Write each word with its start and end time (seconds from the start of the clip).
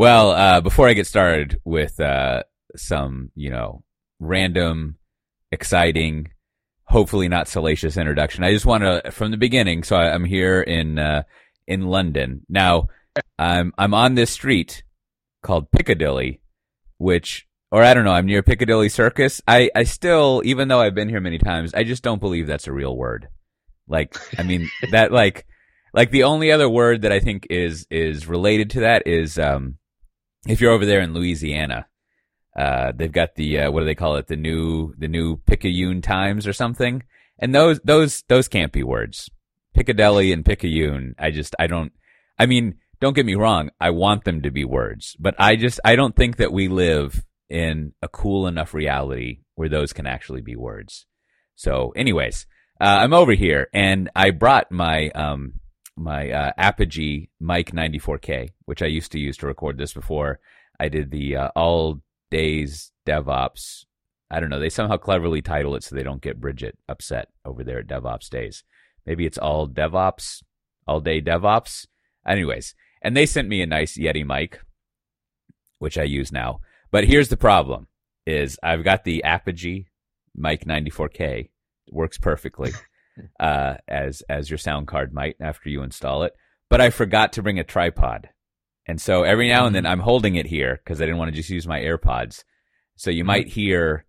Well, 0.00 0.30
uh, 0.30 0.62
before 0.62 0.88
I 0.88 0.94
get 0.94 1.06
started 1.06 1.60
with 1.62 2.00
uh, 2.00 2.44
some, 2.74 3.32
you 3.34 3.50
know, 3.50 3.84
random, 4.18 4.96
exciting, 5.52 6.30
hopefully 6.84 7.28
not 7.28 7.48
salacious 7.48 7.98
introduction, 7.98 8.42
I 8.42 8.50
just 8.50 8.64
want 8.64 8.82
to, 8.82 9.10
from 9.10 9.30
the 9.30 9.36
beginning. 9.36 9.82
So 9.82 9.96
I, 9.96 10.14
am 10.14 10.24
here 10.24 10.62
in 10.62 10.98
uh, 10.98 11.24
in 11.66 11.82
London 11.82 12.46
now. 12.48 12.88
I'm 13.38 13.74
I'm 13.76 13.92
on 13.92 14.14
this 14.14 14.30
street 14.30 14.84
called 15.42 15.70
Piccadilly, 15.70 16.40
which, 16.96 17.46
or 17.70 17.82
I 17.82 17.92
don't 17.92 18.04
know, 18.04 18.12
I'm 18.12 18.24
near 18.24 18.42
Piccadilly 18.42 18.88
Circus. 18.88 19.42
I 19.46 19.70
I 19.76 19.82
still, 19.82 20.40
even 20.46 20.68
though 20.68 20.80
I've 20.80 20.94
been 20.94 21.10
here 21.10 21.20
many 21.20 21.36
times, 21.36 21.74
I 21.74 21.84
just 21.84 22.02
don't 22.02 22.22
believe 22.22 22.46
that's 22.46 22.68
a 22.68 22.72
real 22.72 22.96
word. 22.96 23.28
Like, 23.86 24.16
I 24.38 24.44
mean, 24.44 24.70
that 24.92 25.12
like, 25.12 25.46
like 25.92 26.10
the 26.10 26.22
only 26.22 26.50
other 26.50 26.70
word 26.70 27.02
that 27.02 27.12
I 27.12 27.20
think 27.20 27.48
is 27.50 27.86
is 27.90 28.26
related 28.26 28.70
to 28.70 28.80
that 28.80 29.06
is 29.06 29.38
um, 29.38 29.76
if 30.46 30.60
you're 30.60 30.72
over 30.72 30.86
there 30.86 31.00
in 31.00 31.14
Louisiana, 31.14 31.86
uh, 32.58 32.92
they've 32.94 33.12
got 33.12 33.34
the 33.36 33.60
uh, 33.60 33.70
what 33.70 33.80
do 33.80 33.86
they 33.86 33.94
call 33.94 34.16
it? 34.16 34.26
The 34.26 34.36
new 34.36 34.94
the 34.98 35.08
new 35.08 35.36
Picayune 35.36 36.02
Times 36.02 36.46
or 36.46 36.52
something. 36.52 37.02
And 37.38 37.54
those 37.54 37.80
those 37.84 38.22
those 38.28 38.48
can't 38.48 38.72
be 38.72 38.82
words. 38.82 39.30
Piccadilly 39.74 40.32
and 40.32 40.44
Picayune. 40.44 41.14
I 41.18 41.30
just 41.30 41.54
I 41.58 41.66
don't. 41.66 41.92
I 42.38 42.46
mean, 42.46 42.76
don't 43.00 43.14
get 43.14 43.26
me 43.26 43.34
wrong. 43.34 43.70
I 43.80 43.90
want 43.90 44.24
them 44.24 44.42
to 44.42 44.50
be 44.50 44.64
words, 44.64 45.16
but 45.18 45.34
I 45.38 45.56
just 45.56 45.80
I 45.84 45.96
don't 45.96 46.16
think 46.16 46.36
that 46.36 46.52
we 46.52 46.68
live 46.68 47.24
in 47.48 47.92
a 48.02 48.08
cool 48.08 48.46
enough 48.46 48.74
reality 48.74 49.40
where 49.54 49.68
those 49.68 49.92
can 49.92 50.06
actually 50.06 50.40
be 50.40 50.56
words. 50.56 51.06
So, 51.54 51.92
anyways, 51.96 52.46
uh, 52.80 52.84
I'm 52.84 53.12
over 53.12 53.32
here 53.32 53.68
and 53.72 54.10
I 54.14 54.30
brought 54.30 54.70
my 54.70 55.10
um 55.10 55.59
my 56.00 56.30
uh, 56.30 56.52
Apogee 56.56 57.28
Mic 57.40 57.72
94K, 57.72 58.50
which 58.64 58.82
I 58.82 58.86
used 58.86 59.12
to 59.12 59.18
use 59.18 59.36
to 59.38 59.46
record 59.46 59.78
this 59.78 59.92
before 59.92 60.40
I 60.78 60.88
did 60.88 61.10
the 61.10 61.36
uh, 61.36 61.48
All 61.54 62.00
Days 62.30 62.92
DevOps. 63.06 63.84
I 64.30 64.40
don't 64.40 64.50
know. 64.50 64.60
They 64.60 64.70
somehow 64.70 64.96
cleverly 64.96 65.42
title 65.42 65.74
it 65.74 65.84
so 65.84 65.94
they 65.94 66.02
don't 66.02 66.22
get 66.22 66.40
Bridget 66.40 66.78
upset 66.88 67.28
over 67.44 67.62
there 67.62 67.80
at 67.80 67.86
DevOps 67.86 68.30
Days. 68.30 68.64
Maybe 69.04 69.26
it's 69.26 69.38
All 69.38 69.68
DevOps, 69.68 70.42
All 70.86 71.00
Day 71.00 71.20
DevOps. 71.20 71.86
Anyways, 72.26 72.74
and 73.02 73.16
they 73.16 73.26
sent 73.26 73.48
me 73.48 73.62
a 73.62 73.66
nice 73.66 73.98
Yeti 73.98 74.24
mic, 74.24 74.60
which 75.78 75.98
I 75.98 76.04
use 76.04 76.32
now. 76.32 76.60
But 76.90 77.04
here's 77.04 77.28
the 77.28 77.36
problem: 77.36 77.88
is 78.26 78.58
I've 78.62 78.84
got 78.84 79.04
the 79.04 79.24
Apogee 79.24 79.86
Mic 80.34 80.64
94K. 80.64 81.50
It 81.86 81.92
works 81.92 82.18
perfectly. 82.18 82.72
Uh, 83.38 83.74
as 83.88 84.22
as 84.28 84.50
your 84.50 84.58
sound 84.58 84.86
card 84.86 85.12
might 85.12 85.36
after 85.40 85.68
you 85.68 85.82
install 85.82 86.22
it. 86.22 86.32
But 86.68 86.80
I 86.80 86.90
forgot 86.90 87.32
to 87.34 87.42
bring 87.42 87.58
a 87.58 87.64
tripod, 87.64 88.28
and 88.86 89.00
so 89.00 89.22
every 89.22 89.48
now 89.48 89.66
and 89.66 89.74
then 89.74 89.84
mm. 89.84 89.90
I'm 89.90 90.00
holding 90.00 90.36
it 90.36 90.46
here 90.46 90.80
because 90.82 91.00
I 91.00 91.04
didn't 91.04 91.18
want 91.18 91.30
to 91.30 91.36
just 91.36 91.50
use 91.50 91.66
my 91.66 91.80
AirPods. 91.80 92.44
So 92.96 93.10
you 93.10 93.22
mm-hmm. 93.22 93.26
might 93.26 93.48
hear, 93.48 94.04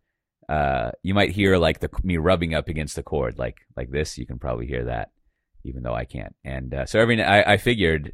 uh, 0.50 0.92
you 1.02 1.14
might 1.14 1.32
hear 1.32 1.58
like 1.58 1.80
the 1.80 1.90
me 2.04 2.18
rubbing 2.18 2.54
up 2.54 2.68
against 2.68 2.96
the 2.96 3.04
cord, 3.04 3.40
like 3.40 3.58
like 3.76 3.90
this. 3.90 4.18
You 4.18 4.26
can 4.26 4.38
probably 4.38 4.68
hear 4.68 4.86
that, 4.86 5.12
even 5.64 5.84
though 5.84 5.96
I 5.96 6.06
can't. 6.06 6.36
And 6.44 6.74
uh, 6.74 6.86
so 6.86 7.00
every 7.00 7.22
I, 7.24 7.54
I 7.54 7.58
figured, 7.58 8.14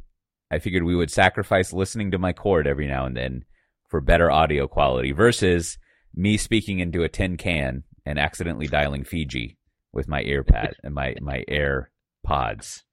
I 0.50 0.60
figured 0.60 0.84
we 0.84 0.96
would 0.96 1.10
sacrifice 1.10 1.72
listening 1.72 2.12
to 2.12 2.18
my 2.18 2.32
cord 2.32 2.66
every 2.66 2.86
now 2.86 3.04
and 3.06 3.16
then 3.16 3.44
for 3.88 4.00
better 4.00 4.30
audio 4.30 4.68
quality 4.68 5.12
versus 5.12 5.78
me 6.14 6.36
speaking 6.36 6.78
into 6.78 7.02
a 7.02 7.08
tin 7.08 7.36
can 7.36 7.84
and 8.06 8.18
accidentally 8.18 8.66
dialing 8.66 9.04
Fiji 9.04 9.57
with 9.98 10.08
my 10.08 10.22
earpad 10.22 10.74
and 10.84 10.94
my 10.94 11.16
my 11.20 11.44
air 11.48 11.90
pods. 12.24 12.84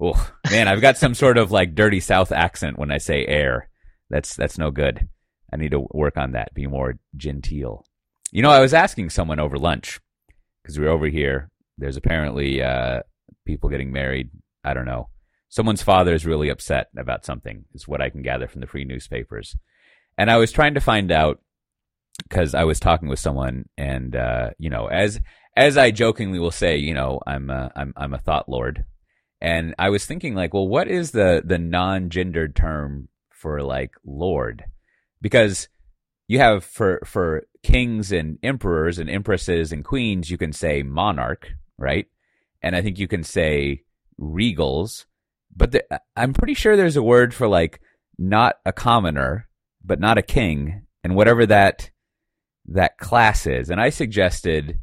Oh 0.00 0.32
man, 0.50 0.68
I've 0.68 0.80
got 0.80 0.96
some 0.96 1.12
sort 1.12 1.36
of 1.36 1.50
like 1.50 1.74
dirty 1.74 1.98
South 1.98 2.30
accent 2.30 2.78
when 2.78 2.92
I 2.92 2.98
say 2.98 3.26
air. 3.26 3.68
That's 4.08 4.36
that's 4.36 4.56
no 4.56 4.70
good. 4.70 5.08
I 5.52 5.56
need 5.56 5.72
to 5.72 5.88
work 5.90 6.16
on 6.16 6.32
that. 6.32 6.54
Be 6.54 6.68
more 6.68 7.00
genteel. 7.16 7.84
You 8.30 8.42
know, 8.42 8.50
I 8.50 8.60
was 8.60 8.72
asking 8.72 9.10
someone 9.10 9.40
over 9.40 9.58
lunch 9.58 9.98
because 10.62 10.78
we 10.78 10.86
are 10.86 10.90
over 10.90 11.08
here. 11.08 11.50
There's 11.76 11.96
apparently 11.96 12.62
uh, 12.62 13.00
people 13.44 13.68
getting 13.68 13.90
married. 13.90 14.30
I 14.62 14.72
don't 14.72 14.86
know. 14.86 15.08
Someone's 15.48 15.82
father 15.82 16.14
is 16.14 16.24
really 16.24 16.48
upset 16.48 16.90
about 16.96 17.24
something. 17.24 17.64
Is 17.74 17.88
what 17.88 18.00
I 18.00 18.08
can 18.08 18.22
gather 18.22 18.46
from 18.46 18.60
the 18.60 18.68
free 18.68 18.84
newspapers. 18.84 19.56
And 20.16 20.30
I 20.30 20.36
was 20.36 20.52
trying 20.52 20.74
to 20.74 20.80
find 20.80 21.10
out 21.10 21.40
because 22.28 22.54
I 22.54 22.64
was 22.64 22.78
talking 22.78 23.08
with 23.08 23.18
someone, 23.18 23.68
and 23.76 24.14
uh, 24.14 24.50
you 24.58 24.70
know, 24.70 24.86
as 24.86 25.20
as 25.56 25.76
I 25.76 25.90
jokingly 25.90 26.38
will 26.38 26.50
say, 26.50 26.76
you 26.76 26.94
know, 26.94 27.20
I'm 27.26 27.50
a, 27.50 27.70
I'm 27.74 27.92
I'm 27.96 28.14
a 28.14 28.18
thought 28.18 28.48
lord, 28.48 28.84
and 29.40 29.74
I 29.78 29.90
was 29.90 30.04
thinking 30.04 30.34
like, 30.34 30.54
well, 30.54 30.68
what 30.68 30.88
is 30.88 31.10
the 31.10 31.42
the 31.44 31.58
non-gendered 31.58 32.54
term 32.54 33.08
for 33.30 33.62
like 33.62 33.92
lord? 34.04 34.64
Because 35.20 35.68
you 36.28 36.38
have 36.38 36.64
for 36.64 37.00
for 37.04 37.44
kings 37.62 38.12
and 38.12 38.38
emperors 38.42 38.98
and 38.98 39.10
empresses 39.10 39.72
and 39.72 39.84
queens, 39.84 40.30
you 40.30 40.38
can 40.38 40.52
say 40.52 40.82
monarch, 40.82 41.48
right? 41.78 42.06
And 42.62 42.76
I 42.76 42.82
think 42.82 42.98
you 42.98 43.08
can 43.08 43.24
say 43.24 43.82
regals, 44.20 45.06
but 45.54 45.72
the, 45.72 45.84
I'm 46.16 46.32
pretty 46.32 46.54
sure 46.54 46.76
there's 46.76 46.96
a 46.96 47.02
word 47.02 47.34
for 47.34 47.48
like 47.48 47.80
not 48.18 48.56
a 48.64 48.72
commoner, 48.72 49.48
but 49.84 49.98
not 49.98 50.18
a 50.18 50.22
king, 50.22 50.86
and 51.02 51.16
whatever 51.16 51.46
that 51.46 51.90
that 52.66 52.98
class 52.98 53.46
is. 53.46 53.70
And 53.70 53.80
I 53.80 53.90
suggested 53.90 54.80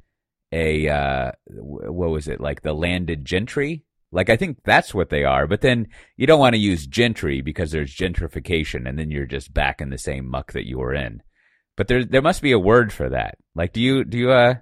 a 0.51 0.87
uh, 0.87 1.31
what 1.47 2.09
was 2.09 2.27
it 2.27 2.41
like 2.41 2.61
the 2.61 2.73
landed 2.73 3.25
gentry? 3.25 3.83
Like 4.11 4.29
I 4.29 4.37
think 4.37 4.59
that's 4.63 4.93
what 4.93 5.09
they 5.09 5.23
are. 5.23 5.47
But 5.47 5.61
then 5.61 5.87
you 6.15 6.27
don't 6.27 6.39
want 6.39 6.55
to 6.55 6.61
use 6.61 6.87
gentry 6.87 7.41
because 7.41 7.71
there's 7.71 7.95
gentrification, 7.95 8.87
and 8.87 8.97
then 8.97 9.11
you're 9.11 9.25
just 9.25 9.53
back 9.53 9.81
in 9.81 9.89
the 9.89 9.97
same 9.97 10.29
muck 10.29 10.53
that 10.53 10.67
you 10.67 10.77
were 10.77 10.93
in. 10.93 11.21
But 11.75 11.87
there 11.87 12.05
there 12.05 12.21
must 12.21 12.41
be 12.41 12.53
a 12.53 12.59
word 12.59 12.93
for 12.93 13.09
that. 13.09 13.37
Like 13.55 13.73
do 13.73 13.81
you 13.81 14.03
do 14.03 14.17
you 14.17 14.31
uh 14.31 14.55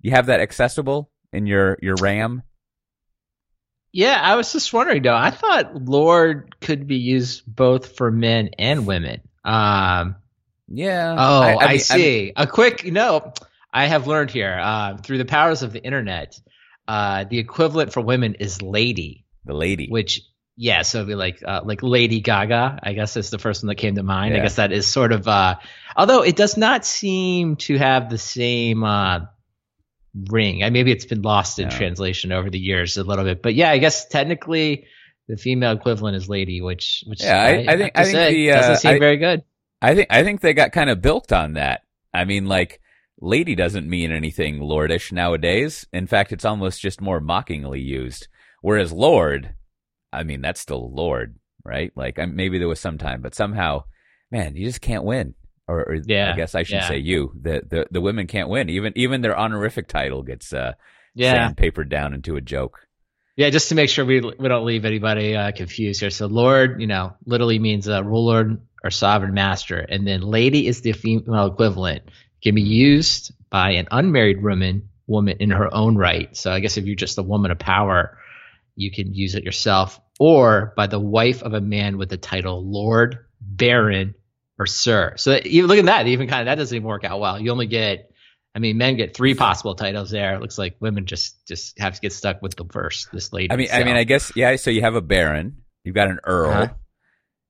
you 0.00 0.12
have 0.12 0.26
that 0.26 0.40
accessible 0.40 1.10
in 1.32 1.46
your 1.46 1.78
your 1.82 1.96
RAM? 1.96 2.42
Yeah, 3.92 4.18
I 4.22 4.36
was 4.36 4.52
just 4.52 4.72
wondering 4.72 5.02
though. 5.02 5.16
I 5.16 5.30
thought 5.30 5.84
Lord 5.84 6.54
could 6.60 6.86
be 6.86 6.96
used 6.96 7.42
both 7.46 7.96
for 7.96 8.10
men 8.10 8.50
and 8.58 8.86
women. 8.86 9.20
Um, 9.44 10.16
yeah. 10.68 11.14
Oh, 11.18 11.42
I, 11.42 11.52
I, 11.52 11.66
I 11.66 11.76
see. 11.76 12.32
I 12.34 12.44
a 12.44 12.46
quick 12.46 12.86
no. 12.86 13.34
I 13.72 13.86
have 13.86 14.06
learned 14.06 14.30
here 14.30 14.58
uh, 14.60 14.96
through 14.98 15.18
the 15.18 15.24
powers 15.24 15.62
of 15.62 15.72
the 15.72 15.82
internet, 15.82 16.38
uh, 16.86 17.24
the 17.24 17.38
equivalent 17.38 17.92
for 17.92 18.00
women 18.00 18.34
is 18.34 18.60
lady. 18.60 19.24
The 19.44 19.54
lady. 19.54 19.88
Which, 19.88 20.22
yeah, 20.56 20.82
so 20.82 20.98
it'd 20.98 21.08
be 21.08 21.14
like 21.14 21.42
uh, 21.44 21.62
like 21.64 21.82
Lady 21.82 22.20
Gaga. 22.20 22.80
I 22.82 22.92
guess 22.92 23.16
is 23.16 23.30
the 23.30 23.38
first 23.38 23.62
one 23.62 23.68
that 23.68 23.76
came 23.76 23.94
to 23.94 24.02
mind. 24.02 24.34
Yeah. 24.34 24.40
I 24.40 24.42
guess 24.42 24.56
that 24.56 24.72
is 24.72 24.86
sort 24.86 25.12
of, 25.12 25.26
uh, 25.26 25.56
although 25.96 26.22
it 26.22 26.36
does 26.36 26.56
not 26.56 26.84
seem 26.84 27.56
to 27.56 27.78
have 27.78 28.10
the 28.10 28.18
same 28.18 28.84
uh, 28.84 29.20
ring. 30.14 30.62
I, 30.62 30.70
maybe 30.70 30.92
it's 30.92 31.06
been 31.06 31.22
lost 31.22 31.58
in 31.58 31.70
translation 31.70 32.32
over 32.32 32.50
the 32.50 32.58
years 32.58 32.98
a 32.98 33.04
little 33.04 33.24
bit, 33.24 33.42
but 33.42 33.54
yeah, 33.54 33.70
I 33.70 33.78
guess 33.78 34.06
technically 34.06 34.86
the 35.28 35.36
female 35.36 35.72
equivalent 35.72 36.16
is 36.16 36.28
lady, 36.28 36.60
which 36.60 37.04
which 37.06 37.22
yeah, 37.22 37.40
I, 37.40 37.64
I, 37.66 37.76
think 37.76 37.92
I 37.94 38.04
think 38.04 38.14
say, 38.14 38.34
the, 38.34 38.52
doesn't 38.52 38.76
seem 38.76 38.98
very 38.98 39.16
good. 39.16 39.42
I 39.80 39.94
think 39.94 40.08
I 40.10 40.22
think 40.22 40.42
they 40.42 40.52
got 40.52 40.72
kind 40.72 40.90
of 40.90 41.00
built 41.00 41.32
on 41.32 41.54
that. 41.54 41.82
I 42.12 42.26
mean, 42.26 42.46
like 42.46 42.81
lady 43.22 43.54
doesn't 43.54 43.88
mean 43.88 44.10
anything 44.10 44.58
lordish 44.58 45.12
nowadays. 45.12 45.86
In 45.92 46.06
fact, 46.06 46.32
it's 46.32 46.44
almost 46.44 46.80
just 46.80 47.00
more 47.00 47.20
mockingly 47.20 47.80
used. 47.80 48.28
Whereas 48.60 48.92
lord, 48.92 49.54
I 50.12 50.24
mean, 50.24 50.42
that's 50.42 50.60
still 50.60 50.92
lord, 50.92 51.36
right? 51.64 51.92
Like 51.96 52.18
maybe 52.28 52.58
there 52.58 52.68
was 52.68 52.80
some 52.80 52.98
time, 52.98 53.22
but 53.22 53.34
somehow, 53.34 53.84
man, 54.30 54.56
you 54.56 54.66
just 54.66 54.80
can't 54.80 55.04
win. 55.04 55.34
Or, 55.68 55.80
or 55.84 55.94
yeah, 56.04 56.32
I 56.32 56.36
guess 56.36 56.54
I 56.54 56.64
should 56.64 56.74
yeah. 56.74 56.88
say 56.88 56.98
you. 56.98 57.32
The, 57.40 57.62
the 57.66 57.86
the 57.92 58.00
women 58.00 58.26
can't 58.26 58.48
win. 58.48 58.68
Even 58.68 58.92
even 58.96 59.20
their 59.22 59.38
honorific 59.38 59.86
title 59.86 60.22
gets 60.22 60.52
uh 60.52 60.72
yeah 61.14 61.52
papered 61.52 61.88
down 61.88 62.14
into 62.14 62.36
a 62.36 62.40
joke. 62.40 62.80
Yeah, 63.36 63.48
just 63.50 63.68
to 63.68 63.76
make 63.76 63.88
sure 63.88 64.04
we 64.04 64.20
we 64.20 64.48
don't 64.48 64.66
leave 64.66 64.84
anybody 64.84 65.36
uh, 65.36 65.52
confused 65.52 66.00
here. 66.00 66.10
So 66.10 66.26
Lord, 66.26 66.80
you 66.80 66.88
know, 66.88 67.14
literally 67.24 67.60
means 67.60 67.88
uh, 67.88 68.02
ruler 68.02 68.58
or 68.82 68.90
sovereign 68.90 69.34
master, 69.34 69.78
and 69.78 70.06
then 70.06 70.20
lady 70.20 70.66
is 70.66 70.80
the 70.80 70.92
female 70.92 71.46
equivalent 71.46 72.02
can 72.42 72.54
be 72.54 72.62
used 72.62 73.32
by 73.50 73.72
an 73.72 73.88
unmarried 73.90 74.42
woman 74.42 74.88
woman 75.06 75.36
in 75.40 75.50
her 75.50 75.72
own 75.72 75.96
right. 75.96 76.34
So 76.36 76.50
I 76.50 76.60
guess 76.60 76.76
if 76.76 76.86
you're 76.86 76.96
just 76.96 77.18
a 77.18 77.22
woman 77.22 77.50
of 77.50 77.58
power, 77.58 78.18
you 78.76 78.90
can 78.90 79.14
use 79.14 79.34
it 79.34 79.44
yourself, 79.44 80.00
or 80.18 80.72
by 80.76 80.86
the 80.86 80.98
wife 80.98 81.42
of 81.42 81.54
a 81.54 81.60
man 81.60 81.98
with 81.98 82.08
the 82.08 82.16
title 82.16 82.64
Lord, 82.64 83.18
Baron, 83.40 84.14
or 84.58 84.66
Sir. 84.66 85.14
So 85.16 85.38
even 85.44 85.68
look 85.68 85.78
at 85.78 85.84
that, 85.86 86.06
even 86.06 86.28
kind 86.28 86.40
of 86.40 86.46
that 86.46 86.56
doesn't 86.56 86.74
even 86.74 86.88
work 86.88 87.04
out 87.04 87.20
well. 87.20 87.38
You 87.38 87.50
only 87.52 87.66
get, 87.66 88.10
I 88.54 88.58
mean, 88.58 88.78
men 88.78 88.96
get 88.96 89.14
three 89.14 89.34
possible 89.34 89.74
titles 89.74 90.10
there. 90.10 90.34
It 90.34 90.40
looks 90.40 90.58
like 90.58 90.76
women 90.80 91.06
just 91.06 91.46
just 91.46 91.78
have 91.78 91.94
to 91.94 92.00
get 92.00 92.12
stuck 92.12 92.40
with 92.40 92.56
the 92.56 92.64
first. 92.64 93.12
This 93.12 93.32
lady. 93.32 93.52
I 93.52 93.56
mean, 93.56 93.68
so. 93.68 93.74
I 93.74 93.84
mean, 93.84 93.96
I 93.96 94.04
guess 94.04 94.32
yeah. 94.34 94.56
So 94.56 94.70
you 94.70 94.80
have 94.80 94.94
a 94.94 95.02
Baron, 95.02 95.58
you've 95.84 95.94
got 95.94 96.08
an 96.08 96.18
Earl. 96.24 96.50
Uh-huh. 96.50 96.74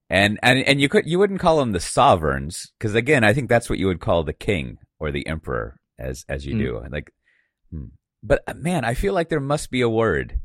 And, 0.09 0.37
and 0.43 0.59
and 0.59 0.81
you 0.81 0.89
could 0.89 1.07
you 1.07 1.17
wouldn't 1.17 1.39
call 1.39 1.57
them 1.57 1.71
the 1.71 1.79
sovereigns 1.79 2.71
because 2.77 2.93
again 2.93 3.23
I 3.23 3.33
think 3.33 3.49
that's 3.49 3.67
what 3.67 3.79
you 3.79 3.87
would 3.87 3.99
call 3.99 4.23
the 4.23 4.33
king 4.33 4.77
or 5.03 5.11
the 5.11 5.27
emperor 5.27 5.77
as 5.99 6.25
as 6.29 6.45
you 6.45 6.55
mm. 6.55 6.59
do. 6.59 6.83
Like, 6.89 7.11
hmm. 7.69 7.87
but 8.23 8.41
uh, 8.47 8.53
man, 8.55 8.85
I 8.85 8.93
feel 8.93 9.13
like 9.13 9.27
there 9.27 9.41
must 9.41 9.69
be 9.69 9.81
a 9.81 9.89
word 9.89 10.39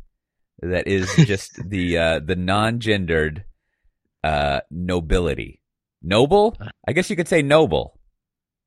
that 0.60 0.88
is 0.88 1.14
just 1.16 1.52
the 1.64 1.96
uh, 1.96 2.19
the 2.19 2.34
non-gendered 2.34 3.44
uh, 4.25 4.60
nobility. 4.70 5.60
Noble? 6.02 6.56
I 6.87 6.93
guess 6.93 7.08
you 7.08 7.16
could 7.16 7.28
say 7.28 7.43
noble. 7.43 7.99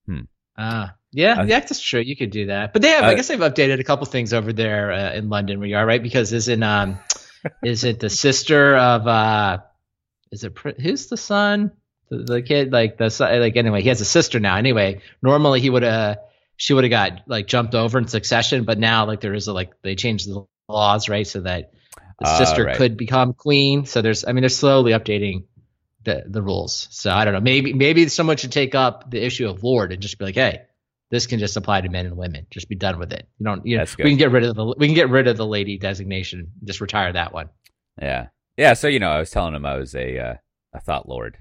Hmm. 0.05 0.21
Ah, 0.57 0.95
yeah, 1.11 1.41
Uh, 1.41 1.43
yeah, 1.43 1.59
that's 1.59 1.81
true. 1.81 2.01
You 2.01 2.15
could 2.15 2.31
do 2.31 2.47
that, 2.47 2.71
but 2.71 2.81
they 2.81 2.89
have. 2.89 3.03
Uh, 3.03 3.07
I 3.07 3.15
guess 3.15 3.27
they've 3.27 3.39
updated 3.39 3.79
a 3.79 3.83
couple 3.83 4.05
things 4.05 4.33
over 4.33 4.53
there 4.53 4.91
uh, 4.91 5.13
in 5.13 5.29
London 5.29 5.59
where 5.59 5.67
you 5.67 5.75
are, 5.75 5.85
right? 5.85 6.01
Because 6.01 6.31
isn't 6.31 6.63
um, 6.63 6.99
is 7.63 7.83
it 7.83 7.99
the 7.99 8.09
sister 8.09 8.77
of 8.77 9.07
uh, 9.07 9.57
is 10.31 10.45
it 10.45 10.57
who's 10.57 11.07
the 11.07 11.17
son? 11.17 11.71
The, 12.11 12.41
kid, 12.41 12.73
like 12.73 12.97
the 12.97 13.15
like 13.39 13.55
anyway, 13.55 13.81
he 13.81 13.89
has 13.89 14.01
a 14.01 14.05
sister 14.05 14.39
now. 14.39 14.57
Anyway, 14.57 15.01
normally 15.21 15.61
he 15.61 15.69
would 15.69 15.83
have, 15.83 16.17
she 16.57 16.73
would 16.73 16.83
have 16.83 16.91
got 16.91 17.21
like 17.25 17.47
jumped 17.47 17.73
over 17.73 17.97
in 17.97 18.07
succession, 18.07 18.65
but 18.65 18.77
now 18.77 19.05
like 19.05 19.21
there 19.21 19.33
is 19.33 19.47
a 19.47 19.53
like 19.53 19.81
they 19.81 19.95
changed 19.95 20.29
the 20.29 20.45
laws, 20.67 21.07
right, 21.07 21.25
so 21.25 21.41
that 21.41 21.71
the 22.19 22.27
Ah, 22.27 22.37
sister 22.37 22.65
right. 22.65 22.75
could 22.75 22.97
become 22.97 23.33
queen. 23.33 23.85
So 23.85 24.01
there's, 24.01 24.25
I 24.25 24.33
mean, 24.33 24.41
they're 24.41 24.49
slowly 24.49 24.91
updating 24.91 25.45
the 26.03 26.23
the 26.27 26.41
rules. 26.41 26.87
So 26.91 27.11
I 27.11 27.25
don't 27.25 27.33
know. 27.33 27.39
Maybe 27.39 27.73
maybe 27.73 28.07
someone 28.09 28.37
should 28.37 28.51
take 28.51 28.75
up 28.75 29.09
the 29.09 29.23
issue 29.23 29.47
of 29.47 29.63
lord 29.63 29.91
and 29.93 30.01
just 30.01 30.19
be 30.19 30.25
like, 30.25 30.35
hey, 30.35 30.63
this 31.11 31.27
can 31.27 31.39
just 31.39 31.57
apply 31.57 31.81
to 31.81 31.89
men 31.89 32.05
and 32.05 32.17
women. 32.17 32.45
Just 32.49 32.67
be 32.69 32.75
done 32.75 32.99
with 32.99 33.13
it. 33.13 33.27
You 33.39 33.45
don't. 33.45 33.65
You 33.65 33.77
know, 33.77 33.85
good. 33.85 34.03
we 34.03 34.09
can 34.11 34.17
get 34.17 34.31
rid 34.31 34.43
of 34.43 34.55
the 34.55 34.75
we 34.77 34.87
can 34.87 34.95
get 34.95 35.09
rid 35.09 35.27
of 35.27 35.37
the 35.37 35.47
lady 35.47 35.77
designation. 35.77 36.51
Just 36.63 36.81
retire 36.81 37.13
that 37.13 37.33
one. 37.33 37.49
Yeah. 38.01 38.27
Yeah. 38.57 38.73
So, 38.73 38.87
you 38.87 38.99
know, 38.99 39.09
I 39.09 39.19
was 39.19 39.29
telling 39.29 39.55
him 39.55 39.65
I 39.65 39.77
was 39.77 39.95
a, 39.95 40.19
uh, 40.19 40.33
a 40.73 40.79
thought 40.79 41.07
lord. 41.07 41.37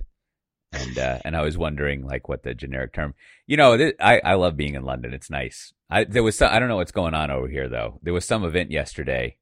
And, 0.73 0.99
uh, 0.99 1.19
and 1.25 1.37
I 1.37 1.43
was 1.43 1.59
wondering 1.59 2.07
like 2.07 2.29
what 2.29 2.43
the 2.45 2.55
generic 2.55 2.93
term, 2.93 3.15
you 3.47 3.57
know, 3.57 3.77
th- 3.77 3.97
I, 4.01 4.21
I 4.25 4.35
love 4.35 4.57
being 4.57 4.75
in 4.77 4.85
London. 4.85 5.13
It's 5.13 5.29
nice. 5.31 5.73
I, 5.91 6.05
there 6.05 6.23
was 6.23 6.39
some, 6.39 6.53
I 6.53 6.59
don't 6.61 6.69
know 6.69 6.77
what's 6.77 6.93
going 6.93 7.15
on 7.15 7.31
over 7.31 7.49
here 7.49 7.69
though. 7.69 7.99
There 8.03 8.13
was 8.15 8.25
some 8.25 8.45
event 8.45 8.71
yesterday 8.71 9.37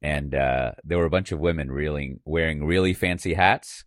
and, 0.00 0.34
uh, 0.34 0.72
there 0.82 0.96
were 0.98 1.04
a 1.04 1.10
bunch 1.10 1.32
of 1.32 1.38
women 1.38 1.70
really 1.70 2.16
wearing 2.24 2.64
really 2.64 2.94
fancy 2.94 3.34
hats 3.34 3.84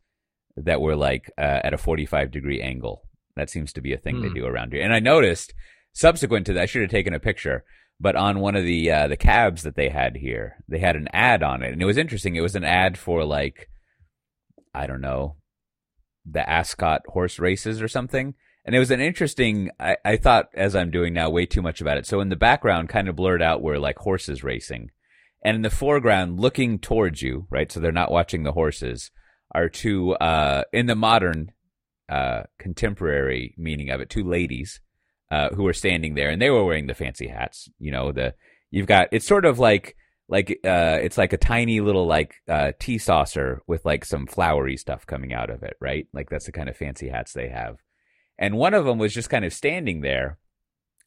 that 0.55 0.79
were 0.81 0.95
like, 0.95 1.31
uh, 1.37 1.61
at 1.63 1.73
a 1.73 1.77
45 1.79 2.29
degree 2.31 2.61
angle. 2.61 3.01
That 3.35 3.49
seems 3.49 3.73
to 3.73 3.81
be 3.81 3.93
a 3.93 3.97
thing 3.97 4.21
they 4.21 4.27
Hmm. 4.29 4.33
do 4.35 4.45
around 4.45 4.73
here. 4.73 4.83
And 4.83 4.93
I 4.93 4.99
noticed 4.99 5.53
subsequent 5.93 6.45
to 6.47 6.53
that, 6.53 6.61
I 6.63 6.65
should 6.67 6.81
have 6.83 6.91
taken 6.91 7.13
a 7.13 7.19
picture, 7.19 7.63
but 7.99 8.15
on 8.15 8.39
one 8.39 8.55
of 8.55 8.63
the 8.63 8.91
uh, 8.91 9.07
the 9.07 9.17
cabs 9.17 9.63
that 9.63 9.75
they 9.75 9.89
had 9.89 10.17
here, 10.17 10.57
they 10.67 10.77
had 10.79 10.95
an 10.95 11.07
ad 11.13 11.41
on 11.41 11.63
it, 11.63 11.71
and 11.73 11.81
it 11.81 11.85
was 11.85 11.97
interesting. 11.97 12.35
It 12.35 12.41
was 12.41 12.55
an 12.55 12.63
ad 12.63 12.97
for 12.97 13.23
like, 13.23 13.69
I 14.73 14.85
don't 14.87 15.01
know, 15.01 15.35
the 16.29 16.47
Ascot 16.47 17.01
horse 17.07 17.39
races 17.39 17.81
or 17.81 17.87
something. 17.87 18.33
And 18.65 18.75
it 18.75 18.79
was 18.79 18.91
an 18.91 18.99
interesting. 18.99 19.71
I, 19.79 19.97
I 20.03 20.17
thought, 20.17 20.49
as 20.53 20.75
I'm 20.75 20.91
doing 20.91 21.13
now, 21.13 21.29
way 21.29 21.45
too 21.45 21.61
much 21.61 21.79
about 21.79 21.97
it. 21.97 22.05
So 22.05 22.19
in 22.19 22.29
the 22.29 22.35
background, 22.35 22.89
kind 22.89 23.07
of 23.07 23.15
blurred 23.15 23.41
out, 23.41 23.61
were 23.61 23.79
like 23.79 23.97
horses 23.99 24.43
racing, 24.43 24.91
and 25.43 25.55
in 25.55 25.61
the 25.61 25.69
foreground, 25.69 26.39
looking 26.39 26.77
towards 26.77 27.21
you, 27.21 27.47
right? 27.49 27.71
So 27.71 27.79
they're 27.79 27.91
not 27.93 28.11
watching 28.11 28.43
the 28.43 28.51
horses. 28.51 29.09
Are 29.55 29.69
two 29.69 30.13
uh, 30.15 30.63
in 30.73 30.87
the 30.87 30.95
modern, 30.95 31.53
uh, 32.09 32.43
contemporary 32.59 33.55
meaning 33.57 33.89
of 33.89 34.01
it, 34.01 34.09
two 34.09 34.23
ladies 34.23 34.81
uh, 35.31 35.49
who 35.49 35.63
were 35.63 35.73
standing 35.73 36.15
there, 36.15 36.29
and 36.29 36.41
they 36.41 36.49
were 36.49 36.65
wearing 36.65 36.87
the 36.87 36.93
fancy 36.93 37.27
hats. 37.27 37.69
You 37.79 37.91
know, 37.91 38.11
the 38.11 38.33
you've 38.69 38.87
got 38.87 39.07
it's 39.11 39.25
sort 39.25 39.45
of 39.45 39.59
like 39.59 39.95
like 40.29 40.59
uh, 40.65 40.99
it's 41.01 41.17
like 41.17 41.33
a 41.33 41.37
tiny 41.37 41.79
little 41.79 42.05
like 42.05 42.35
uh, 42.47 42.71
tea 42.79 42.97
saucer 42.97 43.61
with 43.67 43.85
like 43.85 44.03
some 44.03 44.27
flowery 44.27 44.77
stuff 44.77 45.05
coming 45.05 45.33
out 45.33 45.49
of 45.49 45.63
it, 45.63 45.77
right? 45.79 46.07
Like 46.13 46.29
that's 46.29 46.45
the 46.45 46.51
kind 46.51 46.69
of 46.69 46.75
fancy 46.75 47.09
hats 47.09 47.33
they 47.33 47.49
have. 47.49 47.77
And 48.37 48.57
one 48.57 48.73
of 48.73 48.85
them 48.85 48.97
was 48.97 49.13
just 49.13 49.29
kind 49.29 49.45
of 49.45 49.53
standing 49.53 50.01
there, 50.01 50.37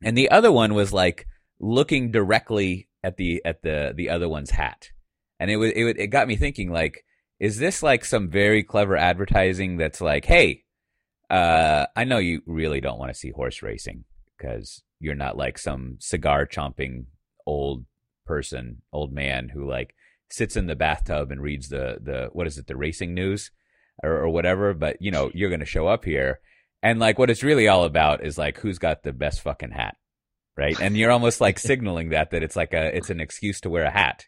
and 0.03 0.17
the 0.17 0.31
other 0.31 0.51
one 0.51 0.75
was 0.75 0.93
like 0.93 1.27
looking 1.61 2.11
directly 2.11 2.89
at 3.05 3.17
the 3.17 3.43
at 3.45 3.63
the 3.63 3.93
the 3.95 4.09
other 4.09 4.29
one's 4.29 4.51
hat, 4.51 4.89
and 5.39 5.51
it 5.51 5.57
was 5.57 5.71
it, 5.75 5.99
it 5.99 6.07
got 6.09 6.29
me 6.29 6.37
thinking 6.37 6.71
like. 6.71 7.05
Is 7.39 7.57
this 7.57 7.83
like 7.83 8.05
some 8.05 8.29
very 8.29 8.63
clever 8.63 8.99
advertising 8.99 9.79
that's 9.79 10.03
like, 10.03 10.27
hey, 10.27 10.65
uh, 11.31 11.87
I 11.97 12.05
know 12.05 12.19
you 12.19 12.43
really 12.45 12.83
don't 12.83 12.99
want 12.99 13.11
to 13.11 13.19
see 13.19 13.31
horse 13.31 13.63
racing 13.63 14.05
because 14.37 14.83
you're 14.99 15.15
not 15.15 15.39
like 15.39 15.57
some 15.57 15.97
cigar 16.01 16.47
chomping 16.47 17.07
old 17.47 17.87
person, 18.31 18.81
old 18.93 19.12
man 19.12 19.49
who 19.49 19.69
like 19.69 19.93
sits 20.31 20.56
in 20.56 20.69
the 20.69 20.77
bathtub 20.77 21.32
and 21.32 21.43
reads 21.43 21.69
the 21.69 21.99
the 22.00 22.29
what 22.32 22.47
is 22.47 22.59
it, 22.59 22.69
the 22.69 22.77
racing 22.77 23.12
news 23.12 23.50
or, 24.05 24.12
or 24.12 24.29
whatever. 24.29 24.73
But 24.73 24.99
you 25.00 25.11
know, 25.11 25.32
you're 25.35 25.50
gonna 25.50 25.65
show 25.65 25.88
up 25.88 26.05
here, 26.05 26.38
and 26.81 27.00
like 27.00 27.19
what 27.19 27.29
it's 27.29 27.43
really 27.43 27.67
all 27.67 27.85
about 27.85 28.25
is 28.25 28.38
like 28.38 28.59
who's 28.59 28.79
got 28.79 29.03
the 29.03 29.12
best 29.12 29.41
fucking 29.41 29.73
hat, 29.73 29.97
right? 30.56 30.81
And 30.81 30.97
you're 30.97 31.11
almost 31.11 31.41
like 31.41 31.59
signaling 31.71 32.11
that 32.11 32.31
that 32.31 32.44
it's 32.44 32.55
like 32.55 32.73
a 32.73 32.97
it's 32.97 33.11
an 33.11 33.21
excuse 33.21 33.61
to 33.62 33.71
wear 33.71 33.85
a 33.85 33.91
hat. 33.91 34.27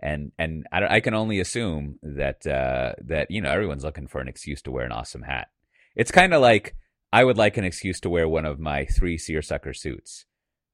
And 0.00 0.32
and 0.38 0.66
I, 0.72 0.96
I 0.96 1.00
can 1.00 1.12
only 1.12 1.38
assume 1.38 1.98
that 2.02 2.46
uh, 2.46 2.94
that 3.04 3.30
you 3.30 3.42
know 3.42 3.50
everyone's 3.50 3.84
looking 3.84 4.08
for 4.08 4.22
an 4.22 4.28
excuse 4.28 4.62
to 4.62 4.70
wear 4.70 4.86
an 4.86 4.92
awesome 4.92 5.22
hat. 5.22 5.48
It's 5.94 6.10
kind 6.10 6.32
of 6.32 6.40
like 6.40 6.74
I 7.12 7.22
would 7.22 7.36
like 7.36 7.58
an 7.58 7.64
excuse 7.64 8.00
to 8.00 8.10
wear 8.10 8.26
one 8.26 8.46
of 8.46 8.58
my 8.58 8.86
three 8.86 9.18
seersucker 9.18 9.74
suits, 9.74 10.24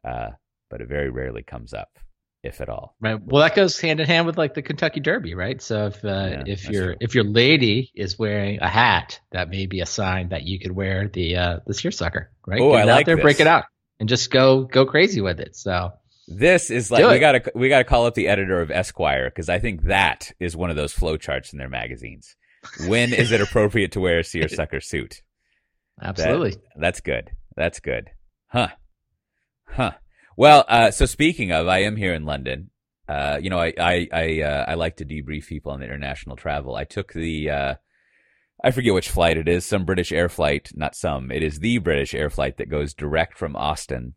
uh, 0.08 0.30
but 0.70 0.80
it 0.80 0.88
very 0.88 1.10
rarely 1.10 1.42
comes 1.42 1.74
up, 1.74 1.98
if 2.42 2.60
at 2.60 2.68
all. 2.68 2.94
Right. 3.00 3.20
Well, 3.22 3.42
that 3.42 3.54
goes 3.54 3.80
hand 3.80 4.00
in 4.00 4.06
hand 4.06 4.26
with 4.26 4.38
like 4.38 4.54
the 4.54 4.62
Kentucky 4.62 5.00
Derby, 5.00 5.34
right? 5.34 5.60
So 5.60 5.86
if 5.86 6.04
uh, 6.04 6.08
Yeah, 6.08 6.44
if 6.46 6.68
your 6.68 6.96
if 7.00 7.14
your 7.14 7.24
lady 7.24 7.90
is 7.94 8.18
wearing 8.18 8.60
a 8.60 8.68
hat, 8.68 9.20
that 9.32 9.50
may 9.50 9.66
be 9.66 9.80
a 9.80 9.86
sign 9.86 10.28
that 10.30 10.44
you 10.44 10.58
could 10.58 10.72
wear 10.72 11.08
the 11.08 11.36
uh, 11.36 11.58
the 11.66 11.74
seersucker, 11.74 12.30
right? 12.46 12.60
Oh, 12.60 12.72
I 12.72 12.82
it 12.82 12.86
like 12.86 13.00
out 13.00 13.06
there, 13.06 13.16
this. 13.16 13.22
break 13.22 13.40
it 13.40 13.46
out, 13.46 13.64
and 13.98 14.08
just 14.08 14.30
go 14.30 14.64
go 14.64 14.86
crazy 14.86 15.20
with 15.20 15.40
it. 15.40 15.56
So 15.56 15.92
This 16.28 16.70
is 16.70 16.90
like 16.90 17.06
we 17.06 17.18
gotta 17.18 17.50
we 17.54 17.68
gotta 17.68 17.84
call 17.84 18.06
up 18.06 18.14
the 18.14 18.28
editor 18.28 18.60
of 18.60 18.70
Esquire 18.70 19.30
because 19.30 19.48
I 19.48 19.58
think 19.58 19.84
that 19.84 20.32
is 20.38 20.56
one 20.56 20.70
of 20.70 20.76
those 20.76 20.94
flowcharts 20.94 21.52
in 21.52 21.58
their 21.58 21.68
magazines. 21.68 22.36
When 22.86 23.12
is 23.12 23.32
it 23.32 23.40
appropriate 23.40 23.92
to 23.92 24.00
wear 24.00 24.20
a 24.20 24.24
seersucker 24.24 24.80
suit? 24.80 25.22
absolutely. 26.00 26.56
That's 26.76 27.00
good. 27.00 27.30
That's 27.56 27.80
good. 27.80 28.10
Huh. 28.48 28.68
Huh. 29.66 29.92
Well, 30.38 30.64
uh, 30.68 30.92
so 30.92 31.04
speaking 31.04 31.50
of, 31.50 31.66
I 31.66 31.78
am 31.78 31.96
here 31.96 32.14
in 32.14 32.24
London. 32.24 32.70
Uh, 33.08 33.40
you 33.42 33.50
know, 33.50 33.58
I, 33.58 33.72
I, 33.76 34.08
I, 34.12 34.42
uh, 34.42 34.64
I 34.68 34.74
like 34.74 34.98
to 34.98 35.04
debrief 35.04 35.48
people 35.48 35.72
on 35.72 35.82
international 35.82 36.36
travel. 36.36 36.76
I 36.76 36.84
took 36.84 37.12
the, 37.12 37.50
uh, 37.50 37.74
I 38.62 38.70
forget 38.70 38.94
which 38.94 39.10
flight 39.10 39.36
it 39.36 39.48
is, 39.48 39.66
some 39.66 39.84
British 39.84 40.12
air 40.12 40.28
flight, 40.28 40.70
not 40.76 40.94
some, 40.94 41.32
it 41.32 41.42
is 41.42 41.58
the 41.58 41.78
British 41.78 42.14
air 42.14 42.30
flight 42.30 42.56
that 42.58 42.70
goes 42.70 42.94
direct 42.94 43.36
from 43.36 43.56
Austin 43.56 44.14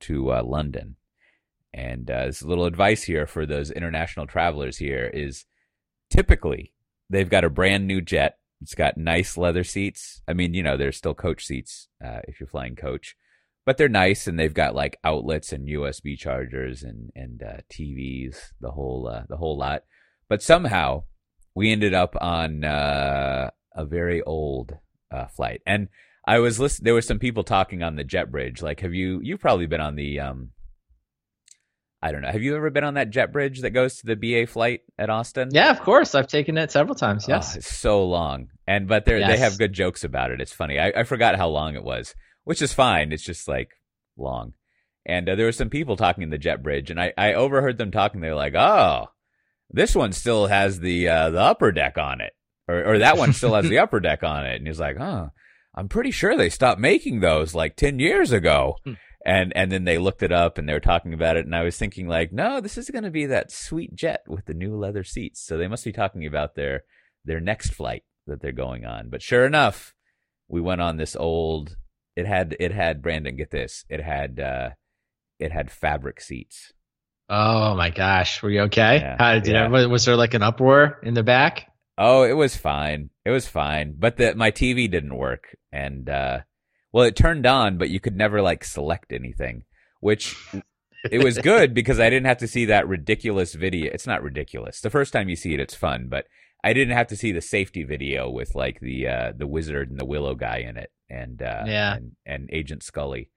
to, 0.00 0.34
uh, 0.34 0.42
London. 0.42 0.96
And, 1.72 2.10
uh, 2.10 2.26
this 2.26 2.42
little 2.42 2.66
advice 2.66 3.04
here 3.04 3.26
for 3.26 3.46
those 3.46 3.70
international 3.70 4.26
travelers 4.26 4.76
here 4.76 5.10
is 5.14 5.46
typically 6.10 6.74
they've 7.08 7.30
got 7.30 7.42
a 7.42 7.48
brand 7.48 7.86
new 7.86 8.02
jet. 8.02 8.36
It's 8.60 8.74
got 8.74 8.98
nice 8.98 9.38
leather 9.38 9.64
seats. 9.64 10.20
I 10.28 10.34
mean, 10.34 10.52
you 10.52 10.62
know, 10.62 10.76
there's 10.76 10.98
still 10.98 11.14
coach 11.14 11.46
seats, 11.46 11.88
if 12.02 12.38
you're 12.38 12.48
flying 12.48 12.76
coach 12.76 13.16
but 13.64 13.76
they're 13.76 13.88
nice 13.88 14.26
and 14.26 14.38
they've 14.38 14.54
got 14.54 14.74
like 14.74 14.98
outlets 15.04 15.52
and 15.52 15.68
USB 15.68 16.18
chargers 16.18 16.82
and 16.82 17.10
and 17.14 17.42
uh, 17.42 17.58
TVs, 17.72 18.36
the 18.60 18.70
whole 18.70 19.08
uh, 19.08 19.22
the 19.28 19.36
whole 19.36 19.56
lot. 19.58 19.82
But 20.28 20.42
somehow 20.42 21.04
we 21.54 21.70
ended 21.70 21.94
up 21.94 22.16
on 22.20 22.64
uh, 22.64 23.50
a 23.74 23.84
very 23.84 24.22
old 24.22 24.72
uh, 25.10 25.26
flight, 25.26 25.62
and 25.66 25.88
I 26.26 26.38
was 26.38 26.58
listen. 26.58 26.84
There 26.84 26.94
were 26.94 27.02
some 27.02 27.18
people 27.18 27.44
talking 27.44 27.82
on 27.82 27.96
the 27.96 28.04
jet 28.04 28.30
bridge. 28.30 28.62
Like, 28.62 28.80
have 28.80 28.94
you? 28.94 29.20
You've 29.22 29.40
probably 29.40 29.66
been 29.66 29.80
on 29.80 29.96
the. 29.96 30.20
Um, 30.20 30.50
I 32.02 32.12
don't 32.12 32.20
know. 32.20 32.30
Have 32.30 32.42
you 32.42 32.54
ever 32.54 32.68
been 32.68 32.84
on 32.84 32.94
that 32.94 33.08
jet 33.08 33.32
bridge 33.32 33.62
that 33.62 33.70
goes 33.70 33.96
to 33.96 34.06
the 34.06 34.16
BA 34.16 34.46
flight 34.46 34.80
at 34.98 35.08
Austin? 35.08 35.48
Yeah, 35.52 35.70
of 35.70 35.80
course. 35.80 36.14
I've 36.14 36.28
taken 36.28 36.58
it 36.58 36.70
several 36.70 36.94
times. 36.94 37.26
Yes. 37.26 37.54
Oh, 37.54 37.58
it's 37.58 37.74
so 37.74 38.04
long. 38.04 38.48
And 38.66 38.86
but 38.88 39.06
they 39.06 39.20
they 39.20 39.38
have 39.38 39.58
good 39.58 39.72
jokes 39.72 40.04
about 40.04 40.30
it. 40.30 40.40
It's 40.40 40.52
funny. 40.52 40.78
I, 40.78 40.92
I 40.96 41.04
forgot 41.04 41.36
how 41.36 41.48
long 41.48 41.76
it 41.76 41.84
was, 41.84 42.14
which 42.44 42.62
is 42.62 42.72
fine. 42.72 43.12
It's 43.12 43.24
just 43.24 43.48
like 43.48 43.70
long. 44.16 44.54
And 45.06 45.28
uh, 45.28 45.34
there 45.34 45.46
were 45.46 45.52
some 45.52 45.70
people 45.70 45.96
talking 45.96 46.22
in 46.22 46.30
the 46.30 46.38
jet 46.38 46.62
bridge, 46.62 46.90
and 46.90 47.00
I, 47.00 47.12
I 47.18 47.34
overheard 47.34 47.76
them 47.76 47.90
talking. 47.90 48.20
They're 48.20 48.34
like, 48.34 48.54
"Oh, 48.54 49.08
this 49.70 49.94
one 49.94 50.12
still 50.12 50.46
has 50.46 50.80
the 50.80 51.08
uh, 51.08 51.30
the 51.30 51.40
upper 51.40 51.72
deck 51.72 51.98
on 51.98 52.20
it, 52.20 52.32
or 52.68 52.84
or 52.84 52.98
that 52.98 53.18
one 53.18 53.32
still 53.32 53.54
has 53.54 53.68
the 53.68 53.78
upper 53.80 54.00
deck 54.00 54.22
on 54.22 54.46
it." 54.46 54.56
And 54.56 54.66
he's 54.66 54.80
like, 54.80 54.98
"Oh, 54.98 55.30
I'm 55.74 55.88
pretty 55.88 56.10
sure 56.10 56.36
they 56.36 56.48
stopped 56.48 56.80
making 56.80 57.20
those 57.20 57.54
like 57.54 57.76
ten 57.76 57.98
years 57.98 58.32
ago." 58.32 58.76
Hmm. 58.84 58.92
And 59.26 59.56
and 59.56 59.72
then 59.72 59.84
they 59.84 59.96
looked 59.96 60.22
it 60.22 60.32
up 60.32 60.58
and 60.58 60.68
they 60.68 60.74
were 60.74 60.80
talking 60.80 61.14
about 61.14 61.36
it, 61.36 61.46
and 61.46 61.56
I 61.56 61.62
was 61.62 61.78
thinking 61.78 62.06
like, 62.06 62.30
no, 62.30 62.60
this 62.60 62.76
is 62.76 62.90
going 62.90 63.04
to 63.04 63.10
be 63.10 63.24
that 63.26 63.50
sweet 63.50 63.94
jet 63.94 64.20
with 64.28 64.44
the 64.44 64.52
new 64.52 64.76
leather 64.76 65.02
seats. 65.02 65.40
So 65.40 65.56
they 65.56 65.66
must 65.66 65.84
be 65.84 65.92
talking 65.92 66.26
about 66.26 66.56
their 66.56 66.84
their 67.24 67.40
next 67.40 67.70
flight 67.70 68.04
that 68.26 68.42
they're 68.42 68.52
going 68.52 68.84
on. 68.84 69.08
But 69.08 69.22
sure 69.22 69.46
enough, 69.46 69.94
we 70.48 70.60
went 70.60 70.80
on 70.80 70.96
this 70.96 71.16
old. 71.16 71.76
It 72.16 72.26
had 72.26 72.56
it 72.60 72.72
had 72.72 73.02
Brandon 73.02 73.36
get 73.36 73.50
this. 73.50 73.84
It 73.88 74.00
had 74.00 74.38
uh, 74.40 74.70
it 75.38 75.52
had 75.52 75.70
fabric 75.70 76.20
seats. 76.20 76.72
Oh 77.28 77.74
my 77.74 77.90
gosh. 77.90 78.42
Were 78.42 78.50
you 78.50 78.60
okay? 78.62 78.98
Yeah, 78.98 79.16
How 79.18 79.34
did 79.34 79.46
yeah. 79.46 79.64
everyone- 79.64 79.90
was 79.90 80.04
there 80.04 80.16
like 80.16 80.34
an 80.34 80.42
uproar 80.42 81.00
in 81.02 81.14
the 81.14 81.22
back? 81.22 81.70
Oh, 81.96 82.22
it 82.24 82.32
was 82.34 82.56
fine. 82.56 83.10
It 83.24 83.30
was 83.30 83.46
fine. 83.48 83.94
But 83.98 84.16
the 84.16 84.34
my 84.34 84.50
TV 84.50 84.90
didn't 84.90 85.16
work, 85.16 85.56
and 85.72 86.08
uh, 86.08 86.40
well, 86.92 87.04
it 87.04 87.16
turned 87.16 87.46
on, 87.46 87.78
but 87.78 87.88
you 87.90 88.00
could 88.00 88.16
never 88.16 88.42
like 88.42 88.64
select 88.64 89.12
anything, 89.12 89.62
which 90.00 90.36
it 91.10 91.22
was 91.22 91.38
good 91.38 91.72
because 91.80 92.00
I 92.00 92.10
didn't 92.10 92.26
have 92.26 92.38
to 92.38 92.48
see 92.48 92.64
that 92.66 92.88
ridiculous 92.88 93.54
video. 93.54 93.90
It's 93.92 94.06
not 94.08 94.22
ridiculous. 94.22 94.80
The 94.80 94.90
first 94.90 95.12
time 95.12 95.28
you 95.28 95.36
see 95.36 95.54
it, 95.54 95.60
it's 95.60 95.74
fun, 95.76 96.08
but 96.08 96.26
I 96.64 96.72
didn't 96.72 96.96
have 96.96 97.06
to 97.08 97.16
see 97.16 97.30
the 97.30 97.40
safety 97.40 97.84
video 97.84 98.28
with 98.28 98.54
like 98.56 98.80
the 98.80 99.06
uh, 99.08 99.32
the 99.36 99.46
wizard 99.46 99.88
and 99.90 99.98
the 99.98 100.04
willow 100.04 100.34
guy 100.34 100.58
in 100.68 100.76
it, 100.76 100.90
and 101.14 101.40
uh, 101.42 101.62
Yeah. 101.66 101.94
and, 101.96 102.12
and 102.26 102.48
Agent 102.52 102.82
Scully, 102.82 103.30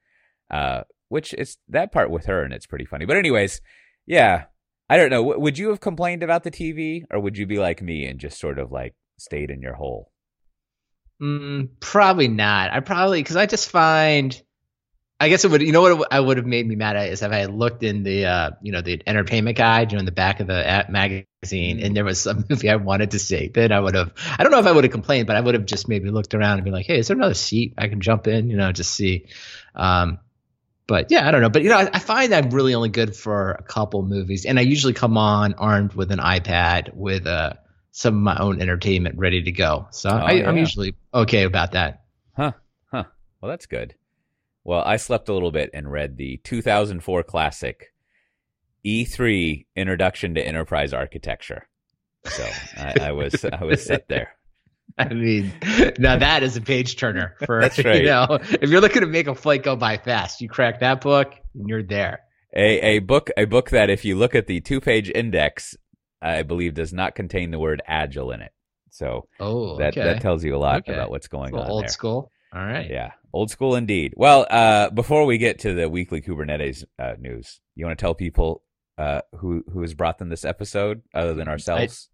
uh, 0.50 0.82
which 1.10 1.34
is 1.34 1.58
that 1.70 1.92
part 1.92 2.10
with 2.10 2.26
her, 2.26 2.44
and 2.44 2.54
it's 2.54 2.66
pretty 2.66 2.86
funny. 2.86 3.06
But 3.06 3.18
anyways, 3.18 3.62
yeah, 4.06 4.46
I 4.90 4.98
don't 4.98 5.10
know. 5.10 5.22
W- 5.24 5.40
would 5.40 5.58
you 5.58 5.70
have 5.70 5.80
complained 5.80 6.24
about 6.24 6.44
the 6.44 6.52
TV, 6.52 7.04
or 7.12 7.20
would 7.20 7.38
you 7.38 7.46
be 7.46 7.60
like 7.60 7.82
me 7.82 8.06
and 8.06 8.20
just 8.20 8.40
sort 8.40 8.58
of 8.60 8.72
like 8.72 8.96
stayed 9.18 9.52
in 9.52 9.62
your 9.62 9.76
hole? 9.76 10.12
Mm, 11.22 11.70
probably 11.80 12.28
not. 12.28 12.72
I 12.72 12.80
probably 12.80 13.22
because 13.22 13.36
I 13.36 13.46
just 13.46 13.70
find. 13.70 14.40
I 15.20 15.30
guess 15.30 15.44
it 15.44 15.52
would. 15.52 15.64
You 15.64 15.72
know 15.72 15.82
what? 15.82 16.14
I 16.14 16.20
would 16.20 16.38
have 16.38 16.46
made 16.46 16.68
me 16.68 16.76
mad 16.76 16.96
at 16.96 17.10
is 17.10 17.24
if 17.24 17.32
I 17.32 17.38
had 17.38 17.52
looked 17.52 17.82
in 17.82 18.04
the, 18.04 18.26
uh, 18.26 18.52
you 18.62 18.72
know, 18.72 18.82
the 18.82 19.02
entertainment 19.08 19.58
guide, 19.58 19.92
you 19.92 19.96
know, 19.96 20.02
in 20.02 20.06
the 20.06 20.12
back 20.12 20.40
of 20.40 20.48
the 20.48 20.86
magazine, 20.90 21.80
and 21.80 21.98
there 21.98 22.06
was 22.06 22.22
some 22.22 22.46
movie 22.50 22.70
I 22.70 22.76
wanted 22.76 23.12
to 23.12 23.20
see. 23.20 23.48
Then 23.48 23.72
I 23.72 23.80
would 23.80 23.96
have. 23.96 24.14
I 24.38 24.44
don't 24.44 24.52
know 24.52 24.60
if 24.60 24.68
I 24.68 24.72
would 24.72 24.84
have 24.84 24.92
complained, 24.92 25.26
but 25.26 25.36
I 25.36 25.42
would 25.42 25.56
have 25.56 25.66
just 25.66 25.88
maybe 25.88 26.12
looked 26.12 26.36
around 26.36 26.58
and 26.58 26.66
be 26.66 26.72
like, 26.72 26.86
"Hey, 26.86 27.00
is 27.00 27.08
there 27.08 27.18
another 27.18 27.34
seat 27.34 27.74
I 27.80 27.88
can 27.88 28.00
jump 28.00 28.28
in?" 28.28 28.50
You 28.50 28.58
know, 28.58 28.72
just 28.72 28.94
see. 28.94 29.28
Um, 29.74 30.20
but 30.86 31.08
yeah, 31.10 31.28
I 31.28 31.32
don't 31.32 31.42
know. 31.42 31.50
But 31.50 31.64
you 31.64 31.70
know, 31.70 31.78
I, 31.78 31.90
I 31.92 32.00
find 32.00 32.32
I'm 32.34 32.52
really 32.52 32.76
only 32.76 32.90
good 32.90 33.16
for 33.16 33.54
a 33.54 33.64
couple 33.64 34.04
movies, 34.04 34.46
and 34.46 34.60
I 34.60 34.62
usually 34.62 34.94
come 34.94 35.18
on 35.18 35.56
armed 35.56 35.94
with 35.94 36.12
an 36.12 36.20
iPad 36.20 36.94
with 36.94 37.26
uh, 37.26 37.54
some 37.92 38.16
of 38.16 38.22
my 38.22 38.38
own 38.38 38.62
entertainment 38.62 39.18
ready 39.18 39.42
to 39.42 39.52
go. 39.52 39.88
So 39.90 40.12
I, 40.12 40.34
I'm 40.46 40.56
yeah. 40.56 40.62
usually 40.62 40.96
okay 41.12 41.44
about 41.44 41.72
that. 41.72 42.04
Huh. 42.36 42.52
Huh. 42.92 43.06
Well, 43.42 43.50
that's 43.50 43.66
good. 43.66 43.96
Well, 44.68 44.84
I 44.86 44.98
slept 44.98 45.30
a 45.30 45.34
little 45.34 45.52
bit 45.52 45.70
and 45.74 45.90
read 45.90 46.18
the 46.18 46.42
2004 46.44 47.24
classic 47.24 47.94
E3 48.86 49.66
Introduction 49.78 50.36
to 50.36 50.46
Enterprise 50.46 50.94
Architecture. 50.94 51.70
So 52.26 52.46
I, 52.76 52.94
I 53.08 53.12
was 53.14 53.46
I 53.46 53.64
was 53.64 53.82
set 53.86 54.10
there. 54.10 54.34
I 54.98 55.14
mean, 55.14 55.54
now 56.00 56.18
that 56.18 56.44
is 56.44 56.58
a 56.58 56.62
page 56.62 56.98
turner 56.98 57.36
for 57.46 57.62
That's 57.62 57.78
right. 57.86 58.02
you 58.02 58.08
know, 58.08 58.28
if 58.62 58.70
you're 58.70 58.82
looking 58.82 59.02
to 59.04 59.08
make 59.08 59.28
a 59.28 59.36
flight 59.36 59.64
go 59.64 59.78
by 59.78 59.96
fast, 59.98 60.42
you 60.42 60.50
crack 60.50 60.82
that 60.82 61.00
book 61.00 61.34
and 61.56 61.70
you're 61.70 61.84
there. 61.84 62.20
A 62.54 62.80
a 62.98 63.00
book 63.00 63.30
a 63.38 63.46
book 63.46 63.70
that 63.70 63.90
if 63.90 64.04
you 64.04 64.18
look 64.18 64.36
at 64.36 64.48
the 64.48 64.60
two 64.60 64.82
page 64.82 65.10
index, 65.10 65.78
I 66.22 66.44
believe 66.44 66.74
does 66.74 66.92
not 66.92 67.16
contain 67.16 67.52
the 67.52 67.60
word 67.60 67.82
agile 67.88 68.32
in 68.32 68.42
it. 68.42 68.52
So 68.90 69.30
Oh, 69.40 69.78
that 69.78 69.94
okay. 69.94 70.04
that 70.04 70.22
tells 70.22 70.44
you 70.44 70.56
a 70.56 70.58
lot 70.60 70.80
Okay. 70.80 70.94
about 70.94 71.10
what's 71.10 71.28
going 71.30 71.54
a 71.54 71.60
on 71.62 71.70
old 71.70 71.84
there. 71.84 71.90
school. 71.90 72.32
All 72.54 72.66
right. 72.66 72.90
Yeah, 72.90 73.12
old 73.34 73.52
school 73.52 73.76
indeed. 73.76 74.14
Well, 74.16 74.48
uh, 74.50 74.90
before 74.90 75.26
we 75.26 75.38
get 75.38 75.60
to 75.60 75.74
the 75.74 75.90
weekly 75.90 76.22
Kubernetes 76.22 76.86
uh, 76.98 77.16
news, 77.20 77.60
you 77.76 77.86
want 77.86 77.98
to 77.98 78.02
tell 78.02 78.16
people 78.16 78.64
uh, 78.98 79.20
who 79.36 79.66
who 79.72 79.82
has 79.82 79.94
brought 79.94 80.18
them 80.18 80.30
this 80.30 80.46
episode 80.46 81.02
other 81.14 81.34
than 81.34 81.50
ourselves? 81.50 82.10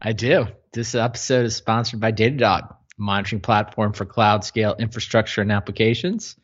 I 0.00 0.12
do. 0.12 0.46
This 0.72 0.94
episode 0.94 1.46
is 1.46 1.56
sponsored 1.56 1.98
by 1.98 2.12
Datadog, 2.12 2.70
a 2.70 2.76
monitoring 2.96 3.40
platform 3.40 3.92
for 3.92 4.04
cloud 4.04 4.44
scale 4.44 4.76
infrastructure 4.78 5.40
and 5.40 5.50
applications. 5.50 6.36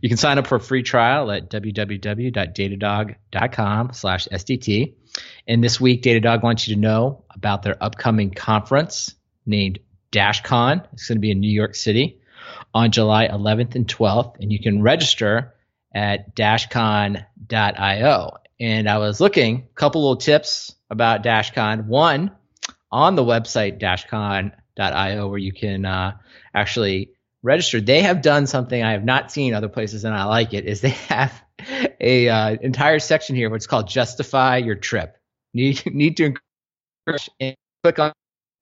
You 0.00 0.08
can 0.08 0.16
sign 0.16 0.38
up 0.38 0.46
for 0.46 0.54
a 0.56 0.60
free 0.60 0.82
trial 0.82 1.30
at 1.30 1.50
www.datadog.com 1.50 3.92
slash 3.92 4.26
SDT. 4.28 4.94
And 5.46 5.62
this 5.64 5.80
week, 5.80 6.02
Datadog 6.02 6.42
wants 6.42 6.68
you 6.68 6.74
to 6.74 6.80
know 6.80 7.24
about 7.30 7.62
their 7.62 7.82
upcoming 7.82 8.30
conference 8.30 9.14
named 9.46 9.78
DashCon. 10.12 10.86
It's 10.92 11.08
going 11.08 11.16
to 11.16 11.20
be 11.20 11.30
in 11.30 11.40
New 11.40 11.50
York 11.50 11.74
City 11.74 12.20
on 12.76 12.90
July 12.90 13.26
11th 13.26 13.74
and 13.74 13.88
12th. 13.88 14.38
And 14.38 14.52
you 14.52 14.60
can 14.60 14.82
register 14.82 15.54
at 15.94 16.36
dashcon.io. 16.36 17.24
And 18.60 18.88
I 18.88 18.98
was 18.98 19.18
looking, 19.18 19.66
a 19.70 19.74
couple 19.74 20.02
little 20.02 20.18
tips 20.18 20.74
about 20.90 21.24
DashCon. 21.24 21.86
One, 21.86 22.32
on 22.92 23.14
the 23.14 23.24
website 23.24 23.80
dashcon.io 23.80 25.26
where 25.26 25.38
you 25.38 25.54
can 25.54 25.86
uh, 25.86 26.18
actually 26.54 27.12
register. 27.42 27.80
They 27.80 28.02
have 28.02 28.20
done 28.20 28.46
something 28.46 28.82
I 28.82 28.92
have 28.92 29.04
not 29.04 29.32
seen 29.32 29.54
other 29.54 29.70
places 29.70 30.04
and 30.04 30.14
I 30.14 30.24
like 30.24 30.52
it 30.52 30.66
is 30.66 30.82
they 30.82 30.90
have 31.08 31.42
a 31.98 32.28
uh, 32.28 32.56
entire 32.60 32.98
section 32.98 33.36
here 33.36 33.48
what's 33.48 33.66
called 33.66 33.88
justify 33.88 34.58
your 34.58 34.74
trip. 34.74 35.16
Need 35.54 35.86
need 35.86 36.18
to 36.18 36.34
encourage 37.06 37.30
and 37.40 37.56
click 37.82 37.98
on 37.98 38.12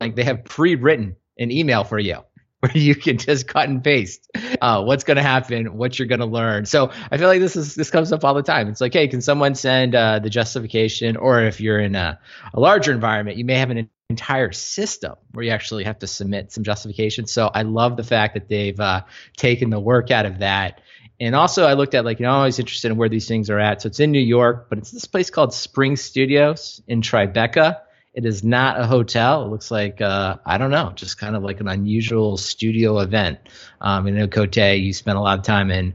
like 0.00 0.14
they 0.14 0.22
have 0.22 0.44
pre-written 0.44 1.16
an 1.36 1.50
email 1.50 1.82
for 1.82 1.98
you 1.98 2.20
where 2.64 2.78
you 2.78 2.94
can 2.94 3.18
just 3.18 3.46
cut 3.46 3.68
and 3.68 3.84
paste 3.84 4.30
uh, 4.62 4.82
what's 4.82 5.04
going 5.04 5.18
to 5.18 5.22
happen, 5.22 5.76
what 5.76 5.98
you're 5.98 6.08
going 6.08 6.20
to 6.20 6.26
learn. 6.26 6.64
So 6.64 6.90
I 7.10 7.18
feel 7.18 7.28
like 7.28 7.40
this 7.40 7.56
is 7.56 7.74
this 7.74 7.90
comes 7.90 8.10
up 8.10 8.24
all 8.24 8.32
the 8.32 8.42
time. 8.42 8.68
It's 8.68 8.80
like, 8.80 8.94
hey, 8.94 9.06
can 9.06 9.20
someone 9.20 9.54
send 9.54 9.94
uh, 9.94 10.18
the 10.20 10.30
justification? 10.30 11.18
Or 11.18 11.42
if 11.42 11.60
you're 11.60 11.78
in 11.78 11.94
a, 11.94 12.18
a 12.54 12.58
larger 12.58 12.92
environment, 12.92 13.36
you 13.36 13.44
may 13.44 13.58
have 13.58 13.68
an 13.68 13.90
entire 14.08 14.52
system 14.52 15.14
where 15.32 15.44
you 15.44 15.50
actually 15.50 15.84
have 15.84 15.98
to 15.98 16.06
submit 16.06 16.52
some 16.52 16.64
justification. 16.64 17.26
So 17.26 17.50
I 17.52 17.62
love 17.62 17.98
the 17.98 18.02
fact 18.04 18.32
that 18.32 18.48
they've 18.48 18.78
uh, 18.80 19.02
taken 19.36 19.68
the 19.68 19.80
work 19.80 20.10
out 20.10 20.24
of 20.24 20.38
that. 20.38 20.80
And 21.20 21.34
also, 21.34 21.66
I 21.66 21.74
looked 21.74 21.94
at 21.94 22.06
like 22.06 22.18
you 22.18 22.24
know, 22.24 22.30
I'm 22.30 22.38
always 22.38 22.58
interested 22.58 22.90
in 22.90 22.96
where 22.96 23.10
these 23.10 23.28
things 23.28 23.50
are 23.50 23.58
at. 23.58 23.82
So 23.82 23.88
it's 23.88 24.00
in 24.00 24.10
New 24.10 24.18
York, 24.18 24.70
but 24.70 24.78
it's 24.78 24.90
this 24.90 25.04
place 25.04 25.28
called 25.28 25.52
Spring 25.52 25.96
Studios 25.96 26.80
in 26.88 27.02
Tribeca. 27.02 27.80
It 28.14 28.24
is 28.26 28.44
not 28.44 28.80
a 28.80 28.86
hotel. 28.86 29.44
It 29.44 29.48
looks 29.48 29.70
like 29.72 30.00
uh, 30.00 30.36
I 30.46 30.56
don't 30.56 30.70
know, 30.70 30.92
just 30.94 31.18
kind 31.18 31.34
of 31.34 31.42
like 31.42 31.60
an 31.60 31.66
unusual 31.66 32.36
studio 32.36 33.00
event. 33.00 33.40
Um, 33.80 34.06
in 34.06 34.30
Cote, 34.30 34.56
you 34.56 34.92
spent 34.92 35.18
a 35.18 35.20
lot 35.20 35.38
of 35.38 35.44
time 35.44 35.70
in 35.72 35.94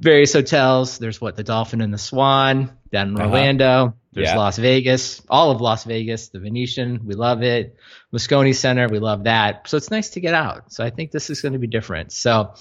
various 0.00 0.32
hotels. 0.32 0.96
There's 0.98 1.20
what 1.20 1.36
the 1.36 1.44
Dolphin 1.44 1.82
and 1.82 1.92
the 1.92 1.98
Swan 1.98 2.70
down 2.90 3.08
in 3.08 3.16
Uh-huh. 3.16 3.26
Orlando. 3.28 3.94
There's 4.14 4.28
Yeah. 4.28 4.38
Las 4.38 4.56
Vegas, 4.58 5.20
all 5.28 5.50
of 5.50 5.60
Las 5.60 5.84
Vegas, 5.84 6.28
the 6.30 6.40
Venetian, 6.40 7.02
we 7.04 7.14
love 7.14 7.42
it. 7.42 7.76
Moscone 8.14 8.54
Center, 8.54 8.88
we 8.88 8.98
love 8.98 9.24
that. 9.24 9.68
So 9.68 9.76
it's 9.76 9.90
nice 9.90 10.08
to 10.10 10.20
get 10.20 10.32
out. 10.32 10.72
So 10.72 10.82
I 10.82 10.88
think 10.88 11.10
this 11.10 11.28
is 11.28 11.42
going 11.42 11.52
to 11.52 11.58
be 11.58 11.66
different. 11.66 12.12
So 12.12 12.54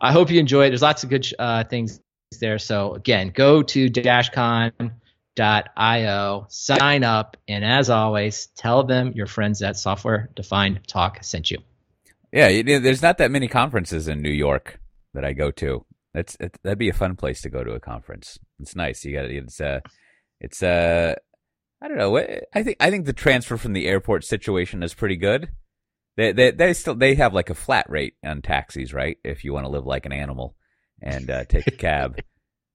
I 0.00 0.12
hope 0.12 0.30
you 0.30 0.38
enjoy 0.38 0.66
it. 0.66 0.68
There's 0.70 0.82
lots 0.82 1.02
of 1.02 1.10
good 1.10 1.26
uh, 1.36 1.64
things 1.64 2.00
there. 2.40 2.60
So 2.60 2.94
again, 2.94 3.32
go 3.34 3.62
to 3.64 3.90
dashcon.io, 5.36 6.46
sign 6.48 7.04
up, 7.04 7.36
and 7.48 7.64
as 7.64 7.90
always, 7.90 8.46
tell 8.56 8.84
them 8.84 9.12
your 9.14 9.26
friends 9.26 9.62
at 9.62 9.76
Software 9.76 10.30
Defined 10.34 10.80
Talk 10.86 11.22
sent 11.22 11.50
you. 11.50 11.58
Yeah, 12.32 12.62
there's 12.62 13.02
not 13.02 13.18
that 13.18 13.30
many 13.30 13.48
conferences 13.48 14.08
in 14.08 14.22
New 14.22 14.30
York 14.30 14.80
that 15.14 15.24
I 15.24 15.32
go 15.32 15.50
to. 15.52 15.84
That's 16.14 16.36
it, 16.40 16.58
that'd 16.62 16.78
be 16.78 16.88
a 16.88 16.94
fun 16.94 17.16
place 17.16 17.42
to 17.42 17.50
go 17.50 17.62
to 17.64 17.72
a 17.72 17.80
conference. 17.80 18.38
It's 18.58 18.76
nice. 18.76 19.04
You 19.04 19.14
got 19.14 19.26
it's 19.26 19.60
uh 19.60 19.80
it's 20.40 20.62
uh 20.62 21.14
I 21.82 21.88
don't 21.88 21.98
know. 21.98 22.16
I 22.54 22.62
think 22.62 22.76
I 22.80 22.90
think 22.90 23.06
the 23.06 23.12
transfer 23.12 23.56
from 23.56 23.72
the 23.72 23.86
airport 23.86 24.24
situation 24.24 24.82
is 24.82 24.94
pretty 24.94 25.16
good. 25.16 25.50
They 26.16 26.32
they 26.32 26.50
they 26.50 26.72
still 26.74 26.94
they 26.94 27.14
have 27.16 27.34
like 27.34 27.50
a 27.50 27.54
flat 27.54 27.88
rate 27.88 28.14
on 28.24 28.42
taxis, 28.42 28.92
right? 28.92 29.18
If 29.24 29.44
you 29.44 29.52
want 29.52 29.64
to 29.64 29.70
live 29.70 29.86
like 29.86 30.06
an 30.06 30.12
animal 30.12 30.54
and 31.02 31.30
uh, 31.30 31.44
take 31.44 31.66
a 31.66 31.72
cab. 31.72 32.20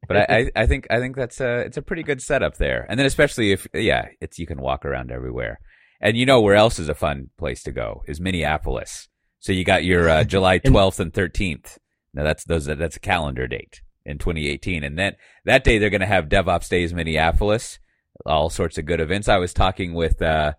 But 0.07 0.17
I, 0.17 0.25
I, 0.29 0.51
I 0.63 0.65
think 0.67 0.87
I 0.89 0.99
think 0.99 1.15
that's 1.15 1.41
a 1.41 1.59
it's 1.59 1.77
a 1.77 1.81
pretty 1.81 2.03
good 2.03 2.21
setup 2.21 2.57
there. 2.57 2.85
And 2.89 2.99
then 2.99 3.05
especially 3.05 3.51
if 3.51 3.67
yeah, 3.73 4.07
it's 4.21 4.39
you 4.39 4.47
can 4.47 4.61
walk 4.61 4.85
around 4.85 5.11
everywhere. 5.11 5.59
And 5.99 6.15
you 6.15 6.25
know 6.25 6.41
where 6.41 6.55
else 6.55 6.77
is 6.79 6.89
a 6.89 6.95
fun 6.95 7.31
place 7.37 7.63
to 7.63 7.71
go 7.71 8.03
is 8.07 8.21
Minneapolis. 8.21 9.09
So 9.39 9.51
you 9.51 9.63
got 9.63 9.83
your 9.83 10.09
uh, 10.09 10.23
July 10.25 10.59
12th 10.59 10.99
and 10.99 11.11
13th. 11.11 11.77
Now 12.13 12.23
that's 12.23 12.43
those 12.45 12.65
that's 12.65 12.97
a 12.97 13.01
calendar 13.01 13.47
date 13.47 13.81
in 14.05 14.17
2018, 14.17 14.83
and 14.83 14.97
then 14.97 15.15
that 15.45 15.63
day 15.63 15.77
they're 15.77 15.89
going 15.89 16.01
to 16.01 16.07
have 16.07 16.29
DevOps 16.29 16.69
Days 16.69 16.93
Minneapolis, 16.93 17.79
all 18.25 18.49
sorts 18.49 18.77
of 18.77 18.85
good 18.85 19.01
events. 19.01 19.27
I 19.27 19.37
was 19.37 19.53
talking 19.53 19.93
with 19.93 20.21
uh, 20.21 20.53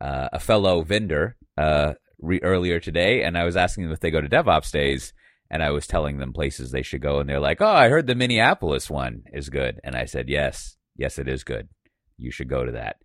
uh, 0.00 0.28
a 0.32 0.38
fellow 0.38 0.82
vendor 0.82 1.36
uh, 1.58 1.94
re- 2.20 2.40
earlier 2.42 2.80
today, 2.80 3.24
and 3.24 3.36
I 3.36 3.44
was 3.44 3.56
asking 3.56 3.84
them 3.84 3.92
if 3.92 4.00
they 4.00 4.10
go 4.10 4.20
to 4.20 4.28
DevOps 4.28 4.70
Days, 4.70 5.12
and 5.52 5.62
I 5.62 5.70
was 5.70 5.86
telling 5.86 6.16
them 6.16 6.32
places 6.32 6.70
they 6.70 6.82
should 6.82 7.02
go, 7.02 7.20
and 7.20 7.28
they're 7.28 7.38
like, 7.38 7.60
"Oh, 7.60 7.66
I 7.66 7.90
heard 7.90 8.06
the 8.06 8.14
Minneapolis 8.14 8.88
one 8.88 9.24
is 9.34 9.50
good," 9.50 9.78
and 9.84 9.94
I 9.94 10.06
said, 10.06 10.30
"Yes, 10.30 10.78
yes, 10.96 11.18
it 11.18 11.28
is 11.28 11.44
good. 11.44 11.68
You 12.16 12.30
should 12.32 12.48
go 12.48 12.64
to 12.64 12.72
that." 12.72 12.96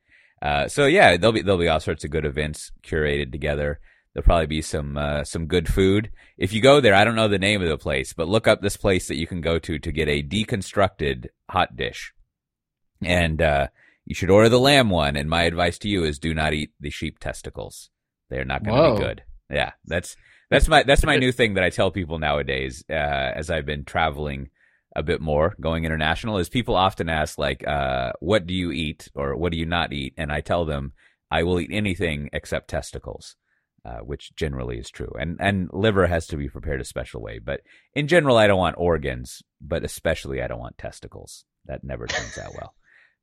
Uh, 0.42 0.68
so 0.70 0.86
yeah, 0.86 1.18
there'll 1.18 1.34
be 1.34 1.42
there'll 1.42 1.60
be 1.60 1.68
all 1.68 1.82
sorts 1.82 2.06
of 2.06 2.10
good 2.10 2.26
events 2.26 2.72
curated 2.84 3.34
together. 3.34 3.82
There'll 4.14 4.24
probably 4.24 4.48
be 4.48 4.62
some 4.62 4.98
uh, 4.98 5.26
some 5.26 5.48
good 5.48 5.68
food. 5.68 6.10
If 6.38 6.54
you 6.54 6.62
go 6.62 6.80
there, 6.80 6.96
I 6.96 7.04
don't 7.04 7.16
know 7.16 7.28
the 7.28 7.38
name 7.38 7.62
of 7.62 7.68
the 7.68 7.78
place, 7.78 8.14
but 8.14 8.30
look 8.30 8.48
up 8.48 8.62
this 8.62 8.78
place 8.78 9.10
that 9.10 9.18
you 9.18 9.28
can 9.28 9.42
go 9.42 9.60
to 9.60 9.78
to 9.78 9.92
get 9.92 10.08
a 10.08 10.24
deconstructed 10.24 11.28
hot 11.50 11.76
dish, 11.76 12.14
and 13.04 13.42
uh, 13.42 13.68
you 14.06 14.16
should 14.16 14.30
order 14.30 14.48
the 14.48 14.60
lamb 14.60 14.90
one. 14.90 15.18
And 15.18 15.30
my 15.30 15.44
advice 15.44 15.78
to 15.80 15.90
you 15.90 16.06
is 16.06 16.18
do 16.18 16.34
not 16.34 16.54
eat 16.54 16.72
the 16.80 16.92
sheep 16.92 17.20
testicles; 17.20 17.90
they're 18.30 18.46
not 18.46 18.64
going 18.64 18.96
to 18.96 19.02
be 19.02 19.06
good. 19.06 19.24
Yeah, 19.50 19.74
that's 19.86 20.16
that's 20.50 20.68
my 20.68 20.84
that's 20.84 21.06
my 21.06 21.18
new 21.18 21.32
thing 21.32 21.56
that 21.56 21.64
I 21.64 21.70
tell 21.70 21.92
people 21.92 22.20
nowadays 22.20 22.84
uh, 22.90 22.94
as 22.94 23.50
I've 23.50 23.66
been 23.66 23.86
traveling 23.86 24.50
a 24.96 25.04
bit 25.04 25.22
more, 25.22 25.56
going 25.60 25.86
international. 25.86 26.38
Is 26.38 26.50
people 26.50 26.76
often 26.76 27.10
ask 27.10 27.38
like, 27.38 27.68
uh, 27.68 28.14
"What 28.20 28.48
do 28.48 28.54
you 28.54 28.72
eat?" 28.72 29.10
or 29.16 29.36
"What 29.36 29.52
do 29.52 29.58
you 29.58 29.66
not 29.66 29.94
eat?" 29.94 30.14
And 30.18 30.32
I 30.32 30.42
tell 30.42 30.66
them, 30.66 30.94
"I 31.30 31.44
will 31.44 31.60
eat 31.60 31.70
anything 31.72 32.30
except 32.34 32.70
testicles." 32.70 33.36
uh, 33.88 34.00
which 34.00 34.36
generally 34.36 34.78
is 34.78 34.90
true. 34.90 35.12
And 35.18 35.38
and 35.40 35.70
liver 35.72 36.08
has 36.08 36.28
to 36.28 36.38
be 36.38 36.50
prepared 36.50 36.82
a 36.82 36.86
special 36.86 37.22
way. 37.22 37.40
But 37.40 37.62
in 37.94 38.08
general, 38.08 38.38
I 38.38 38.48
don't 38.48 38.58
want 38.58 38.76
organs, 38.78 39.42
but 39.62 39.84
especially 39.86 40.42
I 40.42 40.48
don't 40.48 40.60
want 40.60 40.78
testicles. 40.78 41.46
That 41.66 41.84
never 41.84 42.06
turns 42.08 42.38
out 42.38 42.54
well. 42.54 42.74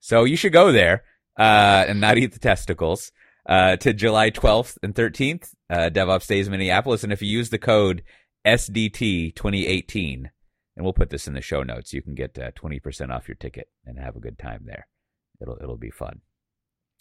So 0.01 0.25
you 0.25 0.37
should 0.37 0.53
go 0.53 0.73
there 0.73 1.05
uh, 1.39 1.85
and 1.89 2.01
not 2.01 2.17
eat 2.17 2.33
the 2.33 2.39
testicles. 2.39 3.13
Uh, 3.47 3.77
to 3.77 3.93
July 3.93 4.31
12th 4.31 4.79
and 4.83 4.95
13th. 4.95 5.51
Uh, 5.71 5.91
DevOps 5.91 6.27
Days 6.27 6.49
Minneapolis, 6.49 7.05
and 7.05 7.13
if 7.13 7.23
you 7.23 7.29
use 7.29 7.51
the 7.51 7.59
code 7.59 8.03
SDT 8.47 9.35
2018, 9.35 10.31
and 10.77 10.85
we'll 10.85 10.93
put 10.93 11.11
this 11.11 11.27
in 11.27 11.35
the 11.35 11.41
show 11.41 11.63
notes, 11.63 11.93
you 11.93 12.03
can 12.03 12.15
get 12.15 12.39
uh, 12.39 12.51
20% 12.53 13.11
off 13.11 13.29
your 13.29 13.37
ticket 13.37 13.69
and 13.87 13.99
have 13.99 14.17
a 14.17 14.21
good 14.21 14.39
time 14.39 14.65
there. 14.67 14.87
It'll 15.41 15.57
it'll 15.61 15.77
be 15.77 15.91
fun. 15.91 16.21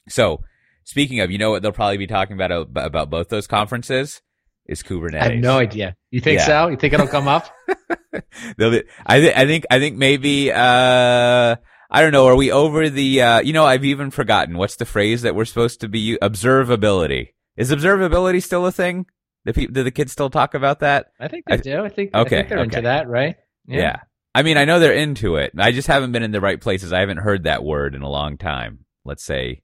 So, 0.09 0.43
speaking 0.83 1.19
of, 1.19 1.31
you 1.31 1.37
know 1.37 1.51
what 1.51 1.61
they'll 1.61 1.71
probably 1.71 1.97
be 1.97 2.07
talking 2.07 2.35
about 2.35 2.51
uh, 2.51 2.65
about 2.75 3.09
both 3.09 3.29
those 3.29 3.47
conferences 3.47 4.21
is 4.65 4.81
Kubernetes. 4.83 5.21
I 5.21 5.23
have 5.33 5.39
no 5.39 5.57
idea. 5.57 5.95
You 6.09 6.21
think 6.21 6.39
yeah. 6.39 6.45
so? 6.45 6.67
You 6.69 6.77
think 6.77 6.93
it'll 6.93 7.07
come 7.07 7.27
up? 7.27 7.49
be, 8.57 8.83
I, 9.05 9.19
th- 9.19 9.35
I 9.35 9.45
think 9.45 9.65
I 9.69 9.79
think 9.79 9.97
maybe 9.97 10.51
uh, 10.51 11.55
I 11.93 12.01
don't 12.01 12.11
know. 12.11 12.25
Are 12.25 12.35
we 12.35 12.51
over 12.51 12.89
the? 12.89 13.21
Uh, 13.21 13.41
you 13.41 13.53
know, 13.53 13.65
I've 13.65 13.85
even 13.85 14.09
forgotten 14.09 14.57
what's 14.57 14.77
the 14.77 14.85
phrase 14.85 15.21
that 15.21 15.35
we're 15.35 15.45
supposed 15.45 15.81
to 15.81 15.87
be 15.87 16.17
observability. 16.21 17.29
Is 17.55 17.71
observability 17.71 18.41
still 18.41 18.65
a 18.65 18.71
thing? 18.71 19.05
Do, 19.45 19.53
pe- 19.53 19.67
do 19.67 19.83
the 19.83 19.91
kids 19.91 20.11
still 20.11 20.31
talk 20.31 20.55
about 20.55 20.79
that? 20.79 21.11
I 21.19 21.27
think 21.27 21.45
they 21.47 21.53
I, 21.53 21.57
do. 21.57 21.83
I 21.83 21.89
think, 21.89 22.15
okay, 22.15 22.19
I 22.19 22.39
think 22.39 22.49
they're 22.49 22.59
okay. 22.59 22.63
into 22.63 22.81
that, 22.81 23.07
right? 23.07 23.35
Yeah. 23.67 23.79
yeah. 23.79 23.95
I 24.33 24.41
mean, 24.41 24.57
I 24.57 24.65
know 24.65 24.79
they're 24.79 24.93
into 24.93 25.35
it. 25.35 25.51
I 25.57 25.71
just 25.71 25.87
haven't 25.87 26.11
been 26.13 26.23
in 26.23 26.31
the 26.31 26.41
right 26.41 26.59
places. 26.59 26.91
I 26.91 27.01
haven't 27.01 27.17
heard 27.17 27.43
that 27.43 27.63
word 27.63 27.93
in 27.93 28.01
a 28.01 28.09
long 28.09 28.37
time. 28.37 28.85
Let's 29.05 29.23
say 29.23 29.61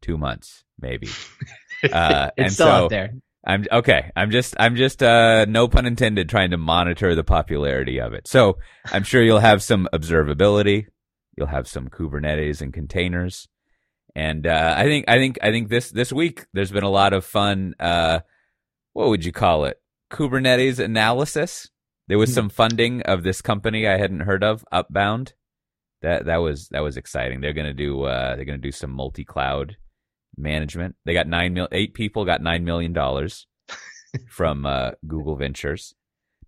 two 0.00 0.16
months, 0.18 0.64
maybe. 0.78 1.08
Uh, 1.92 2.30
it's 2.36 2.54
still 2.54 2.68
so 2.68 2.72
out 2.72 2.90
there. 2.90 3.12
I'm 3.44 3.66
okay. 3.72 4.12
I'm 4.14 4.30
just, 4.30 4.54
I'm 4.56 4.76
just, 4.76 5.02
uh, 5.02 5.46
no 5.46 5.66
pun 5.66 5.84
intended, 5.84 6.28
trying 6.28 6.52
to 6.52 6.56
monitor 6.56 7.16
the 7.16 7.24
popularity 7.24 8.00
of 8.00 8.12
it. 8.12 8.28
So 8.28 8.58
I'm 8.92 9.02
sure 9.02 9.20
you'll 9.20 9.40
have 9.40 9.64
some 9.64 9.88
observability. 9.92 10.86
You'll 11.36 11.46
have 11.46 11.68
some 11.68 11.88
Kubernetes 11.88 12.60
and 12.60 12.72
containers. 12.72 13.48
And, 14.14 14.46
uh, 14.46 14.74
I 14.76 14.84
think, 14.84 15.06
I 15.08 15.16
think, 15.18 15.38
I 15.42 15.50
think 15.50 15.68
this, 15.68 15.90
this 15.90 16.12
week 16.12 16.46
there's 16.52 16.70
been 16.70 16.82
a 16.82 16.90
lot 16.90 17.12
of 17.12 17.24
fun, 17.24 17.74
uh, 17.80 18.20
what 18.92 19.08
would 19.08 19.24
you 19.24 19.32
call 19.32 19.64
it? 19.64 19.80
Kubernetes 20.12 20.78
analysis. 20.78 21.70
There 22.08 22.18
was 22.18 22.30
hmm. 22.30 22.34
some 22.34 22.48
funding 22.50 23.02
of 23.02 23.22
this 23.22 23.40
company 23.40 23.88
I 23.88 23.96
hadn't 23.96 24.20
heard 24.20 24.44
of, 24.44 24.64
Upbound. 24.72 25.32
That 26.02 26.26
that 26.26 26.38
was 26.38 26.68
that 26.70 26.82
was 26.82 26.96
exciting. 26.96 27.40
They're 27.40 27.52
gonna 27.52 27.72
do 27.72 28.02
uh, 28.02 28.34
they're 28.34 28.44
gonna 28.44 28.58
do 28.58 28.72
some 28.72 28.90
multi 28.90 29.24
cloud 29.24 29.76
management. 30.36 30.96
They 31.04 31.14
got 31.14 31.28
nine 31.28 31.54
mil 31.54 31.68
eight 31.70 31.94
people 31.94 32.24
got 32.24 32.42
nine 32.42 32.64
million 32.64 32.92
dollars 32.92 33.46
from 34.28 34.66
uh, 34.66 34.92
Google 35.06 35.36
Ventures. 35.36 35.94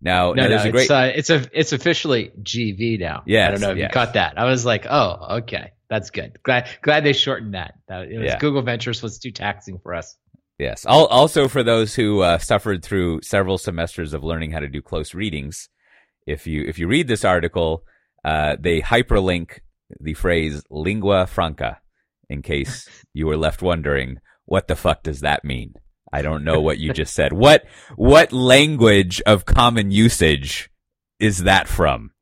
Now, 0.05 0.35
no, 0.35 0.49
now 0.49 0.63
no, 0.63 0.71
great... 0.71 0.83
it's 0.83 0.91
uh, 0.91 1.13
it's 1.15 1.31
a 1.31 1.47
it's 1.53 1.73
officially 1.73 2.31
GV 2.43 3.01
now. 3.01 3.23
Yeah, 3.27 3.49
I 3.49 3.51
don't 3.53 3.61
know 3.63 3.71
if 3.71 3.79
yes. 3.79 3.89
you 3.89 3.93
caught 3.93 4.15
that. 4.15 4.39
I 4.39 4.45
was 4.45 4.65
like, 4.65 4.87
oh, 4.89 5.39
okay, 5.39 5.73
that's 5.89 6.11
good. 6.11 6.39
Glad 6.43 6.69
glad 6.83 7.05
they 7.05 7.15
shortened 7.15 7.55
that. 7.55 7.75
That 7.89 8.09
it 8.09 8.19
was 8.19 8.27
yeah. 8.27 8.39
Google 8.39 8.61
Ventures 8.61 9.03
was 9.03 9.19
too 9.19 9.31
taxing 9.31 9.79
for 9.83 9.95
us. 9.95 10.15
Yes. 10.59 10.85
Also, 10.87 11.49
for 11.49 11.63
those 11.63 11.95
who 11.95 12.21
uh, 12.21 12.39
suffered 12.39 12.85
through 12.85 13.23
several 13.23 13.59
semesters 13.59 14.13
of 14.15 14.23
learning 14.23 14.53
how 14.53 14.61
to 14.61 14.69
do 14.69 14.81
close 14.83 15.15
readings, 15.15 15.69
if 16.27 16.47
you 16.47 16.65
if 16.69 16.79
you 16.79 16.87
read 16.87 17.09
this 17.09 17.25
article, 17.25 17.85
uh, 18.25 18.57
they 18.61 18.83
hyperlink 18.83 19.61
the 20.01 20.15
phrase 20.15 20.63
lingua 20.71 21.27
franca 21.27 21.81
in 22.29 22.43
case 22.43 22.89
you 23.15 23.27
were 23.27 23.37
left 23.37 23.63
wondering 23.63 24.19
what 24.45 24.69
the 24.69 24.77
fuck 24.77 25.03
does 25.03 25.21
that 25.21 25.45
mean. 25.45 25.75
I 26.15 26.23
don't 26.23 26.45
know 26.45 26.61
what 26.61 26.79
you 26.79 26.93
just 26.93 27.13
said. 27.13 27.33
What 27.33 27.65
what 27.97 28.33
language 28.33 29.21
of 29.27 29.45
common 29.45 29.91
usage 29.91 30.71
is 31.19 31.43
that 31.43 31.67
from? 31.67 32.13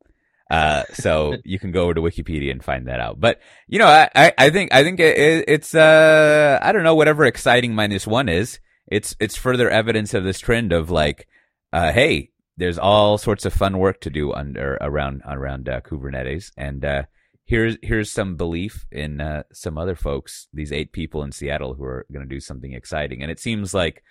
Uh, 0.49 0.83
so 0.93 1.35
you 1.45 1.59
can 1.59 1.71
go 1.71 1.83
over 1.83 1.93
to 1.93 2.01
Wikipedia 2.01 2.49
and 2.49 2.63
find 2.63 2.87
that 2.87 2.99
out. 2.99 3.19
But 3.19 3.39
you 3.67 3.77
know, 3.77 3.85
I, 3.85 4.33
I 4.35 4.49
think 4.49 4.73
I 4.73 4.83
think 4.83 4.99
it, 4.99 5.45
it's 5.47 5.75
uh 5.75 6.57
I 6.59 6.71
don't 6.71 6.83
know 6.83 6.95
whatever 6.95 7.23
exciting 7.25 7.75
minus 7.75 8.07
one 8.07 8.29
is. 8.29 8.59
It's 8.87 9.15
it's 9.19 9.35
further 9.35 9.69
evidence 9.69 10.15
of 10.15 10.23
this 10.23 10.39
trend 10.39 10.73
of 10.73 10.89
like, 10.89 11.27
uh, 11.71 11.91
hey, 11.91 12.31
there's 12.57 12.79
all 12.79 13.19
sorts 13.19 13.45
of 13.45 13.53
fun 13.53 13.77
work 13.77 14.01
to 14.01 14.09
do 14.09 14.33
under 14.33 14.79
around 14.81 15.21
around 15.27 15.69
uh, 15.69 15.81
Kubernetes, 15.81 16.51
and 16.57 16.83
uh, 16.83 17.03
here's 17.45 17.77
here's 17.81 18.11
some 18.11 18.35
belief 18.35 18.85
in 18.91 19.21
uh, 19.21 19.43
some 19.51 19.77
other 19.77 19.95
folks, 19.95 20.47
these 20.53 20.71
eight 20.71 20.91
people 20.91 21.23
in 21.23 21.31
Seattle 21.31 21.75
who 21.75 21.83
are 21.83 22.05
going 22.11 22.27
to 22.27 22.35
do 22.35 22.39
something 22.39 22.73
exciting. 22.73 23.21
And 23.21 23.31
it 23.31 23.39
seems 23.39 23.73
like 23.73 24.03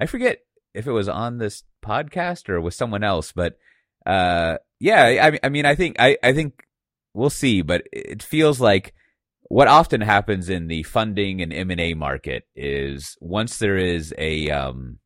I 0.00 0.06
forget 0.06 0.40
if 0.74 0.86
it 0.86 0.92
was 0.92 1.08
on 1.08 1.38
this 1.38 1.64
podcast 1.84 2.48
or 2.48 2.60
with 2.60 2.74
someone 2.74 3.02
else, 3.02 3.32
but 3.32 3.58
uh, 4.04 4.58
yeah, 4.78 5.02
I, 5.04 5.38
I 5.42 5.48
mean, 5.48 5.66
I 5.66 5.74
think 5.74 5.96
I, 5.98 6.16
I 6.22 6.32
think 6.32 6.64
we'll 7.14 7.30
see, 7.30 7.62
but 7.62 7.82
it 7.92 8.22
feels 8.22 8.60
like 8.60 8.94
what 9.48 9.68
often 9.68 10.00
happens 10.00 10.48
in 10.48 10.66
the 10.66 10.82
funding 10.82 11.40
and 11.40 11.52
M 11.52 11.70
and 11.70 11.80
A 11.80 11.94
market 11.94 12.44
is 12.54 13.16
once 13.20 13.58
there 13.58 13.76
is 13.76 14.12
a 14.18 14.50
um, 14.50 14.98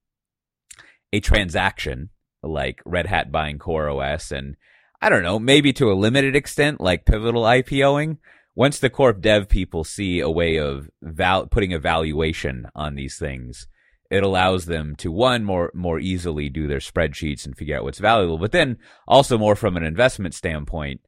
a 1.12 1.20
transaction 1.20 2.10
like 2.42 2.80
Red 2.84 3.06
Hat 3.06 3.30
buying 3.30 3.58
CoreOS, 3.58 4.32
and 4.32 4.56
I 5.00 5.08
don't 5.08 5.22
know, 5.22 5.38
maybe 5.38 5.72
to 5.74 5.90
a 5.90 5.94
limited 5.94 6.36
extent, 6.36 6.80
like 6.80 7.06
Pivotal 7.06 7.42
IPOing. 7.42 8.18
Once 8.54 8.78
the 8.78 8.90
corp 8.90 9.20
dev 9.22 9.48
people 9.48 9.84
see 9.84 10.20
a 10.20 10.28
way 10.28 10.58
of 10.58 10.90
val- 11.00 11.46
putting 11.46 11.72
a 11.72 11.78
valuation 11.78 12.66
on 12.74 12.94
these 12.94 13.16
things, 13.16 13.66
it 14.10 14.22
allows 14.22 14.66
them 14.66 14.96
to 14.96 15.10
one 15.10 15.44
more 15.44 15.70
more 15.72 15.98
easily 15.98 16.48
do 16.48 16.66
their 16.66 16.80
spreadsheets 16.80 17.46
and 17.46 17.56
figure 17.56 17.78
out 17.78 17.84
what's 17.84 18.00
valuable, 18.00 18.36
but 18.36 18.52
then 18.52 18.76
also 19.06 19.38
more 19.38 19.56
from 19.56 19.76
an 19.76 19.84
investment 19.84 20.34
standpoint, 20.34 21.00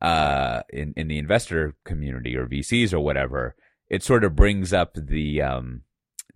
uh, 0.00 0.62
in 0.70 0.92
in 0.96 1.08
the 1.08 1.18
investor 1.18 1.74
community 1.84 2.36
or 2.36 2.46
VCs 2.46 2.92
or 2.92 3.00
whatever, 3.00 3.56
it 3.88 4.02
sort 4.02 4.24
of 4.24 4.36
brings 4.36 4.72
up 4.72 4.94
the 4.94 5.42
um, 5.42 5.82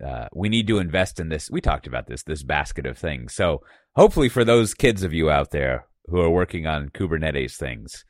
uh, 0.05 0.27
we 0.33 0.49
need 0.49 0.67
to 0.67 0.79
invest 0.79 1.19
in 1.19 1.29
this. 1.29 1.49
We 1.49 1.61
talked 1.61 1.87
about 1.87 2.07
this 2.07 2.23
this 2.23 2.43
basket 2.43 2.85
of 2.85 2.97
things. 2.97 3.33
So 3.33 3.61
hopefully 3.95 4.29
for 4.29 4.43
those 4.43 4.73
kids 4.73 5.03
of 5.03 5.13
you 5.13 5.29
out 5.29 5.51
there 5.51 5.85
who 6.09 6.19
are 6.19 6.29
working 6.29 6.67
on 6.67 6.89
Kubernetes 6.89 7.55
things, 7.55 8.05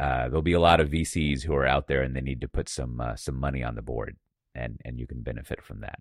uh, 0.00 0.28
there'll 0.28 0.42
be 0.42 0.52
a 0.52 0.60
lot 0.60 0.80
of 0.80 0.90
VCs 0.90 1.42
who 1.42 1.54
are 1.54 1.66
out 1.66 1.88
there 1.88 2.02
and 2.02 2.14
they 2.14 2.20
need 2.20 2.40
to 2.42 2.48
put 2.48 2.68
some 2.68 3.00
uh, 3.00 3.16
some 3.16 3.38
money 3.38 3.62
on 3.62 3.74
the 3.74 3.82
board, 3.82 4.16
and 4.54 4.80
and 4.84 4.98
you 4.98 5.06
can 5.06 5.22
benefit 5.22 5.64
from 5.64 5.80
that. 5.80 5.98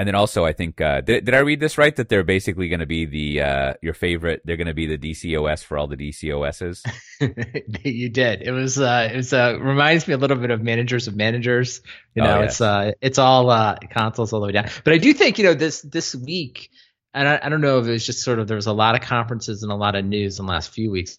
And 0.00 0.06
then 0.06 0.14
also, 0.14 0.46
I 0.46 0.54
think 0.54 0.80
uh, 0.80 1.02
did 1.02 1.26
did 1.26 1.34
I 1.34 1.40
read 1.40 1.60
this 1.60 1.76
right 1.76 1.94
that 1.96 2.08
they're 2.08 2.24
basically 2.24 2.70
going 2.70 2.80
to 2.80 2.86
be 2.86 3.04
the 3.04 3.42
uh, 3.42 3.74
your 3.82 3.92
favorite? 3.92 4.40
They're 4.46 4.56
going 4.56 4.66
to 4.66 4.72
be 4.72 4.86
the 4.86 4.96
DCOS 4.96 5.62
for 5.62 5.76
all 5.76 5.88
the 5.88 5.96
DCOSs. 5.98 6.80
you 7.84 8.08
did. 8.08 8.40
It 8.40 8.50
was 8.50 8.80
uh, 8.80 9.10
it 9.12 9.16
was 9.16 9.34
uh, 9.34 9.58
reminds 9.60 10.08
me 10.08 10.14
a 10.14 10.16
little 10.16 10.38
bit 10.38 10.50
of 10.50 10.62
managers 10.62 11.06
of 11.06 11.16
managers. 11.16 11.82
You 12.14 12.22
know, 12.22 12.38
oh, 12.38 12.40
yes. 12.40 12.52
it's 12.52 12.60
uh, 12.62 12.92
it's 13.02 13.18
all 13.18 13.50
uh, 13.50 13.76
consoles 13.90 14.32
all 14.32 14.40
the 14.40 14.46
way 14.46 14.52
down. 14.52 14.70
But 14.84 14.94
I 14.94 14.96
do 14.96 15.12
think 15.12 15.36
you 15.36 15.44
know 15.44 15.52
this 15.52 15.82
this 15.82 16.14
week, 16.14 16.70
and 17.14 17.28
I, 17.28 17.40
I 17.42 17.48
don't 17.48 17.60
know 17.60 17.78
if 17.78 17.86
it 17.86 17.90
was 17.90 18.06
just 18.06 18.22
sort 18.22 18.38
of 18.38 18.48
there 18.48 18.56
was 18.56 18.66
a 18.66 18.72
lot 18.72 18.94
of 18.94 19.02
conferences 19.02 19.62
and 19.62 19.72
a 19.72 19.76
lot 19.76 19.94
of 19.94 20.04
news 20.04 20.38
in 20.38 20.46
the 20.46 20.52
last 20.52 20.70
few 20.70 20.90
weeks 20.90 21.18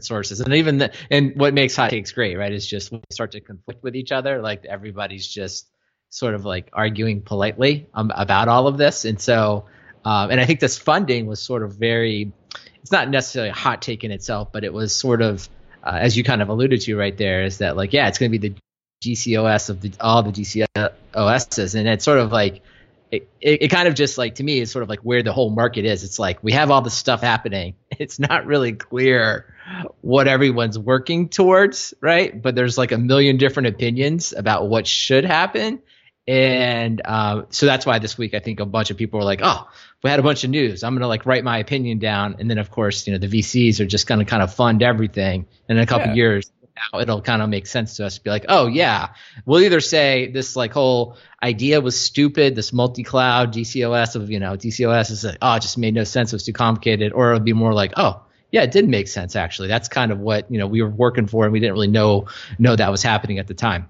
sources 0.00 0.38
and 0.40 0.54
even 0.54 0.78
the, 0.78 0.92
and 1.10 1.32
what 1.34 1.52
makes 1.52 1.74
hot 1.74 1.90
takes 1.90 2.12
great 2.12 2.36
right 2.36 2.52
is 2.52 2.64
just 2.64 2.92
when 2.92 3.02
start 3.10 3.32
to 3.32 3.40
conflict 3.40 3.82
with 3.82 3.96
each 3.96 4.12
other 4.12 4.40
like 4.40 4.64
everybody's 4.64 5.26
just 5.26 5.68
sort 6.10 6.34
of 6.34 6.44
like 6.44 6.70
arguing 6.72 7.22
politely 7.22 7.88
um, 7.94 8.10
about 8.14 8.48
all 8.48 8.66
of 8.66 8.78
this. 8.78 9.04
And 9.04 9.20
so, 9.20 9.66
um, 10.04 10.30
and 10.30 10.40
I 10.40 10.46
think 10.46 10.60
this 10.60 10.78
funding 10.78 11.26
was 11.26 11.40
sort 11.40 11.62
of 11.62 11.74
very, 11.74 12.32
it's 12.80 12.92
not 12.92 13.08
necessarily 13.08 13.50
a 13.50 13.54
hot 13.54 13.82
take 13.82 14.04
in 14.04 14.10
itself, 14.10 14.52
but 14.52 14.64
it 14.64 14.72
was 14.72 14.94
sort 14.94 15.22
of, 15.22 15.48
uh, 15.84 15.96
as 16.00 16.16
you 16.16 16.24
kind 16.24 16.42
of 16.42 16.48
alluded 16.48 16.80
to 16.82 16.96
right 16.96 17.16
there, 17.16 17.44
is 17.44 17.58
that 17.58 17.76
like, 17.76 17.92
yeah, 17.92 18.08
it's 18.08 18.18
going 18.18 18.32
to 18.32 18.38
be 18.38 18.48
the 18.48 18.56
DCOS 19.04 19.70
of 19.70 19.80
the, 19.80 19.92
all 20.00 20.22
the 20.22 20.32
DCOSs. 20.32 21.74
And 21.74 21.88
it's 21.88 22.04
sort 22.04 22.18
of 22.18 22.32
like, 22.32 22.62
it, 23.10 23.28
it, 23.40 23.62
it, 23.62 23.68
kind 23.68 23.88
of 23.88 23.94
just 23.94 24.18
like 24.18 24.36
to 24.36 24.44
me 24.44 24.60
is 24.60 24.70
sort 24.70 24.82
of 24.82 24.88
like 24.88 25.00
where 25.00 25.22
the 25.22 25.32
whole 25.32 25.50
market 25.50 25.84
is. 25.84 26.04
It's 26.04 26.18
like 26.18 26.42
we 26.42 26.52
have 26.52 26.70
all 26.70 26.82
this 26.82 26.94
stuff 26.94 27.20
happening. 27.20 27.74
It's 27.98 28.20
not 28.20 28.46
really 28.46 28.74
clear 28.74 29.52
what 30.02 30.28
everyone's 30.28 30.78
working 30.78 31.28
towards, 31.28 31.94
right? 32.00 32.40
But 32.40 32.54
there's 32.54 32.78
like 32.78 32.92
a 32.92 32.98
million 32.98 33.38
different 33.38 33.68
opinions 33.68 34.32
about 34.32 34.68
what 34.68 34.86
should 34.86 35.24
happen. 35.24 35.80
And 36.28 37.02
uh, 37.04 37.44
so 37.48 37.66
that's 37.66 37.86
why 37.86 37.98
this 37.98 38.16
week 38.16 38.34
I 38.34 38.38
think 38.38 38.60
a 38.60 38.66
bunch 38.66 38.90
of 38.90 38.98
people 38.98 39.18
were 39.18 39.24
like, 39.24 39.40
oh, 39.42 39.68
we 40.04 40.10
had 40.10 40.20
a 40.20 40.22
bunch 40.22 40.44
of 40.44 40.50
news. 40.50 40.84
I'm 40.84 40.92
going 40.92 41.00
to 41.00 41.08
like 41.08 41.26
write 41.26 41.42
my 41.42 41.58
opinion 41.58 41.98
down. 41.98 42.36
And 42.38 42.48
then, 42.48 42.58
of 42.58 42.70
course, 42.70 43.06
you 43.06 43.14
know, 43.14 43.18
the 43.18 43.26
VCs 43.26 43.80
are 43.80 43.86
just 43.86 44.06
going 44.06 44.20
to 44.20 44.26
kind 44.26 44.42
of 44.42 44.54
fund 44.54 44.82
everything. 44.82 45.46
And 45.68 45.78
in 45.78 45.82
a 45.82 45.86
couple 45.86 46.08
yeah. 46.08 46.14
years, 46.14 46.52
now 46.92 47.00
it'll 47.00 47.22
kind 47.22 47.42
of 47.42 47.48
make 47.48 47.66
sense 47.66 47.96
to 47.96 48.06
us 48.06 48.16
to 48.16 48.22
be 48.22 48.30
like, 48.30 48.46
oh, 48.48 48.66
yeah, 48.66 49.08
we'll 49.44 49.60
either 49.60 49.80
say 49.80 50.30
this 50.30 50.56
like 50.56 50.72
whole 50.72 51.16
idea 51.42 51.80
was 51.80 51.98
stupid, 51.98 52.54
this 52.54 52.72
multi 52.72 53.02
cloud 53.02 53.52
DCOS 53.52 54.16
of, 54.16 54.30
you 54.30 54.38
know, 54.38 54.56
DCOS 54.56 55.10
is 55.10 55.24
like, 55.24 55.38
oh, 55.42 55.54
it 55.54 55.62
just 55.62 55.78
made 55.78 55.94
no 55.94 56.04
sense. 56.04 56.32
It 56.32 56.36
was 56.36 56.44
too 56.44 56.52
complicated. 56.52 57.12
Or 57.12 57.32
it'll 57.32 57.44
be 57.44 57.52
more 57.52 57.72
like, 57.72 57.92
oh, 57.96 58.22
yeah, 58.50 58.62
it 58.62 58.70
did 58.70 58.88
make 58.88 59.08
sense 59.08 59.36
actually. 59.36 59.68
That's 59.68 59.88
kind 59.88 60.12
of 60.12 60.18
what, 60.18 60.50
you 60.50 60.58
know, 60.58 60.66
we 60.66 60.82
were 60.82 60.90
working 60.90 61.26
for 61.26 61.44
and 61.44 61.52
we 61.52 61.60
didn't 61.60 61.74
really 61.74 61.88
know 61.88 62.26
know 62.58 62.74
that 62.74 62.90
was 62.90 63.02
happening 63.02 63.38
at 63.38 63.46
the 63.46 63.54
time. 63.54 63.88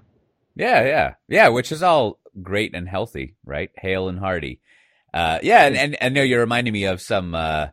Yeah, 0.55 0.83
yeah. 0.83 1.13
Yeah, 1.27 1.49
which 1.49 1.71
is 1.71 1.83
all 1.83 2.19
great 2.41 2.75
and 2.75 2.87
healthy, 2.87 3.35
right? 3.45 3.71
Hale 3.75 4.09
and 4.09 4.19
hearty. 4.19 4.59
Uh, 5.13 5.39
yeah, 5.41 5.65
and, 5.65 5.75
and, 5.75 6.03
and 6.03 6.13
know 6.13 6.21
you're 6.21 6.41
reminding 6.41 6.73
me 6.73 6.85
of 6.85 7.01
some 7.01 7.33
uh, 7.33 7.67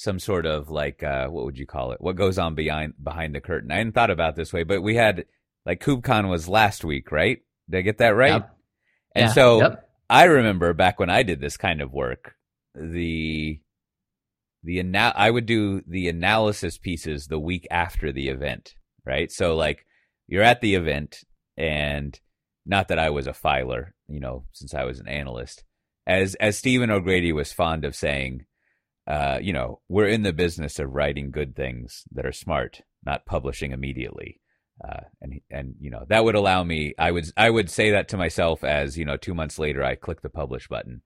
some 0.00 0.18
sort 0.18 0.46
of 0.46 0.70
like 0.70 1.02
uh, 1.02 1.28
what 1.28 1.44
would 1.44 1.58
you 1.58 1.66
call 1.66 1.92
it? 1.92 2.00
What 2.00 2.16
goes 2.16 2.38
on 2.38 2.54
behind 2.54 2.94
behind 3.02 3.34
the 3.34 3.40
curtain? 3.40 3.70
I 3.70 3.76
hadn't 3.76 3.92
thought 3.92 4.10
about 4.10 4.34
this 4.34 4.50
way, 4.50 4.62
but 4.62 4.82
we 4.82 4.94
had 4.94 5.26
like 5.66 5.82
KubeCon 5.84 6.30
was 6.30 6.48
last 6.48 6.84
week, 6.84 7.12
right? 7.12 7.40
Did 7.68 7.78
I 7.78 7.82
get 7.82 7.98
that 7.98 8.16
right? 8.16 8.32
Yep. 8.32 8.56
And 9.14 9.26
Yeah, 9.26 9.32
so 9.32 9.60
yep. 9.60 9.90
I 10.08 10.24
remember 10.24 10.72
back 10.72 10.98
when 10.98 11.10
I 11.10 11.22
did 11.22 11.42
this 11.42 11.58
kind 11.58 11.82
of 11.82 11.92
work, 11.92 12.34
the 12.74 13.60
the 14.62 14.78
ana- 14.78 15.12
I 15.14 15.30
would 15.30 15.44
do 15.44 15.82
the 15.86 16.08
analysis 16.08 16.78
pieces 16.78 17.26
the 17.26 17.38
week 17.38 17.66
after 17.70 18.10
the 18.10 18.28
event, 18.28 18.76
right? 19.04 19.30
So 19.30 19.54
like 19.54 19.84
you're 20.28 20.42
at 20.42 20.62
the 20.62 20.76
event 20.76 21.24
and 21.58 22.18
not 22.64 22.88
that 22.88 22.98
I 22.98 23.10
was 23.10 23.26
a 23.26 23.34
filer, 23.34 23.94
you 24.08 24.20
know, 24.20 24.46
since 24.52 24.72
I 24.72 24.84
was 24.84 24.98
an 24.98 25.08
analyst. 25.08 25.62
As 26.06 26.36
as 26.36 26.56
Stephen 26.56 26.90
O'Grady 26.90 27.32
was 27.32 27.52
fond 27.52 27.84
of 27.84 27.94
saying, 27.94 28.46
uh, 29.06 29.38
you 29.40 29.52
know, 29.52 29.80
we're 29.88 30.08
in 30.08 30.22
the 30.22 30.32
business 30.32 30.78
of 30.78 30.92
writing 30.92 31.30
good 31.30 31.56
things 31.56 32.04
that 32.12 32.26
are 32.26 32.32
smart, 32.32 32.82
not 33.04 33.26
publishing 33.26 33.72
immediately. 33.72 34.40
Uh, 34.82 35.00
and 35.20 35.40
and 35.50 35.74
you 35.78 35.90
know 35.90 36.06
that 36.08 36.24
would 36.24 36.34
allow 36.34 36.64
me. 36.64 36.94
I 36.98 37.10
would 37.10 37.26
I 37.36 37.50
would 37.50 37.68
say 37.68 37.90
that 37.90 38.08
to 38.08 38.16
myself 38.16 38.64
as 38.64 38.96
you 38.96 39.04
know 39.04 39.18
two 39.18 39.34
months 39.34 39.58
later 39.58 39.84
I 39.84 39.94
click 39.94 40.22
the 40.22 40.30
publish 40.30 40.68
button 40.68 41.02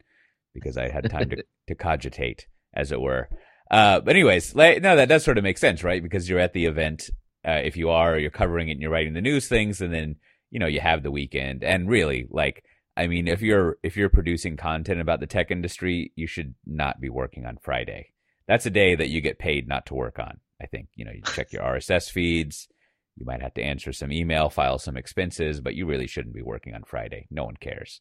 because 0.55 0.79
I 0.79 0.89
had 0.89 1.11
time 1.11 1.31
to 1.31 1.45
to 1.69 1.75
cogitate, 1.75 2.47
as 2.73 2.93
it 2.93 3.01
were. 3.01 3.29
Uh, 3.71 4.01
but 4.01 4.15
anyways, 4.15 4.55
like, 4.55 4.83
no, 4.83 4.95
that 4.95 5.09
does 5.09 5.25
sort 5.25 5.39
of 5.39 5.45
make 5.45 5.59
sense, 5.59 5.83
right? 5.83 6.03
Because 6.03 6.29
you're 6.29 6.39
at 6.39 6.53
the 6.53 6.67
event. 6.67 7.11
Uh, 7.47 7.61
if 7.65 7.77
you 7.77 7.91
are, 7.91 8.19
you're 8.19 8.31
covering 8.31 8.69
it 8.69 8.73
and 8.73 8.81
you're 8.81 8.91
writing 8.91 9.15
the 9.15 9.21
news 9.21 9.49
things, 9.49 9.81
and 9.81 9.93
then 9.93 10.17
you 10.51 10.61
know 10.61 10.67
you 10.67 10.81
have 10.81 11.03
the 11.03 11.11
weekend. 11.11 11.65
And 11.65 11.89
really, 11.89 12.27
like, 12.31 12.65
I 12.97 13.07
mean, 13.07 13.27
if 13.27 13.43
you're 13.43 13.79
if 13.83 13.97
you're 13.97 14.09
producing 14.09 14.57
content 14.57 15.01
about 15.01 15.21
the 15.21 15.27
tech 15.27 15.51
industry, 15.51 16.13
you 16.15 16.27
should 16.27 16.55
not 16.65 17.01
be 17.01 17.09
working 17.09 17.45
on 17.45 17.59
Friday. 17.61 18.11
That's 18.47 18.67
a 18.67 18.71
day 18.71 18.95
that 18.95 19.09
you 19.09 19.21
get 19.21 19.39
paid 19.39 19.67
not 19.67 19.87
to 19.87 19.95
work 19.95 20.19
on. 20.19 20.39
I 20.63 20.67
think 20.67 20.89
you 20.95 21.05
know 21.05 21.13
you 21.13 21.23
check 21.23 21.53
your 21.53 21.63
RSS 21.65 22.11
feeds. 22.11 22.69
You 23.17 23.27
might 23.27 23.43
have 23.43 23.55
to 23.55 23.63
answer 23.63 23.93
some 23.93 24.13
email, 24.13 24.51
file 24.51 24.79
some 24.79 24.97
expenses, 24.97 25.61
but 25.61 25.75
you 25.75 25.87
really 25.87 26.07
shouldn't 26.07 26.35
be 26.35 26.43
working 26.43 26.75
on 26.75 26.83
Friday. 26.85 27.27
No 27.31 27.45
one 27.45 27.57
cares. 27.57 28.01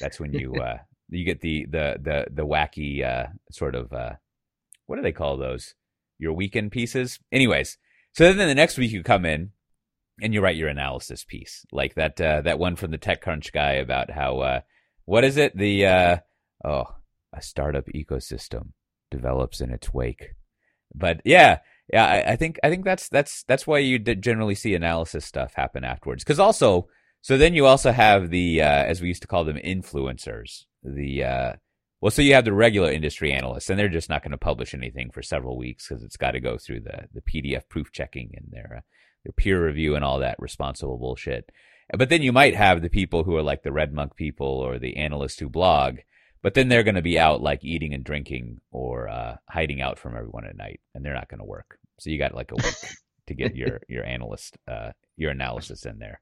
That's 0.00 0.18
when 0.18 0.32
you 0.32 0.54
uh, 0.62 0.78
you 1.08 1.24
get 1.24 1.40
the 1.40 1.66
the 1.66 1.98
the 2.00 2.26
the 2.32 2.46
wacky 2.46 3.04
uh, 3.04 3.28
sort 3.50 3.74
of 3.74 3.92
uh, 3.92 4.14
what 4.86 4.96
do 4.96 5.02
they 5.02 5.12
call 5.12 5.36
those? 5.36 5.74
Your 6.18 6.32
weekend 6.32 6.72
pieces. 6.72 7.20
Anyways, 7.30 7.78
so 8.12 8.32
then 8.32 8.48
the 8.48 8.54
next 8.54 8.76
week 8.76 8.92
you 8.92 9.02
come 9.02 9.24
in 9.24 9.50
and 10.20 10.34
you 10.34 10.40
write 10.40 10.56
your 10.56 10.68
analysis 10.68 11.24
piece, 11.24 11.64
like 11.72 11.94
that 11.94 12.20
uh, 12.20 12.42
that 12.42 12.58
one 12.58 12.76
from 12.76 12.90
the 12.90 12.98
TechCrunch 12.98 13.52
guy 13.52 13.72
about 13.72 14.10
how 14.10 14.40
uh, 14.40 14.60
what 15.04 15.24
is 15.24 15.36
it? 15.36 15.56
The 15.56 15.86
uh, 15.86 16.16
oh, 16.64 16.84
a 17.32 17.42
startup 17.42 17.86
ecosystem 17.86 18.72
develops 19.10 19.60
in 19.60 19.70
its 19.70 19.92
wake. 19.92 20.34
But 20.94 21.20
yeah, 21.24 21.58
yeah, 21.92 22.06
I, 22.06 22.32
I 22.32 22.36
think 22.36 22.58
I 22.62 22.70
think 22.70 22.84
that's 22.84 23.08
that's 23.08 23.44
that's 23.44 23.66
why 23.66 23.78
you 23.78 23.98
generally 23.98 24.54
see 24.54 24.74
analysis 24.74 25.24
stuff 25.24 25.54
happen 25.54 25.84
afterwards. 25.84 26.24
Because 26.24 26.38
also, 26.38 26.88
so 27.20 27.38
then 27.38 27.54
you 27.54 27.66
also 27.66 27.92
have 27.92 28.30
the 28.30 28.62
uh, 28.62 28.66
as 28.84 29.00
we 29.00 29.08
used 29.08 29.22
to 29.22 29.28
call 29.28 29.44
them 29.44 29.58
influencers. 29.58 30.64
The 30.82 31.24
uh, 31.24 31.52
well, 32.00 32.10
so 32.10 32.22
you 32.22 32.34
have 32.34 32.44
the 32.44 32.52
regular 32.52 32.90
industry 32.90 33.32
analysts, 33.32 33.70
and 33.70 33.78
they're 33.78 33.88
just 33.88 34.08
not 34.08 34.22
going 34.22 34.32
to 34.32 34.38
publish 34.38 34.74
anything 34.74 35.10
for 35.10 35.22
several 35.22 35.56
weeks 35.56 35.88
because 35.88 36.02
it's 36.02 36.16
got 36.16 36.32
to 36.32 36.40
go 36.40 36.58
through 36.58 36.80
the 36.80 37.08
the 37.12 37.22
PDF 37.22 37.68
proof 37.68 37.92
checking 37.92 38.32
and 38.34 38.48
their 38.50 38.78
uh, 38.78 38.80
peer 39.30 39.64
review 39.64 39.94
and 39.94 40.04
all 40.04 40.18
that 40.18 40.36
responsible 40.40 40.98
bullshit. 40.98 41.50
But 41.96 42.08
then 42.08 42.22
you 42.22 42.32
might 42.32 42.56
have 42.56 42.80
the 42.80 42.88
people 42.88 43.24
who 43.24 43.36
are 43.36 43.42
like 43.42 43.62
the 43.62 43.72
Red 43.72 43.92
Monk 43.92 44.16
people 44.16 44.46
or 44.46 44.78
the 44.78 44.96
analysts 44.96 45.38
who 45.38 45.48
blog, 45.48 45.98
but 46.42 46.54
then 46.54 46.68
they're 46.68 46.82
going 46.82 46.96
to 46.96 47.02
be 47.02 47.18
out 47.18 47.42
like 47.42 47.64
eating 47.64 47.94
and 47.94 48.02
drinking 48.02 48.60
or 48.70 49.08
uh, 49.08 49.36
hiding 49.48 49.80
out 49.80 49.98
from 49.98 50.16
everyone 50.16 50.46
at 50.46 50.56
night, 50.56 50.80
and 50.94 51.04
they're 51.04 51.14
not 51.14 51.28
going 51.28 51.40
to 51.40 51.44
work. 51.44 51.78
So 52.00 52.10
you 52.10 52.18
got 52.18 52.34
like 52.34 52.50
a 52.50 52.56
week 52.56 52.74
to 53.28 53.34
get 53.34 53.54
your 53.54 53.80
your 53.88 54.04
analyst 54.04 54.58
uh, 54.66 54.92
your 55.16 55.30
analysis 55.30 55.84
in 55.86 55.98
there, 55.98 56.20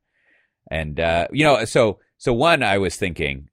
and 0.71 0.99
uh, 1.01 1.29
you 1.33 1.45
know, 1.45 1.65
so 1.65 2.01
so 2.19 2.33
one 2.35 2.63
I 2.63 2.79
was 2.79 2.97
thinking 2.97 3.49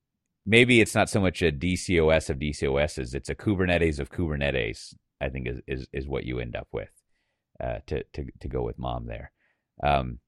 maybe 0.45 0.81
it's 0.81 0.95
not 0.95 1.09
so 1.09 1.19
much 1.19 1.41
a 1.41 1.51
DCOS 1.51 2.29
of 2.29 2.39
DCOSs, 2.39 3.13
it's 3.13 3.29
a 3.29 3.35
Kubernetes 3.35 3.99
of 3.99 4.09
Kubernetes. 4.09 4.95
I 5.21 5.29
think 5.29 5.47
is 5.47 5.61
is, 5.67 5.87
is 5.93 6.07
what 6.07 6.25
you 6.25 6.39
end 6.39 6.55
up 6.55 6.67
with 6.71 6.91
uh, 7.63 7.79
to 7.87 8.03
to 8.13 8.25
to 8.41 8.47
go 8.47 8.63
with 8.63 8.79
mom 8.79 9.05
there. 9.05 9.31
Um, 9.83 10.19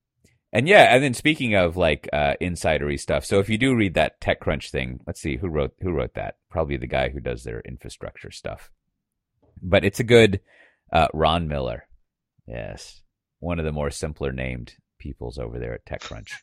and 0.51 0.67
yeah, 0.67 0.95
and 0.95 1.03
then 1.03 1.13
speaking 1.13 1.53
of 1.53 1.77
like 1.77 2.09
uh, 2.11 2.33
insidery 2.41 2.99
stuff, 2.99 3.23
so 3.23 3.39
if 3.39 3.49
you 3.49 3.57
do 3.57 3.75
read 3.75 3.93
that 3.93 4.19
TechCrunch 4.19 4.71
thing, 4.71 4.99
let's 5.05 5.21
see 5.21 5.37
who 5.37 5.47
wrote 5.47 5.73
who 5.81 5.91
wrote 5.91 6.15
that. 6.15 6.37
Probably 6.49 6.77
the 6.77 6.87
guy 6.87 7.09
who 7.09 7.19
does 7.19 7.43
their 7.43 7.61
infrastructure 7.61 8.31
stuff. 8.31 8.71
But 9.61 9.85
it's 9.85 9.99
a 9.99 10.05
good 10.05 10.41
uh, 10.91 11.07
Ron 11.13 11.47
Miller. 11.47 11.87
Yes, 12.47 13.01
one 13.39 13.59
of 13.59 13.65
the 13.65 13.71
more 13.71 13.91
simpler 13.91 14.31
named 14.31 14.73
peoples 14.97 15.37
over 15.37 15.59
there 15.59 15.73
at 15.73 15.85
TechCrunch. 15.85 16.33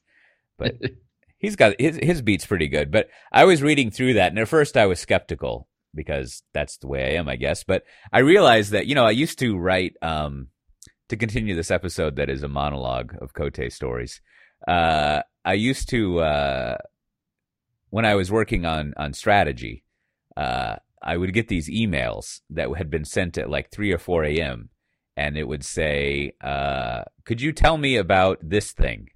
But 0.56 0.76
he's 1.38 1.56
got 1.56 1.80
his 1.80 1.98
his 2.00 2.22
beat's 2.22 2.46
pretty 2.46 2.68
good. 2.68 2.92
But 2.92 3.08
I 3.32 3.44
was 3.44 3.60
reading 3.62 3.90
through 3.90 4.14
that, 4.14 4.30
and 4.30 4.38
at 4.38 4.46
first 4.46 4.76
I 4.76 4.86
was 4.86 5.00
skeptical 5.00 5.68
because 5.94 6.44
that's 6.52 6.76
the 6.76 6.86
way 6.86 7.04
I 7.04 7.18
am, 7.18 7.28
I 7.28 7.34
guess. 7.34 7.64
But 7.64 7.82
I 8.12 8.20
realized 8.20 8.70
that 8.70 8.86
you 8.86 8.94
know 8.94 9.04
I 9.04 9.10
used 9.10 9.40
to 9.40 9.58
write. 9.58 9.94
Um, 10.00 10.48
to 11.08 11.16
continue 11.16 11.54
this 11.54 11.70
episode 11.70 12.16
that 12.16 12.30
is 12.30 12.42
a 12.42 12.48
monologue 12.48 13.14
of 13.20 13.32
Cote 13.32 13.70
stories, 13.70 14.20
uh, 14.66 15.22
I 15.44 15.54
used 15.54 15.88
to 15.90 16.20
uh, 16.20 16.78
when 17.90 18.04
I 18.04 18.14
was 18.14 18.30
working 18.30 18.66
on 18.66 18.94
on 18.96 19.12
strategy, 19.12 19.84
uh, 20.36 20.76
I 21.02 21.16
would 21.16 21.32
get 21.32 21.48
these 21.48 21.68
emails 21.68 22.40
that 22.50 22.68
had 22.76 22.90
been 22.90 23.04
sent 23.04 23.38
at 23.38 23.50
like 23.50 23.70
three 23.70 23.92
or 23.92 23.98
four 23.98 24.24
a.m. 24.24 24.70
and 25.16 25.36
it 25.36 25.46
would 25.46 25.64
say, 25.64 26.32
uh, 26.40 27.04
"Could 27.24 27.40
you 27.40 27.52
tell 27.52 27.78
me 27.78 27.96
about 27.96 28.38
this 28.42 28.72
thing?" 28.72 29.10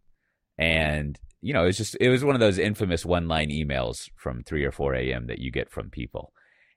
And 0.59 1.19
you 1.41 1.53
know, 1.53 1.65
it's 1.65 1.79
just 1.79 1.97
it 2.01 2.11
was 2.11 2.25
one 2.25 2.37
of 2.37 2.41
those 2.41 2.59
infamous 2.59 3.05
one 3.05 3.27
line 3.27 3.51
emails 3.51 4.11
from 4.17 4.43
three 4.43 4.65
or 4.65 4.73
four 4.73 4.95
a.m. 4.95 5.27
that 5.27 5.41
you 5.41 5.51
get 5.51 5.71
from 5.71 5.91
people. 5.91 6.33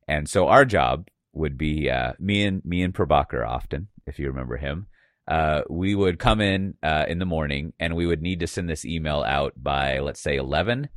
And 0.07 0.27
so 0.27 0.47
our 0.47 0.65
job 0.65 1.09
would 1.33 1.57
be 1.57 1.89
uh, 1.89 2.13
me 2.19 2.45
and 2.45 2.63
me 2.65 2.81
and 2.81 2.93
Prabhakar 2.93 3.47
often, 3.47 3.89
if 4.05 4.19
you 4.19 4.27
remember 4.27 4.57
him 4.57 4.87
uh, 5.27 5.61
we 5.69 5.95
would 5.95 6.19
come 6.19 6.41
in 6.41 6.75
uh, 6.83 7.05
in 7.07 7.19
the 7.19 7.25
morning 7.25 7.73
and 7.79 7.95
we 7.95 8.05
would 8.05 8.21
need 8.21 8.41
to 8.41 8.47
send 8.47 8.69
this 8.69 8.85
email 8.85 9.23
out 9.23 9.53
by 9.55 9.99
let's 9.99 10.21
say 10.21 10.35
11 10.35 10.89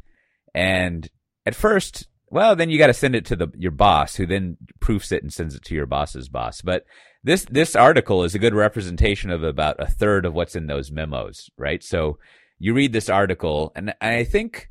and 0.55 1.09
at 1.45 1.55
first 1.55 2.09
well 2.29 2.57
then 2.57 2.69
you 2.69 2.79
got 2.79 2.89
to 2.89 2.95
send 2.95 3.15
it 3.15 3.25
to 3.25 3.37
the 3.37 3.49
your 3.57 3.71
boss 3.71 4.17
who 4.17 4.27
then 4.27 4.57
proofs 4.81 5.13
it 5.13 5.23
and 5.23 5.33
sends 5.33 5.55
it 5.55 5.63
to 5.65 5.75
your 5.75 5.87
boss's 5.87 6.29
boss. 6.29 6.61
But 6.61 6.85
this 7.23 7.45
this 7.45 7.77
article 7.77 8.25
is 8.25 8.35
a 8.35 8.41
good 8.41 8.55
representation 8.55 9.31
of 9.31 9.45
about 9.45 9.77
a 9.79 9.87
third 9.87 10.27
of 10.27 10.35
what's 10.35 10.57
in 10.57 10.67
those 10.67 10.91
memos 10.91 11.49
right? 11.57 11.83
So 11.83 12.19
you 12.59 12.75
read 12.75 12.93
this 12.93 13.11
article 13.11 13.71
and 13.77 13.95
i 14.01 14.25
think 14.25 14.71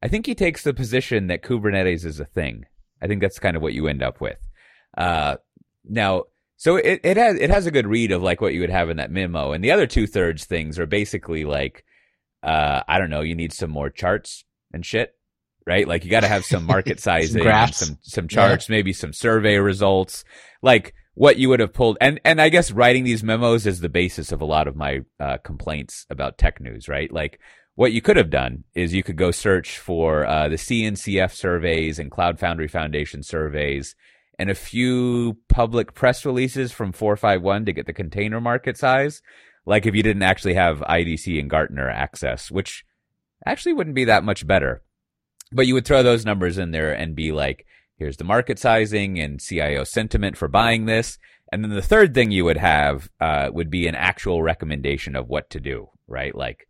i 0.00 0.06
think 0.06 0.24
he 0.24 0.36
takes 0.36 0.62
the 0.62 0.72
position 0.72 1.26
that 1.26 1.42
kubernetes 1.42 2.04
is 2.04 2.20
a 2.20 2.24
thing. 2.24 2.64
I 3.02 3.06
think 3.06 3.20
that's 3.20 3.38
kind 3.38 3.56
of 3.56 3.60
what 3.60 3.74
you 3.74 3.86
end 3.86 4.02
up 4.02 4.20
with. 4.22 4.38
Uh, 4.96 5.36
now 5.84 6.24
so 6.64 6.76
it, 6.76 7.02
it 7.04 7.18
has 7.18 7.36
it 7.38 7.50
has 7.50 7.66
a 7.66 7.70
good 7.70 7.86
read 7.86 8.10
of 8.10 8.22
like 8.22 8.40
what 8.40 8.54
you 8.54 8.60
would 8.60 8.70
have 8.70 8.88
in 8.88 8.96
that 8.96 9.10
memo, 9.10 9.52
and 9.52 9.62
the 9.62 9.70
other 9.70 9.86
two 9.86 10.06
thirds 10.06 10.46
things 10.46 10.78
are 10.78 10.86
basically 10.86 11.44
like, 11.44 11.84
uh, 12.42 12.80
I 12.88 12.98
don't 12.98 13.10
know, 13.10 13.20
you 13.20 13.34
need 13.34 13.52
some 13.52 13.68
more 13.68 13.90
charts 13.90 14.46
and 14.72 14.84
shit, 14.84 15.14
right? 15.66 15.86
Like 15.86 16.06
you 16.06 16.10
got 16.10 16.20
to 16.20 16.26
have 16.26 16.46
some 16.46 16.64
market 16.74 17.00
sizing, 17.00 17.42
some, 17.42 17.88
some 17.88 17.98
some 18.00 18.28
charts, 18.28 18.70
yeah. 18.70 18.76
maybe 18.76 18.94
some 18.94 19.12
survey 19.12 19.58
results, 19.58 20.24
like 20.62 20.94
what 21.12 21.36
you 21.36 21.50
would 21.50 21.60
have 21.60 21.74
pulled. 21.74 21.98
And 22.00 22.18
and 22.24 22.40
I 22.40 22.48
guess 22.48 22.70
writing 22.70 23.04
these 23.04 23.22
memos 23.22 23.66
is 23.66 23.80
the 23.80 23.90
basis 23.90 24.32
of 24.32 24.40
a 24.40 24.46
lot 24.46 24.66
of 24.66 24.74
my 24.74 25.00
uh, 25.20 25.36
complaints 25.44 26.06
about 26.08 26.38
tech 26.38 26.62
news, 26.62 26.88
right? 26.88 27.12
Like 27.12 27.40
what 27.74 27.92
you 27.92 28.00
could 28.00 28.16
have 28.16 28.30
done 28.30 28.64
is 28.72 28.94
you 28.94 29.02
could 29.02 29.18
go 29.18 29.32
search 29.32 29.78
for 29.78 30.24
uh, 30.24 30.48
the 30.48 30.56
CNCF 30.56 31.32
surveys 31.32 31.98
and 31.98 32.10
Cloud 32.10 32.38
Foundry 32.38 32.68
Foundation 32.68 33.22
surveys 33.22 33.94
and 34.38 34.50
a 34.50 34.54
few 34.54 35.38
public 35.48 35.94
press 35.94 36.24
releases 36.24 36.72
from 36.72 36.92
451 36.92 37.66
to 37.66 37.72
get 37.72 37.86
the 37.86 37.92
container 37.92 38.40
market 38.40 38.76
size. 38.76 39.22
Like 39.66 39.86
if 39.86 39.94
you 39.94 40.02
didn't 40.02 40.22
actually 40.22 40.54
have 40.54 40.80
IDC 40.80 41.38
and 41.38 41.48
Gartner 41.48 41.88
access, 41.88 42.50
which 42.50 42.84
actually 43.46 43.72
wouldn't 43.74 43.96
be 43.96 44.04
that 44.04 44.24
much 44.24 44.46
better. 44.46 44.82
But 45.52 45.66
you 45.66 45.74
would 45.74 45.86
throw 45.86 46.02
those 46.02 46.24
numbers 46.24 46.58
in 46.58 46.72
there 46.72 46.92
and 46.92 47.14
be 47.14 47.32
like, 47.32 47.66
here's 47.96 48.16
the 48.16 48.24
market 48.24 48.58
sizing 48.58 49.18
and 49.18 49.40
CIO 49.40 49.84
sentiment 49.84 50.36
for 50.36 50.48
buying 50.48 50.86
this. 50.86 51.18
And 51.52 51.62
then 51.62 51.70
the 51.70 51.82
third 51.82 52.14
thing 52.14 52.30
you 52.30 52.44
would 52.44 52.56
have 52.56 53.08
uh, 53.20 53.50
would 53.52 53.70
be 53.70 53.86
an 53.86 53.94
actual 53.94 54.42
recommendation 54.42 55.14
of 55.14 55.28
what 55.28 55.50
to 55.50 55.60
do, 55.60 55.90
right? 56.08 56.34
Like, 56.34 56.66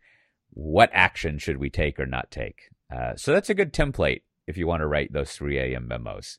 what 0.51 0.91
action 0.93 1.39
should 1.39 1.57
we 1.57 1.71
take 1.71 1.99
or 1.99 2.07
not 2.07 2.31
take? 2.31 2.69
Uh, 2.95 3.17
so 3.17 3.33
that's 3.33 3.51
a 3.51 3.55
good 3.55 3.73
template 3.73 4.23
if 4.47 4.57
you 4.57 4.67
want 4.67 4.83
to 4.83 4.87
write 4.87 5.13
those 5.13 5.33
3 5.33 5.59
a.m. 5.59 5.89
memos. 5.89 6.39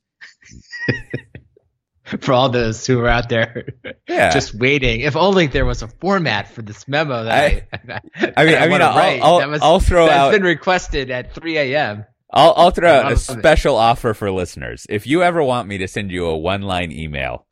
for 2.20 2.34
all 2.34 2.50
those 2.50 2.86
who 2.86 3.00
are 3.00 3.08
out 3.08 3.30
there 3.30 3.68
yeah. 4.08 4.32
just 4.32 4.54
waiting. 4.54 5.02
If 5.02 5.16
only 5.16 5.48
there 5.48 5.66
was 5.66 5.82
a 5.82 5.88
format 5.88 6.48
for 6.48 6.62
this 6.62 6.88
memo 6.88 7.24
that 7.24 7.34
I, 7.34 7.68
I, 7.74 8.34
I 8.38 8.46
mean, 8.46 8.56
I, 8.56 8.68
mean, 8.68 8.82
I'll, 8.82 9.24
I'll, 9.24 9.40
that 9.40 9.50
was, 9.50 9.62
I'll 9.62 9.80
throw 9.80 10.06
that's 10.06 10.18
out. 10.18 10.32
been 10.32 10.44
requested 10.44 11.10
at 11.10 11.34
3 11.34 11.58
a.m. 11.58 12.06
I'll, 12.32 12.54
I'll 12.56 12.72
throw 12.72 12.90
out 12.90 13.12
a 13.12 13.18
special 13.18 13.76
offer 13.76 14.14
for 14.14 14.30
listeners. 14.30 14.86
If 14.90 15.08
you 15.08 15.24
ever 15.24 15.42
want 15.42 15.68
me 15.68 15.78
to 15.80 15.88
send 15.88 16.12
you 16.12 16.26
a 16.26 16.38
one-line 16.38 16.92
email 16.92 17.46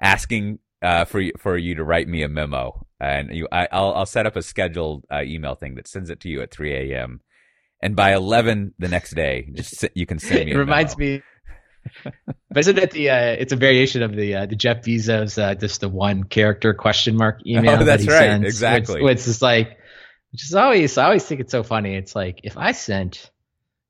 asking 0.00 0.58
uh, 0.80 1.04
for 1.04 1.22
for 1.38 1.56
you 1.56 1.74
to 1.76 1.84
write 1.84 2.08
me 2.08 2.22
a 2.22 2.28
memo, 2.28 2.86
and 2.98 3.30
you, 3.32 3.46
I, 3.52 3.68
will 3.72 3.94
I'll 3.94 4.06
set 4.06 4.26
up 4.26 4.34
a 4.34 4.42
scheduled 4.42 5.04
uh, 5.12 5.22
email 5.22 5.54
thing 5.54 5.74
that 5.74 5.86
sends 5.86 6.10
it 6.10 6.20
to 6.20 6.28
you 6.28 6.40
at 6.40 6.50
3 6.50 6.92
a.m. 6.92 7.20
and 7.80 7.94
by 7.94 8.14
11 8.14 8.74
the 8.78 8.88
next 8.88 9.14
day, 9.14 9.50
just 9.52 9.84
you 9.94 10.06
can 10.06 10.18
send 10.18 10.46
me. 10.46 10.52
it 10.52 10.56
reminds 10.56 10.96
memo. 10.96 11.10
me. 11.16 11.22
But 12.04 12.58
isn't 12.58 12.78
it 12.78 12.90
the? 12.92 13.10
Uh, 13.10 13.36
it's 13.38 13.52
a 13.52 13.56
variation 13.56 14.02
of 14.02 14.14
the 14.14 14.34
uh, 14.34 14.46
the 14.46 14.56
Jeff 14.56 14.82
Bezos 14.82 15.42
uh, 15.42 15.54
just 15.54 15.80
the 15.80 15.88
one 15.88 16.24
character 16.24 16.74
question 16.74 17.16
mark 17.16 17.46
email. 17.46 17.80
Oh, 17.80 17.84
that's 17.84 17.86
that 17.86 18.00
he 18.00 18.08
right. 18.08 18.18
Sends, 18.18 18.46
Exactly. 18.46 19.02
Which, 19.02 19.18
which 19.18 19.28
is 19.28 19.42
like, 19.42 19.78
which 20.32 20.44
is 20.44 20.54
always 20.54 20.98
I 20.98 21.04
always 21.06 21.24
think 21.24 21.40
it's 21.40 21.52
so 21.52 21.62
funny. 21.62 21.94
It's 21.94 22.14
like 22.14 22.40
if 22.44 22.56
I 22.56 22.72
sent. 22.72 23.30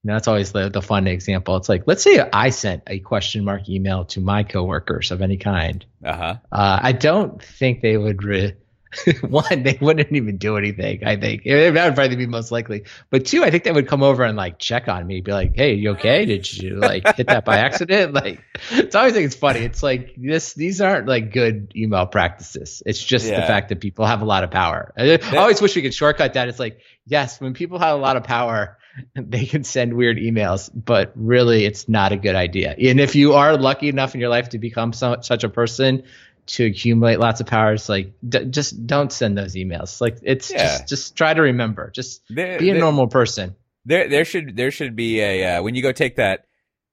You 0.05 0.09
know, 0.09 0.15
that's 0.15 0.27
always 0.27 0.51
the, 0.51 0.69
the 0.69 0.83
fun 0.83 1.07
example. 1.07 1.57
It's 1.59 1.69
like, 1.69 1.85
let's 1.87 2.03
say 2.03 2.19
I 2.19 2.51
sent 2.51 2.83
a 2.89 2.99
question 2.99 3.45
mark 3.45 3.69
email 3.69 4.05
to 4.07 4.21
my 4.21 4.43
coworkers 4.43 5.13
of 5.13 5.23
any 5.23 5.37
kind. 5.37 5.87
Uh-huh. 6.05 6.39
Uh, 6.51 6.81
I 6.83 6.91
don't 6.91 7.41
think 7.41 7.83
they 7.83 7.97
would. 7.97 8.25
Re- 8.25 8.57
one, 9.23 9.63
they 9.63 9.79
wouldn't 9.81 10.13
even 10.13 10.37
do 10.37 10.57
anything. 10.57 11.05
I 11.05 11.17
think 11.17 11.45
that 11.45 11.85
would 11.85 11.95
probably 11.95 12.17
be 12.17 12.27
most 12.27 12.51
likely. 12.51 12.85
But 13.11 13.25
two, 13.27 13.43
I 13.43 13.51
think 13.51 13.65
they 13.65 13.73
would 13.73 13.89
come 13.89 14.03
over 14.03 14.23
and 14.23 14.37
like 14.37 14.59
check 14.59 14.89
on 14.89 15.07
me, 15.07 15.21
be 15.21 15.33
like, 15.33 15.57
"Hey, 15.57 15.75
you 15.75 15.91
okay? 15.93 16.25
Did 16.25 16.53
you 16.53 16.77
like 16.77 17.17
hit 17.17 17.29
that 17.29 17.45
by 17.45 17.59
accident?" 17.59 18.13
Like, 18.23 18.41
it's 18.71 18.95
always 18.95 19.15
think 19.15 19.27
it's 19.27 19.37
funny. 19.37 19.61
It's 19.61 19.83
like 19.83 20.15
this; 20.17 20.53
these 20.55 20.81
aren't 20.81 21.09
like 21.09 21.33
good 21.33 21.73
email 21.75 22.07
practices. 22.07 22.83
It's 22.85 23.03
just 23.03 23.27
Yeah. 23.27 23.41
the 23.41 23.47
fact 23.47 23.71
that 23.71 23.81
people 23.81 24.05
have 24.07 24.23
a 24.23 24.27
lot 24.27 24.45
of 24.45 24.51
power. 24.51 24.93
I 24.99 25.19
I 25.33 25.37
always 25.37 25.61
wish 25.63 25.75
we 25.75 25.83
could 25.83 25.95
shortcut 25.95 26.35
that. 26.35 26.49
It's 26.49 26.59
like, 26.59 26.81
yes, 27.07 27.41
when 27.41 27.55
people 27.55 27.79
have 27.79 27.97
a 27.97 28.01
lot 28.01 28.17
of 28.17 28.25
power, 28.25 28.79
they 29.15 29.47
can 29.47 29.65
send 29.65 29.95
weird 29.95 30.19
emails, 30.19 30.71
but 30.75 31.13
really, 31.15 31.65
it's 31.65 31.89
not 31.89 32.13
a 32.13 32.17
good 32.17 32.35
idea. 32.35 32.75
And 32.79 33.01
if 33.01 33.15
you 33.17 33.33
are 33.35 33.57
lucky 33.57 33.89
enough 33.89 34.15
in 34.15 34.21
your 34.21 34.31
life 34.31 34.51
to 34.51 34.59
become 34.59 34.93
so, 34.93 35.19
such 35.23 35.45
a 35.45 35.49
person 35.49 36.03
to 36.47 36.65
accumulate 36.67 37.19
lots 37.21 37.41
of 37.41 37.47
powers, 37.47 37.89
like 37.89 38.13
d- 38.29 38.47
just 38.47 38.87
don't 38.87 39.13
send 39.13 39.39
those 39.39 39.55
emails. 39.55 40.01
Like 40.01 40.19
it's 40.23 40.51
Yeah. 40.51 40.59
just 40.79 40.89
just 40.89 41.17
try 41.17 41.33
to 41.35 41.43
remember. 41.43 41.91
Just 41.95 42.23
There, 42.29 42.59
be 42.59 42.71
a 42.71 42.73
there- 42.75 42.81
normal 42.81 43.07
person. 43.09 43.55
there 43.85 44.09
there 44.09 44.25
should 44.25 44.57
there 44.57 44.71
should 44.71 44.97
be 44.97 45.21
a 45.21 45.57
uh, 45.59 45.63
when 45.63 45.75
you 45.75 45.83
go 45.83 45.93
take 45.93 46.17
that 46.17 46.45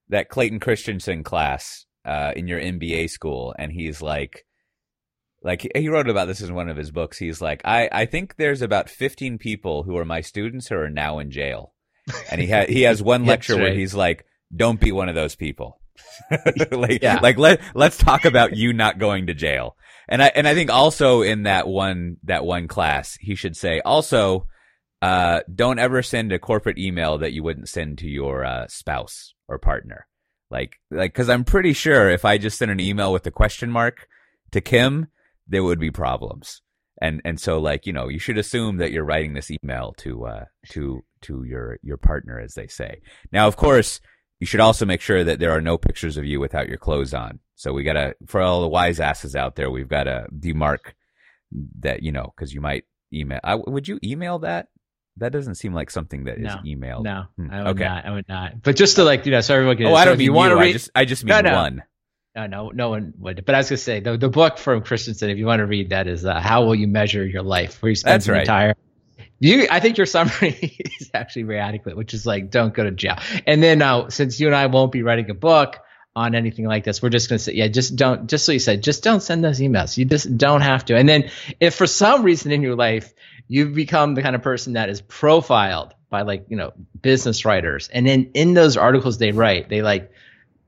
that 0.08 0.28
Clayton 0.28 0.60
Christensen 0.60 1.22
class 1.24 1.86
uh, 2.04 2.32
in 2.34 2.48
your 2.48 2.60
MBA 2.60 3.08
school, 3.10 3.54
and 3.58 3.70
he's 3.70 4.00
like, 4.02 4.44
like 5.42 5.70
he 5.74 5.88
wrote 5.88 6.08
about 6.08 6.26
this 6.26 6.40
in 6.40 6.54
one 6.54 6.68
of 6.68 6.76
his 6.76 6.90
books. 6.90 7.18
He's 7.18 7.40
like, 7.40 7.62
I 7.64 7.88
I 7.92 8.06
think 8.06 8.36
there's 8.36 8.62
about 8.62 8.88
15 8.90 9.38
people 9.38 9.82
who 9.84 9.96
are 9.96 10.04
my 10.04 10.20
students 10.20 10.68
who 10.68 10.76
are 10.76 10.90
now 10.90 11.18
in 11.18 11.30
jail, 11.30 11.74
and 12.30 12.40
he 12.40 12.46
had 12.48 12.68
he 12.68 12.82
has 12.82 13.02
one 13.02 13.24
lecture 13.32 13.56
where 13.56 13.74
he's 13.74 13.94
like, 13.94 14.24
don't 14.54 14.80
be 14.80 14.92
one 14.92 15.08
of 15.08 15.14
those 15.14 15.34
people. 15.36 15.79
like 16.70 17.02
Yeah. 17.02 17.18
like 17.22 17.38
let 17.38 17.60
let's 17.74 17.96
talk 17.96 18.24
about 18.24 18.56
you 18.56 18.72
not 18.72 18.98
going 18.98 19.26
to 19.26 19.34
jail. 19.34 19.76
And 20.08 20.22
I 20.22 20.32
and 20.34 20.46
I 20.48 20.54
think 20.54 20.70
also 20.70 21.22
in 21.22 21.44
that 21.44 21.66
one 21.68 22.16
that 22.24 22.44
one 22.44 22.68
class 22.68 23.16
he 23.20 23.34
should 23.34 23.56
say 23.56 23.80
also 23.80 24.46
uh, 25.02 25.40
don't 25.54 25.78
ever 25.78 26.02
send 26.02 26.30
a 26.32 26.38
corporate 26.38 26.78
email 26.78 27.18
that 27.18 27.32
you 27.32 27.42
wouldn't 27.42 27.68
send 27.68 27.98
to 27.98 28.06
your 28.08 28.44
uh, 28.44 28.66
spouse 28.68 29.34
or 29.48 29.58
partner. 29.58 30.06
Like, 30.50 30.76
like, 30.90 31.12
because 31.12 31.30
I'm 31.30 31.44
pretty 31.44 31.72
sure 31.72 32.10
if 32.10 32.24
I 32.24 32.36
just 32.36 32.58
sent 32.58 32.70
an 32.70 32.80
email 32.80 33.12
with 33.12 33.26
a 33.26 33.30
question 33.30 33.70
mark 33.70 34.08
to 34.50 34.60
Kim, 34.60 35.06
there 35.48 35.62
would 35.64 35.78
be 35.80 35.90
problems. 35.90 36.60
And 37.00 37.22
and 37.24 37.40
so, 37.40 37.60
like, 37.60 37.86
you 37.86 37.94
know, 37.94 38.08
you 38.08 38.18
should 38.18 38.36
assume 38.36 38.76
that 38.76 38.92
you're 38.92 39.04
writing 39.04 39.32
this 39.32 39.50
email 39.50 39.94
to 39.98 40.26
uh, 40.26 40.44
to 40.70 41.02
to 41.22 41.44
your 41.44 41.78
your 41.82 41.96
partner, 41.96 42.38
as 42.38 42.52
they 42.52 42.66
say. 42.66 43.00
Now, 43.32 43.46
of 43.46 43.56
course, 43.56 44.00
you 44.40 44.46
should 44.46 44.60
also 44.60 44.84
make 44.86 45.00
sure 45.00 45.22
that 45.22 45.38
there 45.38 45.52
are 45.52 45.60
no 45.60 45.78
pictures 45.78 46.16
of 46.16 46.24
you 46.24 46.40
without 46.40 46.68
your 46.68 46.78
clothes 46.78 47.14
on. 47.14 47.38
So 47.54 47.72
we 47.72 47.82
gotta, 47.84 48.16
for 48.26 48.40
all 48.40 48.62
the 48.62 48.68
wise 48.68 48.98
asses 49.00 49.36
out 49.36 49.54
there, 49.54 49.70
we've 49.70 49.88
got 49.88 50.04
to 50.04 50.26
demark 50.36 50.94
that, 51.80 52.02
you 52.02 52.10
know, 52.10 52.32
because 52.34 52.52
you 52.54 52.60
might 52.60 52.84
email. 53.12 53.40
I, 53.44 53.54
would 53.56 53.86
you 53.86 53.98
email 54.02 54.38
that? 54.40 54.68
That 55.18 55.32
doesn't 55.32 55.56
seem 55.56 55.74
like 55.74 55.90
something 55.90 56.24
that 56.24 56.38
is 56.38 56.44
No. 56.44 56.56
emailed. 56.64 57.02
No, 57.04 57.24
Hmm, 57.36 57.50
I 57.50 57.58
would 57.58 57.66
okay. 57.72 57.84
not. 57.84 58.06
I 58.06 58.10
would 58.12 58.28
not. 58.28 58.62
But 58.62 58.76
just 58.76 58.96
to 58.96 59.04
like 59.04 59.26
you 59.26 59.32
know, 59.32 59.40
so 59.42 59.54
everyone 59.54 59.76
can. 59.76 59.86
Oh, 59.86 59.94
I 59.94 60.04
don't 60.06 60.16
mean 60.16 60.24
you 60.26 60.32
want 60.32 60.52
to 60.52 60.58
I 60.58 60.72
just, 60.72 60.90
I 60.94 61.04
just 61.04 61.24
mean 61.24 61.30
No, 61.44 61.50
no. 61.50 61.56
one. 61.56 61.82
No, 62.36 62.46
no, 62.46 62.68
no 62.70 62.88
one 62.90 63.12
would. 63.18 63.44
But 63.44 63.56
I 63.56 63.58
was 63.58 63.68
gonna 63.68 63.76
say 63.78 64.00
the 64.00 64.16
the 64.16 64.28
book 64.30 64.56
from 64.56 64.82
Christensen. 64.82 65.28
If 65.28 65.36
you 65.36 65.44
want 65.46 65.58
to 65.58 65.66
read 65.66 65.90
that, 65.90 66.06
is 66.06 66.24
uh, 66.24 66.40
how 66.40 66.64
will 66.64 66.76
you 66.76 66.86
measure 66.86 67.26
your 67.26 67.42
life? 67.42 67.82
Where 67.82 67.90
you 67.90 67.96
spend 67.96 68.14
That's 68.14 68.28
right. 68.28 68.40
entire. 68.42 68.74
You, 69.40 69.66
I 69.70 69.80
think 69.80 69.96
your 69.96 70.06
summary 70.06 70.76
is 71.00 71.10
actually 71.14 71.44
very 71.44 71.58
adequate, 71.58 71.96
which 71.96 72.12
is 72.12 72.26
like 72.26 72.50
don't 72.50 72.74
go 72.74 72.84
to 72.84 72.90
jail. 72.90 73.16
And 73.46 73.62
then 73.62 73.78
now, 73.78 74.08
since 74.08 74.38
you 74.38 74.46
and 74.46 74.54
I 74.54 74.66
won't 74.66 74.92
be 74.92 75.02
writing 75.02 75.30
a 75.30 75.34
book 75.34 75.78
on 76.14 76.34
anything 76.34 76.66
like 76.66 76.84
this, 76.84 77.02
we're 77.02 77.08
just 77.08 77.30
gonna 77.30 77.38
say, 77.38 77.54
yeah, 77.54 77.68
just 77.68 77.96
don't. 77.96 78.28
Just 78.28 78.44
so 78.44 78.52
you 78.52 78.58
said, 78.58 78.82
just 78.82 79.02
don't 79.02 79.22
send 79.22 79.42
those 79.42 79.58
emails. 79.58 79.96
You 79.96 80.04
just 80.04 80.36
don't 80.36 80.60
have 80.60 80.84
to. 80.86 80.96
And 80.96 81.08
then, 81.08 81.30
if 81.58 81.74
for 81.74 81.86
some 81.86 82.22
reason 82.22 82.52
in 82.52 82.62
your 82.62 82.76
life 82.76 83.14
you've 83.48 83.74
become 83.74 84.14
the 84.14 84.22
kind 84.22 84.36
of 84.36 84.42
person 84.42 84.74
that 84.74 84.88
is 84.88 85.00
profiled 85.00 85.92
by 86.08 86.22
like 86.22 86.44
you 86.48 86.56
know 86.56 86.72
business 87.00 87.44
writers, 87.46 87.88
and 87.92 88.06
then 88.06 88.30
in 88.34 88.52
those 88.52 88.76
articles 88.76 89.16
they 89.16 89.32
write, 89.32 89.70
they 89.70 89.80
like 89.80 90.12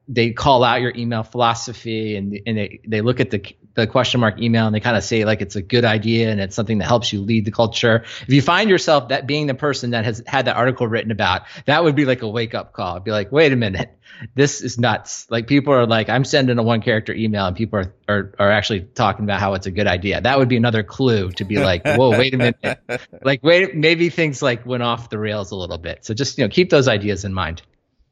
they 0.09 0.31
call 0.31 0.65
out 0.65 0.81
your 0.81 0.93
email 0.97 1.23
philosophy 1.23 2.17
and 2.17 2.41
and 2.47 2.57
they, 2.57 2.81
they 2.87 3.03
look 3.03 3.21
at 3.21 3.31
the 3.31 3.55
the 3.75 3.87
question 3.87 4.21
mark 4.21 4.41
email 4.41 4.67
and 4.67 4.75
they 4.75 4.81
kind 4.81 4.97
of 4.97 5.05
say 5.05 5.25
like 5.25 5.41
it's 5.41 5.57
a 5.57 5.63
good 5.63 5.85
idea 5.85 6.31
and 6.31 6.41
it's 6.41 6.55
something 6.55 6.79
that 6.79 6.87
helps 6.87 7.13
you 7.13 7.21
lead 7.21 7.45
the 7.45 7.51
culture. 7.51 8.05
If 8.23 8.29
you 8.29 8.43
find 8.43 8.69
yourself 8.69 9.09
that 9.09 9.27
being 9.27 9.47
the 9.47 9.55
person 9.55 9.91
that 9.91 10.05
has 10.05 10.23
had 10.27 10.47
that 10.47 10.57
article 10.57 10.87
written 10.87 11.11
about, 11.11 11.43
that 11.67 11.83
would 11.85 11.95
be 11.95 12.05
like 12.05 12.23
a 12.23 12.29
wake 12.29 12.55
up 12.55 12.73
call. 12.73 12.97
It'd 12.97 13.05
be 13.05 13.11
like, 13.11 13.33
wait 13.33 13.53
a 13.53 13.57
minute, 13.57 13.99
this 14.35 14.61
is 14.61 14.79
nuts. 14.79 15.27
Like 15.31 15.47
people 15.47 15.73
are 15.73 15.87
like, 15.87 16.09
I'm 16.09 16.25
sending 16.25 16.59
a 16.59 16.63
one 16.63 16.83
character 16.83 17.13
email 17.13 17.47
and 17.47 17.57
people 17.57 17.79
are, 17.81 17.95
are 18.09 18.35
are 18.39 18.51
actually 18.51 18.81
talking 18.81 19.25
about 19.25 19.41
how 19.41 19.55
it's 19.55 19.67
a 19.67 19.71
good 19.71 19.87
idea. 19.87 20.21
That 20.21 20.39
would 20.39 20.49
be 20.49 20.57
another 20.57 20.83
clue 20.83 21.31
to 21.33 21.45
be 21.45 21.59
like, 21.59 21.85
whoa, 21.85 22.11
wait 22.11 22.35
a 22.35 22.39
minute. 22.39 22.59
Like 23.23 23.43
wait, 23.43 23.75
maybe 23.75 24.11
things 24.11 24.43
like 24.43 24.67
went 24.67 24.83
off 24.83 25.09
the 25.09 25.19
rails 25.19 25.51
a 25.51 25.57
little 25.57 25.79
bit. 25.79 26.05
So 26.05 26.15
just 26.15 26.39
you 26.39 26.45
know 26.45 26.49
keep 26.49 26.71
those 26.71 26.89
ideas 26.89 27.25
in 27.25 27.33
mind. 27.33 27.63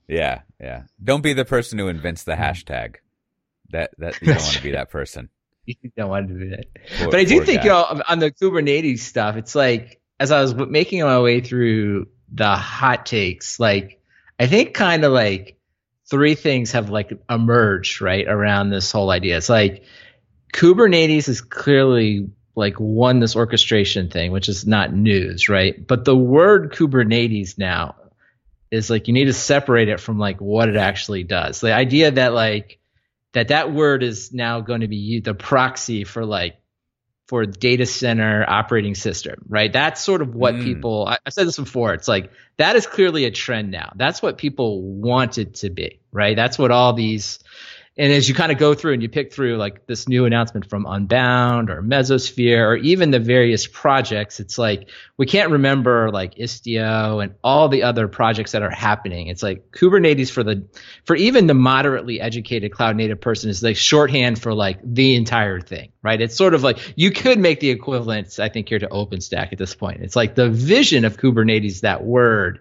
Yeah, 0.09 0.43
yeah. 0.61 0.85
Don't 1.03 1.23
be 1.23 1.33
the 1.33 1.45
person 1.45 1.79
who 1.79 1.89
invents 1.89 2.25
the 2.25 2.33
hashtag. 2.33 2.97
That 3.71 3.93
that 3.99 4.21
you 4.21 4.29
don't 4.29 4.43
want 4.43 4.57
to 4.57 4.63
be 4.63 4.73
that 4.73 4.91
person. 4.91 5.29
You 5.83 5.91
don't 5.97 6.09
want 6.09 6.29
to 6.29 6.35
do 6.35 6.51
that. 6.51 6.67
Poor- 6.99 7.11
but 7.11 7.21
I 7.21 7.25
do 7.25 7.43
think 7.45 7.63
guy. 7.63 7.65
you 7.65 7.71
know 7.71 8.03
on 8.09 8.19
the 8.19 8.31
Kubernetes 8.31 9.01
stuff, 9.01 9.37
it's 9.37 9.55
like 9.55 10.01
as 10.19 10.31
I 10.31 10.41
was 10.43 10.55
making 10.55 11.03
my 11.03 11.21
way 11.21 11.41
through 11.41 12.09
the 12.33 12.55
hot 12.55 13.07
takes, 13.07 13.59
like 13.59 14.01
I 14.39 14.47
think 14.47 14.75
kind 14.75 15.05
of 15.05 15.13
like 15.13 15.57
three 16.09 16.35
things 16.35 16.73
have 16.73 16.91
like 16.91 17.13
emerged 17.29 18.01
right 18.01 18.27
around 18.27 18.71
this 18.71 18.91
whole 18.91 19.11
idea. 19.11 19.37
It's 19.37 19.49
like 19.49 19.85
Kubernetes 20.53 21.29
is 21.29 21.41
clearly 21.41 22.29
like 22.57 22.75
won 22.79 23.21
this 23.21 23.37
orchestration 23.37 24.11
thing, 24.11 24.33
which 24.33 24.49
is 24.49 24.67
not 24.67 24.93
news, 24.93 25.49
right? 25.49 25.87
But 25.87 26.05
the 26.05 26.17
word 26.17 26.73
Kubernetes 26.73 27.57
now 27.57 27.95
is 28.71 28.91
like 28.91 29.09
you 29.09 29.15
need 29.15 29.27
to 29.27 29.33
separate 29.33 29.89
it 29.89 30.01
from 30.01 30.19
like 30.19 30.41
what 30.41 30.69
it 30.69 30.77
actually 30.77 31.23
does. 31.23 31.61
The 31.61 31.73
idea 31.73 32.11
that 32.11 32.35
like 32.35 32.80
that 33.33 33.49
that 33.49 33.73
word 33.73 34.03
is 34.03 34.33
now 34.33 34.61
going 34.61 34.81
to 34.81 34.89
be 34.89 35.21
the 35.21 35.35
proxy 35.35 36.05
for 36.05 36.25
like 36.25 36.57
for 37.29 37.47
data 37.47 37.87
center 37.87 38.45
operating 38.49 38.97
system, 38.97 39.37
right? 39.49 39.73
That's 39.73 40.01
sort 40.03 40.21
of 40.21 40.35
what 40.35 40.57
Mm. 40.57 40.63
people. 40.65 41.07
I, 41.07 41.19
I 41.25 41.31
said 41.31 41.47
this 41.47 41.57
before. 41.59 41.95
It's 41.95 42.09
like 42.09 42.33
that 42.57 42.75
is 42.77 42.87
clearly 42.87 43.25
a 43.25 43.31
trend 43.31 43.71
now. 43.71 43.93
That's 43.95 44.21
what 44.21 44.37
people 44.39 44.83
want 44.83 45.39
it 45.39 45.55
to 45.57 45.71
be, 45.71 46.01
right? 46.13 46.35
That's 46.35 46.59
what 46.59 46.71
all 46.73 46.93
these. 46.93 47.39
And 48.01 48.15
as 48.15 48.27
you 48.31 48.35
kind 48.35 48.51
of 48.51 48.57
go 48.57 48.73
through 48.73 48.95
and 48.95 49.03
you 49.03 49.11
pick 49.11 49.31
through 49.31 49.59
like 49.59 49.87
this 49.87 50.09
new 50.09 50.25
announcement 50.25 50.71
from 50.71 50.87
Upbound 50.87 51.69
or 51.69 51.83
Mesosphere 51.83 52.67
or 52.67 52.77
even 52.77 53.11
the 53.11 53.19
various 53.19 53.67
projects, 53.67 54.41
it's 54.41 54.57
like 54.57 54.89
we 55.19 55.27
can't 55.27 55.51
remember 55.51 56.11
like 56.11 56.37
Istio 56.37 57.23
and 57.23 57.35
all 57.45 57.69
the 57.69 57.83
other 57.83 58.09
projects 58.09 58.53
that 58.53 58.63
are 58.63 58.71
happening. 58.71 59.27
It's 59.27 59.43
like 59.43 59.73
Kubernetes 59.73 60.31
for 60.31 60.43
the 60.43 60.67
for 61.05 61.15
even 61.15 61.47
the 61.47 61.53
moderately 61.53 62.23
educated 62.23 62.73
cloud 62.73 62.97
native 62.97 63.21
person 63.21 63.51
is 63.51 63.63
like 63.63 63.77
shorthand 63.77 64.41
for 64.41 64.55
like 64.55 64.79
the 64.83 65.15
entire 65.15 65.61
thing, 65.61 65.93
right? 66.03 66.23
It's 66.23 66.37
sort 66.37 66.55
of 66.55 66.63
like 66.63 66.79
you 66.97 67.11
could 67.11 67.39
make 67.39 67.61
the 67.61 67.69
equivalence, 67.69 68.39
I 68.39 68.49
think, 68.49 68.71
here 68.71 68.79
to 68.79 68.89
OpenStack 68.89 69.53
at 69.53 69.59
this 69.59 69.75
point. 69.75 70.01
It's 70.01 70.17
like 70.17 70.35
the 70.35 70.49
vision 70.49 71.05
of 71.05 71.19
Kubernetes, 71.19 71.83
that 71.83 72.03
word, 72.03 72.61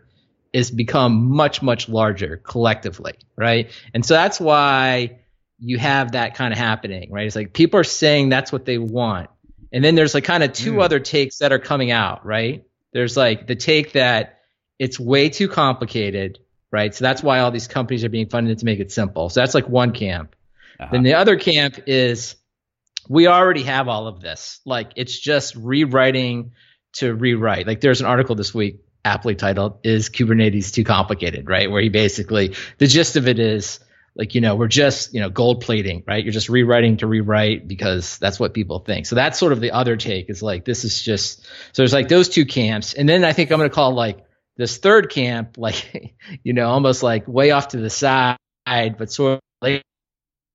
is 0.52 0.70
become 0.70 1.30
much, 1.34 1.62
much 1.62 1.88
larger 1.88 2.36
collectively, 2.36 3.14
right? 3.38 3.72
And 3.94 4.06
so 4.06 4.16
that's 4.16 4.38
why 4.38 5.20
you 5.60 5.78
have 5.78 6.14
that 6.14 6.36
kind 6.36 6.54
of 6.54 6.58
happening, 6.58 7.12
right? 7.12 7.28
It's 7.28 7.36
like 7.36 7.54
people 7.54 7.80
are 7.80 7.84
saying 7.86 8.30
that's 8.30 8.52
what 8.52 8.66
they 8.66 8.78
want. 8.78 9.30
And 9.72 9.84
then 9.84 9.96
there's 9.96 10.14
like 10.14 10.24
kind 10.24 10.44
of 10.44 10.54
two 10.54 10.74
Mm. 10.74 10.84
other 10.84 11.00
takes 11.00 11.40
that 11.40 11.52
are 11.52 11.60
coming 11.60 11.92
out, 11.92 12.26
right? 12.26 12.64
There's 12.94 13.16
like 13.16 13.46
the 13.48 13.56
take 13.56 13.94
that 13.94 14.40
it's 14.80 15.00
way 15.00 15.30
too 15.30 15.48
complicated, 15.48 16.40
right? 16.72 16.96
So 16.96 17.04
that's 17.04 17.22
why 17.22 17.40
all 17.40 17.52
these 17.52 17.68
companies 17.68 18.04
are 18.04 18.10
being 18.10 18.30
funded 18.30 18.58
to 18.60 18.66
make 18.66 18.80
it 18.80 18.92
simple. 18.92 19.30
So 19.30 19.42
that's 19.42 19.54
like 19.54 19.68
one 19.68 19.92
camp. 19.92 20.36
Uh-huh. 20.80 20.90
Then 20.92 21.04
the 21.04 21.16
other 21.16 21.38
camp 21.38 21.80
is 21.88 22.36
we 23.08 23.28
already 23.28 23.64
have 23.64 23.88
all 23.88 24.08
of 24.08 24.22
this. 24.22 24.62
Like 24.66 24.92
it's 24.96 25.18
just 25.20 25.56
rewriting 25.56 26.52
to 26.94 27.14
rewrite. 27.14 27.68
Like 27.68 27.82
there's 27.82 28.00
an 28.02 28.08
article 28.08 28.36
this 28.36 28.54
week 28.54 28.80
aptly 29.06 29.36
titled 29.36 29.80
"Is 29.84 30.10
Kubernetes 30.10 30.74
Too 30.74 30.84
Complicated?" 30.84 31.48
Right, 31.48 31.70
where 31.70 31.82
he 31.82 31.90
basically 31.90 32.56
the 32.78 32.88
gist 32.88 33.18
of 33.18 33.28
it 33.28 33.40
is 33.40 33.80
like 34.16 34.36
you 34.36 34.42
know 34.42 34.56
we're 34.56 34.68
just 34.68 35.14
you 35.14 35.20
know 35.20 35.30
gold 35.30 35.62
plating, 35.62 36.04
right? 36.08 36.24
You're 36.24 36.34
just 36.34 36.50
rewriting 36.50 36.98
to 36.98 37.08
rewrite 37.08 37.68
because 37.68 38.18
that's 38.18 38.40
what 38.40 38.54
people 38.54 38.80
think. 38.80 39.06
So 39.06 39.16
that's 39.16 39.40
sort 39.40 39.54
of 39.54 39.62
the 39.62 39.72
other 39.72 39.98
take 39.98 40.30
is 40.30 40.44
like 40.44 40.66
this 40.66 40.84
is 40.84 41.02
just 41.02 41.46
so 41.46 41.82
there's 41.82 41.94
like 41.94 42.08
those 42.08 42.30
two 42.30 42.46
camps, 42.46 42.94
and 42.94 43.08
then 43.08 43.24
I 43.24 43.34
think 43.34 43.52
I'm 43.52 43.60
going 43.60 43.70
to 43.70 43.74
call 43.74 43.94
like 43.94 44.26
this 44.58 44.78
third 44.78 45.10
camp, 45.10 45.54
like 45.58 46.16
you 46.44 46.54
know, 46.54 46.70
almost 46.70 47.04
like 47.04 47.28
way 47.28 47.52
off 47.52 47.70
to 47.70 47.78
the 47.78 47.90
side, 47.90 48.38
but 48.66 49.12
sort 49.12 49.34
of 49.34 49.40
later 49.62 49.84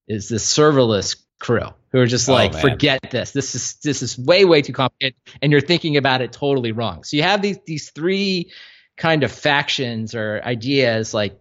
is 0.06 0.28
this 0.28 0.52
serverless 0.52 1.16
crew 1.40 1.68
who 1.90 2.00
are 2.00 2.06
just 2.06 2.28
oh, 2.28 2.32
like, 2.32 2.54
forget 2.54 3.00
this. 3.10 3.32
This 3.32 3.54
is 3.54 3.74
this 3.76 4.02
is 4.02 4.18
way 4.18 4.44
way 4.44 4.62
too 4.62 4.72
complicated, 4.72 5.16
and 5.40 5.52
you're 5.52 5.60
thinking 5.60 5.96
about 5.96 6.20
it 6.20 6.32
totally 6.32 6.72
wrong. 6.72 7.04
So 7.04 7.16
you 7.16 7.22
have 7.22 7.42
these 7.42 7.58
these 7.66 7.90
three 7.90 8.50
kind 8.96 9.24
of 9.24 9.32
factions 9.32 10.14
or 10.14 10.40
ideas 10.44 11.14
like 11.14 11.40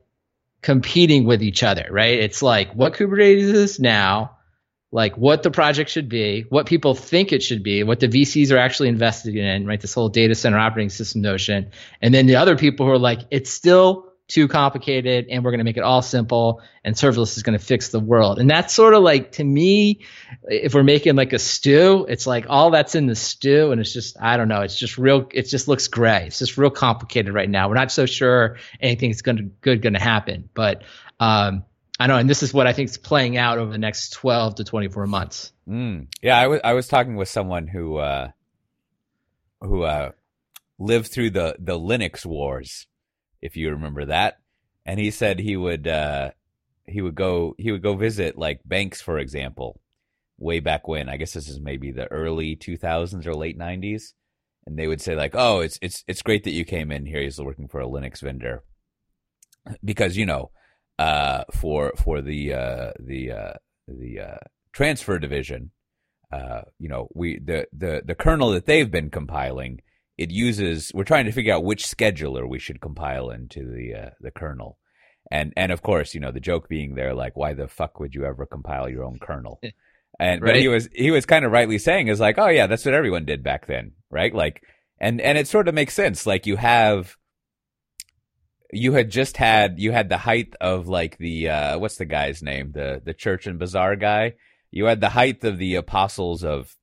competing 0.63 1.25
with 1.25 1.43
each 1.43 1.61
other, 1.61 1.87
right? 1.91 2.17
It's 2.19 2.41
like 2.41 2.73
what 2.73 2.93
Kubernetes 2.93 3.53
is 3.53 3.79
now, 3.79 4.37
like 4.91 5.15
what 5.17 5.43
the 5.43 5.51
project 5.51 5.89
should 5.89 6.09
be, 6.09 6.45
what 6.49 6.65
people 6.65 6.95
think 6.95 7.33
it 7.33 7.43
should 7.43 7.61
be, 7.61 7.83
what 7.83 7.99
the 7.99 8.07
VCs 8.07 8.51
are 8.51 8.57
actually 8.57 8.89
invested 8.89 9.35
in, 9.35 9.67
right? 9.67 9.79
This 9.79 9.93
whole 9.93 10.09
data 10.09 10.33
center 10.33 10.57
operating 10.57 10.89
system 10.89 11.21
notion. 11.21 11.71
And 12.01 12.13
then 12.13 12.25
the 12.25 12.37
other 12.37 12.55
people 12.55 12.85
who 12.85 12.93
are 12.93 12.97
like, 12.97 13.19
it's 13.29 13.51
still 13.51 14.12
too 14.33 14.47
complicated 14.47 15.27
and 15.29 15.43
we're 15.43 15.51
going 15.51 15.59
to 15.59 15.63
make 15.63 15.77
it 15.77 15.83
all 15.83 16.01
simple 16.01 16.59
and 16.83 16.95
serverless 16.95 17.37
is 17.37 17.43
going 17.43 17.57
to 17.57 17.63
fix 17.63 17.89
the 17.89 17.99
world. 17.99 18.39
And 18.39 18.49
that's 18.49 18.73
sort 18.73 18.95
of 18.95 19.03
like, 19.03 19.33
to 19.33 19.43
me, 19.43 19.99
if 20.45 20.73
we're 20.73 20.81
making 20.81 21.15
like 21.15 21.33
a 21.33 21.39
stew, 21.39 22.07
it's 22.09 22.25
like 22.25 22.47
all 22.49 22.71
that's 22.71 22.95
in 22.95 23.05
the 23.05 23.13
stew. 23.13 23.71
And 23.71 23.79
it's 23.79 23.93
just, 23.93 24.19
I 24.19 24.37
don't 24.37 24.47
know, 24.47 24.61
it's 24.61 24.75
just 24.75 24.97
real, 24.97 25.29
it 25.31 25.43
just 25.43 25.67
looks 25.67 25.87
gray. 25.87 26.25
It's 26.25 26.39
just 26.39 26.57
real 26.57 26.71
complicated 26.71 27.31
right 27.31 27.47
now. 27.47 27.69
We're 27.69 27.75
not 27.75 27.91
so 27.91 28.07
sure 28.07 28.57
anything's 28.81 29.21
going 29.21 29.37
to, 29.37 29.43
good 29.43 29.83
going 29.83 29.93
to 29.93 30.01
happen. 30.01 30.49
But, 30.55 30.81
um, 31.19 31.65
I 31.99 32.07
know, 32.07 32.17
and 32.17 32.27
this 32.27 32.41
is 32.41 32.51
what 32.55 32.65
I 32.65 32.73
think 32.73 32.89
is 32.89 32.97
playing 32.97 33.37
out 33.37 33.59
over 33.59 33.71
the 33.71 33.77
next 33.77 34.13
12 34.13 34.55
to 34.55 34.63
24 34.63 35.05
months. 35.05 35.53
Mm. 35.69 36.07
Yeah, 36.23 36.39
I 36.39 36.47
was 36.47 36.59
I 36.63 36.73
was 36.73 36.87
talking 36.87 37.15
with 37.15 37.29
someone 37.29 37.67
who 37.67 37.97
uh, 37.97 38.29
who 39.61 39.83
uh, 39.83 40.09
lived 40.79 41.11
through 41.11 41.29
the 41.29 41.55
the 41.59 41.79
Linux 41.79 42.25
wars 42.25 42.87
if 43.43 43.57
you 43.57 43.69
remember 43.71 44.05
that. 44.05 44.39
And 44.85 44.99
he 44.99 45.11
said 45.11 45.37
he 45.37 45.55
would 45.55 45.87
uh, 45.87 46.31
he 46.85 47.01
would 47.01 47.15
go 47.15 47.55
he 47.57 47.71
would 47.71 47.83
go 47.83 47.95
visit 47.95 48.37
like 48.37 48.61
banks, 48.65 49.01
for 49.01 49.19
example, 49.19 49.79
way 50.37 50.59
back 50.59 50.87
when. 50.87 51.09
I 51.09 51.17
guess 51.17 51.33
this 51.33 51.49
is 51.49 51.59
maybe 51.59 51.91
the 51.91 52.11
early 52.11 52.55
2000s 52.55 53.25
or 53.25 53.35
late 53.35 53.59
90s, 53.59 54.13
and 54.65 54.79
they 54.79 54.87
would 54.87 55.01
say 55.01 55.15
like, 55.15 55.35
"Oh, 55.35 55.59
it's 55.59 55.77
it's 55.81 56.03
it's 56.07 56.21
great 56.21 56.45
that 56.45 56.51
you 56.51 56.65
came 56.65 56.91
in 56.91 57.05
here. 57.05 57.21
He's 57.21 57.39
working 57.39 57.67
for 57.67 57.81
a 57.81 57.87
Linux 57.87 58.21
vendor." 58.21 58.63
Because 59.83 60.17
you 60.17 60.25
know, 60.25 60.51
uh, 60.97 61.43
for 61.51 61.93
for 61.97 62.21
the 62.21 62.53
uh, 62.53 62.91
the 62.99 63.31
uh, 63.31 63.53
the 63.87 64.19
uh, 64.19 64.37
transfer 64.71 65.19
division, 65.19 65.71
uh, 66.31 66.61
you 66.79 66.89
know, 66.89 67.07
we 67.13 67.39
the 67.39 67.67
the 67.71 68.01
the 68.05 68.15
kernel 68.15 68.51
that 68.51 68.65
they've 68.65 68.91
been 68.91 69.09
compiling 69.09 69.81
it 70.17 70.31
uses 70.31 70.91
we're 70.93 71.03
trying 71.03 71.25
to 71.25 71.31
figure 71.31 71.53
out 71.53 71.63
which 71.63 71.85
scheduler 71.85 72.47
we 72.47 72.59
should 72.59 72.81
compile 72.81 73.29
into 73.29 73.65
the 73.65 73.93
uh, 73.95 74.09
the 74.19 74.31
kernel. 74.31 74.77
And 75.31 75.53
and 75.55 75.71
of 75.71 75.81
course 75.81 76.13
you 76.13 76.19
know 76.19 76.31
the 76.31 76.39
joke 76.39 76.67
being 76.67 76.95
there 76.95 77.13
like 77.13 77.35
why 77.35 77.53
the 77.53 77.67
fuck 77.67 77.99
would 77.99 78.13
you 78.13 78.25
ever 78.25 78.45
compile 78.45 78.89
your 78.89 79.03
own 79.03 79.19
kernel? 79.21 79.59
And 80.19 80.43
right. 80.43 80.49
but 80.49 80.55
he 80.57 80.67
was 80.67 80.87
he 80.93 81.09
was 81.09 81.25
kind 81.25 81.43
of 81.43 81.51
rightly 81.51 81.79
saying 81.79 82.07
is 82.07 82.19
like 82.19 82.37
oh 82.37 82.47
yeah 82.47 82.67
that's 82.67 82.85
what 82.85 82.93
everyone 82.93 83.25
did 83.25 83.41
back 83.43 83.65
then 83.65 83.93
right? 84.11 84.33
Like 84.33 84.61
and 84.99 85.19
and 85.19 85.37
it 85.37 85.47
sort 85.47 85.67
of 85.67 85.73
makes 85.73 85.93
sense. 85.93 86.25
Like 86.25 86.45
you 86.45 86.55
have 86.55 87.17
you 88.71 88.93
had 88.93 89.09
just 89.09 89.37
had 89.37 89.79
you 89.79 89.91
had 89.91 90.09
the 90.09 90.17
height 90.17 90.55
of 90.61 90.87
like 90.87 91.17
the 91.17 91.49
uh 91.49 91.79
what's 91.79 91.97
the 91.97 92.05
guy's 92.05 92.41
name? 92.41 92.71
The 92.73 93.01
the 93.03 93.13
church 93.13 93.47
and 93.47 93.59
bazaar 93.59 93.95
guy. 93.95 94.33
You 94.71 94.85
had 94.85 95.01
the 95.01 95.09
height 95.09 95.43
of 95.43 95.57
the 95.57 95.75
apostles 95.75 96.43
of 96.43 96.75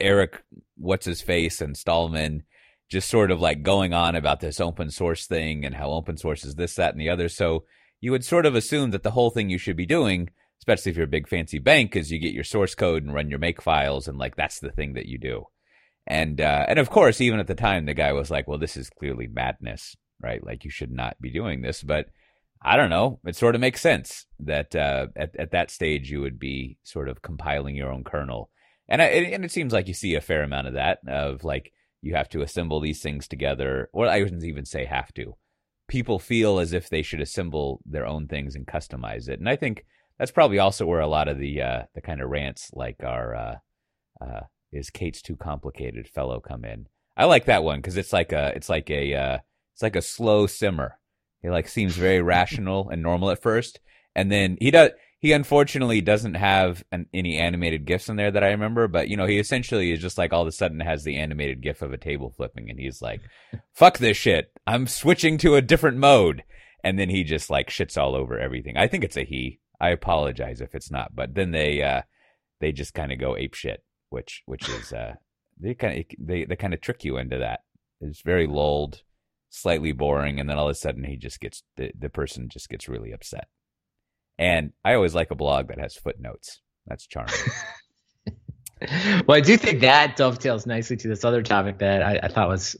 Eric, 0.00 0.42
what's 0.76 1.06
his 1.06 1.22
face, 1.22 1.60
and 1.60 1.76
Stallman 1.76 2.44
just 2.90 3.08
sort 3.08 3.30
of 3.30 3.40
like 3.40 3.62
going 3.62 3.92
on 3.92 4.14
about 4.14 4.40
this 4.40 4.60
open 4.60 4.90
source 4.90 5.26
thing 5.26 5.64
and 5.64 5.74
how 5.74 5.90
open 5.90 6.16
source 6.16 6.44
is 6.44 6.54
this, 6.54 6.74
that, 6.74 6.92
and 6.92 7.00
the 7.00 7.08
other. 7.08 7.28
So 7.28 7.64
you 8.00 8.10
would 8.10 8.24
sort 8.24 8.46
of 8.46 8.54
assume 8.54 8.90
that 8.90 9.02
the 9.02 9.12
whole 9.12 9.30
thing 9.30 9.48
you 9.48 9.58
should 9.58 9.76
be 9.76 9.86
doing, 9.86 10.30
especially 10.60 10.90
if 10.90 10.96
you're 10.96 11.06
a 11.06 11.08
big 11.08 11.28
fancy 11.28 11.58
bank, 11.58 11.96
is 11.96 12.10
you 12.10 12.18
get 12.18 12.34
your 12.34 12.44
source 12.44 12.74
code 12.74 13.02
and 13.02 13.14
run 13.14 13.30
your 13.30 13.38
make 13.38 13.62
files, 13.62 14.08
and 14.08 14.18
like 14.18 14.36
that's 14.36 14.60
the 14.60 14.70
thing 14.70 14.94
that 14.94 15.06
you 15.06 15.18
do. 15.18 15.46
And 16.06 16.40
uh, 16.40 16.66
and 16.68 16.78
of 16.78 16.90
course, 16.90 17.20
even 17.20 17.40
at 17.40 17.46
the 17.46 17.54
time, 17.54 17.86
the 17.86 17.94
guy 17.94 18.12
was 18.12 18.30
like, 18.30 18.46
"Well, 18.46 18.58
this 18.58 18.76
is 18.76 18.90
clearly 18.90 19.26
madness, 19.26 19.96
right? 20.20 20.44
Like 20.44 20.64
you 20.64 20.70
should 20.70 20.90
not 20.90 21.18
be 21.20 21.30
doing 21.30 21.62
this." 21.62 21.82
But 21.82 22.10
I 22.62 22.76
don't 22.76 22.90
know. 22.90 23.20
It 23.24 23.36
sort 23.36 23.54
of 23.54 23.62
makes 23.62 23.80
sense 23.80 24.26
that 24.40 24.76
uh, 24.76 25.06
at 25.16 25.34
at 25.36 25.52
that 25.52 25.70
stage 25.70 26.10
you 26.10 26.20
would 26.20 26.38
be 26.38 26.76
sort 26.82 27.08
of 27.08 27.22
compiling 27.22 27.74
your 27.74 27.90
own 27.90 28.04
kernel 28.04 28.50
and 28.88 29.02
I, 29.02 29.06
and 29.06 29.44
it 29.44 29.52
seems 29.52 29.72
like 29.72 29.88
you 29.88 29.94
see 29.94 30.14
a 30.14 30.20
fair 30.20 30.42
amount 30.42 30.68
of 30.68 30.74
that 30.74 30.98
of 31.08 31.44
like 31.44 31.72
you 32.02 32.14
have 32.14 32.28
to 32.30 32.42
assemble 32.42 32.80
these 32.80 33.00
things 33.00 33.26
together, 33.26 33.88
or 33.92 34.06
I 34.06 34.22
wouldn't 34.22 34.44
even 34.44 34.64
say 34.64 34.84
have 34.84 35.12
to. 35.14 35.36
People 35.88 36.18
feel 36.18 36.58
as 36.58 36.72
if 36.72 36.88
they 36.88 37.02
should 37.02 37.20
assemble 37.20 37.80
their 37.86 38.06
own 38.06 38.26
things 38.26 38.54
and 38.54 38.66
customize 38.66 39.28
it, 39.28 39.40
and 39.40 39.48
I 39.48 39.56
think 39.56 39.84
that's 40.18 40.30
probably 40.30 40.58
also 40.58 40.86
where 40.86 41.00
a 41.00 41.08
lot 41.08 41.28
of 41.28 41.38
the 41.38 41.62
uh, 41.62 41.82
the 41.94 42.00
kind 42.00 42.20
of 42.20 42.30
rants 42.30 42.70
like 42.74 43.02
our 43.02 43.34
uh, 43.34 43.56
uh, 44.20 44.40
is 44.72 44.90
K8s 44.90 45.22
too 45.22 45.36
complicated 45.36 46.08
fellow 46.08 46.40
come 46.40 46.64
in. 46.64 46.86
I 47.16 47.24
like 47.24 47.46
that 47.46 47.64
one 47.64 47.78
because 47.78 47.96
it's 47.96 48.12
like 48.12 48.32
a 48.32 48.52
it's 48.54 48.68
like 48.68 48.90
a 48.90 49.14
uh, 49.14 49.38
it's 49.72 49.82
like 49.82 49.96
a 49.96 50.02
slow 50.02 50.46
simmer. 50.46 50.98
He 51.42 51.50
like 51.50 51.68
seems 51.68 51.96
very 51.96 52.22
rational 52.36 52.90
and 52.90 53.02
normal 53.02 53.30
at 53.30 53.42
first, 53.42 53.80
and 54.14 54.30
then 54.30 54.56
he 54.60 54.70
does 54.70 54.90
he 55.24 55.32
unfortunately 55.32 56.02
doesn't 56.02 56.34
have 56.34 56.84
an, 56.92 57.06
any 57.14 57.38
animated 57.38 57.86
gifs 57.86 58.10
in 58.10 58.16
there 58.16 58.30
that 58.30 58.44
I 58.44 58.50
remember, 58.50 58.88
but 58.88 59.08
you 59.08 59.16
know, 59.16 59.24
he 59.24 59.38
essentially 59.38 59.90
is 59.90 59.98
just 59.98 60.18
like 60.18 60.34
all 60.34 60.42
of 60.42 60.48
a 60.48 60.52
sudden 60.52 60.80
has 60.80 61.02
the 61.02 61.16
animated 61.16 61.62
gif 61.62 61.80
of 61.80 61.94
a 61.94 61.96
table 61.96 62.34
flipping 62.36 62.68
and 62.68 62.78
he's 62.78 63.00
like, 63.00 63.22
fuck 63.72 63.96
this 63.96 64.18
shit. 64.18 64.52
I'm 64.66 64.86
switching 64.86 65.38
to 65.38 65.54
a 65.54 65.62
different 65.62 65.96
mode. 65.96 66.44
And 66.82 66.98
then 66.98 67.08
he 67.08 67.24
just 67.24 67.48
like 67.48 67.70
shits 67.70 67.96
all 67.96 68.14
over 68.14 68.38
everything. 68.38 68.76
I 68.76 68.86
think 68.86 69.02
it's 69.02 69.16
a 69.16 69.24
he. 69.24 69.60
I 69.80 69.88
apologize 69.88 70.60
if 70.60 70.74
it's 70.74 70.90
not, 70.90 71.16
but 71.16 71.34
then 71.34 71.52
they, 71.52 71.82
uh, 71.82 72.02
they 72.60 72.72
just 72.72 72.92
kind 72.92 73.10
of 73.10 73.18
go 73.18 73.34
ape 73.34 73.54
shit, 73.54 73.82
which, 74.10 74.42
which 74.44 74.68
is, 74.68 74.92
uh, 74.92 75.14
they 75.58 75.72
kind 75.72 76.00
of, 76.00 76.04
they, 76.18 76.44
they 76.44 76.56
kind 76.56 76.74
of 76.74 76.82
trick 76.82 77.02
you 77.02 77.16
into 77.16 77.38
that. 77.38 77.60
It's 78.02 78.20
very 78.20 78.46
lulled, 78.46 79.00
slightly 79.48 79.92
boring. 79.92 80.38
And 80.38 80.50
then 80.50 80.58
all 80.58 80.68
of 80.68 80.72
a 80.72 80.74
sudden 80.74 81.04
he 81.04 81.16
just 81.16 81.40
gets, 81.40 81.62
the, 81.78 81.92
the 81.98 82.10
person 82.10 82.50
just 82.50 82.68
gets 82.68 82.90
really 82.90 83.10
upset. 83.12 83.48
And 84.38 84.72
I 84.84 84.94
always 84.94 85.14
like 85.14 85.30
a 85.30 85.36
blog 85.36 85.68
that 85.68 85.78
has 85.78 85.94
footnotes. 85.94 86.60
That's 86.86 87.06
charming. 87.06 87.34
well, 89.26 89.36
I 89.36 89.40
do 89.40 89.56
think 89.56 89.80
that 89.80 90.16
dovetails 90.16 90.66
nicely 90.66 90.96
to 90.98 91.08
this 91.08 91.24
other 91.24 91.42
topic 91.42 91.78
that 91.78 92.02
I, 92.02 92.20
I, 92.24 92.28
thought 92.28 92.48
was 92.48 92.76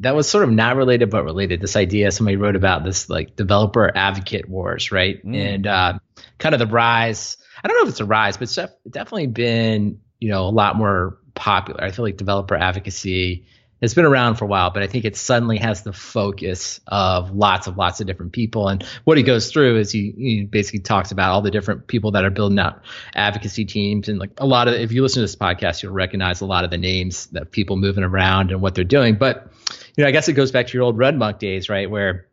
that 0.00 0.14
was 0.14 0.28
sort 0.28 0.44
of 0.44 0.50
not 0.50 0.76
related 0.76 1.10
but 1.10 1.24
related. 1.24 1.60
This 1.60 1.76
idea 1.76 2.10
somebody 2.10 2.36
wrote 2.36 2.56
about 2.56 2.84
this 2.84 3.08
like 3.08 3.36
developer 3.36 3.92
advocate 3.96 4.48
wars, 4.48 4.90
right? 4.90 5.24
Mm. 5.24 5.36
And 5.36 5.66
uh, 5.66 5.98
kind 6.38 6.54
of 6.54 6.58
the 6.58 6.66
rise. 6.66 7.36
I 7.62 7.68
don't 7.68 7.76
know 7.76 7.84
if 7.84 7.90
it's 7.90 8.00
a 8.00 8.04
rise, 8.04 8.36
but 8.36 8.44
it's 8.44 8.54
definitely 8.90 9.28
been 9.28 10.00
you 10.20 10.30
know 10.30 10.46
a 10.46 10.50
lot 10.50 10.76
more 10.76 11.18
popular. 11.34 11.82
I 11.82 11.90
feel 11.90 12.04
like 12.04 12.16
developer 12.16 12.56
advocacy 12.56 13.46
it's 13.80 13.94
been 13.94 14.04
around 14.04 14.36
for 14.36 14.44
a 14.44 14.48
while, 14.48 14.70
but 14.70 14.82
I 14.82 14.86
think 14.86 15.04
it 15.04 15.16
suddenly 15.16 15.58
has 15.58 15.82
the 15.82 15.92
focus 15.92 16.80
of 16.86 17.34
lots 17.34 17.66
of 17.66 17.76
lots 17.76 18.00
of 18.00 18.06
different 18.06 18.32
people. 18.32 18.68
And 18.68 18.82
what 19.04 19.16
he 19.16 19.22
goes 19.22 19.50
through 19.50 19.78
is 19.78 19.90
he, 19.90 20.14
he 20.16 20.44
basically 20.44 20.80
talks 20.80 21.12
about 21.12 21.32
all 21.32 21.42
the 21.42 21.50
different 21.50 21.86
people 21.86 22.12
that 22.12 22.24
are 22.24 22.30
building 22.30 22.58
out 22.58 22.82
advocacy 23.14 23.64
teams 23.64 24.08
and 24.08 24.18
like 24.18 24.32
a 24.38 24.46
lot 24.46 24.68
of 24.68 24.74
if 24.74 24.92
you 24.92 25.02
listen 25.02 25.20
to 25.20 25.24
this 25.24 25.36
podcast, 25.36 25.82
you'll 25.82 25.92
recognize 25.92 26.40
a 26.40 26.46
lot 26.46 26.64
of 26.64 26.70
the 26.70 26.78
names 26.78 27.26
that 27.28 27.50
people 27.50 27.76
moving 27.76 28.04
around 28.04 28.50
and 28.50 28.60
what 28.60 28.74
they're 28.74 28.84
doing. 28.84 29.16
But 29.16 29.50
you 29.96 30.02
know, 30.02 30.08
I 30.08 30.12
guess 30.12 30.28
it 30.28 30.32
goes 30.32 30.52
back 30.52 30.68
to 30.68 30.72
your 30.74 30.84
old 30.84 30.96
RedMonk 30.96 31.38
days, 31.38 31.68
right? 31.68 31.90
Where 31.90 32.28